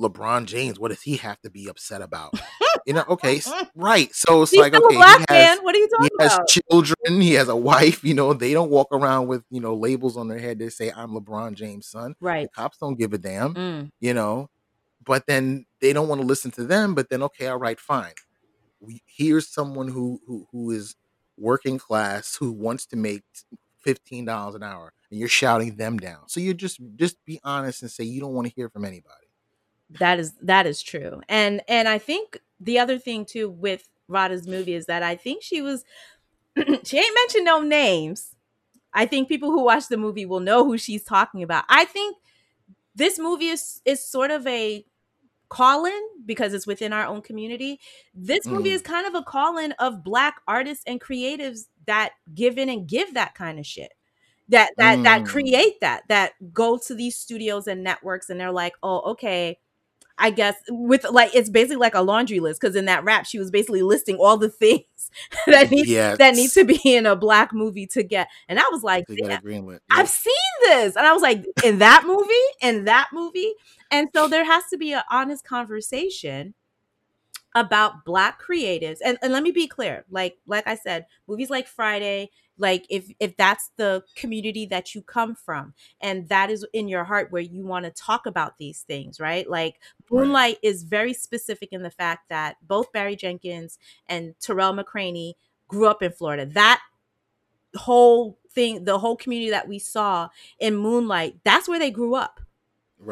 LeBron 0.00 0.46
James. 0.46 0.78
What 0.78 0.88
does 0.88 1.02
he 1.02 1.16
have 1.18 1.40
to 1.42 1.50
be 1.50 1.68
upset 1.68 2.02
about? 2.02 2.34
You 2.86 2.94
know, 2.94 3.04
okay, 3.10 3.40
right. 3.76 4.12
So 4.14 4.42
it's 4.42 4.50
He's 4.50 4.60
like, 4.60 4.74
okay, 4.74 4.94
a 4.96 4.98
black 4.98 5.18
he 5.20 5.24
has 5.34 5.56
man. 5.58 5.64
What 5.64 5.74
are 5.74 5.78
you 5.78 5.88
he 6.00 6.08
talking 6.08 6.18
has 6.20 6.38
children 6.48 7.20
he 7.20 7.34
has 7.34 7.48
a 7.48 7.54
wife 7.56 8.02
you 8.02 8.14
know 8.14 8.32
they 8.32 8.52
don't 8.52 8.70
walk 8.70 8.88
around 8.92 9.26
with 9.28 9.44
you 9.50 9.60
know 9.60 9.74
labels 9.74 10.16
on 10.16 10.26
their 10.28 10.38
head 10.38 10.58
that 10.58 10.72
say 10.72 10.90
i'm 10.96 11.10
lebron 11.12 11.54
james 11.54 11.86
son 11.86 12.14
the 12.20 12.26
Right. 12.26 12.52
cops 12.52 12.78
don't 12.78 12.98
give 12.98 13.12
a 13.12 13.18
damn 13.18 13.54
Mm. 13.54 13.90
you 14.00 14.14
know 14.14 14.48
but 15.04 15.26
then 15.26 15.66
they 15.80 15.92
don't 15.92 16.08
want 16.08 16.20
to 16.22 16.26
listen 16.26 16.50
to 16.52 16.64
them 16.64 16.94
but 16.94 17.10
then 17.10 17.22
okay 17.24 17.48
all 17.48 17.58
right 17.58 17.78
fine 17.78 18.12
we, 18.80 19.02
here's 19.06 19.48
someone 19.48 19.88
who 19.88 20.20
who 20.26 20.48
who 20.50 20.70
is 20.70 20.96
working 21.36 21.78
class 21.78 22.34
who 22.36 22.50
wants 22.52 22.86
to 22.86 22.96
make 22.96 23.22
$15 23.86 24.54
an 24.54 24.62
hour 24.62 24.92
and 25.10 25.18
you're 25.18 25.28
shouting 25.28 25.76
them 25.76 25.98
down 25.98 26.28
so 26.28 26.40
you 26.40 26.54
just 26.54 26.80
just 26.96 27.16
be 27.24 27.40
honest 27.44 27.82
and 27.82 27.90
say 27.90 28.04
you 28.04 28.20
don't 28.20 28.34
want 28.34 28.46
to 28.48 28.54
hear 28.54 28.68
from 28.68 28.84
anybody 28.84 29.26
That 29.98 30.18
is 30.18 30.32
that 30.42 30.66
is 30.66 30.82
true. 30.82 31.20
And 31.28 31.60
and 31.68 31.88
I 31.88 31.98
think 31.98 32.38
the 32.60 32.78
other 32.78 32.98
thing 32.98 33.24
too 33.26 33.50
with 33.50 33.88
Radha's 34.08 34.46
movie 34.46 34.74
is 34.74 34.86
that 34.86 35.02
I 35.02 35.16
think 35.16 35.42
she 35.42 35.60
was 35.62 35.84
she 36.56 36.98
ain't 36.98 37.14
mentioned 37.14 37.44
no 37.44 37.60
names. 37.60 38.34
I 38.94 39.06
think 39.06 39.28
people 39.28 39.50
who 39.50 39.64
watch 39.64 39.88
the 39.88 39.96
movie 39.96 40.26
will 40.26 40.40
know 40.40 40.64
who 40.64 40.78
she's 40.78 41.02
talking 41.04 41.42
about. 41.42 41.64
I 41.68 41.84
think 41.84 42.16
this 42.94 43.18
movie 43.18 43.48
is 43.48 43.80
is 43.84 44.04
sort 44.04 44.30
of 44.30 44.46
a 44.46 44.84
call-in 45.52 46.02
because 46.26 46.54
it's 46.54 46.66
within 46.66 46.92
our 46.94 47.06
own 47.06 47.22
community. 47.22 47.80
This 48.14 48.50
movie 48.50 48.70
Mm. 48.70 48.74
is 48.76 48.82
kind 48.82 49.06
of 49.06 49.14
a 49.14 49.22
call-in 49.24 49.72
of 49.74 50.04
black 50.04 50.36
artists 50.48 50.84
and 50.86 51.00
creatives 51.00 51.66
that 51.86 52.12
give 52.34 52.58
in 52.58 52.68
and 52.70 52.88
give 52.88 53.14
that 53.14 53.34
kind 53.34 53.58
of 53.58 53.66
shit. 53.66 53.92
That 54.48 54.70
that 54.78 55.02
that 55.04 55.22
Mm. 55.22 55.26
create 55.26 55.80
that 55.80 56.02
that 56.08 56.32
go 56.52 56.78
to 56.86 56.94
these 56.94 57.16
studios 57.16 57.66
and 57.68 57.82
networks 57.84 58.30
and 58.30 58.40
they're 58.40 58.52
like, 58.52 58.74
"Oh, 58.82 59.00
okay, 59.12 59.58
I 60.18 60.30
guess 60.30 60.56
with 60.68 61.04
like 61.10 61.34
it's 61.34 61.50
basically 61.50 61.76
like 61.76 61.94
a 61.94 62.02
laundry 62.02 62.40
list 62.40 62.60
because 62.60 62.76
in 62.76 62.84
that 62.86 63.04
rap 63.04 63.26
she 63.26 63.38
was 63.38 63.50
basically 63.50 63.82
listing 63.82 64.16
all 64.16 64.36
the 64.36 64.48
things 64.62 65.10
that 65.46 65.70
need 65.70 65.86
yes 65.86 66.18
that 66.18 66.34
need 66.34 66.50
to 66.52 66.64
be 66.64 66.80
in 66.84 67.06
a 67.06 67.16
black 67.16 67.52
movie 67.52 67.86
to 67.88 68.02
get. 68.02 68.28
And 68.48 68.58
I 68.58 68.64
was 68.70 68.82
like, 68.82 69.06
get 69.08 69.28
"Damn, 69.28 69.40
I've 69.90 70.08
seen 70.08 70.34
this. 70.62 70.96
And 70.96 71.06
I 71.06 71.12
was 71.12 71.22
like, 71.22 71.44
in 71.64 71.78
that 71.78 72.04
movie, 72.06 72.32
in 72.60 72.84
that 72.84 73.08
movie. 73.12 73.54
And 73.90 74.08
so 74.14 74.28
there 74.28 74.44
has 74.44 74.64
to 74.70 74.78
be 74.78 74.92
an 74.92 75.02
honest 75.10 75.44
conversation 75.44 76.54
about 77.54 78.04
black 78.04 78.40
creatives. 78.40 78.98
And, 79.04 79.18
and 79.22 79.32
let 79.32 79.42
me 79.42 79.50
be 79.50 79.66
clear, 79.66 80.04
like 80.10 80.38
like 80.46 80.66
I 80.66 80.76
said, 80.76 81.06
movies 81.26 81.50
like 81.50 81.66
Friday, 81.66 82.30
like 82.58 82.86
if 82.90 83.10
if 83.18 83.36
that's 83.36 83.70
the 83.76 84.04
community 84.14 84.66
that 84.66 84.94
you 84.94 85.02
come 85.02 85.34
from 85.34 85.74
and 86.00 86.28
that 86.28 86.50
is 86.50 86.66
in 86.72 86.88
your 86.88 87.04
heart 87.04 87.32
where 87.32 87.42
you 87.42 87.64
want 87.64 87.84
to 87.84 87.90
talk 87.90 88.26
about 88.26 88.58
these 88.58 88.82
things, 88.82 89.18
right? 89.20 89.48
Like 89.48 89.80
right 90.10 90.20
Moonlight 90.20 90.58
is 90.62 90.82
very 90.82 91.14
specific 91.14 91.70
in 91.72 91.82
the 91.82 91.90
fact 91.90 92.28
that 92.28 92.56
both 92.66 92.92
Barry 92.92 93.16
Jenkins 93.16 93.78
and 94.06 94.34
Tarell 94.40 94.74
McCraney 94.74 95.34
grew 95.68 95.86
up 95.86 96.02
in 96.02 96.12
Florida. 96.12 96.46
That 96.46 96.80
whole 97.76 98.38
thing, 98.50 98.84
the 98.84 98.98
whole 98.98 99.16
community 99.16 99.50
that 99.50 99.68
we 99.68 99.78
saw 99.78 100.28
in 100.58 100.76
Moonlight, 100.76 101.36
that's 101.44 101.68
where 101.68 101.78
they 101.78 101.90
grew 101.90 102.14
up. 102.14 102.40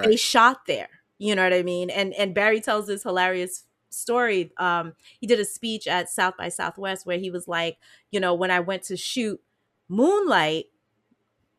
They 0.09 0.17
shot 0.17 0.67
there. 0.67 0.89
You 1.19 1.35
know 1.35 1.43
what 1.45 1.53
I 1.53 1.63
mean? 1.63 1.91
And 1.91 2.15
and 2.15 2.35
Barry 2.35 2.61
tells 2.61 2.87
this 2.87 3.03
hilarious 3.03 3.65
story. 3.91 4.53
Um, 4.59 4.95
he 5.21 5.27
did 5.27 5.41
a 5.41 5.45
speech 5.45 5.87
at 5.87 6.09
South 6.09 6.37
by 6.37 6.49
Southwest 6.49 7.07
where 7.07 7.19
he 7.19 7.31
was 7.31 7.49
like, 7.49 7.79
you 8.11 8.21
know, 8.21 8.35
when 8.35 8.51
I 8.51 8.61
went 8.61 8.83
to 8.85 8.97
shoot 8.97 9.41
Moonlight, 9.89 10.67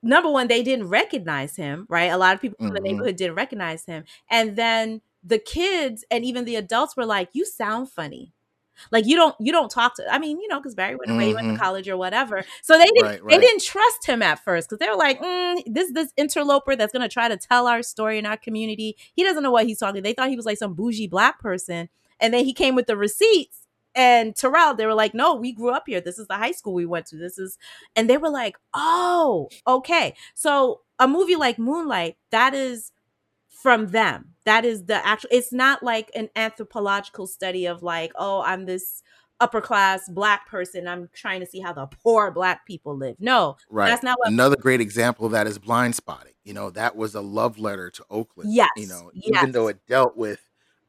number 0.03 0.29
one, 0.29 0.47
they 0.47 0.63
didn't 0.63 0.87
recognize 0.89 1.55
him, 1.55 1.85
right? 1.89 2.11
A 2.11 2.17
lot 2.17 2.35
of 2.35 2.41
people 2.41 2.57
in 2.67 2.73
the 2.73 2.81
hmm 2.81 2.81
neighborhood 2.81 3.15
didn't 3.15 3.35
recognize 3.35 3.85
him. 3.85 4.03
And 4.29 4.55
then 4.55 5.01
the 5.23 5.39
kids 5.39 6.03
and 6.11 6.25
even 6.25 6.45
the 6.45 6.55
adults 6.55 6.97
were 6.97 7.05
like, 7.05 7.29
You 7.33 7.45
sound 7.45 7.89
funny. 7.91 8.33
Like 8.91 9.05
you 9.07 9.15
don't 9.15 9.35
you 9.39 9.51
don't 9.51 9.69
talk 9.71 9.95
to 9.97 10.05
I 10.13 10.19
mean, 10.19 10.39
you 10.39 10.47
know, 10.47 10.59
because 10.59 10.75
Barry 10.75 10.95
went 10.95 11.11
away, 11.11 11.27
he 11.27 11.33
went 11.35 11.47
to 11.47 11.53
hmm 11.53 11.61
college 11.61 11.89
or 11.89 11.97
whatever. 11.97 12.45
So 12.63 12.77
they 12.77 12.85
didn't 12.85 13.13
right 13.13 13.21
they 13.29 13.37
didn't 13.37 13.63
trust 13.63 14.07
him 14.07 14.21
at 14.23 14.43
first 14.43 14.69
because 14.69 14.79
they 14.79 14.89
were 14.89 14.97
like, 14.97 15.21
mm, 15.21 15.61
this 15.67 15.91
this 15.93 16.11
interloper 16.17 16.75
that's 16.75 16.93
gonna 16.93 17.09
try 17.09 17.27
to 17.27 17.37
tell 17.37 17.67
our 17.67 17.83
story 17.83 18.17
in 18.17 18.25
our 18.25 18.37
community. 18.37 18.97
He 19.15 19.23
doesn't 19.23 19.43
know 19.43 19.51
what 19.51 19.67
he's 19.67 19.79
talking. 19.79 20.03
They 20.03 20.13
thought 20.13 20.29
he 20.29 20.35
was 20.37 20.45
like 20.45 20.57
some 20.57 20.73
bougie 20.73 21.07
black 21.07 21.39
person. 21.39 21.89
And 22.21 22.33
then 22.33 22.45
he 22.45 22.53
came 22.53 22.75
with 22.75 22.87
the 22.87 22.95
receipts. 22.95 23.57
And 23.93 24.35
Tarell, 24.35 24.75
they 24.75 24.85
were 24.85 24.93
like, 24.93 25.13
no, 25.13 25.35
we 25.35 25.51
grew 25.51 25.71
up 25.71 25.83
here. 25.85 25.99
This 25.99 26.17
is 26.17 26.27
the 26.27 26.37
high 26.37 26.53
school 26.53 26.73
we 26.73 26.85
went 26.85 27.07
to. 27.07 27.17
This 27.17 27.37
is, 27.37 27.57
and 27.95 28.09
they 28.09 28.17
were 28.17 28.29
like, 28.29 28.55
oh, 28.73 29.49
okay. 29.67 30.15
So 30.33 30.81
a 30.97 31.07
movie 31.09 31.35
like 31.35 31.59
Moonlight, 31.59 32.15
that 32.31 32.53
is 32.53 32.93
from 33.49 33.87
them. 33.87 34.29
That 34.45 34.63
is 34.63 34.85
the 34.85 35.05
actual, 35.05 35.29
it's 35.33 35.51
not 35.51 35.83
like 35.83 36.09
an 36.15 36.29
anthropological 36.37 37.27
study 37.27 37.65
of 37.65 37.83
like, 37.83 38.13
oh, 38.15 38.41
I'm 38.43 38.65
this 38.65 39.03
upper 39.41 39.59
class 39.59 40.07
black 40.07 40.47
person. 40.47 40.87
I'm 40.87 41.09
trying 41.13 41.41
to 41.41 41.45
see 41.45 41.59
how 41.59 41.73
the 41.73 41.87
poor 41.87 42.31
black 42.31 42.65
people 42.65 42.95
live. 42.95 43.17
No, 43.19 43.57
Right. 43.69 43.87
that's 43.87 44.03
not 44.03 44.17
what, 44.19 44.29
Another 44.29 44.55
great 44.55 44.79
example 44.79 45.25
of 45.25 45.33
that 45.33 45.47
is 45.47 45.59
Blindspotting. 45.59 46.35
You 46.45 46.53
know, 46.53 46.69
that 46.71 46.95
was 46.95 47.13
a 47.13 47.21
love 47.21 47.59
letter 47.59 47.89
to 47.89 48.05
Oakland. 48.09 48.53
Yes. 48.53 48.69
You 48.77 48.87
know, 48.87 49.11
yes. 49.13 49.41
even 49.43 49.51
though 49.51 49.67
it 49.67 49.85
dealt 49.87 50.15
with 50.15 50.39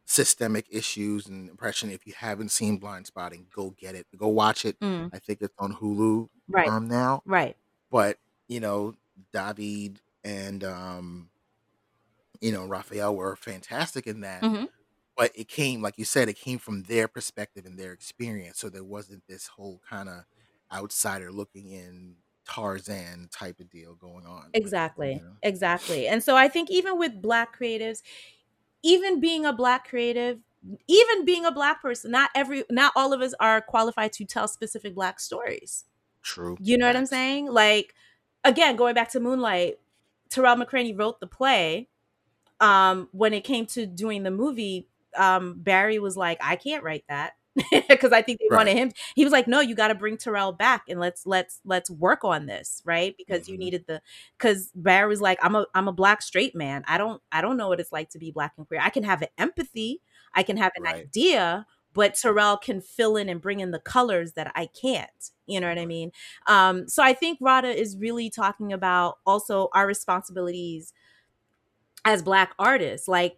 systemic 0.06 0.66
issues 0.70 1.26
and 1.26 1.50
oppression. 1.50 1.90
If 1.90 2.06
you 2.06 2.14
haven't 2.14 2.50
seen 2.50 2.80
Blindspotting, 2.80 3.50
go 3.50 3.70
get 3.70 3.94
it. 3.94 4.06
Go 4.16 4.28
watch 4.28 4.64
it. 4.64 4.78
Mm, 4.82 5.12
I 5.12 5.18
think 5.18 5.40
it's 5.42 5.54
on 5.58 5.74
Hulu 5.74 6.28
right, 6.48 6.72
um 6.72 6.88
now. 6.88 7.24
right. 7.24 7.56
But, 7.90 8.18
you 8.48 8.60
know, 8.60 8.94
Daveed 9.34 9.98
and 10.24 10.64
um, 10.64 11.30
you 12.40 12.52
know, 12.52 12.66
Raphael 12.66 13.14
were 13.14 13.36
fantastic 13.36 14.06
in 14.06 14.20
that. 14.22 14.46
hmm 14.46 14.64
But 15.16 15.32
it 15.36 15.48
came, 15.48 15.82
like 15.82 15.98
you 15.98 16.04
said, 16.06 16.28
it 16.28 16.36
came 16.38 16.58
from 16.58 16.84
their 16.84 17.08
perspective 17.08 17.66
and 17.66 17.78
their 17.78 17.92
experience. 17.92 18.58
So 18.58 18.70
there 18.70 18.84
wasn't 18.84 19.24
this 19.28 19.48
whole 19.48 19.80
kind 19.88 20.08
of 20.08 20.24
outsider 20.72 21.32
looking 21.32 21.68
in 21.70 22.18
Tarzan 22.48 23.28
type 23.30 23.60
of 23.60 23.70
deal 23.70 23.94
going 23.96 24.26
on 24.26 24.56
with 24.60 24.74
it, 24.76 24.92
you 25.00 25.12
Exactly. 25.12 25.22
know. 25.22 25.36
Exactly. 25.42 26.06
And 26.06 26.22
so 26.22 26.36
I 26.36 26.48
think 26.48 26.70
even 26.70 26.98
with 26.98 27.20
black 27.22 27.58
creatives, 27.58 28.02
even 28.82 29.20
being 29.20 29.44
a 29.44 29.52
black 29.52 29.88
creative, 29.88 30.38
even 30.88 31.24
being 31.24 31.44
a 31.44 31.52
black 31.52 31.82
person, 31.82 32.10
not 32.10 32.30
every 32.34 32.64
not 32.70 32.92
all 32.96 33.12
of 33.12 33.20
us 33.20 33.34
are 33.40 33.60
qualified 33.60 34.12
to 34.14 34.24
tell 34.24 34.48
specific 34.48 34.94
black 34.94 35.20
stories. 35.20 35.84
True. 36.22 36.56
You 36.60 36.78
know 36.78 36.86
what 36.86 36.96
I'm 36.96 37.06
saying? 37.06 37.46
Like 37.50 37.94
again, 38.44 38.76
going 38.76 38.94
back 38.94 39.10
to 39.12 39.20
Moonlight, 39.20 39.78
Tarell 40.30 40.56
McCraney 40.56 40.98
wrote 40.98 41.20
the 41.20 41.26
play. 41.26 41.88
Um, 42.60 43.08
when 43.10 43.32
it 43.32 43.42
came 43.42 43.66
to 43.66 43.86
doing 43.86 44.22
the 44.22 44.30
movie, 44.30 44.86
um, 45.16 45.54
Barry 45.58 45.98
was 45.98 46.16
like, 46.16 46.38
I 46.40 46.54
can't 46.54 46.84
write 46.84 47.04
that. 47.08 47.32
Because 47.88 48.12
I 48.12 48.22
think 48.22 48.38
they 48.40 48.48
Right. 48.48 48.58
wanted 48.58 48.76
him. 48.76 48.92
He 49.14 49.24
was 49.24 49.32
like, 49.32 49.46
No, 49.46 49.60
you 49.60 49.74
got 49.74 49.88
to 49.88 49.94
bring 49.94 50.16
Tarell 50.16 50.52
back 50.52 50.84
and 50.88 50.98
let's 51.00 51.26
let's 51.26 51.60
let's 51.64 51.90
work 51.90 52.24
on 52.24 52.46
this, 52.46 52.82
right? 52.84 53.14
Because 53.16 53.48
you 53.48 53.58
Mhm. 53.58 53.58
needed 53.58 53.84
the. 53.86 54.00
Because 54.38 54.70
Barry 54.74 55.08
was 55.08 55.20
like, 55.20 55.38
I'm 55.42 55.54
a 55.54 55.66
I'm 55.74 55.88
a 55.88 55.92
black 55.92 56.22
straight 56.22 56.54
man. 56.54 56.84
I 56.88 56.98
don't 56.98 57.20
I 57.30 57.40
don't 57.42 57.56
know 57.56 57.68
what 57.68 57.80
it's 57.80 57.92
like 57.92 58.10
to 58.10 58.18
be 58.18 58.30
black 58.30 58.52
and 58.56 58.66
queer. 58.66 58.80
I 58.82 58.90
can 58.90 59.04
have 59.04 59.22
an 59.22 59.28
empathy. 59.38 60.00
I 60.34 60.42
can 60.42 60.56
have 60.56 60.72
an 60.76 60.82
Right. 60.82 61.08
idea, 61.08 61.66
but 61.92 62.14
Tarell 62.14 62.56
can 62.56 62.80
fill 62.80 63.16
in 63.16 63.28
and 63.28 63.40
bring 63.40 63.60
in 63.60 63.70
the 63.70 63.80
colors 63.80 64.32
that 64.32 64.50
I 64.54 64.66
can't. 64.66 65.10
You 65.46 65.60
know 65.60 65.68
what 65.68 65.78
I 65.78 65.86
mean? 65.86 66.10
Um, 66.46 66.88
so 66.88 67.02
I 67.02 67.12
think 67.12 67.38
Radha 67.40 67.68
is 67.68 67.96
really 67.98 68.30
talking 68.30 68.72
about 68.72 69.18
also 69.26 69.68
our 69.74 69.86
responsibilities 69.86 70.92
as 72.04 72.22
black 72.22 72.54
artists, 72.58 73.06
like 73.08 73.36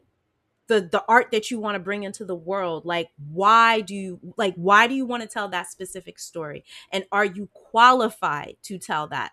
the 0.66 0.80
the 0.80 1.04
art 1.08 1.30
that 1.32 1.50
you 1.50 1.58
want 1.60 1.74
to 1.74 1.78
bring 1.78 2.02
into 2.04 2.24
the 2.24 2.34
world. 2.34 2.84
Like, 2.84 3.08
why 3.30 3.80
do 3.80 3.94
you 3.94 4.20
like 4.36 4.54
why 4.56 4.86
do 4.86 4.94
you 4.94 5.06
want 5.06 5.22
to 5.22 5.28
tell 5.28 5.48
that 5.48 5.70
specific 5.70 6.18
story? 6.18 6.64
And 6.92 7.04
are 7.12 7.24
you 7.24 7.48
qualified 7.52 8.56
to 8.64 8.78
tell 8.78 9.06
that? 9.08 9.32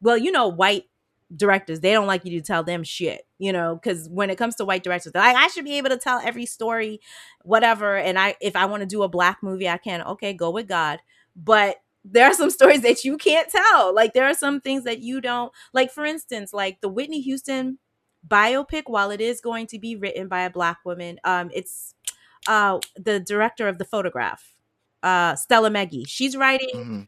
Well, 0.00 0.16
you 0.16 0.32
know, 0.32 0.48
white 0.48 0.84
directors 1.36 1.80
they 1.80 1.92
don't 1.92 2.06
like 2.06 2.24
you 2.24 2.30
to 2.30 2.40
tell 2.40 2.64
them 2.64 2.82
shit 2.82 3.26
you 3.38 3.52
know 3.52 3.74
because 3.74 4.08
when 4.08 4.30
it 4.30 4.38
comes 4.38 4.54
to 4.54 4.64
white 4.64 4.82
directors 4.82 5.12
like 5.14 5.36
i 5.36 5.46
should 5.48 5.62
be 5.66 5.76
able 5.76 5.90
to 5.90 5.98
tell 5.98 6.18
every 6.24 6.46
story 6.46 6.98
whatever 7.42 7.98
and 7.98 8.18
i 8.18 8.34
if 8.40 8.56
i 8.56 8.64
want 8.64 8.80
to 8.80 8.86
do 8.86 9.02
a 9.02 9.08
black 9.08 9.36
movie 9.42 9.68
i 9.68 9.76
can 9.76 10.00
okay 10.00 10.32
go 10.32 10.50
with 10.50 10.66
god 10.66 11.00
but 11.36 11.76
there 12.04 12.24
are 12.26 12.32
some 12.32 12.50
stories 12.58 12.80
that 12.82 13.04
you 13.04 13.16
can't 13.16 13.48
tell. 13.50 13.94
Like 13.94 14.14
there 14.14 14.26
are 14.26 14.34
some 14.34 14.60
things 14.60 14.84
that 14.84 15.00
you 15.00 15.20
don't 15.20 15.52
like. 15.72 15.90
For 15.90 16.04
instance, 16.04 16.52
like 16.52 16.80
the 16.80 16.88
Whitney 16.88 17.20
Houston 17.20 17.78
biopic, 18.28 18.84
while 18.86 19.10
it 19.10 19.20
is 19.20 19.40
going 19.40 19.66
to 19.68 19.78
be 19.78 19.96
written 19.96 20.28
by 20.28 20.42
a 20.42 20.50
black 20.50 20.78
woman, 20.84 21.18
um, 21.24 21.50
it's 21.54 21.94
uh 22.46 22.78
the 22.96 23.20
director 23.20 23.68
of 23.68 23.78
the 23.78 23.84
photograph, 23.84 24.54
uh, 25.02 25.34
Stella 25.34 25.70
Meghie. 25.70 26.06
She's 26.08 26.36
writing. 26.36 26.70
hmm 26.84 27.00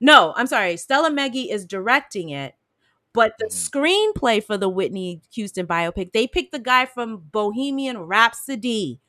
No, 0.00 0.32
I'm 0.36 0.46
sorry. 0.48 0.76
Stella 0.76 1.10
Meghie 1.10 1.50
is 1.50 1.64
directing 1.66 2.30
it, 2.30 2.54
but 3.14 3.34
the 3.38 3.46
Mhm. 3.46 3.70
screenplay 4.14 4.42
for 4.44 4.58
the 4.58 4.68
Whitney 4.68 5.22
Houston 5.34 5.66
biopic, 5.66 6.12
they 6.12 6.26
picked 6.26 6.52
the 6.52 6.58
guy 6.58 6.86
from 6.86 7.18
Bohemian 7.32 7.98
Rhapsody. 7.98 9.00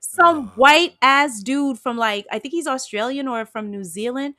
Some 0.00 0.38
Oh. 0.48 0.52
white 0.56 0.94
ass 1.02 1.42
dude 1.42 1.78
from 1.78 1.96
like, 1.96 2.26
I 2.30 2.38
think 2.38 2.52
he's 2.54 2.66
Australian 2.68 3.28
or 3.28 3.46
from 3.46 3.70
New 3.70 3.84
Zealand. 3.84 4.34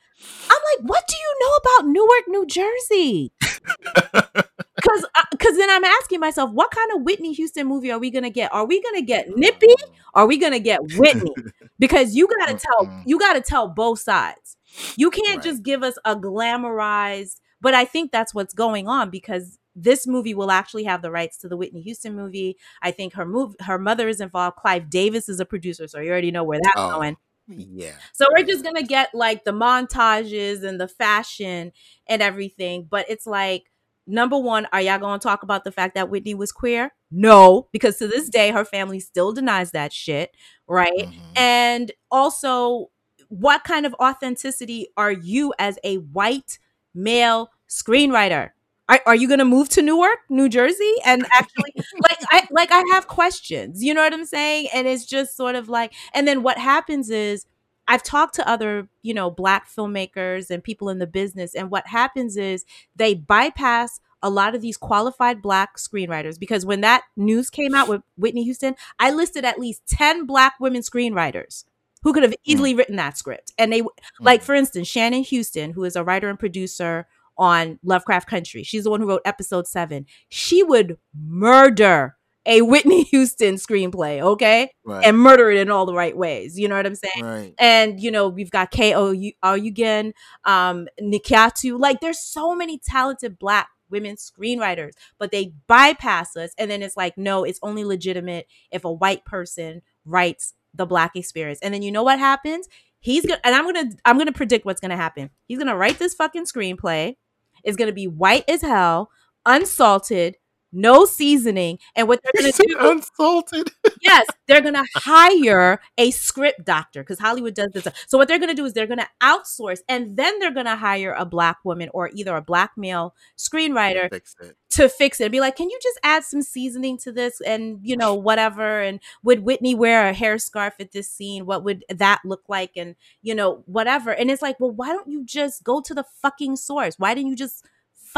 I'm 0.50 0.60
like, 0.78 0.88
what 0.88 1.06
do 1.08 1.16
you 1.16 1.36
know 1.40 1.54
about 1.56 1.88
Newark, 1.92 2.28
New 2.28 2.46
Jersey? 2.46 3.32
Cause, 4.88 5.04
uh, 5.16 5.24
cause 5.38 5.56
then 5.56 5.68
I'm 5.70 5.84
asking 5.84 6.20
myself, 6.20 6.50
what 6.52 6.70
kind 6.70 6.90
of 6.94 7.02
Whitney 7.02 7.32
Houston 7.34 7.66
movie 7.66 7.90
are 7.90 7.98
we 7.98 8.10
gonna 8.10 8.30
get? 8.30 8.52
Are 8.54 8.64
we 8.66 8.80
gonna 8.82 9.02
get 9.02 9.26
Nippy? 9.36 9.66
Are 10.14 10.26
we 10.26 10.38
gonna 10.38 10.60
get 10.60 10.80
Whitney? 10.82 11.34
Because 11.78 12.14
you 12.16 12.26
gotta 12.40 12.54
tell, 12.58 12.90
you 13.04 13.18
gotta 13.18 13.40
tell 13.40 13.68
both 13.68 14.00
sides. 14.00 14.56
You 14.96 15.10
can't 15.10 15.36
Right. 15.36 15.42
just 15.42 15.62
give 15.62 15.82
us 15.82 15.96
a 16.04 16.16
glamorized. 16.16 17.40
But 17.60 17.74
I 17.74 17.84
think 17.84 18.12
that's 18.12 18.34
what's 18.34 18.54
going 18.54 18.88
on 18.88 19.10
because 19.10 19.58
this 19.76 20.06
movie 20.06 20.34
will 20.34 20.50
actually 20.50 20.84
have 20.84 21.02
the 21.02 21.10
rights 21.10 21.38
to 21.38 21.48
the 21.48 21.56
Whitney 21.56 21.82
Houston 21.82 22.16
movie. 22.16 22.56
I 22.82 22.90
think 22.90 23.14
her 23.14 23.24
move, 23.26 23.54
her 23.60 23.78
mother 23.78 24.08
is 24.08 24.20
involved. 24.20 24.56
Clive 24.56 24.90
Davis 24.90 25.28
is 25.28 25.40
a 25.40 25.44
producer, 25.44 25.86
so 25.88 26.00
you 26.00 26.10
already 26.10 26.30
know 26.30 26.44
where 26.44 26.58
that's 26.62 26.76
Oh, 26.76 26.90
going. 26.98 27.16
yeah. 27.48 27.92
So 28.12 28.26
we're 28.36 28.44
just 28.44 28.64
gonna 28.64 28.82
get 28.82 29.14
like 29.14 29.44
the 29.44 29.52
montages 29.52 30.62
and 30.64 30.80
the 30.80 30.88
fashion 30.88 31.72
and 32.08 32.22
everything. 32.22 32.86
But 32.90 33.06
it's 33.08 33.26
like, 33.26 33.64
number 34.08 34.38
one, 34.38 34.66
are 34.72 34.80
y'all 34.80 34.98
gonna 34.98 35.18
talk 35.20 35.42
about 35.44 35.64
the 35.64 35.72
fact 35.72 35.94
that 35.94 36.10
Whitney 36.10 36.34
was 36.34 36.52
queer? 36.52 36.92
No, 37.10 37.68
because 37.72 37.98
to 37.98 38.08
this 38.08 38.28
day 38.28 38.50
her 38.50 38.64
family 38.64 39.00
still 39.00 39.32
denies 39.32 39.70
that 39.72 39.92
shit, 39.92 40.34
right? 40.66 40.92
Mhm. 41.08 41.20
And 41.36 41.92
also, 42.10 42.90
what 43.28 43.64
kind 43.64 43.86
of 43.86 43.94
authenticity 44.00 44.88
are 44.96 45.12
you 45.12 45.52
as 45.58 45.78
a 45.84 45.96
white 45.98 46.58
male 46.94 47.50
screenwriter? 47.68 48.50
Are, 48.90 49.00
are 49.04 49.14
you 49.14 49.28
going 49.28 49.38
to 49.40 49.44
move 49.44 49.68
to 49.70 49.82
Newark, 49.82 50.20
New 50.30 50.48
Jersey, 50.48 50.94
and 51.04 51.26
actually, 51.34 51.72
like, 52.02 52.18
I 52.30 52.46
like 52.50 52.72
I 52.72 52.82
have 52.92 53.06
questions. 53.06 53.84
You 53.84 53.92
know 53.94 54.02
what 54.02 54.14
I'm 54.14 54.24
saying? 54.24 54.68
And 54.72 54.88
it's 54.88 55.04
just 55.04 55.36
sort 55.36 55.56
of 55.56 55.68
like, 55.68 55.92
and 56.14 56.26
then 56.26 56.42
what 56.42 56.56
happens 56.58 57.10
is, 57.10 57.44
I've 57.88 58.02
talked 58.04 58.34
to 58.36 58.48
other, 58.48 58.88
you 59.02 59.14
know, 59.14 59.30
black 59.30 59.68
filmmakers 59.68 60.50
and 60.50 60.62
people 60.62 60.88
in 60.90 60.98
the 60.98 61.06
business, 61.06 61.54
and 61.54 61.70
what 61.70 61.88
happens 61.88 62.36
is 62.36 62.64
they 62.94 63.14
bypass 63.14 64.00
a 64.22 64.30
lot 64.30 64.54
of 64.54 64.60
these 64.60 64.76
qualified 64.76 65.40
black 65.40 65.76
screenwriters 65.76 66.38
because 66.40 66.66
when 66.66 66.80
that 66.82 67.02
news 67.16 67.50
came 67.50 67.74
out 67.74 67.88
with 67.88 68.02
Whitney 68.16 68.42
Houston, 68.44 68.74
I 68.98 69.10
listed 69.12 69.44
at 69.44 69.58
least 69.60 69.82
10 69.88 70.26
black 70.26 70.54
women 70.60 70.82
screenwriters 70.82 71.64
who 72.02 72.12
could 72.12 72.24
have 72.24 72.34
easily 72.44 72.74
written 72.74 72.96
that 72.96 73.16
script. 73.16 73.52
And 73.58 73.72
they, 73.72 73.82
like, 74.20 74.40
Mhm. 74.42 74.44
for 74.44 74.54
instance, 74.54 74.86
Shannon 74.88 75.22
Houston, 75.22 75.72
who 75.72 75.84
is 75.84 75.96
a 75.96 76.04
writer 76.04 76.28
and 76.28 76.38
producer 76.38 77.06
on 77.36 77.78
Lovecraft 77.84 78.28
Country, 78.28 78.64
she's 78.64 78.84
the 78.84 78.90
one 78.90 79.00
who 79.00 79.08
wrote 79.08 79.22
episode 79.24 79.66
seven. 79.68 80.04
She 80.28 80.62
would 80.64 80.98
murder 81.16 82.16
a 82.48 82.62
Whitney 82.62 83.02
Houston 83.10 83.54
screenplay, 83.54 84.20
okay? 84.20 84.72
right. 84.84 85.04
And 85.04 85.18
murder 85.18 85.50
it 85.50 85.58
in 85.58 85.70
all 85.70 85.86
the 85.86 85.94
right 85.94 86.16
ways. 86.16 86.58
You 86.58 86.66
know 86.66 86.76
what 86.76 86.86
I'm 86.86 86.94
saying? 86.96 87.24
right. 87.24 87.54
and 87.58 88.00
you 88.00 88.10
know 88.10 88.28
we've 88.28 88.50
got 88.50 88.72
Ko 88.72 89.14
Oyugen, 89.44 90.12
um, 90.44 90.88
Nikyatu. 91.00 91.78
Like 91.78 92.00
there's 92.00 92.20
so 92.20 92.56
many 92.56 92.80
talented 92.84 93.38
Black 93.38 93.68
women 93.90 94.16
screenwriters, 94.16 94.92
but 95.18 95.30
they 95.30 95.52
bypass 95.66 96.36
us, 96.36 96.52
and 96.58 96.70
then 96.70 96.82
it's 96.82 96.96
like, 96.96 97.16
no, 97.16 97.44
it's 97.44 97.60
only 97.62 97.84
legitimate 97.84 98.46
if 98.72 98.84
a 98.84 98.92
white 98.92 99.24
person 99.24 99.82
writes 100.04 100.54
the 100.74 100.86
Black 100.86 101.12
experience. 101.14 101.58
And 101.62 101.72
then 101.72 101.82
you 101.82 101.92
know 101.92 102.02
what 102.02 102.18
happens? 102.18 102.66
He's 103.00 103.24
gonna, 103.24 103.40
and 103.44 103.54
I'm 103.54 103.64
gonna, 103.64 103.90
I'm 104.04 104.18
gonna 104.18 104.32
predict 104.32 104.64
what's 104.64 104.80
gonna 104.80 104.96
happen. 104.96 105.30
He's 105.46 105.58
gonna 105.58 105.76
write 105.76 105.98
this 105.98 106.14
fucking 106.14 106.46
screenplay. 106.46 107.14
It's 107.62 107.76
gonna 107.76 107.92
be 107.92 108.06
white 108.06 108.44
as 108.48 108.62
hell, 108.62 109.10
unsalted, 109.46 110.36
no 110.72 111.04
seasoning, 111.04 111.78
and 111.96 112.08
what 112.08 112.20
they're 112.22 112.42
gonna 112.42 112.52
do 112.52 112.76
Unsalted. 112.78 113.70
yes, 114.02 114.26
they're 114.46 114.60
gonna 114.60 114.84
hire 114.94 115.80
a 115.96 116.10
script 116.10 116.64
doctor 116.64 117.02
because 117.02 117.18
Hollywood 117.18 117.54
does 117.54 117.70
this. 117.72 117.86
So 118.06 118.18
what 118.18 118.28
they're 118.28 118.38
gonna 118.38 118.54
do 118.54 118.64
is 118.64 118.72
they're 118.72 118.86
gonna 118.86 119.08
outsource, 119.22 119.80
and 119.88 120.16
then 120.16 120.38
they're 120.38 120.52
gonna 120.54 120.76
hire 120.76 121.14
a 121.16 121.24
black 121.24 121.58
woman 121.64 121.88
or 121.92 122.10
either 122.14 122.36
a 122.36 122.42
black 122.42 122.72
male 122.76 123.14
screenwriter 123.36 124.08
Fix 124.10 124.34
to 124.70 124.88
fix 124.88 125.20
it. 125.20 125.24
And 125.24 125.32
be 125.32 125.40
like, 125.40 125.56
can 125.56 125.70
you 125.70 125.78
just 125.82 125.98
add 126.02 126.24
some 126.24 126.42
seasoning 126.42 126.98
to 126.98 127.12
this, 127.12 127.40
and 127.40 127.78
you 127.82 127.96
know 127.96 128.14
whatever? 128.14 128.80
And 128.80 129.00
would 129.22 129.40
Whitney 129.40 129.74
wear 129.74 130.08
a 130.08 130.12
hair 130.12 130.38
scarf 130.38 130.74
at 130.80 130.92
this 130.92 131.10
scene? 131.10 131.46
What 131.46 131.64
would 131.64 131.84
that 131.88 132.20
look 132.24 132.42
like? 132.48 132.72
And 132.76 132.94
you 133.22 133.34
know 133.34 133.62
whatever. 133.66 134.10
And 134.12 134.30
it's 134.30 134.42
like, 134.42 134.58
well, 134.60 134.70
why 134.70 134.88
don't 134.88 135.08
you 135.08 135.24
just 135.24 135.64
go 135.64 135.80
to 135.80 135.94
the 135.94 136.04
fucking 136.22 136.56
source? 136.56 136.94
Why 136.98 137.14
didn't 137.14 137.30
you 137.30 137.36
just 137.36 137.64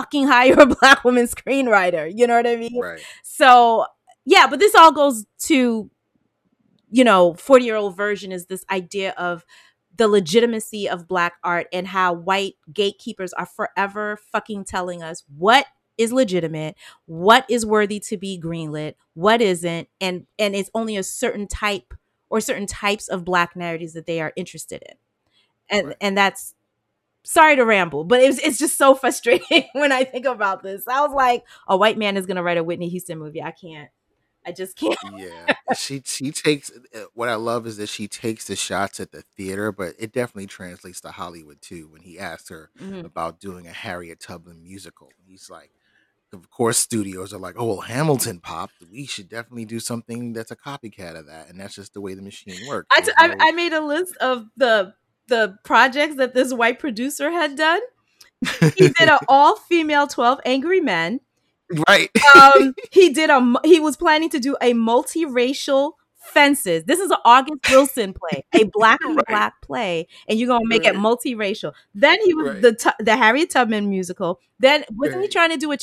fucking 0.01 0.26
hire 0.26 0.55
a 0.59 0.66
black 0.80 1.05
woman 1.05 1.26
screenwriter? 1.26 2.11
You 2.14 2.26
know 2.26 2.36
what 2.36 2.46
I 2.46 2.57
mean? 2.57 2.80
Right. 2.80 3.01
So 3.22 3.86
yeah, 4.24 4.46
but 4.48 4.59
this 4.59 4.74
all 4.74 4.92
goes 4.92 5.26
to, 5.40 5.90
you 6.90 7.05
know, 7.05 7.34
40 7.34 7.64
year 7.64 7.76
old 7.76 7.96
version 7.96 8.32
is 8.32 8.46
this 8.46 8.64
idea 8.70 9.12
of 9.16 9.44
the 9.96 10.09
legitimacy 10.09 10.88
of 10.88 11.07
black 11.09 11.34
art 11.44 11.66
and 11.72 11.86
how 11.86 12.12
white 12.12 12.55
gatekeepers 12.72 13.32
are 13.34 13.46
forever 13.46 14.18
fucking 14.32 14.64
telling 14.64 15.03
us 15.03 15.22
what 15.36 15.66
is 15.98 16.12
legitimate, 16.12 16.76
what 17.05 17.44
is 17.51 17.66
worthy 17.66 18.01
to 18.01 18.16
be 18.16 18.40
greenlit, 18.42 18.94
what 19.14 19.42
isn't, 19.42 19.88
and 20.01 20.26
and 20.38 20.55
it's 20.55 20.70
only 20.74 20.96
a 20.96 21.03
certain 21.03 21.46
type 21.46 21.92
or 22.30 22.40
certain 22.40 22.66
types 22.66 23.09
of 23.09 23.24
black 23.24 23.55
narratives 23.55 23.92
that 23.92 24.07
they 24.07 24.20
are 24.20 24.32
interested 24.36 24.82
in. 24.88 24.96
And 25.68 25.86
Right. 25.88 25.96
and 26.01 26.16
that's 26.16 26.55
sorry 27.25 27.57
to 27.57 27.64
ramble, 27.64 28.05
but 28.05 28.21
it's 28.21 28.39
it's 28.39 28.59
just 28.59 28.77
so 28.79 28.95
frustrating 28.97 29.64
when 29.73 29.93
I 29.93 30.05
think 30.05 30.27
about 30.27 30.62
this. 30.62 30.87
I 30.89 31.01
was 31.03 31.12
like, 31.14 31.45
a 31.68 31.77
white 31.77 31.99
man 31.99 32.16
is 32.16 32.27
gonna 32.27 32.43
write 32.43 32.59
a 32.59 32.64
Whitney 32.64 32.89
Houston 32.89 33.18
movie. 33.18 33.43
I 33.43 33.51
can't. 33.53 33.91
I 34.47 34.53
just 34.53 34.75
can't. 34.77 34.97
Yeah. 35.16 35.55
she 35.77 36.03
she 36.07 36.31
takes 36.33 36.71
uh, 36.95 37.01
what 37.12 37.29
I 37.29 37.35
love 37.35 37.66
is 37.66 37.77
that 37.77 37.91
she 37.91 38.09
takes 38.09 38.47
the 38.47 38.57
shots 38.57 38.99
at 38.99 39.12
the 39.12 39.23
theater, 39.37 39.71
but 39.71 39.95
it 39.99 40.12
definitely 40.12 40.47
translates 40.47 41.01
to 41.03 41.11
Hollywood 41.11 41.61
too. 41.61 41.89
When 41.93 42.01
he 42.03 42.18
asked 42.18 42.49
her 42.49 42.71
Mhm. 42.81 43.05
about 43.05 43.39
doing 43.39 43.66
a 43.66 43.71
Harriet 43.73 44.18
Tubman 44.18 44.62
musical, 44.62 45.11
he's 45.27 45.51
like, 45.51 45.73
of 46.33 46.49
course, 46.49 46.79
studios 46.79 47.35
are 47.35 47.39
like, 47.39 47.57
oh 47.59 47.66
well, 47.66 47.81
Hamilton 47.83 48.41
popped. 48.41 48.77
We 48.91 49.05
should 49.05 49.29
definitely 49.29 49.66
do 49.66 49.79
something 49.79 50.33
that's 50.33 50.51
a 50.51 50.57
copycat 50.57 51.18
of 51.18 51.27
that, 51.27 51.51
and 51.51 51.61
that's 51.61 51.75
just 51.75 51.93
the 51.93 52.01
way 52.01 52.14
the 52.14 52.23
machine 52.23 52.66
works. 52.66 52.89
I, 52.97 53.01
t- 53.03 53.12
I, 53.18 53.37
I 53.39 53.53
made 53.53 53.75
a 53.75 53.81
list 53.85 54.16
of 54.23 54.47
the 54.57 54.95
the 55.31 55.57
projects 55.64 56.16
that 56.16 56.35
this 56.35 56.53
white 56.53 56.78
producer 56.78 57.31
had 57.31 57.57
done. 57.57 57.81
He 58.76 58.89
did 58.89 59.09
an 59.09 59.18
all 59.28 59.57
female 59.57 60.07
Twelve 60.07 60.41
Angry 60.45 60.81
Men. 60.81 61.20
right. 61.89 62.11
Um, 62.37 62.74
he 62.91 63.11
did 63.11 63.31
a 63.31 63.55
he 63.64 63.81
was 63.81 63.97
planning 63.97 64.28
to 64.31 64.39
do 64.39 64.57
a 64.61 64.72
multiracial 64.74 65.93
Fences. 66.22 66.85
This 66.85 67.01
is 67.01 67.11
an 67.11 67.16
August 67.24 67.61
Wilson 67.70 68.12
play, 68.12 68.45
a 68.55 68.64
black 68.74 68.99
and 69.03 69.16
Right. 69.16 69.26
black 69.26 69.55
play, 69.62 70.07
and 70.28 70.39
you're 70.39 70.49
gonna 70.49 70.66
make 70.66 70.85
it 70.85 70.95
Right. 70.95 71.03
multiracial. 71.03 71.72
Then 71.95 72.18
he 72.24 72.35
was 72.35 72.47
Right. 72.47 72.62
the 72.62 72.95
the 73.01 73.16
Harriet 73.16 73.51
Tubman 73.51 73.89
musical. 73.89 74.39
Then 74.59 74.85
wasn't 74.93 75.22
he 75.22 75.28
trying 75.28 75.51
to 75.51 75.57
do 75.57 75.72
a, 75.72 75.78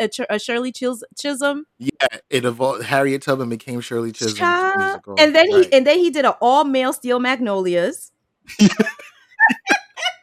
a, 0.00 0.08
a, 0.30 0.38
Shirley 0.38 0.72
Chis- 0.72 1.04
Chisholm? 1.18 1.66
Yeah, 1.78 1.90
it 2.30 2.46
evolved. 2.46 2.84
Harriet 2.84 3.20
Tubman 3.22 3.50
became 3.50 3.80
Shirley 3.82 4.12
Child. 4.12 4.78
musical, 4.78 5.14
And 5.18 5.34
then 5.34 5.46
he 5.50 5.70
and 5.72 5.86
then 5.86 5.98
he 5.98 6.08
did 6.10 6.24
an 6.24 6.32
all 6.40 6.64
male 6.64 6.94
Steel 6.94 7.20
Magnolias. 7.20 8.12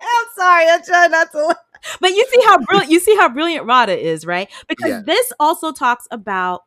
I'm 0.02 0.26
sorry, 0.36 0.70
I'm 0.70 0.84
trying 0.84 1.12
not 1.12 1.32
to. 1.32 1.46
laugh. 1.48 1.58
But 2.02 2.12
you 2.12 2.26
see 2.30 2.42
how 2.46 2.58
brilliant 2.68 2.92
you 2.92 3.00
see 3.00 3.16
how 3.16 3.30
brilliant 3.30 3.66
Radha 3.66 3.98
is, 3.98 4.26
right? 4.26 4.50
Because 4.68 4.90
Yeah. 4.92 5.02
this 5.06 5.32
also 5.40 5.72
talks 5.72 6.08
about 6.12 6.64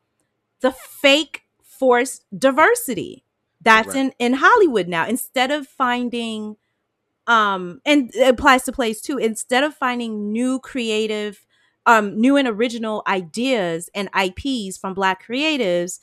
the 0.61 0.71
fake 0.71 1.43
forced 1.63 2.25
diversity 2.37 3.25
that's 3.61 3.89
Right. 3.89 3.97
in 3.97 4.13
in 4.19 4.33
Hollywood 4.33 4.87
now. 4.87 5.07
Instead 5.07 5.51
of 5.51 5.67
finding, 5.67 6.57
um, 7.27 7.81
and 7.85 8.11
it 8.15 8.27
applies 8.29 8.63
to 8.65 8.71
plays 8.73 9.01
too. 9.01 9.17
Instead 9.19 9.63
of 9.63 9.75
finding 9.75 10.31
new 10.31 10.59
creative, 10.59 11.45
um, 11.85 12.19
new 12.19 12.37
and 12.37 12.47
original 12.47 13.03
ideas 13.07 13.89
and 13.95 14.09
IPs 14.13 14.77
from 14.77 14.93
Black 14.95 15.25
creatives, 15.27 15.99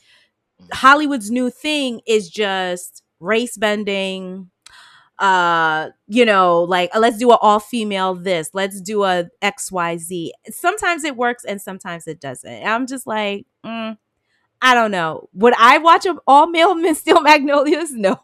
Mhm. 0.61 0.73
Hollywood's 0.75 1.31
new 1.31 1.49
thing 1.51 2.01
is 2.07 2.29
just 2.29 3.03
race 3.19 3.57
bending. 3.57 4.50
Uh, 5.21 5.89
you 6.07 6.25
know, 6.25 6.63
like 6.63 6.89
let's 6.97 7.17
do 7.19 7.31
a 7.31 7.37
all 7.37 7.59
female 7.59 8.15
this, 8.15 8.49
let's 8.53 8.81
do 8.81 9.03
a 9.03 9.25
XYZ. 9.43 10.31
Sometimes 10.49 11.03
it 11.03 11.15
works 11.15 11.45
and 11.45 11.61
sometimes 11.61 12.07
it 12.07 12.19
doesn't. 12.19 12.65
I'm 12.65 12.87
just 12.87 13.05
like, 13.05 13.45
mm, 13.63 13.97
I 14.63 14.73
don't 14.75 14.91
know. 14.91 15.29
Would 15.33 15.53
I 15.59 15.77
watch 15.79 16.05
all 16.27 16.47
male 16.47 16.75
Men 16.81 16.95
Steel 16.95 17.21
Magnolias? 17.21 17.91
No. 17.95 18.19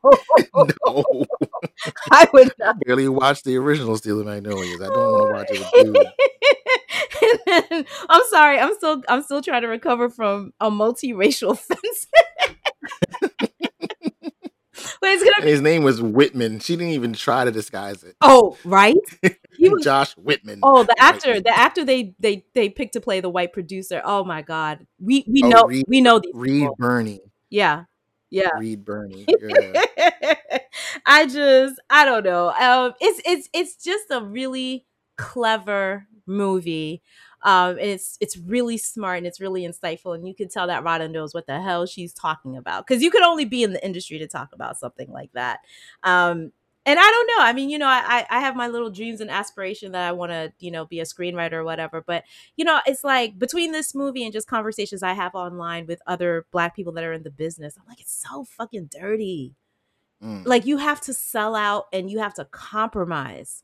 no. 0.56 1.26
I 2.12 2.28
would 2.34 2.52
I 2.64 2.74
barely 2.86 3.08
watched 3.08 3.46
the 3.46 3.58
original 3.58 3.98
Steel 3.98 4.24
Magnolias. 4.24 4.82
I 4.82 4.88
don't 4.88 4.98
want 4.98 5.48
to 5.48 5.60
watch 5.62 5.72
it 5.74 6.16
then, 7.46 7.86
I'm 8.10 8.22
sorry. 8.30 8.60
I'm 8.60 8.74
still 8.76 9.04
I'm 9.08 9.24
still 9.24 9.42
trying 9.42 9.62
to 9.62 9.68
recover 9.68 10.10
from 10.10 10.54
a 10.60 10.72
multiracial 10.72 11.52
offense. 11.52 12.08
It's 15.04 15.24
gonna 15.24 15.36
And 15.40 15.50
his 15.50 15.62
name 15.62 15.84
was 15.84 16.02
Whitman. 16.02 16.60
She 16.60 16.76
didn't 16.76 16.94
even 16.94 17.14
try 17.14 17.46
to 17.46 17.52
disguise 17.52 18.04
it. 18.04 18.16
Oh, 18.22 18.58
right. 18.64 18.96
He 19.58 19.70
was 19.70 19.84
Josh 19.84 20.14
Whitman. 20.18 20.60
Oh, 20.62 20.84
the 20.84 20.96
actor, 21.00 21.42
the 21.42 21.50
actor 21.58 21.84
they 21.84 22.14
they 22.20 22.46
they 22.54 22.70
picked 22.70 22.94
to 22.94 23.02
play 23.02 23.22
the 23.22 23.30
white 23.30 23.54
producer. 23.54 24.02
Oh 24.06 24.24
my 24.24 24.44
god. 24.44 24.86
We 25.00 25.26
we 25.28 25.42
Oh, 25.44 25.50
know 25.50 25.64
Reed- 25.64 25.86
we 25.88 26.00
know 26.02 26.20
these 26.20 26.32
Reed 26.36 26.62
people. 26.62 26.76
Birney. 26.78 27.22
Yeah. 27.50 27.86
Yeah. 28.30 28.50
Reed 28.60 28.86
Birney 28.86 29.26
Yeah. 29.42 29.84
I 31.06 31.26
just 31.26 31.80
I 31.90 32.06
don't 32.06 32.24
know. 32.24 32.50
Um 32.50 32.94
it's 33.00 33.22
it's 33.26 33.50
it's 33.54 33.76
just 33.84 34.12
a 34.12 34.22
really 34.22 34.86
clever 35.18 36.08
movie. 36.26 37.02
Um 37.44 37.72
and 37.72 37.88
it's 37.88 38.18
it's 38.20 38.38
really 38.38 38.78
smart 38.78 39.20
and 39.20 39.28
it's 39.28 39.40
really 39.40 39.62
insightful 39.62 40.16
and 40.16 40.28
you 40.28 40.34
can 40.34 40.50
tell 40.50 40.68
that 40.68 40.84
Radha 40.84 41.08
knows 41.08 41.34
what 41.34 41.48
the 41.48 41.62
hell 41.62 41.86
she's 41.86 42.14
talking 42.14 42.58
about 42.58 42.88
cuz 42.88 43.02
you 43.02 43.12
could 43.12 43.22
only 43.24 43.46
be 43.46 43.64
in 43.64 43.74
the 43.74 43.86
industry 43.86 44.18
to 44.20 44.28
talk 44.28 44.54
about 44.54 44.78
something 44.78 45.12
like 45.12 45.32
that. 45.34 45.60
Um 46.04 46.52
and 46.88 46.98
I 46.98 47.04
don't 47.04 47.28
know. 47.28 47.44
I 47.44 47.52
mean, 47.52 47.70
you 47.70 47.78
know, 47.78 47.86
I 47.88 48.26
I 48.30 48.40
have 48.40 48.56
my 48.56 48.68
little 48.70 48.90
dreams 48.90 49.20
and 49.20 49.30
aspiration 49.30 49.92
that 49.92 50.08
I 50.08 50.14
want 50.14 50.32
to, 50.32 50.54
you 50.60 50.72
know, 50.72 50.86
be 50.86 51.02
a 51.02 51.04
screenwriter 51.04 51.54
or 51.54 51.66
whatever. 51.66 52.02
But 52.02 52.24
you 52.56 52.64
know, 52.64 52.80
it's 52.88 53.04
like 53.04 53.38
between 53.38 53.74
this 53.74 53.94
movie 53.94 54.24
and 54.24 54.32
just 54.32 54.48
conversations 54.48 55.04
I 55.04 55.14
have 55.14 55.36
online 55.36 55.86
with 55.86 56.02
other 56.08 56.46
black 56.52 56.76
people 56.78 56.94
that 56.94 57.04
are 57.04 57.12
in 57.12 57.24
the 57.24 57.30
business, 57.30 57.76
I'm 57.78 57.86
like, 57.90 58.00
it's 58.00 58.24
so 58.26 58.46
fucking 58.46 58.90
dirty. 58.98 59.54
Mm. 60.24 60.46
Like 60.46 60.66
you 60.66 60.78
have 60.78 61.02
to 61.02 61.14
sell 61.14 61.56
out 61.56 61.88
and 61.94 62.10
you 62.10 62.20
have 62.20 62.34
to 62.36 62.46
compromise. 62.46 63.64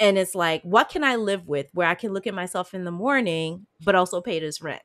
And 0.00 0.18
it's 0.18 0.34
like, 0.34 0.62
what 0.62 0.88
can 0.88 1.04
I 1.04 1.16
live 1.16 1.46
with 1.46 1.68
where 1.74 1.86
I 1.88 1.94
can 1.94 2.12
look 2.12 2.26
at 2.26 2.34
myself 2.34 2.74
in 2.74 2.84
the 2.84 2.90
morning, 2.90 3.66
but 3.84 3.94
also 3.94 4.20
pay 4.20 4.40
this 4.40 4.62
rent? 4.62 4.82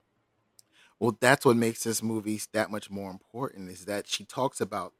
Well, 0.99 1.17
that's 1.19 1.45
what 1.45 1.57
makes 1.57 1.83
this 1.83 2.01
movie 2.03 2.41
that 2.53 2.71
much 2.71 2.89
more 2.89 3.11
important 3.11 3.69
is 3.69 3.85
that 3.85 4.07
she 4.07 4.25
talks 4.25 4.61
about 4.61 4.93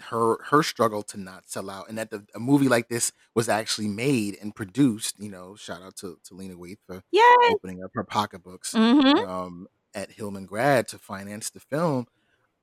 her 0.00 0.42
her 0.44 0.62
struggle 0.62 1.02
to 1.02 1.18
not 1.18 1.48
sell 1.50 1.68
out 1.68 1.88
and 1.88 1.98
that 1.98 2.10
the, 2.10 2.24
a 2.36 2.40
movie 2.40 2.68
like 2.68 2.88
this 2.88 3.10
was 3.34 3.48
actually 3.48 3.88
made 3.88 4.36
and 4.40 4.54
produced 4.54 5.16
you 5.18 5.28
know 5.28 5.56
shout 5.56 5.82
out 5.82 5.96
to, 5.96 6.18
to 6.24 6.34
lena 6.34 6.54
waithe 6.54 6.78
for 6.86 7.02
Yay! 7.10 7.22
opening 7.50 7.82
up 7.82 7.90
her 7.94 8.04
pocketbooks 8.04 8.74
Mm-hmm. 8.74 9.28
um, 9.28 9.66
at 9.94 10.12
hillman 10.12 10.46
grad 10.46 10.86
to 10.88 10.98
finance 10.98 11.50
the 11.50 11.58
film 11.58 12.06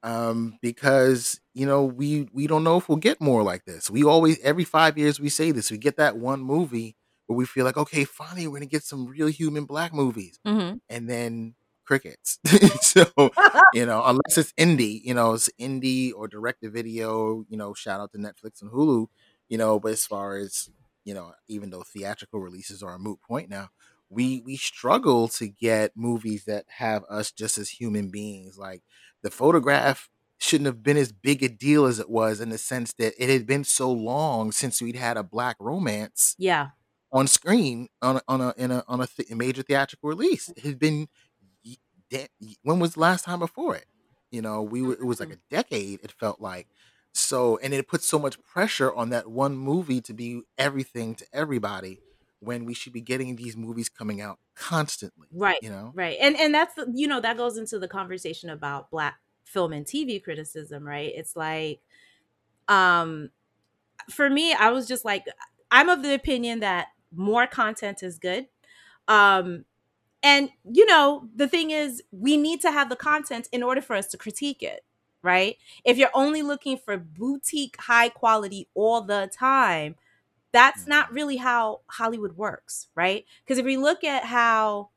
um, 0.03 0.57
because 0.61 1.39
you 1.53 1.65
know 1.65 1.83
we 1.85 2.27
we 2.33 2.47
don't 2.47 2.63
know 2.63 2.77
if 2.77 2.87
we'll 2.89 2.97
get 2.97 3.19
more 3.21 3.43
like 3.43 3.65
this 3.65 3.89
we 3.89 4.03
always 4.03 4.39
every 4.41 4.63
five 4.63 4.97
years 4.97 5.19
we 5.19 5.29
say 5.29 5.51
this 5.51 5.71
we 5.71 5.77
get 5.77 5.97
that 5.97 6.17
one 6.17 6.41
movie 6.41 6.95
where 7.27 7.37
we 7.37 7.45
feel 7.45 7.65
like 7.65 7.77
okay 7.77 8.03
finally 8.05 8.47
we're 8.47 8.57
gonna 8.57 8.65
get 8.65 8.83
some 8.83 9.05
real 9.07 9.27
human 9.27 9.65
black 9.65 9.93
movies 9.93 10.39
Mm-hmm. 10.45 10.77
and 10.89 11.09
then 11.09 11.55
crickets. 11.85 12.39
so 12.81 13.05
you 13.73 13.85
know, 13.85 14.03
unless 14.05 14.37
it's 14.37 14.53
indie, 14.53 15.01
you 15.03 15.13
know, 15.13 15.33
it's 15.33 15.49
indie 15.59 16.11
or 16.15 16.27
direct 16.27 16.61
to 16.61 16.69
video. 16.69 17.45
You 17.49 17.57
know, 17.57 17.73
shout 17.73 17.99
out 17.99 18.11
to 18.13 18.17
Netflix 18.17 18.61
and 18.61 18.71
Hulu. 18.71 19.07
You 19.49 19.57
know, 19.57 19.79
but 19.79 19.93
as 19.93 20.05
far 20.05 20.35
as 20.37 20.69
you 21.03 21.13
know, 21.13 21.33
even 21.47 21.69
though 21.71 21.83
theatrical 21.83 22.39
releases 22.39 22.83
are 22.83 22.93
a 22.93 22.99
moot 22.99 23.19
point 23.21 23.49
now, 23.49 23.69
we 24.09 24.41
we 24.45 24.57
struggle 24.57 25.27
to 25.29 25.47
get 25.47 25.91
movies 25.95 26.45
that 26.45 26.65
have 26.67 27.03
us 27.09 27.31
just 27.31 27.57
as 27.57 27.69
human 27.69 28.09
beings. 28.09 28.57
Like 28.57 28.83
the 29.23 29.31
photograph 29.31 30.09
shouldn't 30.37 30.67
have 30.67 30.81
been 30.81 30.97
as 30.97 31.11
big 31.11 31.43
a 31.43 31.49
deal 31.49 31.85
as 31.85 31.99
it 31.99 32.09
was 32.09 32.39
in 32.39 32.49
the 32.49 32.57
sense 32.57 32.93
that 32.93 33.13
it 33.17 33.29
had 33.29 33.45
been 33.45 33.63
so 33.63 33.91
long 33.91 34.51
since 34.51 34.81
we'd 34.81 34.95
had 34.95 35.17
a 35.17 35.23
black 35.23 35.57
romance 35.59 36.35
Yeah. 36.37 36.69
on 37.11 37.27
screen 37.27 37.89
on 38.01 38.17
a, 38.17 38.21
on 38.27 38.41
a 38.41 38.53
in 38.57 38.71
a 38.71 38.83
on 38.87 39.01
a, 39.01 39.07
th- 39.07 39.29
major 39.31 39.63
theatrical 39.63 40.09
release. 40.09 40.49
It 40.49 40.63
had 40.63 40.79
been 40.79 41.07
when 42.63 42.79
was 42.79 42.93
the 42.93 43.01
last 43.01 43.25
time 43.25 43.39
before 43.39 43.75
it? 43.75 43.85
You 44.31 44.41
know, 44.41 44.61
we 44.61 44.81
were 44.81 44.93
it 44.93 45.05
was 45.05 45.19
like 45.19 45.29
mm-hmm. 45.29 45.55
a 45.55 45.55
decade. 45.55 45.99
It 46.03 46.11
felt 46.11 46.39
like 46.39 46.67
so, 47.11 47.57
and 47.57 47.73
it 47.73 47.87
put 47.87 48.03
so 48.03 48.19
much 48.19 48.41
pressure 48.43 48.93
on 48.93 49.09
that 49.09 49.27
one 49.29 49.57
movie 49.57 50.01
to 50.01 50.13
be 50.13 50.43
everything 50.57 51.15
to 51.15 51.25
everybody 51.33 51.99
when 52.39 52.65
we 52.65 52.73
should 52.73 52.93
be 52.93 53.01
getting 53.01 53.35
these 53.35 53.57
movies 53.57 53.89
coming 53.89 54.21
out 54.21 54.39
constantly. 54.55 55.27
Right. 55.33 55.57
You 55.61 55.69
know, 55.69 55.91
Right. 55.93 56.17
And 56.19 56.35
and 56.37 56.53
that's 56.53 56.73
you 56.93 57.07
know 57.07 57.19
that 57.19 57.37
goes 57.37 57.57
into 57.57 57.79
the 57.79 57.87
conversation 57.87 58.49
about 58.49 58.89
black 58.91 59.19
film 59.43 59.73
and 59.73 59.85
TV 59.85 60.23
criticism, 60.23 60.83
right? 60.85 61.11
It's 61.15 61.35
like 61.35 61.81
um 62.67 63.29
for 64.09 64.29
me 64.29 64.53
I 64.53 64.71
was 64.71 64.87
just 64.87 65.05
like 65.05 65.25
I'm 65.71 65.89
of 65.89 66.01
the 66.01 66.13
opinion 66.13 66.61
that 66.61 66.87
more 67.13 67.47
content 67.47 68.03
is 68.03 68.19
good. 68.19 68.47
Um 69.07 69.65
and 70.23 70.49
you 70.69 70.85
know, 70.85 71.27
the 71.35 71.47
thing 71.47 71.71
is 71.71 72.03
we 72.11 72.37
need 72.37 72.61
to 72.61 72.71
have 72.71 72.89
the 72.89 72.95
content 72.95 73.47
in 73.51 73.63
order 73.63 73.81
for 73.81 73.95
us 73.95 74.07
to 74.07 74.17
critique 74.17 74.61
it, 74.61 74.83
right? 75.21 75.57
If 75.85 75.97
you're 75.97 76.09
only 76.13 76.41
looking 76.41 76.77
for 76.77 76.97
boutique 76.97 77.77
high 77.79 78.09
quality 78.09 78.67
all 78.73 79.01
the 79.01 79.29
time, 79.33 79.95
that's 80.51 80.83
mm. 80.83 80.87
not 80.87 81.11
really 81.11 81.37
how 81.37 81.81
Hollywood 81.87 82.37
works, 82.37 82.87
right? 82.95 83.25
Because 83.43 83.57
if 83.57 83.65
we 83.65 83.77
look 83.77 84.03
at 84.03 84.25
how 84.25 84.89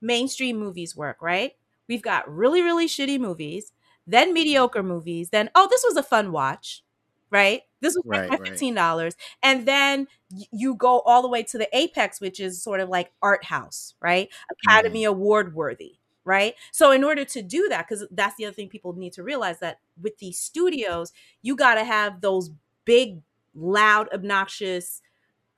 mainstream 0.00 0.58
movies 0.58 0.96
work, 0.96 1.20
right? 1.20 1.52
We've 1.88 2.02
got 2.02 2.32
really, 2.32 2.62
really 2.62 2.86
shitty 2.86 3.18
movies, 3.18 3.72
then 4.06 4.28
mm-hmm. 4.28 4.34
mediocre 4.34 4.82
movies, 4.82 5.30
then, 5.30 5.50
oh, 5.54 5.68
this 5.68 5.84
was 5.86 5.96
a 5.96 6.02
fun 6.02 6.32
watch, 6.32 6.82
right? 7.30 7.62
This 7.80 7.94
was 7.94 8.04
Right, 8.06 8.28
my 8.28 8.36
$15. 8.36 9.14
And 9.42 9.66
then 9.66 10.06
you 10.28 10.74
go 10.74 11.00
all 11.00 11.22
the 11.22 11.28
way 11.28 11.42
to 11.44 11.58
the 11.58 11.68
apex, 11.76 12.20
which 12.20 12.38
is 12.38 12.62
sort 12.62 12.80
of 12.80 12.88
like 12.88 13.12
art 13.22 13.44
house, 13.44 13.94
right? 14.00 14.28
Mm-hmm. 14.28 14.70
Academy 14.70 15.04
Award 15.04 15.54
worthy, 15.54 15.96
right? 16.24 16.54
So, 16.72 16.90
in 16.90 17.04
order 17.04 17.24
to 17.24 17.42
do 17.42 17.68
that, 17.70 17.88
because 17.88 18.06
that's 18.10 18.36
the 18.36 18.46
other 18.46 18.54
thing 18.54 18.68
people 18.68 18.92
need 18.92 19.14
to 19.14 19.22
realize 19.22 19.60
that 19.60 19.78
with 20.00 20.18
these 20.18 20.38
studios, 20.38 21.12
you 21.42 21.56
got 21.56 21.76
to 21.76 21.84
have 21.84 22.20
those 22.20 22.50
big, 22.84 23.20
loud, 23.54 24.08
obnoxious, 24.12 25.00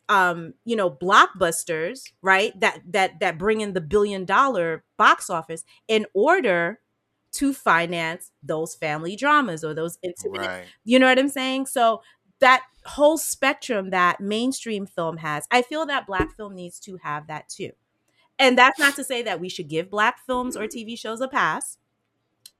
um 0.08 0.52
you 0.64 0.74
know 0.76 0.90
blockbusters 0.90 2.02
right 2.22 2.58
that 2.60 2.80
that 2.86 3.18
that 3.20 3.38
bring 3.38 3.60
in 3.60 3.72
the 3.72 3.80
billion 3.80 4.24
dollar 4.24 4.84
box 4.98 5.30
office 5.30 5.64
in 5.88 6.04
order 6.12 6.80
to 7.32 7.54
finance 7.54 8.30
those 8.42 8.74
family 8.74 9.16
dramas 9.16 9.64
or 9.64 9.72
those 9.72 9.98
intimate 10.02 10.40
right? 10.40 10.64
you 10.84 10.98
know 10.98 11.06
what 11.06 11.18
i'm 11.18 11.28
saying 11.28 11.66
so 11.66 12.02
that 12.40 12.62
whole 12.84 13.16
spectrum 13.16 13.90
that 13.90 14.20
mainstream 14.20 14.86
film 14.86 15.18
has 15.18 15.46
i 15.50 15.62
feel 15.62 15.86
that 15.86 16.06
black 16.06 16.36
film 16.36 16.54
needs 16.54 16.80
to 16.80 16.98
have 17.02 17.26
that 17.28 17.48
too 17.48 17.70
and 18.38 18.58
that's 18.58 18.78
not 18.78 18.96
to 18.96 19.04
say 19.04 19.22
that 19.22 19.40
we 19.40 19.48
should 19.48 19.68
give 19.68 19.88
black 19.88 20.18
films 20.26 20.56
or 20.56 20.66
tv 20.66 20.98
shows 20.98 21.20
a 21.20 21.28
pass 21.28 21.78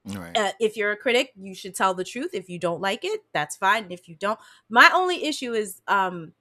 Right. 0.04 0.42
uh, 0.42 0.52
if 0.60 0.76
you're 0.76 0.92
a 0.92 0.96
critic 0.96 1.32
you 1.36 1.54
should 1.54 1.74
tell 1.74 1.94
the 1.94 2.04
truth. 2.04 2.30
If 2.34 2.48
you 2.48 2.58
don't 2.58 2.80
like 2.80 3.04
it 3.04 3.20
that's 3.32 3.56
fine. 3.56 3.86
If 3.90 4.08
you 4.08 4.16
don't 4.16 4.38
my 4.68 4.90
only 4.94 5.24
issue 5.24 5.52
is 5.52 5.82
um 5.88 6.32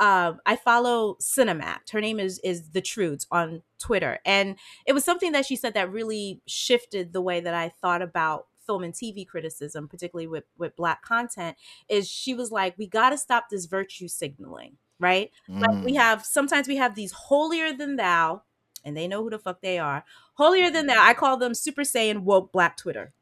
um 0.00 0.40
i 0.46 0.56
follow 0.56 1.16
cinemapt 1.20 1.90
her 1.92 2.00
name 2.00 2.20
is 2.20 2.38
is 2.44 2.70
the 2.70 2.80
truths 2.80 3.26
on 3.30 3.62
twitter. 3.80 4.18
And 4.24 4.56
it 4.86 4.92
was 4.92 5.04
something 5.04 5.32
that 5.32 5.46
she 5.46 5.56
said 5.56 5.74
that 5.74 5.92
really 5.92 6.40
shifted 6.46 7.12
the 7.12 7.22
way 7.22 7.40
that 7.40 7.54
i 7.54 7.68
thought 7.80 8.02
about 8.02 8.46
film 8.66 8.84
and 8.84 8.94
tv 8.94 9.26
criticism 9.26 9.88
particularly 9.88 10.26
with 10.28 10.44
with 10.58 10.76
black 10.76 11.02
content 11.02 11.56
is 11.88 12.08
she 12.08 12.34
was 12.34 12.50
like 12.52 12.76
we 12.78 12.86
got 12.86 13.10
to 13.10 13.18
stop 13.18 13.46
this 13.50 13.66
virtue 13.66 14.08
signaling 14.08 14.76
right? 15.00 15.30
Like 15.60 15.78
we 15.84 15.94
Mm. 15.94 15.96
have 15.96 16.24
sometimes 16.26 16.66
we 16.66 16.76
have 16.76 16.94
these 16.96 17.12
holier 17.12 17.72
than 17.72 17.96
thou 17.96 18.42
and 18.84 18.96
they 18.96 19.06
know 19.08 19.22
who 19.22 19.30
the 19.30 19.38
fuck 19.38 19.60
they 19.60 19.78
are 19.78 20.04
holier 20.38 20.70
than 20.70 20.86
thou 20.86 21.04
i 21.04 21.12
call 21.12 21.36
them 21.36 21.52
super 21.54 21.82
saiyan 21.82 22.20
woke 22.20 22.50
black 22.52 22.76
twitter 22.78 23.12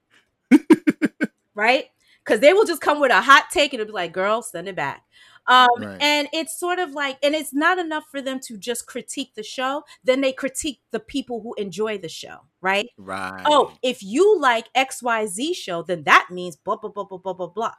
right 1.54 1.86
because 2.24 2.40
they 2.40 2.52
will 2.52 2.64
just 2.64 2.80
come 2.80 3.00
with 3.00 3.10
a 3.10 3.20
hot 3.20 3.44
take 3.50 3.72
and 3.72 3.80
it'll 3.80 3.90
be 3.90 3.94
like 3.94 4.12
girl 4.12 4.42
send 4.42 4.68
it 4.68 4.76
back 4.76 5.02
um 5.48 5.68
Right. 5.78 5.98
and 6.00 6.28
it's 6.32 6.58
sort 6.58 6.78
of 6.78 6.90
like 6.92 7.18
and 7.22 7.34
it's 7.34 7.54
not 7.54 7.78
enough 7.78 8.04
for 8.10 8.20
them 8.20 8.40
to 8.40 8.56
just 8.58 8.86
critique 8.86 9.32
the 9.34 9.42
show 9.42 9.84
then 10.04 10.20
they 10.20 10.32
critique 10.32 10.80
the 10.90 11.00
people 11.00 11.40
who 11.40 11.54
enjoy 11.54 11.98
the 11.98 12.08
show 12.08 12.38
right 12.60 12.88
Right. 12.96 13.42
oh 13.46 13.72
if 13.82 14.02
you 14.02 14.38
like 14.40 14.66
xyz 14.74 15.54
show 15.54 15.82
then 15.82 16.02
that 16.04 16.28
means 16.30 16.56
blah 16.56 16.76
blah 16.76 16.90
blah 16.90 17.04
blah 17.04 17.18
blah 17.18 17.32
blah 17.32 17.46
blah 17.48 17.72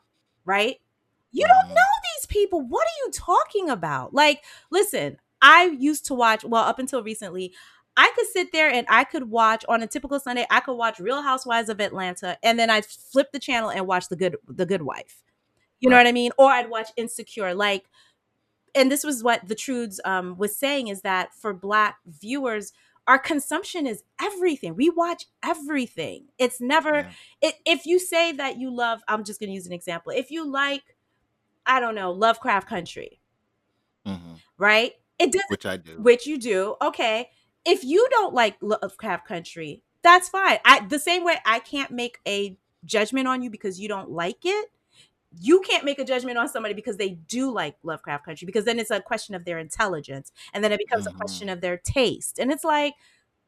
right 0.46 0.78
you 1.34 1.46
don't 1.46 1.72
Mhm. 1.72 1.76
know 1.76 1.92
these 2.16 2.26
people. 2.28 2.62
What 2.62 2.88
are 2.88 3.06
you 3.06 3.12
talking 3.12 3.70
about? 3.70 4.14
Like, 4.14 4.44
listen, 4.72 5.18
I 5.42 5.66
used 5.78 6.06
to 6.06 6.14
watch, 6.14 6.46
well, 6.46 6.64
up 6.64 6.80
until 6.80 7.04
recently, 7.04 7.54
I 7.98 8.12
could 8.16 8.28
sit 8.28 8.52
there 8.54 8.70
and 8.72 8.86
I 8.90 9.04
could 9.04 9.30
watch 9.30 9.66
on 9.68 9.82
a 9.84 9.88
typical 9.88 10.20
Sunday, 10.20 10.46
I 10.52 10.60
could 10.62 10.76
watch 10.76 11.00
Real 11.00 11.22
Housewives 11.24 11.68
of 11.70 11.82
Atlanta, 11.82 12.38
and 12.44 12.58
then 12.60 12.70
I'd 12.70 12.86
flip 12.86 13.32
the 13.34 13.40
channel 13.40 13.72
and 13.72 13.88
watch 13.88 14.08
the 14.10 14.16
good 14.16 14.38
the 14.48 14.66
good 14.66 14.84
wife. 14.84 15.24
You 15.80 15.90
know 15.90 15.98
what 15.98 16.08
I 16.08 16.12
mean? 16.12 16.32
Or 16.38 16.50
I'd 16.52 16.70
watch 16.70 16.90
Insecure. 16.98 17.54
Like, 17.56 17.86
and 18.76 18.92
this 18.92 19.04
was 19.04 19.24
what 19.24 19.48
the 19.48 19.56
Trudes 19.56 20.00
um 20.06 20.38
was 20.38 20.56
saying 20.58 20.88
is 20.90 21.02
that 21.02 21.34
for 21.36 21.54
black 21.54 21.98
viewers, 22.06 22.74
our 23.08 23.20
consumption 23.20 23.88
is 23.88 24.04
everything. 24.22 24.76
We 24.76 24.90
watch 24.90 25.26
everything. 25.44 26.26
It's 26.38 26.62
never 26.62 26.96
Yeah. 26.98 27.12
it, 27.42 27.56
if 27.66 27.86
you 27.86 28.00
say 28.00 28.32
that 28.34 28.58
you 28.58 28.70
love, 28.70 29.02
I'm 29.08 29.24
just 29.24 29.40
going 29.40 29.50
to 29.50 29.54
use 29.56 29.66
an 29.68 29.74
example. 29.74 30.12
If 30.16 30.32
you 30.32 30.46
like 30.50 30.96
I 31.66 31.80
don't 31.80 31.96
know, 31.96 32.12
Lovecraft 32.12 32.68
Country, 32.70 33.20
hmm 34.06 34.36
right? 34.58 34.94
It 35.20 35.32
doesn't 35.32 35.50
Which 35.50 35.66
I 35.66 35.78
do. 35.78 36.00
which 36.02 36.28
you 36.28 36.38
do. 36.38 36.76
Okay. 36.82 37.30
If 37.68 37.84
you 37.84 38.08
don't 38.12 38.34
like 38.34 38.58
Lovecraft 38.62 39.28
Country, 39.28 39.84
that's 40.04 40.30
fine. 40.30 40.60
I 40.66 40.88
the 40.88 41.00
same 41.00 41.26
way 41.26 41.38
I 41.46 41.60
can't 41.60 41.92
make 41.92 42.20
a 42.28 42.58
judgment 42.86 43.28
on 43.28 43.44
you 43.44 43.52
because 43.52 43.80
you 43.80 43.90
don't 43.90 44.10
like 44.12 44.46
it. 44.46 44.72
You 45.40 45.62
can't 45.62 45.86
make 45.86 46.00
a 46.00 46.06
judgment 46.06 46.38
on 46.38 46.48
somebody 46.50 46.74
because 46.74 46.98
they 46.98 47.12
do 47.12 47.52
like 47.52 47.76
Lovecraft 47.84 48.26
Country 48.26 48.46
because 48.46 48.66
then 48.66 48.80
it's 48.80 48.92
a 48.92 49.02
question 49.02 49.36
of 49.36 49.46
their 49.46 49.60
intelligence 49.60 50.32
and 50.54 50.64
then 50.64 50.72
it 50.72 50.80
becomes 50.80 51.06
a 51.08 51.12
Mhm. 51.12 51.18
question 51.18 51.50
of 51.50 51.62
their 51.62 51.78
taste. 51.78 52.40
And 52.40 52.52
it's 52.52 52.64
like, 52.64 52.96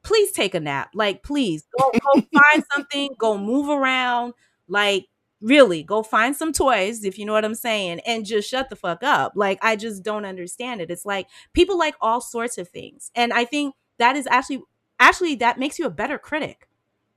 please 0.04 0.32
take 0.32 0.56
a 0.56 0.60
nap. 0.60 0.92
Like, 0.94 1.24
please 1.24 1.68
go 1.80 1.92
go 1.94 2.22
find 2.34 2.64
something, 2.76 3.12
go 3.18 3.38
move 3.38 3.70
around. 3.70 4.34
Like, 4.68 5.08
really, 5.42 5.84
go 5.84 6.04
find 6.04 6.36
some 6.36 6.54
toys, 6.54 7.04
if 7.06 7.18
you 7.20 7.26
know 7.26 7.34
what 7.34 7.46
I'm 7.46 7.56
saying, 7.56 8.02
and 8.06 8.26
just 8.26 8.50
shut 8.50 8.70
the 8.70 8.76
fuck 8.76 9.04
up. 9.04 9.34
Like, 9.36 9.60
I 9.64 9.76
just 9.78 10.04
don't 10.04 10.26
understand 10.26 10.82
it. 10.82 10.92
It's 10.92 11.06
like 11.06 11.28
people 11.54 11.78
like 11.78 11.96
all 12.02 12.22
sorts 12.22 12.58
of 12.58 12.70
things. 12.70 13.12
And 13.16 13.34
I 13.34 13.46
think 13.46 13.76
that 14.00 14.16
is 14.16 14.28
actually 14.28 14.62
actually 15.00 15.36
that 15.36 15.60
makes 15.60 15.80
you 15.80 15.86
a 15.86 15.90
better 15.90 16.18
critic. 16.18 16.68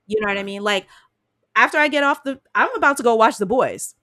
You 0.07 0.21
know 0.21 0.27
what 0.27 0.37
I 0.37 0.43
mean? 0.43 0.63
Like 0.63 0.87
after 1.55 1.77
I 1.77 1.87
get 1.87 2.03
off 2.03 2.23
the 2.23 2.39
I'm 2.55 2.73
about 2.75 2.97
to 2.97 3.03
go 3.03 3.15
watch 3.15 3.37
the 3.37 3.45
boys. 3.45 3.95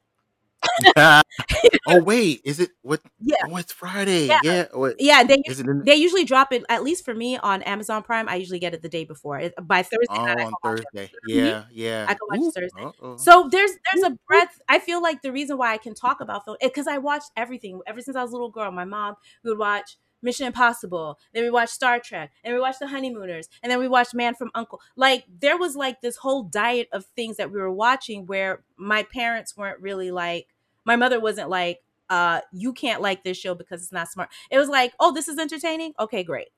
oh 0.96 2.02
wait, 2.02 2.40
is 2.44 2.60
it 2.60 2.70
what? 2.82 3.00
Yeah. 3.18 3.36
Oh, 3.48 3.56
it's 3.56 3.72
Friday. 3.72 4.26
Yeah. 4.26 4.40
Yeah. 4.42 4.66
What, 4.72 4.96
Yeah, 4.98 5.24
they 5.24 5.42
in, 5.46 5.82
they 5.84 5.94
usually 5.94 6.24
drop 6.24 6.52
it 6.52 6.64
at 6.68 6.82
least 6.82 7.04
for 7.04 7.14
me 7.14 7.38
on 7.38 7.62
Amazon 7.62 8.02
Prime. 8.02 8.28
I 8.28 8.36
usually 8.36 8.58
get 8.58 8.74
it 8.74 8.82
the 8.82 8.88
day 8.88 9.04
before. 9.04 9.38
It, 9.38 9.54
by 9.62 9.82
Thursday 9.82 10.06
oh 10.10 10.24
night, 10.24 10.46
on. 10.46 10.52
Thursday? 10.62 11.10
Mhm. 11.28 11.34
Yeah. 11.34 11.64
Yeah. 11.72 12.06
I 12.08 12.14
can 12.14 12.20
watch 12.28 12.40
Ooh, 12.40 12.50
Thursday. 12.50 12.84
uh-oh. 12.84 13.16
So 13.16 13.48
there's 13.50 13.70
there's 13.92 14.04
a 14.04 14.18
breadth. 14.28 14.60
I 14.68 14.78
feel 14.78 15.02
like 15.02 15.22
the 15.22 15.32
reason 15.32 15.56
why 15.56 15.72
I 15.72 15.78
can 15.78 15.94
talk 15.94 16.20
about 16.20 16.44
film 16.44 16.56
because 16.60 16.86
I 16.86 16.98
watched 16.98 17.30
everything 17.36 17.80
ever 17.86 18.00
since 18.00 18.16
I 18.16 18.22
was 18.22 18.30
a 18.30 18.34
little 18.34 18.50
girl. 18.50 18.70
My 18.70 18.84
mom 18.84 19.16
we 19.42 19.50
would 19.50 19.58
watch 19.58 19.96
Mission 20.22 20.46
Impossible, 20.46 21.18
then 21.32 21.44
we 21.44 21.50
watched 21.50 21.72
Star 21.72 21.98
Trek, 21.98 22.30
and 22.44 22.54
we 22.54 22.60
watched 22.60 22.80
The 22.80 22.88
Honeymooners, 22.88 23.48
and 23.62 23.70
then 23.70 23.78
we 23.78 23.88
watched 23.88 24.14
Man 24.14 24.34
from 24.34 24.50
Uncle. 24.54 24.80
Like 24.96 25.24
there 25.40 25.56
was 25.58 25.76
like 25.76 26.00
this 26.00 26.16
whole 26.16 26.42
diet 26.42 26.88
of 26.92 27.04
things 27.16 27.36
that 27.36 27.50
we 27.50 27.60
were 27.60 27.72
watching 27.72 28.26
where 28.26 28.62
my 28.76 29.02
parents 29.02 29.56
weren't 29.56 29.80
really 29.80 30.10
like. 30.10 30.48
My 30.84 30.96
mother 30.96 31.20
wasn't 31.20 31.48
like, 31.48 31.80
uh, 32.08 32.40
"You 32.52 32.72
can't 32.72 33.02
like 33.02 33.24
this 33.24 33.36
show 33.36 33.54
because 33.54 33.82
it's 33.82 33.92
not 33.92 34.08
smart." 34.08 34.30
It 34.50 34.58
was 34.58 34.68
like, 34.68 34.94
"Oh, 35.00 35.12
this 35.12 35.28
is 35.28 35.38
entertaining. 35.38 35.94
Okay, 35.98 36.22
great." 36.22 36.48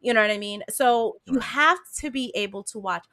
You 0.00 0.14
know 0.14 0.22
what 0.22 0.30
I 0.30 0.38
mean? 0.38 0.62
So 0.70 1.20
you 1.26 1.40
have 1.40 1.78
to 1.98 2.10
be 2.10 2.32
able 2.34 2.62
to 2.64 2.78
watch 2.78 3.04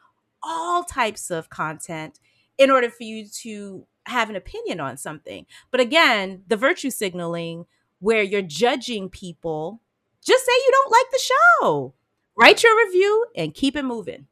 all 0.41 0.83
types 0.83 1.29
of 1.29 1.49
content 1.49 2.19
in 2.57 2.71
order 2.71 2.89
for 2.89 3.03
you 3.03 3.27
to 3.27 3.85
have 4.05 4.29
an 4.29 4.35
opinion 4.35 4.79
on 4.79 4.97
something. 4.97 5.45
But 5.69 5.81
again, 5.81 6.43
the 6.47 6.55
virtue 6.55 6.89
signaling 6.89 7.65
where 7.99 8.23
you're 8.23 8.41
judging 8.41 9.09
people, 9.09 9.81
just 10.27 10.45
say 10.45 10.51
you 10.53 10.71
don't 10.71 10.91
like 10.91 11.11
the 11.11 11.19
show. 11.19 11.93
Write 12.37 12.63
your 12.63 12.77
review 12.85 13.25
and 13.35 13.53
keep 13.53 13.75
it 13.75 13.83
moving. 13.85 14.27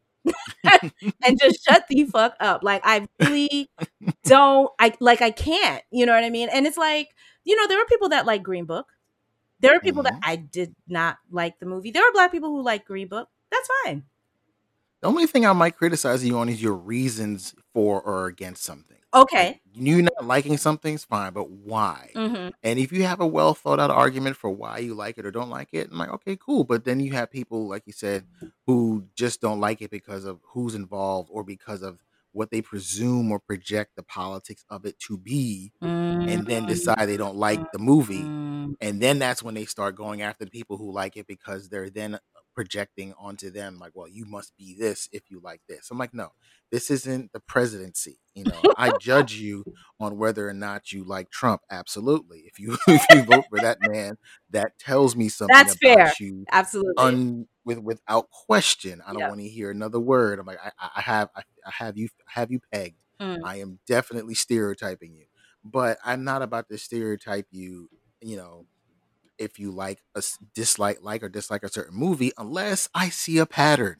and 1.25 1.39
just 1.39 1.63
shut 1.65 1.85
the 1.89 2.05
fuck 2.05 2.35
up. 2.39 2.63
Like 2.63 2.81
I 2.85 3.07
really 3.21 3.69
don't 4.25 4.71
I 4.79 4.93
like 4.99 5.21
I 5.21 5.31
can't, 5.31 5.83
you 5.91 6.05
know 6.05 6.13
what 6.13 6.23
I 6.23 6.29
mean? 6.29 6.49
And 6.51 6.67
it's 6.67 6.77
like, 6.77 7.09
you 7.43 7.55
know, 7.55 7.67
there 7.67 7.77
were 7.79 7.85
people 7.85 8.09
that 8.09 8.25
like 8.25 8.43
Green 8.43 8.65
Book. 8.65 8.87
There 9.61 9.73
were 9.73 9.79
people 9.81 10.03
that 10.03 10.15
Mhm. 10.15 10.19
I 10.23 10.35
did 10.37 10.75
not 10.87 11.17
like 11.31 11.59
the 11.59 11.65
movie. 11.67 11.91
There 11.91 12.03
were 12.03 12.13
black 12.13 12.31
people 12.31 12.49
who 12.51 12.61
like 12.63 12.85
Green 12.85 13.07
Book. 13.07 13.29
That's 13.51 13.69
fine. 13.85 14.03
The 15.01 15.07
only 15.07 15.27
thing 15.27 15.45
I 15.45 15.53
might 15.53 15.77
criticize 15.77 16.25
you 16.25 16.37
on 16.37 16.49
is 16.49 16.61
your 16.61 16.73
reasons 16.73 17.55
for 17.75 18.01
or 18.01 18.27
against 18.27 18.63
something. 18.63 18.95
Okay. 19.13 19.47
Like 19.47 19.61
you 19.73 20.01
not 20.01 20.25
liking 20.25 20.57
something's 20.57 21.03
fine, 21.03 21.33
but 21.33 21.49
why? 21.49 22.11
Mm-hmm. 22.15 22.49
And 22.63 22.79
if 22.79 22.93
you 22.93 23.03
have 23.03 23.19
a 23.19 23.27
well 23.27 23.53
thought 23.53 23.81
out 23.81 23.91
argument 23.91 24.37
for 24.37 24.49
why 24.49 24.77
you 24.77 24.93
like 24.93 25.17
it 25.17 25.25
or 25.25 25.31
don't 25.31 25.49
like 25.49 25.69
it, 25.73 25.89
I'm 25.91 25.97
like, 25.97 26.09
okay, 26.11 26.37
cool. 26.37 26.63
But 26.63 26.85
then 26.85 27.01
you 27.01 27.11
have 27.11 27.29
people, 27.29 27.67
like 27.67 27.83
you 27.85 27.91
said, 27.91 28.23
who 28.65 29.05
just 29.13 29.41
don't 29.41 29.59
like 29.59 29.81
it 29.81 29.91
because 29.91 30.23
of 30.23 30.39
who's 30.41 30.73
involved 30.73 31.29
or 31.31 31.43
because 31.43 31.81
of 31.81 31.99
what 32.31 32.49
they 32.49 32.61
presume 32.61 33.29
or 33.29 33.39
project 33.39 33.97
the 33.97 34.03
politics 34.03 34.63
of 34.69 34.85
it 34.85 34.97
to 34.99 35.17
be, 35.17 35.71
and 35.81 36.45
then 36.45 36.65
decide 36.65 37.07
they 37.07 37.17
don't 37.17 37.37
like 37.37 37.71
the 37.73 37.79
movie. 37.79 38.23
Mm-hmm. 38.23 38.73
And 38.79 39.01
then 39.01 39.19
that's 39.19 39.43
when 39.43 39.53
they 39.53 39.65
start 39.65 39.95
going 39.95 40.21
after 40.21 40.45
the 40.45 40.51
people 40.51 40.77
who 40.77 40.91
like 40.91 41.17
it 41.17 41.27
because 41.27 41.69
they're 41.69 41.89
then 41.89 42.19
projecting 42.55 43.13
onto 43.19 43.49
them, 43.51 43.77
like, 43.79 43.91
well, 43.95 44.07
you 44.07 44.25
must 44.25 44.55
be 44.57 44.75
this 44.77 45.09
if 45.11 45.23
you 45.29 45.39
like 45.43 45.61
this. 45.67 45.89
I'm 45.91 45.97
like, 45.97 46.13
no, 46.13 46.29
this 46.71 46.89
isn't 46.89 47.33
the 47.33 47.39
presidency. 47.39 48.19
You 48.33 48.45
know, 48.45 48.67
I 48.75 48.91
judge 48.91 49.33
you 49.35 49.65
on 49.99 50.17
whether 50.17 50.47
or 50.47 50.53
not 50.53 50.91
you 50.91 51.03
like 51.03 51.29
Trump. 51.29 51.61
Absolutely. 51.69 52.43
If 52.47 52.59
you 52.59 52.77
if 52.87 53.05
you 53.11 53.23
vote 53.23 53.45
for 53.49 53.59
that 53.59 53.79
man, 53.81 54.17
that 54.49 54.77
tells 54.79 55.15
me 55.15 55.29
something 55.29 55.55
That's 55.55 55.75
about 55.83 55.97
fair. 55.97 56.13
you 56.19 56.45
Absolutely. 56.51 57.03
un 57.03 57.47
with 57.63 57.79
without 57.79 58.29
question. 58.31 59.01
I 59.05 59.13
don't 59.13 59.19
Yeah. 59.21 59.29
want 59.29 59.41
to 59.41 59.47
hear 59.49 59.71
another 59.71 59.99
word. 59.99 60.39
I'm 60.39 60.45
like, 60.45 60.59
I, 60.63 60.71
I- 60.79 60.89
I 60.97 61.01
have 61.01 61.29
I, 61.35 61.41
I 61.65 61.71
have 61.71 61.97
you 61.97 62.09
have 62.27 62.51
you 62.51 62.59
pegged. 62.71 62.97
Mm. 63.19 63.39
I 63.43 63.57
am 63.57 63.79
definitely 63.87 64.35
stereotyping 64.35 65.13
you, 65.15 65.25
but 65.63 65.97
I'm 66.05 66.23
not 66.23 66.41
about 66.41 66.67
to 66.69 66.77
stereotype 66.77 67.47
you. 67.51 67.89
You 68.21 68.37
know, 68.37 68.65
if 69.37 69.59
you 69.59 69.71
like 69.71 70.01
a 70.15 70.23
dislike 70.53 70.99
like 71.01 71.23
or 71.23 71.29
dislike 71.29 71.63
a 71.63 71.69
certain 71.69 71.97
movie, 71.97 72.31
unless 72.37 72.89
I 72.95 73.09
see 73.09 73.37
a 73.37 73.45
pattern. 73.45 73.97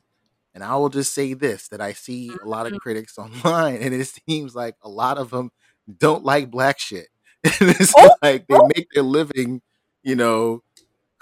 And 0.53 0.63
I 0.63 0.75
will 0.77 0.89
just 0.89 1.13
say 1.13 1.33
this: 1.33 1.67
that 1.69 1.81
I 1.81 1.93
see 1.93 2.29
a 2.43 2.47
lot 2.47 2.65
Mm-hmm. 2.65 2.75
of 2.75 2.81
critics 2.81 3.17
online, 3.19 3.77
and 3.77 3.93
it 3.93 4.07
seems 4.27 4.55
like 4.55 4.75
a 4.81 4.89
lot 4.89 5.17
of 5.17 5.29
them 5.31 5.51
don't 5.99 6.23
like 6.23 6.49
black 6.51 6.79
shit. 6.79 7.07
It's 7.43 7.93
Oh, 7.97 8.09
like 8.21 8.47
they 8.47 8.55
oh. 8.55 8.69
make 8.75 8.87
their 8.93 9.03
living, 9.03 9.61
you 10.03 10.15
know, 10.15 10.63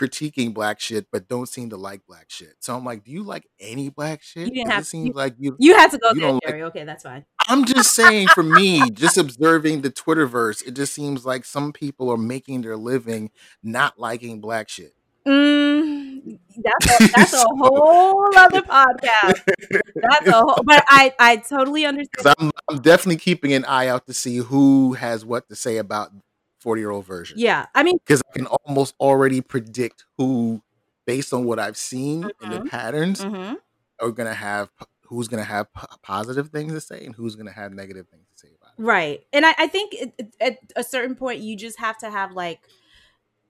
critiquing 0.01 0.53
black 0.53 0.79
shit, 0.79 1.07
but 1.11 1.27
don't 1.27 1.47
seem 1.47 1.69
to 1.71 1.77
like 1.77 2.01
black 2.07 2.27
shit. 2.29 2.55
So 2.59 2.75
I'm 2.75 2.83
like, 2.85 3.03
do 3.03 3.11
you 3.11 3.23
like 3.23 3.47
any 3.59 3.89
black 3.89 4.21
shit? 4.23 4.47
You 4.47 4.51
didn't 4.55 4.71
have 4.71 4.83
it 4.83 4.85
seems 4.85 5.07
you, 5.07 5.13
like 5.13 5.35
you 5.39 5.55
you 5.59 5.75
had 5.75 5.91
to 5.91 5.97
go 5.97 6.13
there, 6.13 6.31
like. 6.33 6.41
Jerry. 6.47 6.63
Okay, 6.63 6.83
that's 6.83 7.03
fine. 7.03 7.25
I'm 7.47 7.65
just 7.65 7.93
saying, 7.93 8.27
for 8.29 8.43
me, 8.43 8.89
just 8.91 9.17
observing 9.17 9.81
the 9.81 9.91
Twitterverse, 9.91 10.65
it 10.65 10.75
just 10.75 10.93
seems 10.93 11.25
like 11.25 11.45
some 11.45 11.73
people 11.73 12.09
are 12.09 12.17
making 12.17 12.61
their 12.61 12.77
living 12.77 13.31
not 13.61 13.99
liking 13.99 14.39
black 14.39 14.69
shit. 14.69 14.93
Mm, 15.27 16.39
that's 16.57 17.01
a, 17.01 17.07
that's 17.15 17.33
a 17.33 17.45
whole 17.57 18.37
other 18.37 18.61
podcast. 18.61 19.41
That's 19.95 20.27
a 20.27 20.33
whole, 20.33 20.61
but 20.65 20.83
I 20.89 21.13
I 21.17 21.37
totally 21.37 21.85
understand. 21.85 22.35
I'm, 22.37 22.51
I'm 22.69 22.81
definitely 22.81 23.17
keeping 23.17 23.53
an 23.53 23.63
eye 23.65 23.87
out 23.87 24.05
to 24.07 24.13
see 24.13 24.37
who 24.37 24.93
has 24.93 25.23
what 25.25 25.47
to 25.47 25.55
say 25.55 25.77
about 25.77 26.11
40 26.59 26.81
year 26.81 26.91
old 26.91 27.05
version. 27.05 27.37
Yeah, 27.39 27.67
I 27.73 27.83
mean, 27.83 27.97
Because 28.05 28.21
I 28.29 28.37
can 28.37 28.47
almost 28.47 28.95
already 28.99 29.41
predict 29.41 30.05
who, 30.17 30.61
based 31.05 31.33
on 31.33 31.45
what 31.45 31.59
I've 31.59 31.77
seen 31.77 32.29
in 32.41 32.49
the 32.49 32.61
patterns, 32.61 33.23
mhm. 33.23 33.57
are 34.01 34.11
going 34.11 34.27
to 34.27 34.33
have 34.33 34.69
who's 35.13 35.27
going 35.27 35.43
to 35.43 35.49
have 35.49 35.71
p- 35.73 35.85
positive 36.01 36.49
things 36.49 36.73
to 36.73 36.81
say 36.81 37.05
and 37.05 37.15
who's 37.15 37.35
going 37.35 37.45
to 37.45 37.53
have 37.53 37.71
negative 37.71 38.07
things 38.09 38.25
to 38.29 38.47
say 38.47 38.53
about 38.59 38.73
it. 38.77 38.81
right, 38.81 39.21
and 39.31 39.45
I 39.45 39.53
I 39.57 39.67
think 39.67 39.93
it, 39.93 40.35
at 40.41 40.57
a 40.75 40.83
certain 40.83 41.15
point 41.15 41.41
you 41.41 41.55
just 41.55 41.79
have 41.79 41.97
to 41.99 42.09
have 42.09 42.33
like. 42.33 42.59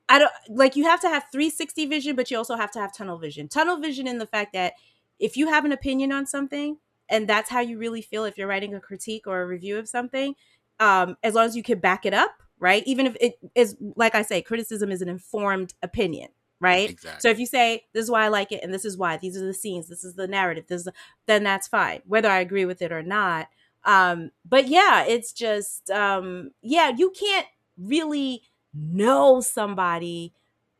I 0.10 0.20
don't 0.20 0.32
like 0.50 0.76
you 0.76 0.84
have 0.84 1.00
to 1.00 1.08
have 1.08 1.24
360 1.32 1.86
vision, 1.86 2.16
but 2.18 2.30
you 2.30 2.38
also 2.38 2.58
have 2.58 2.72
to 2.72 2.80
have 2.80 2.94
tunnel 2.94 3.18
vision. 3.18 3.48
Tunnel 3.48 3.78
vision 3.78 4.06
in 4.06 4.18
the 4.18 4.28
fact 4.28 4.52
that 4.52 4.74
if 5.18 5.38
you 5.38 5.48
have 5.48 5.64
an 5.64 5.72
opinion 5.72 6.12
on 6.12 6.26
something 6.26 6.78
and 7.10 7.28
that's 7.28 7.50
how 7.50 7.62
you 7.62 7.78
really 7.78 8.02
feel 8.02 8.26
if 8.26 8.38
you're 8.38 8.48
writing 8.48 8.76
a 8.76 8.82
critique 8.82 9.28
or 9.28 9.42
a 9.42 9.48
review 9.48 9.78
of 9.80 9.88
something, 9.88 10.36
um, 10.80 11.16
as 11.24 11.34
long 11.36 11.46
as 11.46 11.56
you 11.56 11.64
can 11.64 11.80
back 11.80 12.06
it 12.06 12.14
up, 12.14 12.32
right? 12.60 12.84
Even 12.86 13.06
if 13.06 13.16
it 13.22 13.36
is 13.56 13.78
like 13.96 14.14
I 14.14 14.22
say, 14.24 14.42
criticism 14.42 14.92
is 14.92 15.02
an 15.02 15.10
informed 15.10 15.74
opinion, 15.82 16.30
right? 16.64 16.90
Exactly. 16.90 17.20
So 17.22 17.30
if 17.30 17.40
you 17.40 17.46
say 17.46 17.86
this 17.94 18.04
is 18.06 18.12
why 18.12 18.26
I 18.26 18.30
like 18.30 18.52
it 18.52 18.64
and 18.64 18.74
this 18.74 18.86
is 18.86 18.98
why, 18.98 19.18
these 19.18 19.38
are 19.38 19.46
the 19.46 19.54
scenes, 19.54 19.90
this 19.90 20.04
is 20.04 20.16
the 20.16 20.28
narrative, 20.28 20.66
this 20.68 20.80
is 20.80 20.86
the, 20.86 20.94
then 21.28 21.44
that's 21.44 21.68
fine, 21.68 22.02
whether 22.08 22.30
I 22.30 22.40
agree 22.40 22.66
with 22.66 22.82
it 22.82 22.92
or 22.92 23.04
not. 23.04 23.48
Um, 23.86 24.32
but 24.46 24.68
yeah, 24.68 25.06
it's 25.06 25.34
just 25.34 25.90
um, 25.92 26.52
yeah, 26.62 26.92
you 26.96 27.12
can't 27.12 27.48
really 27.78 28.44
know 28.74 29.42
somebody 29.42 30.34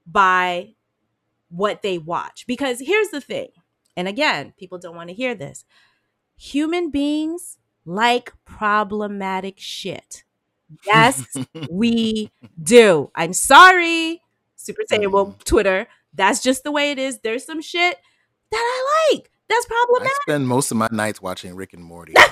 by 0.08 0.76
what 1.50 1.82
they 1.82 1.98
watch 1.98 2.46
because 2.48 2.80
here's 2.80 3.10
the 3.10 3.22
thing. 3.22 3.50
And 3.96 4.08
again, 4.08 4.54
people 4.58 4.80
don't 4.80 4.96
want 4.96 5.10
to 5.10 5.16
hear 5.16 5.36
this. 5.36 5.66
Human 6.38 6.92
beings 6.92 7.60
like 7.86 8.34
problematic 8.46 9.56
shit. 9.60 10.24
Yes, 10.86 11.26
we 11.72 12.32
do. 12.62 13.12
I'm 13.16 13.34
sorry, 13.34 14.23
Super 14.64 14.84
Saiyan 14.92 15.12
Woke 15.12 15.44
Twitter. 15.44 15.88
That's 16.14 16.42
just 16.42 16.64
the 16.64 16.72
way 16.72 16.92
it 16.92 17.00
is. 17.00 17.20
There's 17.20 17.46
some 17.46 17.62
shit 17.62 17.98
that 18.52 18.58
I 18.58 19.12
like. 19.14 19.32
That's 19.50 19.66
problematic. 19.66 20.14
I 20.14 20.20
spend 20.24 20.48
most 20.48 20.72
of 20.72 20.78
my 20.78 20.88
nights 20.92 21.22
watching 21.22 21.56
Rick 21.56 21.74
and 21.74 21.84
Morty. 21.84 22.14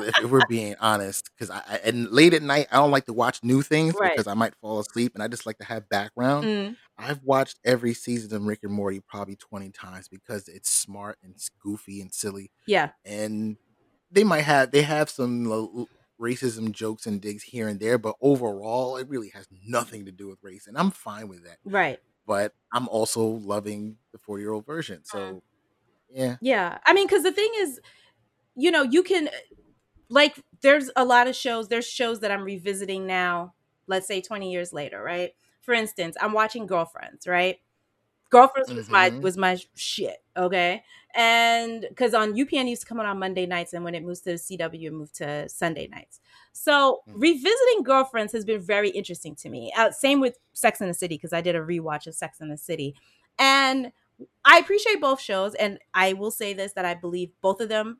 if, 0.00 0.30
we're 0.30 0.46
being 0.48 0.74
honest, 0.80 1.30
because 1.34 1.50
I, 1.50 1.62
I 1.68 1.80
and 1.84 2.10
late 2.10 2.34
at 2.34 2.42
night 2.42 2.68
I 2.70 2.76
don't 2.76 2.90
like 2.90 3.06
to 3.06 3.12
watch 3.12 3.42
new 3.42 3.62
things 3.62 3.94
Right. 3.98 4.12
because 4.12 4.26
I 4.26 4.34
might 4.34 4.54
fall 4.60 4.78
asleep, 4.80 5.12
and 5.14 5.22
I 5.22 5.28
just 5.28 5.46
like 5.46 5.58
to 5.58 5.64
have 5.64 5.88
background. 5.88 6.44
Mm, 6.46 6.76
I've 6.96 7.22
watched 7.24 7.58
every 7.64 7.94
season 7.94 8.34
of 8.34 8.44
Rick 8.44 8.60
and 8.62 8.72
Morty 8.72 9.00
probably 9.00 9.36
20 9.36 9.70
times 9.70 10.08
because 10.08 10.48
it's 10.48 10.70
smart 10.70 11.18
and 11.22 11.32
it's 11.34 11.50
goofy 11.62 12.00
and 12.00 12.12
silly. 12.12 12.50
Yeah. 12.66 12.90
And 13.04 13.56
they 14.10 14.24
might 14.24 14.42
have 14.42 14.70
they 14.70 14.82
have 14.82 15.10
some 15.10 15.44
racism 16.20 16.72
jokes 16.72 17.06
and 17.06 17.20
digs 17.20 17.42
here 17.42 17.68
and 17.68 17.80
there, 17.80 17.98
but 17.98 18.16
overall 18.20 18.96
it 18.96 19.08
really 19.08 19.30
has 19.30 19.46
nothing 19.66 20.04
to 20.06 20.12
do 20.12 20.28
with 20.28 20.38
race. 20.42 20.66
And 20.66 20.76
I'm 20.76 20.90
fine 20.90 21.28
with 21.28 21.44
that. 21.44 21.58
Right. 21.64 21.98
But 22.26 22.54
I'm 22.72 22.88
also 22.88 23.24
loving 23.24 23.96
the 24.12 24.18
40 24.18 24.42
year 24.42 24.52
old 24.52 24.66
version. 24.66 25.04
So 25.04 25.42
yeah. 26.10 26.36
Yeah. 26.40 26.78
I 26.86 26.92
mean, 26.92 27.06
because 27.06 27.22
the 27.22 27.32
thing 27.32 27.50
is, 27.58 27.80
you 28.54 28.70
know, 28.70 28.82
you 28.82 29.02
can 29.02 29.28
like 30.08 30.42
there's 30.62 30.90
a 30.96 31.04
lot 31.04 31.28
of 31.28 31.36
shows, 31.36 31.68
there's 31.68 31.86
shows 31.86 32.20
that 32.20 32.30
I'm 32.30 32.42
revisiting 32.42 33.06
now, 33.06 33.54
let's 33.86 34.06
say 34.06 34.20
20 34.20 34.50
years 34.50 34.72
later, 34.72 35.02
right? 35.02 35.32
for 35.68 35.74
instance, 35.74 36.16
I'm 36.18 36.32
watching 36.32 36.66
Girlfriends, 36.66 37.26
right? 37.26 37.58
Girlfriends 38.30 38.70
mm-hmm. 38.70 38.78
was 38.78 38.88
my 38.88 39.10
was 39.10 39.36
my 39.36 39.58
shit, 39.74 40.16
okay? 40.34 40.82
And 41.14 41.86
because 41.88 42.14
on 42.14 42.34
UPN 42.34 42.68
used 42.68 42.82
to 42.82 42.86
come 42.86 43.00
on 43.00 43.06
on 43.06 43.18
Monday 43.18 43.46
nights, 43.46 43.72
and 43.72 43.82
when 43.82 43.94
it 43.94 44.04
moves 44.04 44.20
to 44.20 44.30
the 44.30 44.36
CW, 44.36 44.86
it 44.86 44.92
moved 44.92 45.14
to 45.16 45.48
Sunday 45.48 45.88
nights. 45.88 46.20
So 46.52 47.00
mm-hmm. 47.08 47.18
revisiting 47.18 47.82
Girlfriends 47.82 48.32
has 48.32 48.44
been 48.44 48.60
very 48.60 48.90
interesting 48.90 49.34
to 49.36 49.48
me. 49.48 49.72
Uh, 49.76 49.90
same 49.90 50.20
with 50.20 50.38
Sex 50.52 50.80
in 50.80 50.88
the 50.88 50.94
City 50.94 51.16
because 51.16 51.32
I 51.32 51.40
did 51.40 51.56
a 51.56 51.60
rewatch 51.60 52.06
of 52.06 52.14
Sex 52.14 52.40
in 52.40 52.48
the 52.48 52.58
City, 52.58 52.94
and 53.38 53.90
I 54.44 54.58
appreciate 54.58 55.00
both 55.00 55.20
shows. 55.20 55.54
And 55.54 55.78
I 55.94 56.12
will 56.12 56.30
say 56.30 56.52
this 56.52 56.72
that 56.74 56.84
I 56.84 56.94
believe 56.94 57.30
both 57.40 57.60
of 57.60 57.68
them 57.68 57.98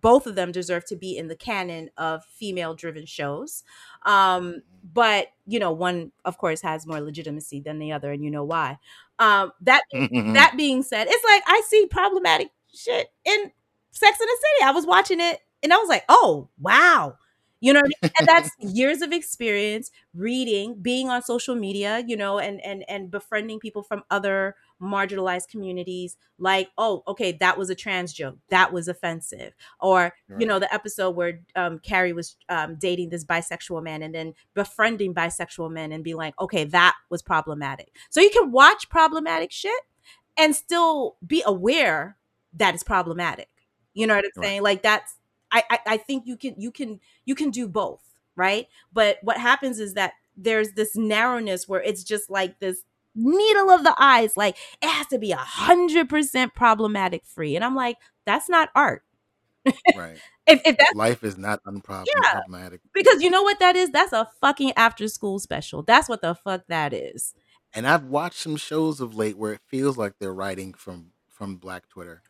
both 0.00 0.26
of 0.26 0.34
them 0.34 0.52
deserve 0.52 0.84
to 0.86 0.96
be 0.96 1.16
in 1.16 1.28
the 1.28 1.36
canon 1.36 1.90
of 1.96 2.24
female 2.24 2.74
driven 2.74 3.06
shows. 3.06 3.62
Um, 4.04 4.62
but 4.92 5.28
you 5.46 5.58
know, 5.58 5.72
one 5.72 6.12
of 6.24 6.38
course 6.38 6.62
has 6.62 6.86
more 6.86 7.00
legitimacy 7.00 7.60
than 7.60 7.78
the 7.78 7.92
other, 7.92 8.12
and 8.12 8.24
you 8.24 8.30
know 8.30 8.44
why. 8.44 8.78
Um, 9.18 9.52
that 9.62 9.82
that 9.92 10.54
being 10.56 10.82
said, 10.82 11.06
it's 11.08 11.24
like 11.24 11.42
I 11.46 11.62
see 11.68 11.86
problematic 11.90 12.48
shit 12.72 13.08
in 13.24 13.52
Sex 13.92 14.18
in 14.20 14.26
the 14.26 14.38
City. 14.40 14.68
I 14.68 14.72
was 14.72 14.86
watching 14.86 15.20
it 15.20 15.40
and 15.62 15.72
I 15.72 15.76
was 15.76 15.88
like, 15.88 16.04
oh 16.08 16.48
wow. 16.60 17.14
You 17.60 17.72
know, 17.72 17.80
I 17.80 17.82
mean? 17.84 18.12
and 18.18 18.28
that's 18.28 18.50
years 18.58 19.00
of 19.00 19.10
experience 19.10 19.90
reading, 20.12 20.76
being 20.82 21.08
on 21.08 21.22
social 21.22 21.54
media, 21.54 22.04
you 22.06 22.16
know, 22.16 22.38
and 22.38 22.60
and 22.62 22.84
and 22.88 23.10
befriending 23.10 23.58
people 23.58 23.82
from 23.82 24.02
other 24.10 24.54
marginalized 24.82 25.48
communities 25.48 26.16
like 26.38 26.68
oh 26.78 27.02
okay 27.06 27.32
that 27.32 27.56
was 27.56 27.70
a 27.70 27.74
trans 27.74 28.12
joke 28.12 28.36
that 28.48 28.72
was 28.72 28.88
offensive 28.88 29.54
or 29.80 30.12
right. 30.28 30.40
you 30.40 30.46
know 30.46 30.58
the 30.58 30.72
episode 30.74 31.10
where 31.10 31.40
um, 31.54 31.78
carrie 31.78 32.12
was 32.12 32.36
um, 32.48 32.76
dating 32.76 33.08
this 33.08 33.24
bisexual 33.24 33.82
man 33.82 34.02
and 34.02 34.14
then 34.14 34.34
befriending 34.54 35.14
bisexual 35.14 35.70
men 35.70 35.92
and 35.92 36.02
be 36.02 36.14
like 36.14 36.38
okay 36.40 36.64
that 36.64 36.94
was 37.08 37.22
problematic 37.22 37.94
so 38.10 38.20
you 38.20 38.30
can 38.30 38.50
watch 38.50 38.88
problematic 38.88 39.52
shit 39.52 39.82
and 40.36 40.56
still 40.56 41.16
be 41.24 41.42
aware 41.46 42.16
that 42.52 42.74
it's 42.74 42.82
problematic 42.82 43.48
you 43.94 44.06
know 44.06 44.14
what 44.14 44.24
i'm 44.24 44.30
right. 44.36 44.46
saying 44.46 44.62
like 44.62 44.82
that's 44.82 45.16
I, 45.52 45.62
I 45.70 45.78
i 45.86 45.96
think 45.96 46.26
you 46.26 46.36
can 46.36 46.54
you 46.58 46.72
can 46.72 47.00
you 47.24 47.34
can 47.34 47.50
do 47.50 47.68
both 47.68 48.02
right 48.34 48.66
but 48.92 49.18
what 49.22 49.38
happens 49.38 49.78
is 49.78 49.94
that 49.94 50.14
there's 50.36 50.72
this 50.72 50.96
narrowness 50.96 51.68
where 51.68 51.80
it's 51.82 52.02
just 52.02 52.28
like 52.28 52.58
this 52.58 52.82
needle 53.14 53.70
of 53.70 53.84
the 53.84 53.94
eyes. 53.98 54.36
Like 54.36 54.56
it 54.82 54.88
has 54.88 55.06
to 55.08 55.18
be 55.18 55.32
a 55.32 55.36
hundred 55.36 56.08
percent 56.08 56.54
problematic 56.54 57.24
free. 57.24 57.56
And 57.56 57.64
I'm 57.64 57.74
like, 57.74 57.98
that's 58.26 58.48
not 58.48 58.70
art. 58.74 59.02
Right. 59.96 60.18
if, 60.46 60.60
if 60.64 60.76
that 60.76 60.92
life 60.94 61.24
is 61.24 61.38
not 61.38 61.62
unproblematic. 61.64 62.06
Yeah, 62.46 62.70
because 62.92 63.22
you 63.22 63.30
know 63.30 63.42
what 63.42 63.58
that 63.60 63.76
is? 63.76 63.90
That's 63.90 64.12
a 64.12 64.28
fucking 64.40 64.72
after 64.76 65.08
school 65.08 65.38
special. 65.38 65.82
That's 65.82 66.08
what 66.08 66.20
the 66.22 66.34
fuck 66.34 66.64
that 66.68 66.92
is. 66.92 67.34
And 67.72 67.86
I've 67.86 68.04
watched 68.04 68.38
some 68.38 68.56
shows 68.56 69.00
of 69.00 69.16
late 69.16 69.36
where 69.36 69.52
it 69.52 69.60
feels 69.66 69.96
like 69.96 70.14
they're 70.18 70.34
writing 70.34 70.74
from 70.74 71.12
from 71.28 71.56
Black 71.56 71.88
Twitter 71.88 72.22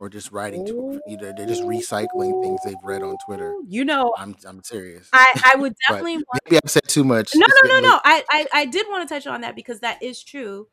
or 0.00 0.08
just 0.08 0.30
writing 0.30 0.64
to 0.66 1.00
either 1.08 1.32
they're 1.36 1.46
just 1.46 1.62
recycling 1.62 2.40
things 2.42 2.60
they've 2.64 2.74
read 2.84 3.02
on 3.02 3.16
Twitter. 3.26 3.54
You 3.66 3.84
know, 3.84 4.14
I'm 4.16 4.36
I'm 4.46 4.62
serious. 4.62 5.08
I 5.12 5.52
I 5.54 5.56
would 5.56 5.74
definitely 5.88 6.16
want, 6.16 6.40
maybe 6.44 6.60
I've 6.62 6.70
said 6.70 6.84
too 6.86 7.04
much. 7.04 7.32
No, 7.34 7.46
no, 7.64 7.74
no, 7.74 7.80
no. 7.80 8.00
I, 8.04 8.24
I 8.30 8.46
I 8.52 8.64
did 8.66 8.86
want 8.88 9.08
to 9.08 9.14
touch 9.14 9.26
on 9.26 9.40
that 9.40 9.56
because 9.56 9.80
that 9.80 10.02
is 10.02 10.22
true. 10.22 10.68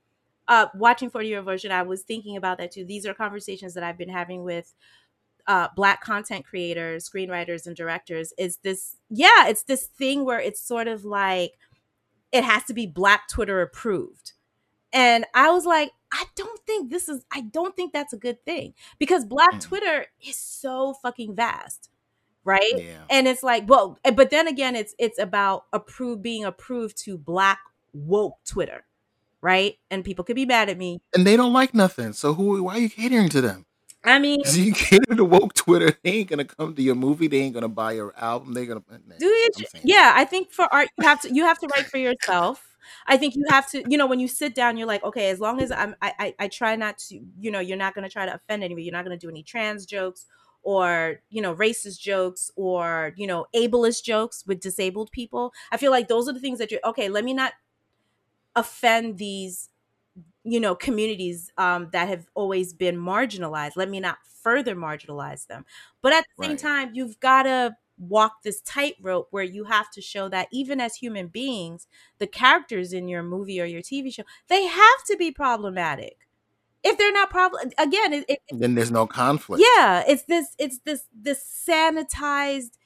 Uh, 0.48 0.68
watching 0.76 1.10
40 1.10 1.28
year 1.28 1.42
version, 1.42 1.72
I 1.72 1.82
was 1.82 2.04
thinking 2.04 2.38
about 2.38 2.60
that 2.60 2.72
too. 2.72 2.86
These 2.86 3.08
are 3.08 3.16
conversations 3.16 3.74
that 3.74 3.84
I've 3.84 3.98
been 3.98 4.10
having 4.10 4.44
with 4.44 4.74
uh, 5.48 5.70
black 5.76 6.02
content 6.02 6.46
creators, 6.46 7.10
screenwriters, 7.10 7.66
and 7.66 7.76
directors. 7.76 8.32
Is 8.38 8.58
this 8.58 8.98
yeah? 9.10 9.48
It's 9.48 9.64
this 9.64 9.86
thing 9.86 10.24
where 10.24 10.40
it's 10.40 10.62
sort 10.62 10.88
of 10.88 11.04
like 11.04 11.54
it 12.32 12.44
has 12.44 12.64
to 12.66 12.74
be 12.74 12.86
Black 12.86 13.28
Twitter 13.28 13.62
approved, 13.62 14.34
and 14.94 15.26
I 15.34 15.50
was 15.50 15.66
like, 15.66 15.92
I 16.16 16.24
don't 16.36 16.60
think 16.66 16.90
this 16.90 17.10
is, 17.10 17.26
I 17.34 17.42
don't 17.42 17.76
think 17.76 17.92
that's 17.92 18.14
a 18.14 18.18
good 18.18 18.44
thing 18.46 18.74
because 19.00 19.26
Black 19.26 19.56
mm. 19.56 19.62
Twitter 19.62 20.06
is 20.26 20.38
so 20.38 20.94
fucking 20.94 21.36
vast. 21.36 21.90
Right. 22.46 22.74
Yeah. 22.78 23.02
And 23.10 23.28
it's 23.28 23.44
like, 23.44 23.68
well, 23.68 23.98
eh, 24.06 24.12
but 24.12 24.30
then 24.30 24.48
again, 24.48 24.76
it's 24.76 24.94
it's 25.00 25.18
about 25.18 25.66
approved 25.74 26.22
being 26.22 26.46
approved 26.46 26.96
to 27.06 27.18
black 27.18 27.58
woke 27.92 28.38
Twitter. 28.46 28.86
Right. 29.42 29.80
And 29.90 30.06
people 30.06 30.24
could 30.24 30.36
be 30.36 30.46
mad 30.46 30.70
at 30.70 30.78
me. 30.78 31.02
And 31.16 31.26
they 31.26 31.38
don't 31.38 31.54
like 31.54 31.74
nothing. 31.74 32.14
So 32.14 32.36
who 32.36 32.62
why 32.62 32.76
are 32.76 32.80
you 32.80 32.90
catering 32.90 33.30
to 33.30 33.42
them? 33.42 33.66
I 34.04 34.20
mean, 34.20 34.44
so 34.46 34.58
you 34.62 34.74
cater 34.74 35.16
to 35.16 35.26
woke 35.26 35.56
Twitter. 35.56 35.98
They 36.04 36.12
ain't 36.12 36.30
gonna 36.30 36.46
come 36.46 36.76
to 36.76 36.82
your 36.84 36.94
movie. 36.94 37.28
They 37.28 37.40
ain't 37.40 37.56
gonna 37.56 37.68
buy 37.68 37.94
your 37.94 38.14
album. 38.16 38.54
They're 38.54 38.68
gonna 38.68 38.84
do 39.18 39.28
it. 39.28 39.68
Yeah, 39.84 40.14
I 40.16 40.26
think 40.26 40.52
for 40.52 40.72
art, 40.72 40.90
you 41.00 41.08
have 41.08 41.22
to 41.22 41.34
you 41.34 41.44
have 41.46 41.58
to 41.60 41.68
write 41.76 41.88
for 41.88 41.98
yourself. 41.98 42.75
I 43.08 43.18
think 43.18 43.36
you 43.36 43.44
have 43.50 43.70
to, 43.72 43.84
you 43.90 43.98
know, 43.98 44.08
when 44.08 44.20
you 44.20 44.28
sit 44.28 44.56
down, 44.56 44.78
you're 44.78 44.88
like, 44.88 45.04
okay, 45.04 45.30
as 45.30 45.40
long 45.40 45.62
as 45.62 45.72
I'm, 45.72 45.96
I, 46.02 46.14
I, 46.20 46.36
I 46.40 46.48
try 46.48 46.76
not 46.76 46.98
to, 47.10 47.20
you 47.40 47.52
know, 47.52 47.60
you're 47.60 47.78
not 47.78 47.94
going 47.94 48.04
to 48.04 48.10
try 48.12 48.26
to 48.26 48.36
offend 48.36 48.64
anybody. 48.64 48.86
You're 48.86 48.94
not 48.94 49.06
going 49.06 49.18
to 49.18 49.26
do 49.26 49.30
any 49.30 49.44
trans 49.44 49.86
jokes 49.86 50.26
or, 50.64 51.22
you 51.30 51.42
know, 51.42 51.56
racist 51.56 52.00
jokes 52.00 52.52
or, 52.56 53.14
you 53.16 53.28
know, 53.28 53.46
ableist 53.56 54.04
jokes 54.04 54.44
with 54.48 54.60
disabled 54.60 55.12
people. 55.12 55.54
I 55.72 55.78
feel 55.78 55.92
like 55.92 56.08
those 56.08 56.28
are 56.28 56.34
the 56.34 56.40
things 56.40 56.60
that 56.60 56.72
you're, 56.72 56.82
okay, 56.86 57.10
let 57.10 57.24
me 57.24 57.34
not 57.34 57.54
offend 58.56 59.18
these 59.18 59.70
you 60.44 60.60
know 60.60 60.76
communities 60.76 61.52
um, 61.58 61.90
that 61.92 62.08
have 62.08 62.28
always 62.36 62.74
been 62.74 62.96
marginalized 62.96 63.74
let 63.76 63.90
me 63.90 64.00
not 64.00 64.18
further 64.42 64.76
marginalize 64.76 65.48
them 65.48 65.66
but 66.02 66.14
at 66.14 66.24
the 66.24 66.44
same 66.44 66.52
right. 66.52 66.60
time 66.60 66.92
you've 66.94 67.20
got 67.20 67.44
to 67.44 67.76
walk 67.98 68.44
this 68.44 68.62
tightrope 68.62 69.28
where 69.32 69.44
you 69.44 69.66
have 69.66 69.90
to 69.92 70.02
show 70.02 70.28
that 70.30 70.48
even 70.52 70.82
as 70.82 70.96
human 70.96 71.28
beings, 71.28 71.88
the 72.20 72.28
characters 72.28 72.94
in 72.94 73.08
your 73.08 73.24
movie 73.24 73.62
or 73.62 73.66
your 73.66 73.82
TV 73.82 74.14
show, 74.14 74.24
they 74.48 74.66
have 74.66 75.04
to 75.08 75.16
be 75.18 75.32
problematic. 75.32 76.18
If 76.84 76.98
they're 76.98 77.12
not 77.12 77.30
problem, 77.30 77.72
again, 77.78 78.14
it, 78.14 78.26
it, 78.28 78.40
then 78.52 78.76
there's 78.76 78.92
no 78.92 79.08
conflict. 79.08 79.64
Yeah, 79.76 80.04
it's 80.08 80.24
this, 80.24 80.56
it's 80.60 80.80
this, 80.86 81.06
this 81.20 81.44
sanitized 81.68 82.78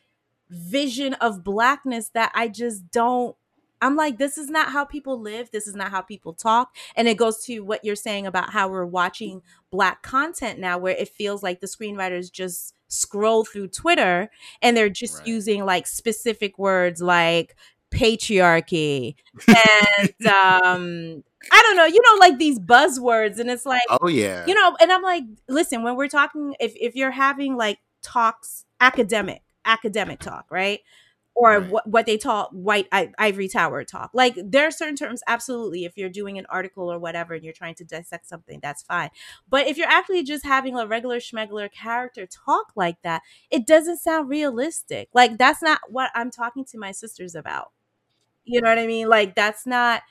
vision 0.49 1.15
of 1.15 1.43
blackness 1.43 2.09
that 2.09 2.31
I 2.33 2.47
just 2.47 2.89
don't 2.91 3.35
I'm 3.81 3.95
like, 3.95 4.17
this 4.17 4.37
is 4.37 4.49
not 4.49 4.69
how 4.69 4.83
people 4.83 5.19
live. 5.19 5.51
This 5.51 5.67
is 5.67 5.75
not 5.75 5.91
how 5.91 6.01
people 6.01 6.33
talk. 6.33 6.75
And 6.95 7.07
it 7.07 7.17
goes 7.17 7.43
to 7.45 7.61
what 7.61 7.85
you're 7.85 7.95
saying 7.95 8.27
about 8.27 8.51
how 8.51 8.67
we're 8.67 8.85
watching 8.85 9.41
black 9.71 10.01
content 10.01 10.59
now, 10.59 10.77
where 10.77 10.95
it 10.95 11.09
feels 11.09 11.43
like 11.43 11.61
the 11.61 11.67
screenwriters 11.67 12.31
just 12.31 12.73
scroll 12.89 13.45
through 13.45 13.67
Twitter 13.69 14.29
and 14.61 14.75
they're 14.75 14.89
just 14.89 15.19
right. 15.19 15.27
using 15.27 15.65
like 15.65 15.87
specific 15.87 16.59
words 16.59 17.01
like 17.01 17.55
patriarchy 17.91 19.15
and 19.47 20.27
um 20.27 21.23
I 21.51 21.63
don't 21.63 21.77
know, 21.77 21.85
you 21.85 22.01
know, 22.01 22.19
like 22.19 22.37
these 22.37 22.59
buzzwords, 22.59 23.39
and 23.39 23.49
it's 23.49 23.65
like, 23.65 23.81
oh 23.89 24.09
yeah, 24.09 24.45
you 24.45 24.53
know, 24.53 24.75
and 24.81 24.91
I'm 24.91 25.01
like, 25.01 25.23
listen, 25.47 25.83
when 25.83 25.95
we're 25.95 26.09
talking, 26.09 26.53
if 26.59 26.73
if 26.75 26.95
you're 26.95 27.11
having 27.11 27.55
like 27.55 27.79
talks, 28.01 28.65
academic, 28.81 29.41
academic 29.63 30.19
talk, 30.19 30.45
right? 30.49 30.81
Or 31.39 31.59
right. 31.59 31.69
what, 31.69 31.87
what 31.87 32.05
they 32.05 32.17
talk 32.17 32.49
white 32.51 32.87
I, 32.91 33.11
ivory 33.17 33.47
tower 33.47 33.85
talk 33.85 34.11
like 34.13 34.37
there 34.43 34.67
are 34.67 34.71
certain 34.71 34.97
terms 34.97 35.21
absolutely 35.25 35.85
if 35.85 35.97
you're 35.97 36.09
doing 36.09 36.37
an 36.37 36.45
article 36.49 36.91
or 36.91 36.99
whatever 36.99 37.33
and 37.33 37.43
you're 37.43 37.53
trying 37.53 37.75
to 37.75 37.85
dissect 37.85 38.27
something 38.27 38.59
that's 38.61 38.83
fine 38.83 39.09
but 39.49 39.65
if 39.65 39.77
you're 39.77 39.87
actually 39.87 40.23
just 40.23 40.45
having 40.45 40.77
a 40.77 40.85
regular 40.85 41.19
schmegler 41.19 41.71
character 41.71 42.27
talk 42.27 42.73
like 42.75 43.01
that 43.03 43.21
it 43.49 43.65
doesn't 43.65 43.99
sound 43.99 44.27
realistic 44.27 45.07
like 45.13 45.37
that's 45.37 45.61
not 45.61 45.79
what 45.87 46.11
i'm 46.13 46.29
talking 46.29 46.65
to 46.65 46.77
my 46.77 46.91
sisters 46.91 47.35
about 47.35 47.71
you 48.43 48.59
know 48.59 48.67
what 48.67 48.77
i 48.77 48.85
mean 48.85 49.07
like 49.07 49.33
that's 49.33 49.65
not 49.65 50.01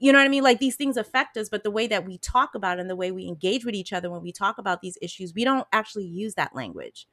you 0.00 0.12
know 0.12 0.20
what 0.20 0.26
I 0.26 0.28
mean? 0.28 0.44
Like 0.44 0.60
these 0.60 0.76
things 0.76 0.96
affect 0.96 1.36
us, 1.36 1.48
but 1.48 1.64
the 1.64 1.72
way 1.72 1.88
that 1.88 2.06
we 2.06 2.18
talk 2.18 2.54
about 2.54 2.78
it 2.78 2.82
and 2.82 2.90
the 2.90 2.94
way 2.94 3.10
we 3.10 3.26
engage 3.26 3.64
with 3.64 3.74
each 3.74 3.92
other 3.92 4.08
when 4.08 4.22
we 4.22 4.30
talk 4.30 4.56
about 4.56 4.80
these 4.80 4.96
issues, 5.02 5.34
we 5.34 5.42
don't 5.42 5.66
actually 5.72 6.06
use 6.06 6.34
that 6.34 6.54
language. 6.54 7.08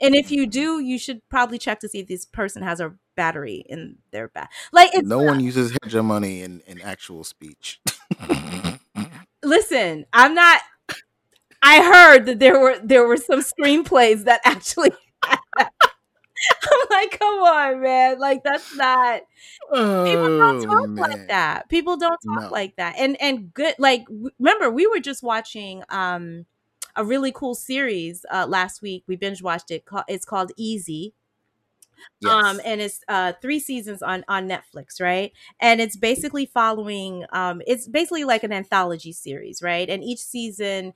And 0.00 0.14
if 0.14 0.28
mm. 0.28 0.32
you 0.32 0.46
do, 0.46 0.78
you 0.80 0.98
should 0.98 1.26
probably 1.28 1.58
check 1.58 1.80
to 1.80 1.88
see 1.88 2.00
if 2.00 2.06
this 2.06 2.24
person 2.24 2.62
has 2.62 2.80
a 2.80 2.94
battery 3.18 3.64
in 3.68 3.96
their 4.12 4.28
back. 4.28 4.52
Like 4.72 4.90
no 5.02 5.18
one 5.18 5.40
uses 5.40 5.76
hegemony 5.82 6.42
in, 6.42 6.62
in 6.68 6.80
actual 6.80 7.24
speech. 7.24 7.80
Listen, 9.42 10.06
I'm 10.12 10.34
not. 10.34 10.62
I 11.60 11.82
heard 11.82 12.26
that 12.26 12.38
there 12.38 12.60
were 12.60 12.78
there 12.82 13.06
were 13.06 13.16
some 13.16 13.40
screenplays 13.40 14.24
that 14.24 14.40
actually. 14.44 14.92
I'm 16.70 16.86
like, 16.90 17.18
come 17.18 17.42
on, 17.42 17.82
man. 17.82 18.20
Like 18.20 18.44
that's 18.44 18.76
not 18.76 19.22
oh, 19.72 20.04
people 20.04 20.38
don't 20.38 20.62
talk 20.62 20.88
man. 20.88 21.10
like 21.10 21.26
that. 21.26 21.68
People 21.68 21.96
don't 21.96 22.20
talk 22.24 22.42
no. 22.42 22.48
like 22.50 22.76
that. 22.76 22.94
And 22.96 23.20
and 23.20 23.52
good 23.52 23.74
like 23.80 24.06
remember 24.38 24.70
we 24.70 24.86
were 24.86 25.00
just 25.00 25.24
watching 25.24 25.82
um 25.88 26.46
a 26.94 27.04
really 27.04 27.32
cool 27.32 27.56
series 27.56 28.24
uh 28.30 28.46
last 28.48 28.80
week. 28.80 29.02
We 29.08 29.16
binge 29.16 29.42
watched 29.42 29.72
it. 29.72 29.84
It's 30.06 30.24
called 30.24 30.52
Easy. 30.56 31.14
Yes. 32.20 32.44
Um, 32.44 32.60
and 32.64 32.80
it's 32.80 33.00
uh 33.08 33.32
three 33.40 33.60
seasons 33.60 34.02
on 34.02 34.24
on 34.28 34.48
Netflix, 34.48 35.00
right? 35.00 35.32
And 35.60 35.80
it's 35.80 35.96
basically 35.96 36.46
following 36.46 37.24
um 37.32 37.62
it's 37.66 37.88
basically 37.88 38.24
like 38.24 38.42
an 38.42 38.52
anthology 38.52 39.12
series, 39.12 39.62
right? 39.62 39.88
And 39.88 40.02
each 40.02 40.20
season 40.20 40.94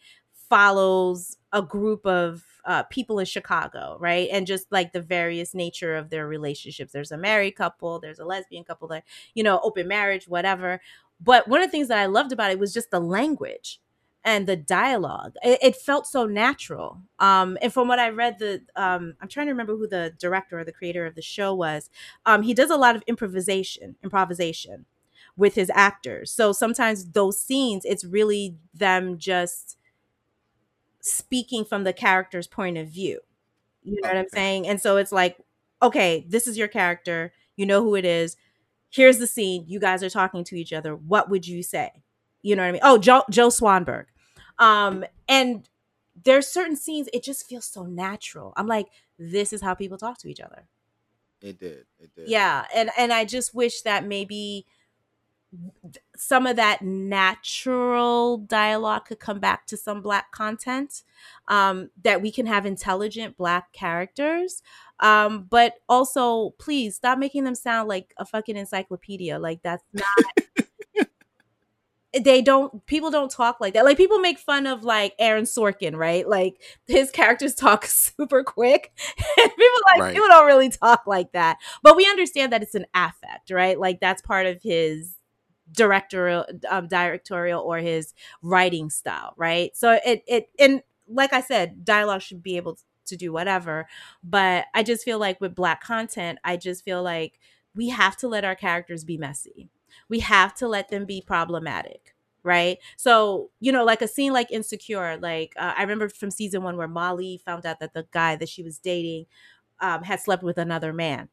follows 0.49 1.37
a 1.53 1.63
group 1.63 2.05
of 2.07 2.45
uh, 2.65 2.83
people 2.85 3.19
in 3.19 3.27
Chicago, 3.27 3.97
right? 4.01 4.29
And 4.31 4.47
just 4.47 4.71
like 4.71 4.93
the 4.93 5.01
various 5.01 5.55
nature 5.55 5.97
of 5.97 6.11
their 6.11 6.27
relationships. 6.29 6.93
There's 6.93 7.11
a 7.13 7.17
married 7.17 7.53
couple, 7.53 7.99
there's 8.01 8.19
a 8.19 8.25
lesbian 8.25 8.65
couple, 8.65 8.89
that 8.89 9.05
you 9.35 9.43
know, 9.43 9.61
open 9.63 9.89
marriage, 9.89 10.29
whatever. 10.29 10.81
But 11.21 11.49
one 11.49 11.61
of 11.63 11.69
the 11.69 11.73
things 11.73 11.89
that 11.89 11.99
I 11.99 12.07
loved 12.07 12.33
about 12.33 12.51
it 12.51 12.59
was 12.59 12.73
just 12.75 12.91
the 12.91 13.01
language 13.01 13.81
and 14.25 14.47
the 14.47 14.57
dialogue. 14.57 15.35
It, 15.43 15.59
it 15.63 15.77
felt 15.77 16.07
so 16.07 16.27
natural. 16.27 17.01
Um, 17.19 17.59
and 17.61 17.73
from 17.73 17.89
what 17.89 17.99
I 17.99 18.11
read, 18.11 18.39
the 18.39 18.63
um, 18.77 19.15
I'm 19.21 19.29
trying 19.29 19.47
to 19.47 19.53
remember 19.53 19.77
who 19.77 19.87
the 19.87 20.13
director 20.19 20.59
or 20.61 20.65
the 20.65 20.73
creator 20.73 21.07
of 21.07 21.15
the 21.15 21.23
show 21.23 21.55
was. 21.55 21.91
Um, 22.27 22.43
he 22.43 22.55
does 22.55 22.71
a 22.71 22.77
lot 22.77 22.97
of 22.97 23.03
improvisation, 23.07 23.97
improvisation 24.03 24.87
with 25.37 25.55
his 25.55 25.71
actors. 25.75 26.31
So 26.31 26.53
sometimes 26.53 27.11
those 27.13 27.41
scenes, 27.41 27.85
it's 27.85 28.05
really 28.05 28.57
them 28.75 29.19
just 29.19 29.77
speaking 31.01 31.65
from 31.65 31.85
the 31.85 31.93
character's 31.93 32.47
point 32.47 32.79
of 32.79 32.89
view. 32.89 33.21
You 33.83 33.95
know 33.95 34.09
okay. 34.09 34.17
what 34.17 34.21
I'm 34.21 34.29
saying? 34.29 34.69
And 34.69 34.81
so 34.81 34.97
it's 34.97 35.13
like, 35.13 35.39
okay, 35.83 36.25
this 36.29 36.47
is 36.47 36.57
your 36.57 36.69
character. 36.69 37.33
You 37.57 37.67
know 37.67 37.83
who 37.83 37.97
it 37.97 38.05
is. 38.05 38.37
Here's 38.91 39.19
the 39.19 39.27
scene. 39.27 39.65
You 39.67 39.81
guys 39.81 40.03
are 40.03 40.11
talking 40.11 40.45
to 40.45 40.57
each 40.57 40.73
other. 40.73 40.95
What 40.95 41.31
would 41.31 41.47
you 41.47 41.63
say? 41.63 41.91
You 42.43 42.57
know 42.57 42.63
what 42.63 42.69
I 42.69 42.73
mean? 42.73 42.81
Oh, 42.85 42.99
Joe, 42.99 43.25
Joe 43.31 43.49
Swanberg. 43.49 44.05
Um, 44.59 45.05
and 45.29 45.69
there's 46.25 46.47
certain 46.47 46.77
scenes, 46.77 47.09
it 47.13 47.23
just 47.23 47.49
feels 47.49 47.65
so 47.65 47.85
natural. 47.85 48.53
I'm 48.57 48.67
like, 48.67 48.89
this 49.19 49.53
is 49.53 49.63
how 49.63 49.75
people 49.75 49.99
talk 49.99 50.19
to 50.19 50.29
each 50.29 50.41
other. 50.41 50.65
It 51.41 51.59
did. 51.59 51.87
It 51.99 52.15
did. 52.15 52.29
Yeah. 52.29 52.67
And 52.75 52.91
and 52.97 53.13
I 53.13 53.25
just 53.25 53.55
wish 53.55 53.83
that 53.83 54.07
maybe 54.07 54.67
some 56.17 56.47
of 56.47 56.57
that 56.57 56.83
natural 56.83 58.39
dialogue 58.39 59.05
could 59.07 59.21
come 59.21 59.39
back 59.39 59.67
to 59.67 59.77
some 59.77 60.01
black 60.01 60.31
content 60.33 61.03
um, 61.49 61.91
that 62.03 62.23
we 62.23 62.31
can 62.31 62.47
have 62.47 62.65
intelligent 62.65 63.37
black 63.37 63.73
characters 63.73 64.63
um, 65.01 65.47
but 65.51 65.75
also 65.89 66.51
please 66.59 66.97
stop 66.97 67.19
making 67.19 67.45
them 67.45 67.55
sound 67.55 67.87
like 67.87 68.15
a 68.17 68.25
fucking 68.25 68.57
encyclopedia 68.57 69.39
like 69.39 69.61
that's 69.63 69.85
not 69.93 70.07
they 72.13 72.43
don't 72.43 72.85
people 72.87 73.11
don't 73.11 73.31
talk 73.31 73.61
like 73.61 73.75
that. 73.75 73.85
Like 73.85 73.97
people 73.97 74.19
make 74.19 74.39
fun 74.39 74.67
of 74.67 74.85
like 74.85 75.15
aaron 75.19 75.45
sorkin 75.45 75.97
right? 75.97 76.29
Like 76.29 76.61
his 76.87 77.11
characters 77.11 77.55
talk 77.57 77.87
super 77.87 78.45
quick 78.45 78.93
people 79.37 79.81
like 79.93 80.01
right. 80.01 80.15
people 80.15 80.29
don't 80.29 80.47
really 80.47 80.71
talk 80.71 81.07
like 81.07 81.33
that. 81.33 81.59
But 81.83 81.97
we 81.97 82.07
understand 82.07 82.53
that 82.53 82.63
it's 82.63 82.75
an 82.75 82.87
affect 82.95 83.51
right? 83.51 83.79
Like 83.79 84.01
that's 84.01 84.23
part 84.23 84.47
of 84.47 84.63
his 84.63 85.17
directorial 85.71 86.45
um, 86.71 86.87
directorial 86.87 87.63
or 87.63 87.79
his 87.79 88.13
writing 88.43 88.91
style 88.91 89.33
right? 89.37 89.75
So 89.77 89.99
it 90.05 90.23
it 90.27 90.51
and 90.59 90.83
like 91.09 91.33
i 91.33 91.41
said 91.41 91.85
dialogue 91.85 92.23
should 92.23 92.43
be 92.43 92.57
able 92.57 92.79
to 93.07 93.17
do 93.17 93.33
whatever. 93.33 93.89
But 94.23 94.67
i 94.75 94.83
just 94.83 95.05
feel 95.05 95.19
like 95.19 95.41
with 95.41 95.55
black 95.55 95.83
content 95.83 96.39
i 96.45 96.57
just 96.59 96.85
feel 96.85 97.03
like 97.03 97.39
we 97.75 97.89
have 97.89 98.19
to 98.19 98.29
let 98.29 98.45
our 98.45 98.55
characters 98.55 99.03
be 99.03 99.17
messy 99.17 99.71
we 100.09 100.21
have 100.21 100.55
to 100.55 100.69
let 100.69 100.89
them 100.89 101.05
be 101.05 101.23
problematic 101.25 102.15
right 102.43 102.79
so 102.97 103.51
you 103.61 103.71
know 103.71 103.85
like 103.85 104.03
a 104.03 104.09
scene 104.09 104.33
like 104.33 104.51
insecure 104.51 105.17
like 105.19 105.53
uh, 105.57 105.75
i 105.77 105.83
remember 105.83 106.09
from 106.09 106.31
season 106.31 106.63
one 106.63 106.77
where 106.77 106.89
molly 106.89 107.41
found 107.45 107.65
out 107.65 107.79
that 107.81 107.95
the 107.95 108.07
guy 108.11 108.35
that 108.37 108.49
she 108.49 108.63
was 108.63 108.79
dating 108.79 109.27
um, 109.81 110.03
had 110.05 110.21
slept 110.21 110.43
with 110.43 110.59
another 110.59 110.93
man 110.93 111.29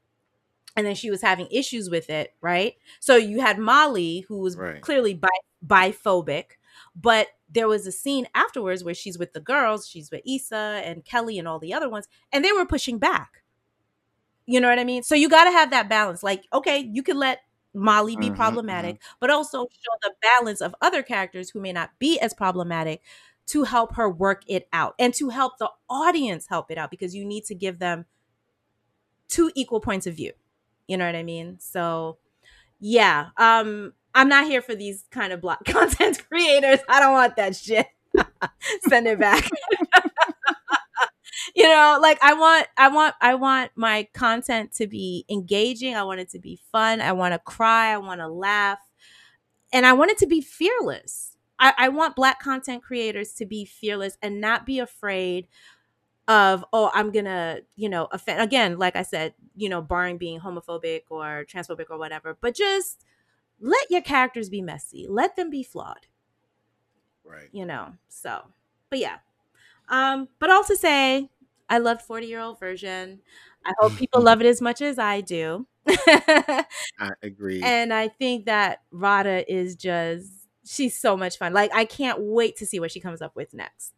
and 0.75 0.85
then 0.85 0.95
she 0.95 1.09
was 1.09 1.21
having 1.21 1.47
issues 1.51 1.89
with 1.89 2.09
it, 2.09 2.33
right? 2.41 2.75
So 2.99 3.15
you 3.15 3.41
had 3.41 3.57
Molly, 3.59 4.25
who 4.27 4.37
was 4.37 4.55
right. 4.55 4.81
clearly 4.81 5.13
bi- 5.13 5.27
biphobic, 5.65 6.51
but 6.95 7.27
there 7.49 7.67
was 7.67 7.87
a 7.87 7.91
scene 7.91 8.27
afterwards 8.35 8.83
where 8.83 8.93
she's 8.93 9.17
with 9.17 9.33
the 9.33 9.39
girls, 9.39 9.87
she's 9.87 10.11
with 10.11 10.21
Issa 10.25 10.81
and 10.85 11.03
Kelly 11.03 11.37
and 11.39 11.47
all 11.47 11.59
the 11.59 11.73
other 11.73 11.89
ones, 11.89 12.07
and 12.31 12.45
they 12.45 12.51
were 12.51 12.65
pushing 12.65 12.97
back. 12.97 13.43
You 14.45 14.59
know 14.59 14.69
what 14.69 14.79
I 14.79 14.83
mean? 14.83 15.03
So 15.03 15.15
you 15.15 15.29
got 15.29 15.43
to 15.43 15.51
have 15.51 15.71
that 15.71 15.89
balance. 15.89 16.23
Like, 16.23 16.45
okay, 16.53 16.79
you 16.91 17.03
can 17.03 17.17
let 17.17 17.41
Molly 17.73 18.15
be 18.15 18.27
mm-hmm, 18.27 18.35
problematic, 18.35 18.95
mm-hmm. 18.95 19.17
but 19.19 19.29
also 19.29 19.67
show 19.71 19.93
the 20.01 20.13
balance 20.21 20.61
of 20.61 20.75
other 20.81 21.03
characters 21.03 21.49
who 21.51 21.59
may 21.59 21.71
not 21.71 21.91
be 21.99 22.19
as 22.19 22.33
problematic 22.33 23.01
to 23.47 23.63
help 23.63 23.95
her 23.95 24.09
work 24.09 24.43
it 24.47 24.67
out 24.71 24.93
and 24.99 25.13
to 25.15 25.29
help 25.29 25.57
the 25.57 25.69
audience 25.89 26.47
help 26.47 26.69
it 26.69 26.77
out 26.77 26.91
because 26.91 27.15
you 27.15 27.25
need 27.25 27.45
to 27.45 27.55
give 27.55 27.79
them 27.79 28.05
two 29.27 29.51
equal 29.55 29.79
points 29.79 30.05
of 30.07 30.15
view. 30.15 30.33
You 30.87 30.97
know 30.97 31.05
what 31.05 31.15
I 31.15 31.23
mean? 31.23 31.57
So 31.59 32.17
yeah, 32.79 33.29
um, 33.37 33.93
I'm 34.13 34.29
not 34.29 34.45
here 34.45 34.61
for 34.61 34.75
these 34.75 35.05
kind 35.11 35.33
of 35.33 35.41
block 35.41 35.65
content 35.65 36.27
creators. 36.27 36.79
I 36.87 36.99
don't 36.99 37.13
want 37.13 37.35
that 37.37 37.55
shit. 37.55 37.87
Send 38.87 39.07
it 39.07 39.19
back. 39.19 39.47
you 41.59 41.67
know, 41.67 41.99
like 42.01 42.17
I 42.23 42.33
want 42.35 42.67
I 42.77 42.87
want 42.87 43.15
I 43.19 43.35
want 43.35 43.71
my 43.75 44.07
content 44.13 44.71
to 44.75 44.87
be 44.87 45.25
engaging. 45.29 45.93
I 45.93 46.03
want 46.03 46.21
it 46.21 46.29
to 46.29 46.39
be 46.39 46.57
fun. 46.71 47.01
I 47.01 47.11
want 47.11 47.33
to 47.33 47.39
cry. 47.39 47.91
I 47.91 47.97
want 47.97 48.21
to 48.21 48.29
laugh. 48.29 48.79
And 49.73 49.85
I 49.85 49.91
want 49.91 50.09
it 50.11 50.17
to 50.19 50.25
be 50.27 50.39
fearless. 50.39 51.35
I, 51.59 51.73
I 51.77 51.89
want 51.89 52.15
black 52.15 52.39
content 52.39 52.81
creators 52.81 53.33
to 53.33 53.45
be 53.45 53.65
fearless 53.65 54.17
and 54.21 54.39
not 54.39 54.65
be 54.65 54.79
afraid 54.79 55.49
of 56.29 56.63
oh 56.71 56.91
i'm 56.93 57.11
gonna 57.11 57.57
you 57.75 57.89
know 57.89 58.07
offend 58.11 58.39
again 58.39 58.77
like 58.77 58.95
i 58.95 59.01
said 59.01 59.33
you 59.55 59.67
know 59.67 59.81
barring 59.81 60.15
being 60.19 60.39
homophobic 60.39 61.01
or 61.09 61.43
transphobic 61.51 61.85
or 61.89 61.97
whatever 61.97 62.37
but 62.39 62.53
just 62.53 63.03
let 63.59 63.89
your 63.89 64.01
characters 64.01 64.47
be 64.47 64.61
messy 64.61 65.07
let 65.09 65.35
them 65.35 65.49
be 65.49 65.63
flawed 65.63 66.05
right 67.23 67.49
you 67.51 67.65
know 67.65 67.93
so 68.09 68.43
but 68.91 68.99
yeah 68.99 69.17
um 69.89 70.27
but 70.37 70.51
also 70.51 70.75
say 70.75 71.27
i 71.69 71.77
loved 71.77 72.01
40 72.01 72.27
year 72.27 72.39
old 72.39 72.59
version. 72.59 73.21
i 73.65 73.73
hope 73.79 73.95
people 73.97 74.21
love 74.21 74.41
it 74.41 74.47
as 74.47 74.61
much 74.61 74.81
as 74.81 74.99
i 74.99 75.21
do 75.21 75.67
i 75.87 76.65
agree 77.23 77.61
and 77.63 77.93
i 77.93 78.07
think 78.07 78.45
that 78.45 78.81
radha 78.91 79.51
is 79.51 79.75
just 79.75 80.31
she's 80.65 80.99
so 80.99 81.17
much 81.17 81.37
fun 81.37 81.53
like 81.53 81.73
i 81.73 81.85
can't 81.85 82.19
wait 82.19 82.55
to 82.57 82.65
see 82.65 82.79
what 82.79 82.91
she 82.91 82.99
comes 82.99 83.21
up 83.21 83.35
with 83.35 83.53
next 83.53 83.93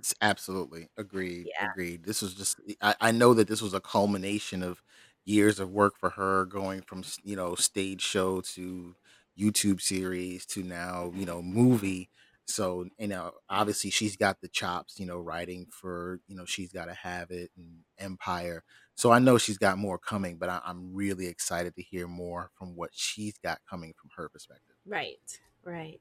it's 0.00 0.14
absolutely 0.22 0.88
agreed. 0.96 1.48
Yeah. 1.48 1.68
Agreed. 1.70 2.04
This 2.04 2.22
was 2.22 2.34
just 2.34 2.58
I, 2.80 2.94
I 3.00 3.12
know 3.12 3.34
that 3.34 3.48
this 3.48 3.60
was 3.60 3.74
a 3.74 3.80
culmination 3.80 4.62
of 4.62 4.82
years 5.26 5.60
of 5.60 5.70
work 5.70 5.94
for 5.98 6.10
her, 6.10 6.46
going 6.46 6.80
from 6.80 7.04
you 7.22 7.36
know 7.36 7.54
stage 7.54 8.00
show 8.00 8.40
to 8.40 8.96
YouTube 9.38 9.80
series 9.80 10.46
to 10.46 10.62
now 10.62 11.12
you 11.14 11.26
know 11.26 11.42
movie. 11.42 12.08
So 12.50 12.86
you 12.98 13.08
know, 13.08 13.32
obviously 13.48 13.90
she's 13.90 14.16
got 14.16 14.40
the 14.40 14.48
chops. 14.48 14.98
You 14.98 15.06
know, 15.06 15.18
writing 15.18 15.66
for 15.70 16.20
you 16.26 16.36
know 16.36 16.44
she's 16.44 16.72
got 16.72 16.86
to 16.86 16.94
have 16.94 17.30
it 17.30 17.50
and 17.56 17.80
Empire. 17.98 18.64
So 18.94 19.10
I 19.10 19.18
know 19.18 19.38
she's 19.38 19.58
got 19.58 19.78
more 19.78 19.98
coming, 19.98 20.36
but 20.36 20.50
I, 20.50 20.60
I'm 20.64 20.94
really 20.94 21.26
excited 21.26 21.74
to 21.76 21.82
hear 21.82 22.06
more 22.06 22.50
from 22.58 22.76
what 22.76 22.90
she's 22.92 23.38
got 23.38 23.60
coming 23.68 23.94
from 23.98 24.10
her 24.16 24.28
perspective. 24.28 24.76
Right. 24.86 25.40
Right. 25.64 26.00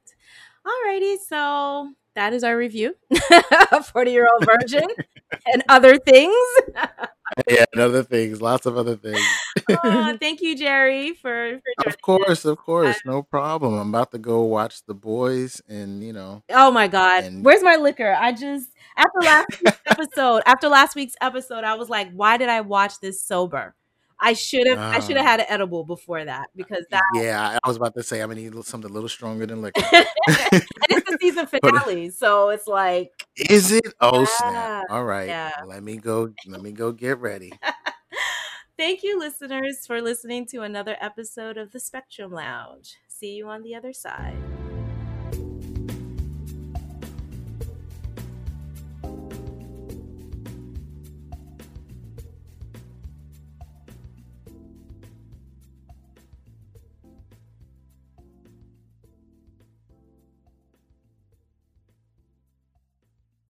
Alrighty. 0.66 1.18
So 1.18 1.94
that 2.16 2.34
is 2.34 2.44
our 2.44 2.58
review 2.58 2.96
40 3.92 4.12
year 4.12 4.28
old 4.32 4.46
virgin 4.62 4.88
and 5.46 5.64
other 5.70 5.98
things. 5.98 6.36
yeah, 7.48 7.66
and 7.74 7.82
other 7.82 8.04
things, 8.04 8.42
lots 8.42 8.66
of 8.66 8.78
other 8.78 8.96
things. 8.96 9.22
oh, 9.70 10.18
thank 10.22 10.42
you, 10.42 10.56
Jerry, 10.58 11.14
for, 11.14 11.60
for 11.60 11.88
Of 11.90 12.02
course, 12.02 12.46
of 12.46 12.58
course, 12.58 12.96
uh, 12.98 13.00
no 13.12 13.24
problem. 13.24 13.76
I'm 13.76 13.90
about 13.90 14.12
to 14.12 14.18
go 14.18 14.44
watch 14.44 14.84
The 14.86 14.94
Boys 14.94 15.62
and, 15.68 16.04
you 16.04 16.14
know. 16.14 16.44
Oh 16.50 16.72
my 16.72 16.88
God. 16.88 17.24
And- 17.24 17.46
Where's 17.46 17.64
my 17.64 17.76
liquor? 17.76 18.16
I 18.20 18.32
just, 18.32 18.70
after 18.98 19.20
last 19.22 19.62
week's 19.62 19.82
episode, 19.86 20.42
after 20.46 20.68
last 20.68 20.96
week's 20.96 21.16
episode, 21.22 21.64
I 21.64 21.76
was 21.76 21.90
like, 21.90 22.12
why 22.12 22.38
did 22.38 22.50
I 22.50 22.62
watch 22.62 23.00
this 23.00 23.22
sober? 23.22 23.76
I 24.22 24.34
should 24.34 24.68
have. 24.68 24.78
I 24.78 25.00
should 25.00 25.18
have 25.18 25.26
had 25.26 25.40
an 25.40 25.46
edible 25.50 25.84
before 25.84 26.24
that 26.26 26.50
because 26.56 26.86
that. 26.92 27.04
Yeah, 27.16 27.58
I 27.64 27.68
was 27.68 27.78
about 27.78 27.94
to 27.96 28.04
say 28.04 28.22
I'm 28.22 28.30
gonna 28.30 28.42
need 28.42 28.66
something 28.66 28.90
a 28.90 28.94
little 28.94 29.10
stronger 29.10 29.46
than 29.46 29.62
liquor. 29.62 29.82
and 29.94 30.06
it's 30.90 31.10
the 31.10 31.18
season 31.22 31.48
finale, 31.48 32.10
so 32.10 32.50
it's 32.50 32.68
like. 32.68 33.12
Is 33.50 33.72
it? 33.72 33.86
Oh 34.02 34.22
yeah, 34.22 34.26
snap! 34.26 34.86
All 34.90 35.06
right, 35.06 35.28
yeah. 35.28 35.52
let 35.66 35.84
me 35.84 35.98
go. 35.98 36.34
Let 36.48 36.62
me 36.62 36.72
go 36.72 36.92
get 36.92 37.20
ready. 37.20 37.52
Thank 38.78 39.04
you, 39.04 39.20
listeners, 39.20 39.86
for 39.86 40.02
listening 40.02 40.46
to 40.48 40.62
another 40.62 40.96
episode 41.02 41.58
of 41.58 41.72
the 41.72 41.80
Spectrum 41.80 42.32
Lounge. 42.32 42.96
See 43.08 43.36
you 43.36 43.48
on 43.50 43.62
the 43.62 43.76
other 43.76 43.92
side. 43.92 44.38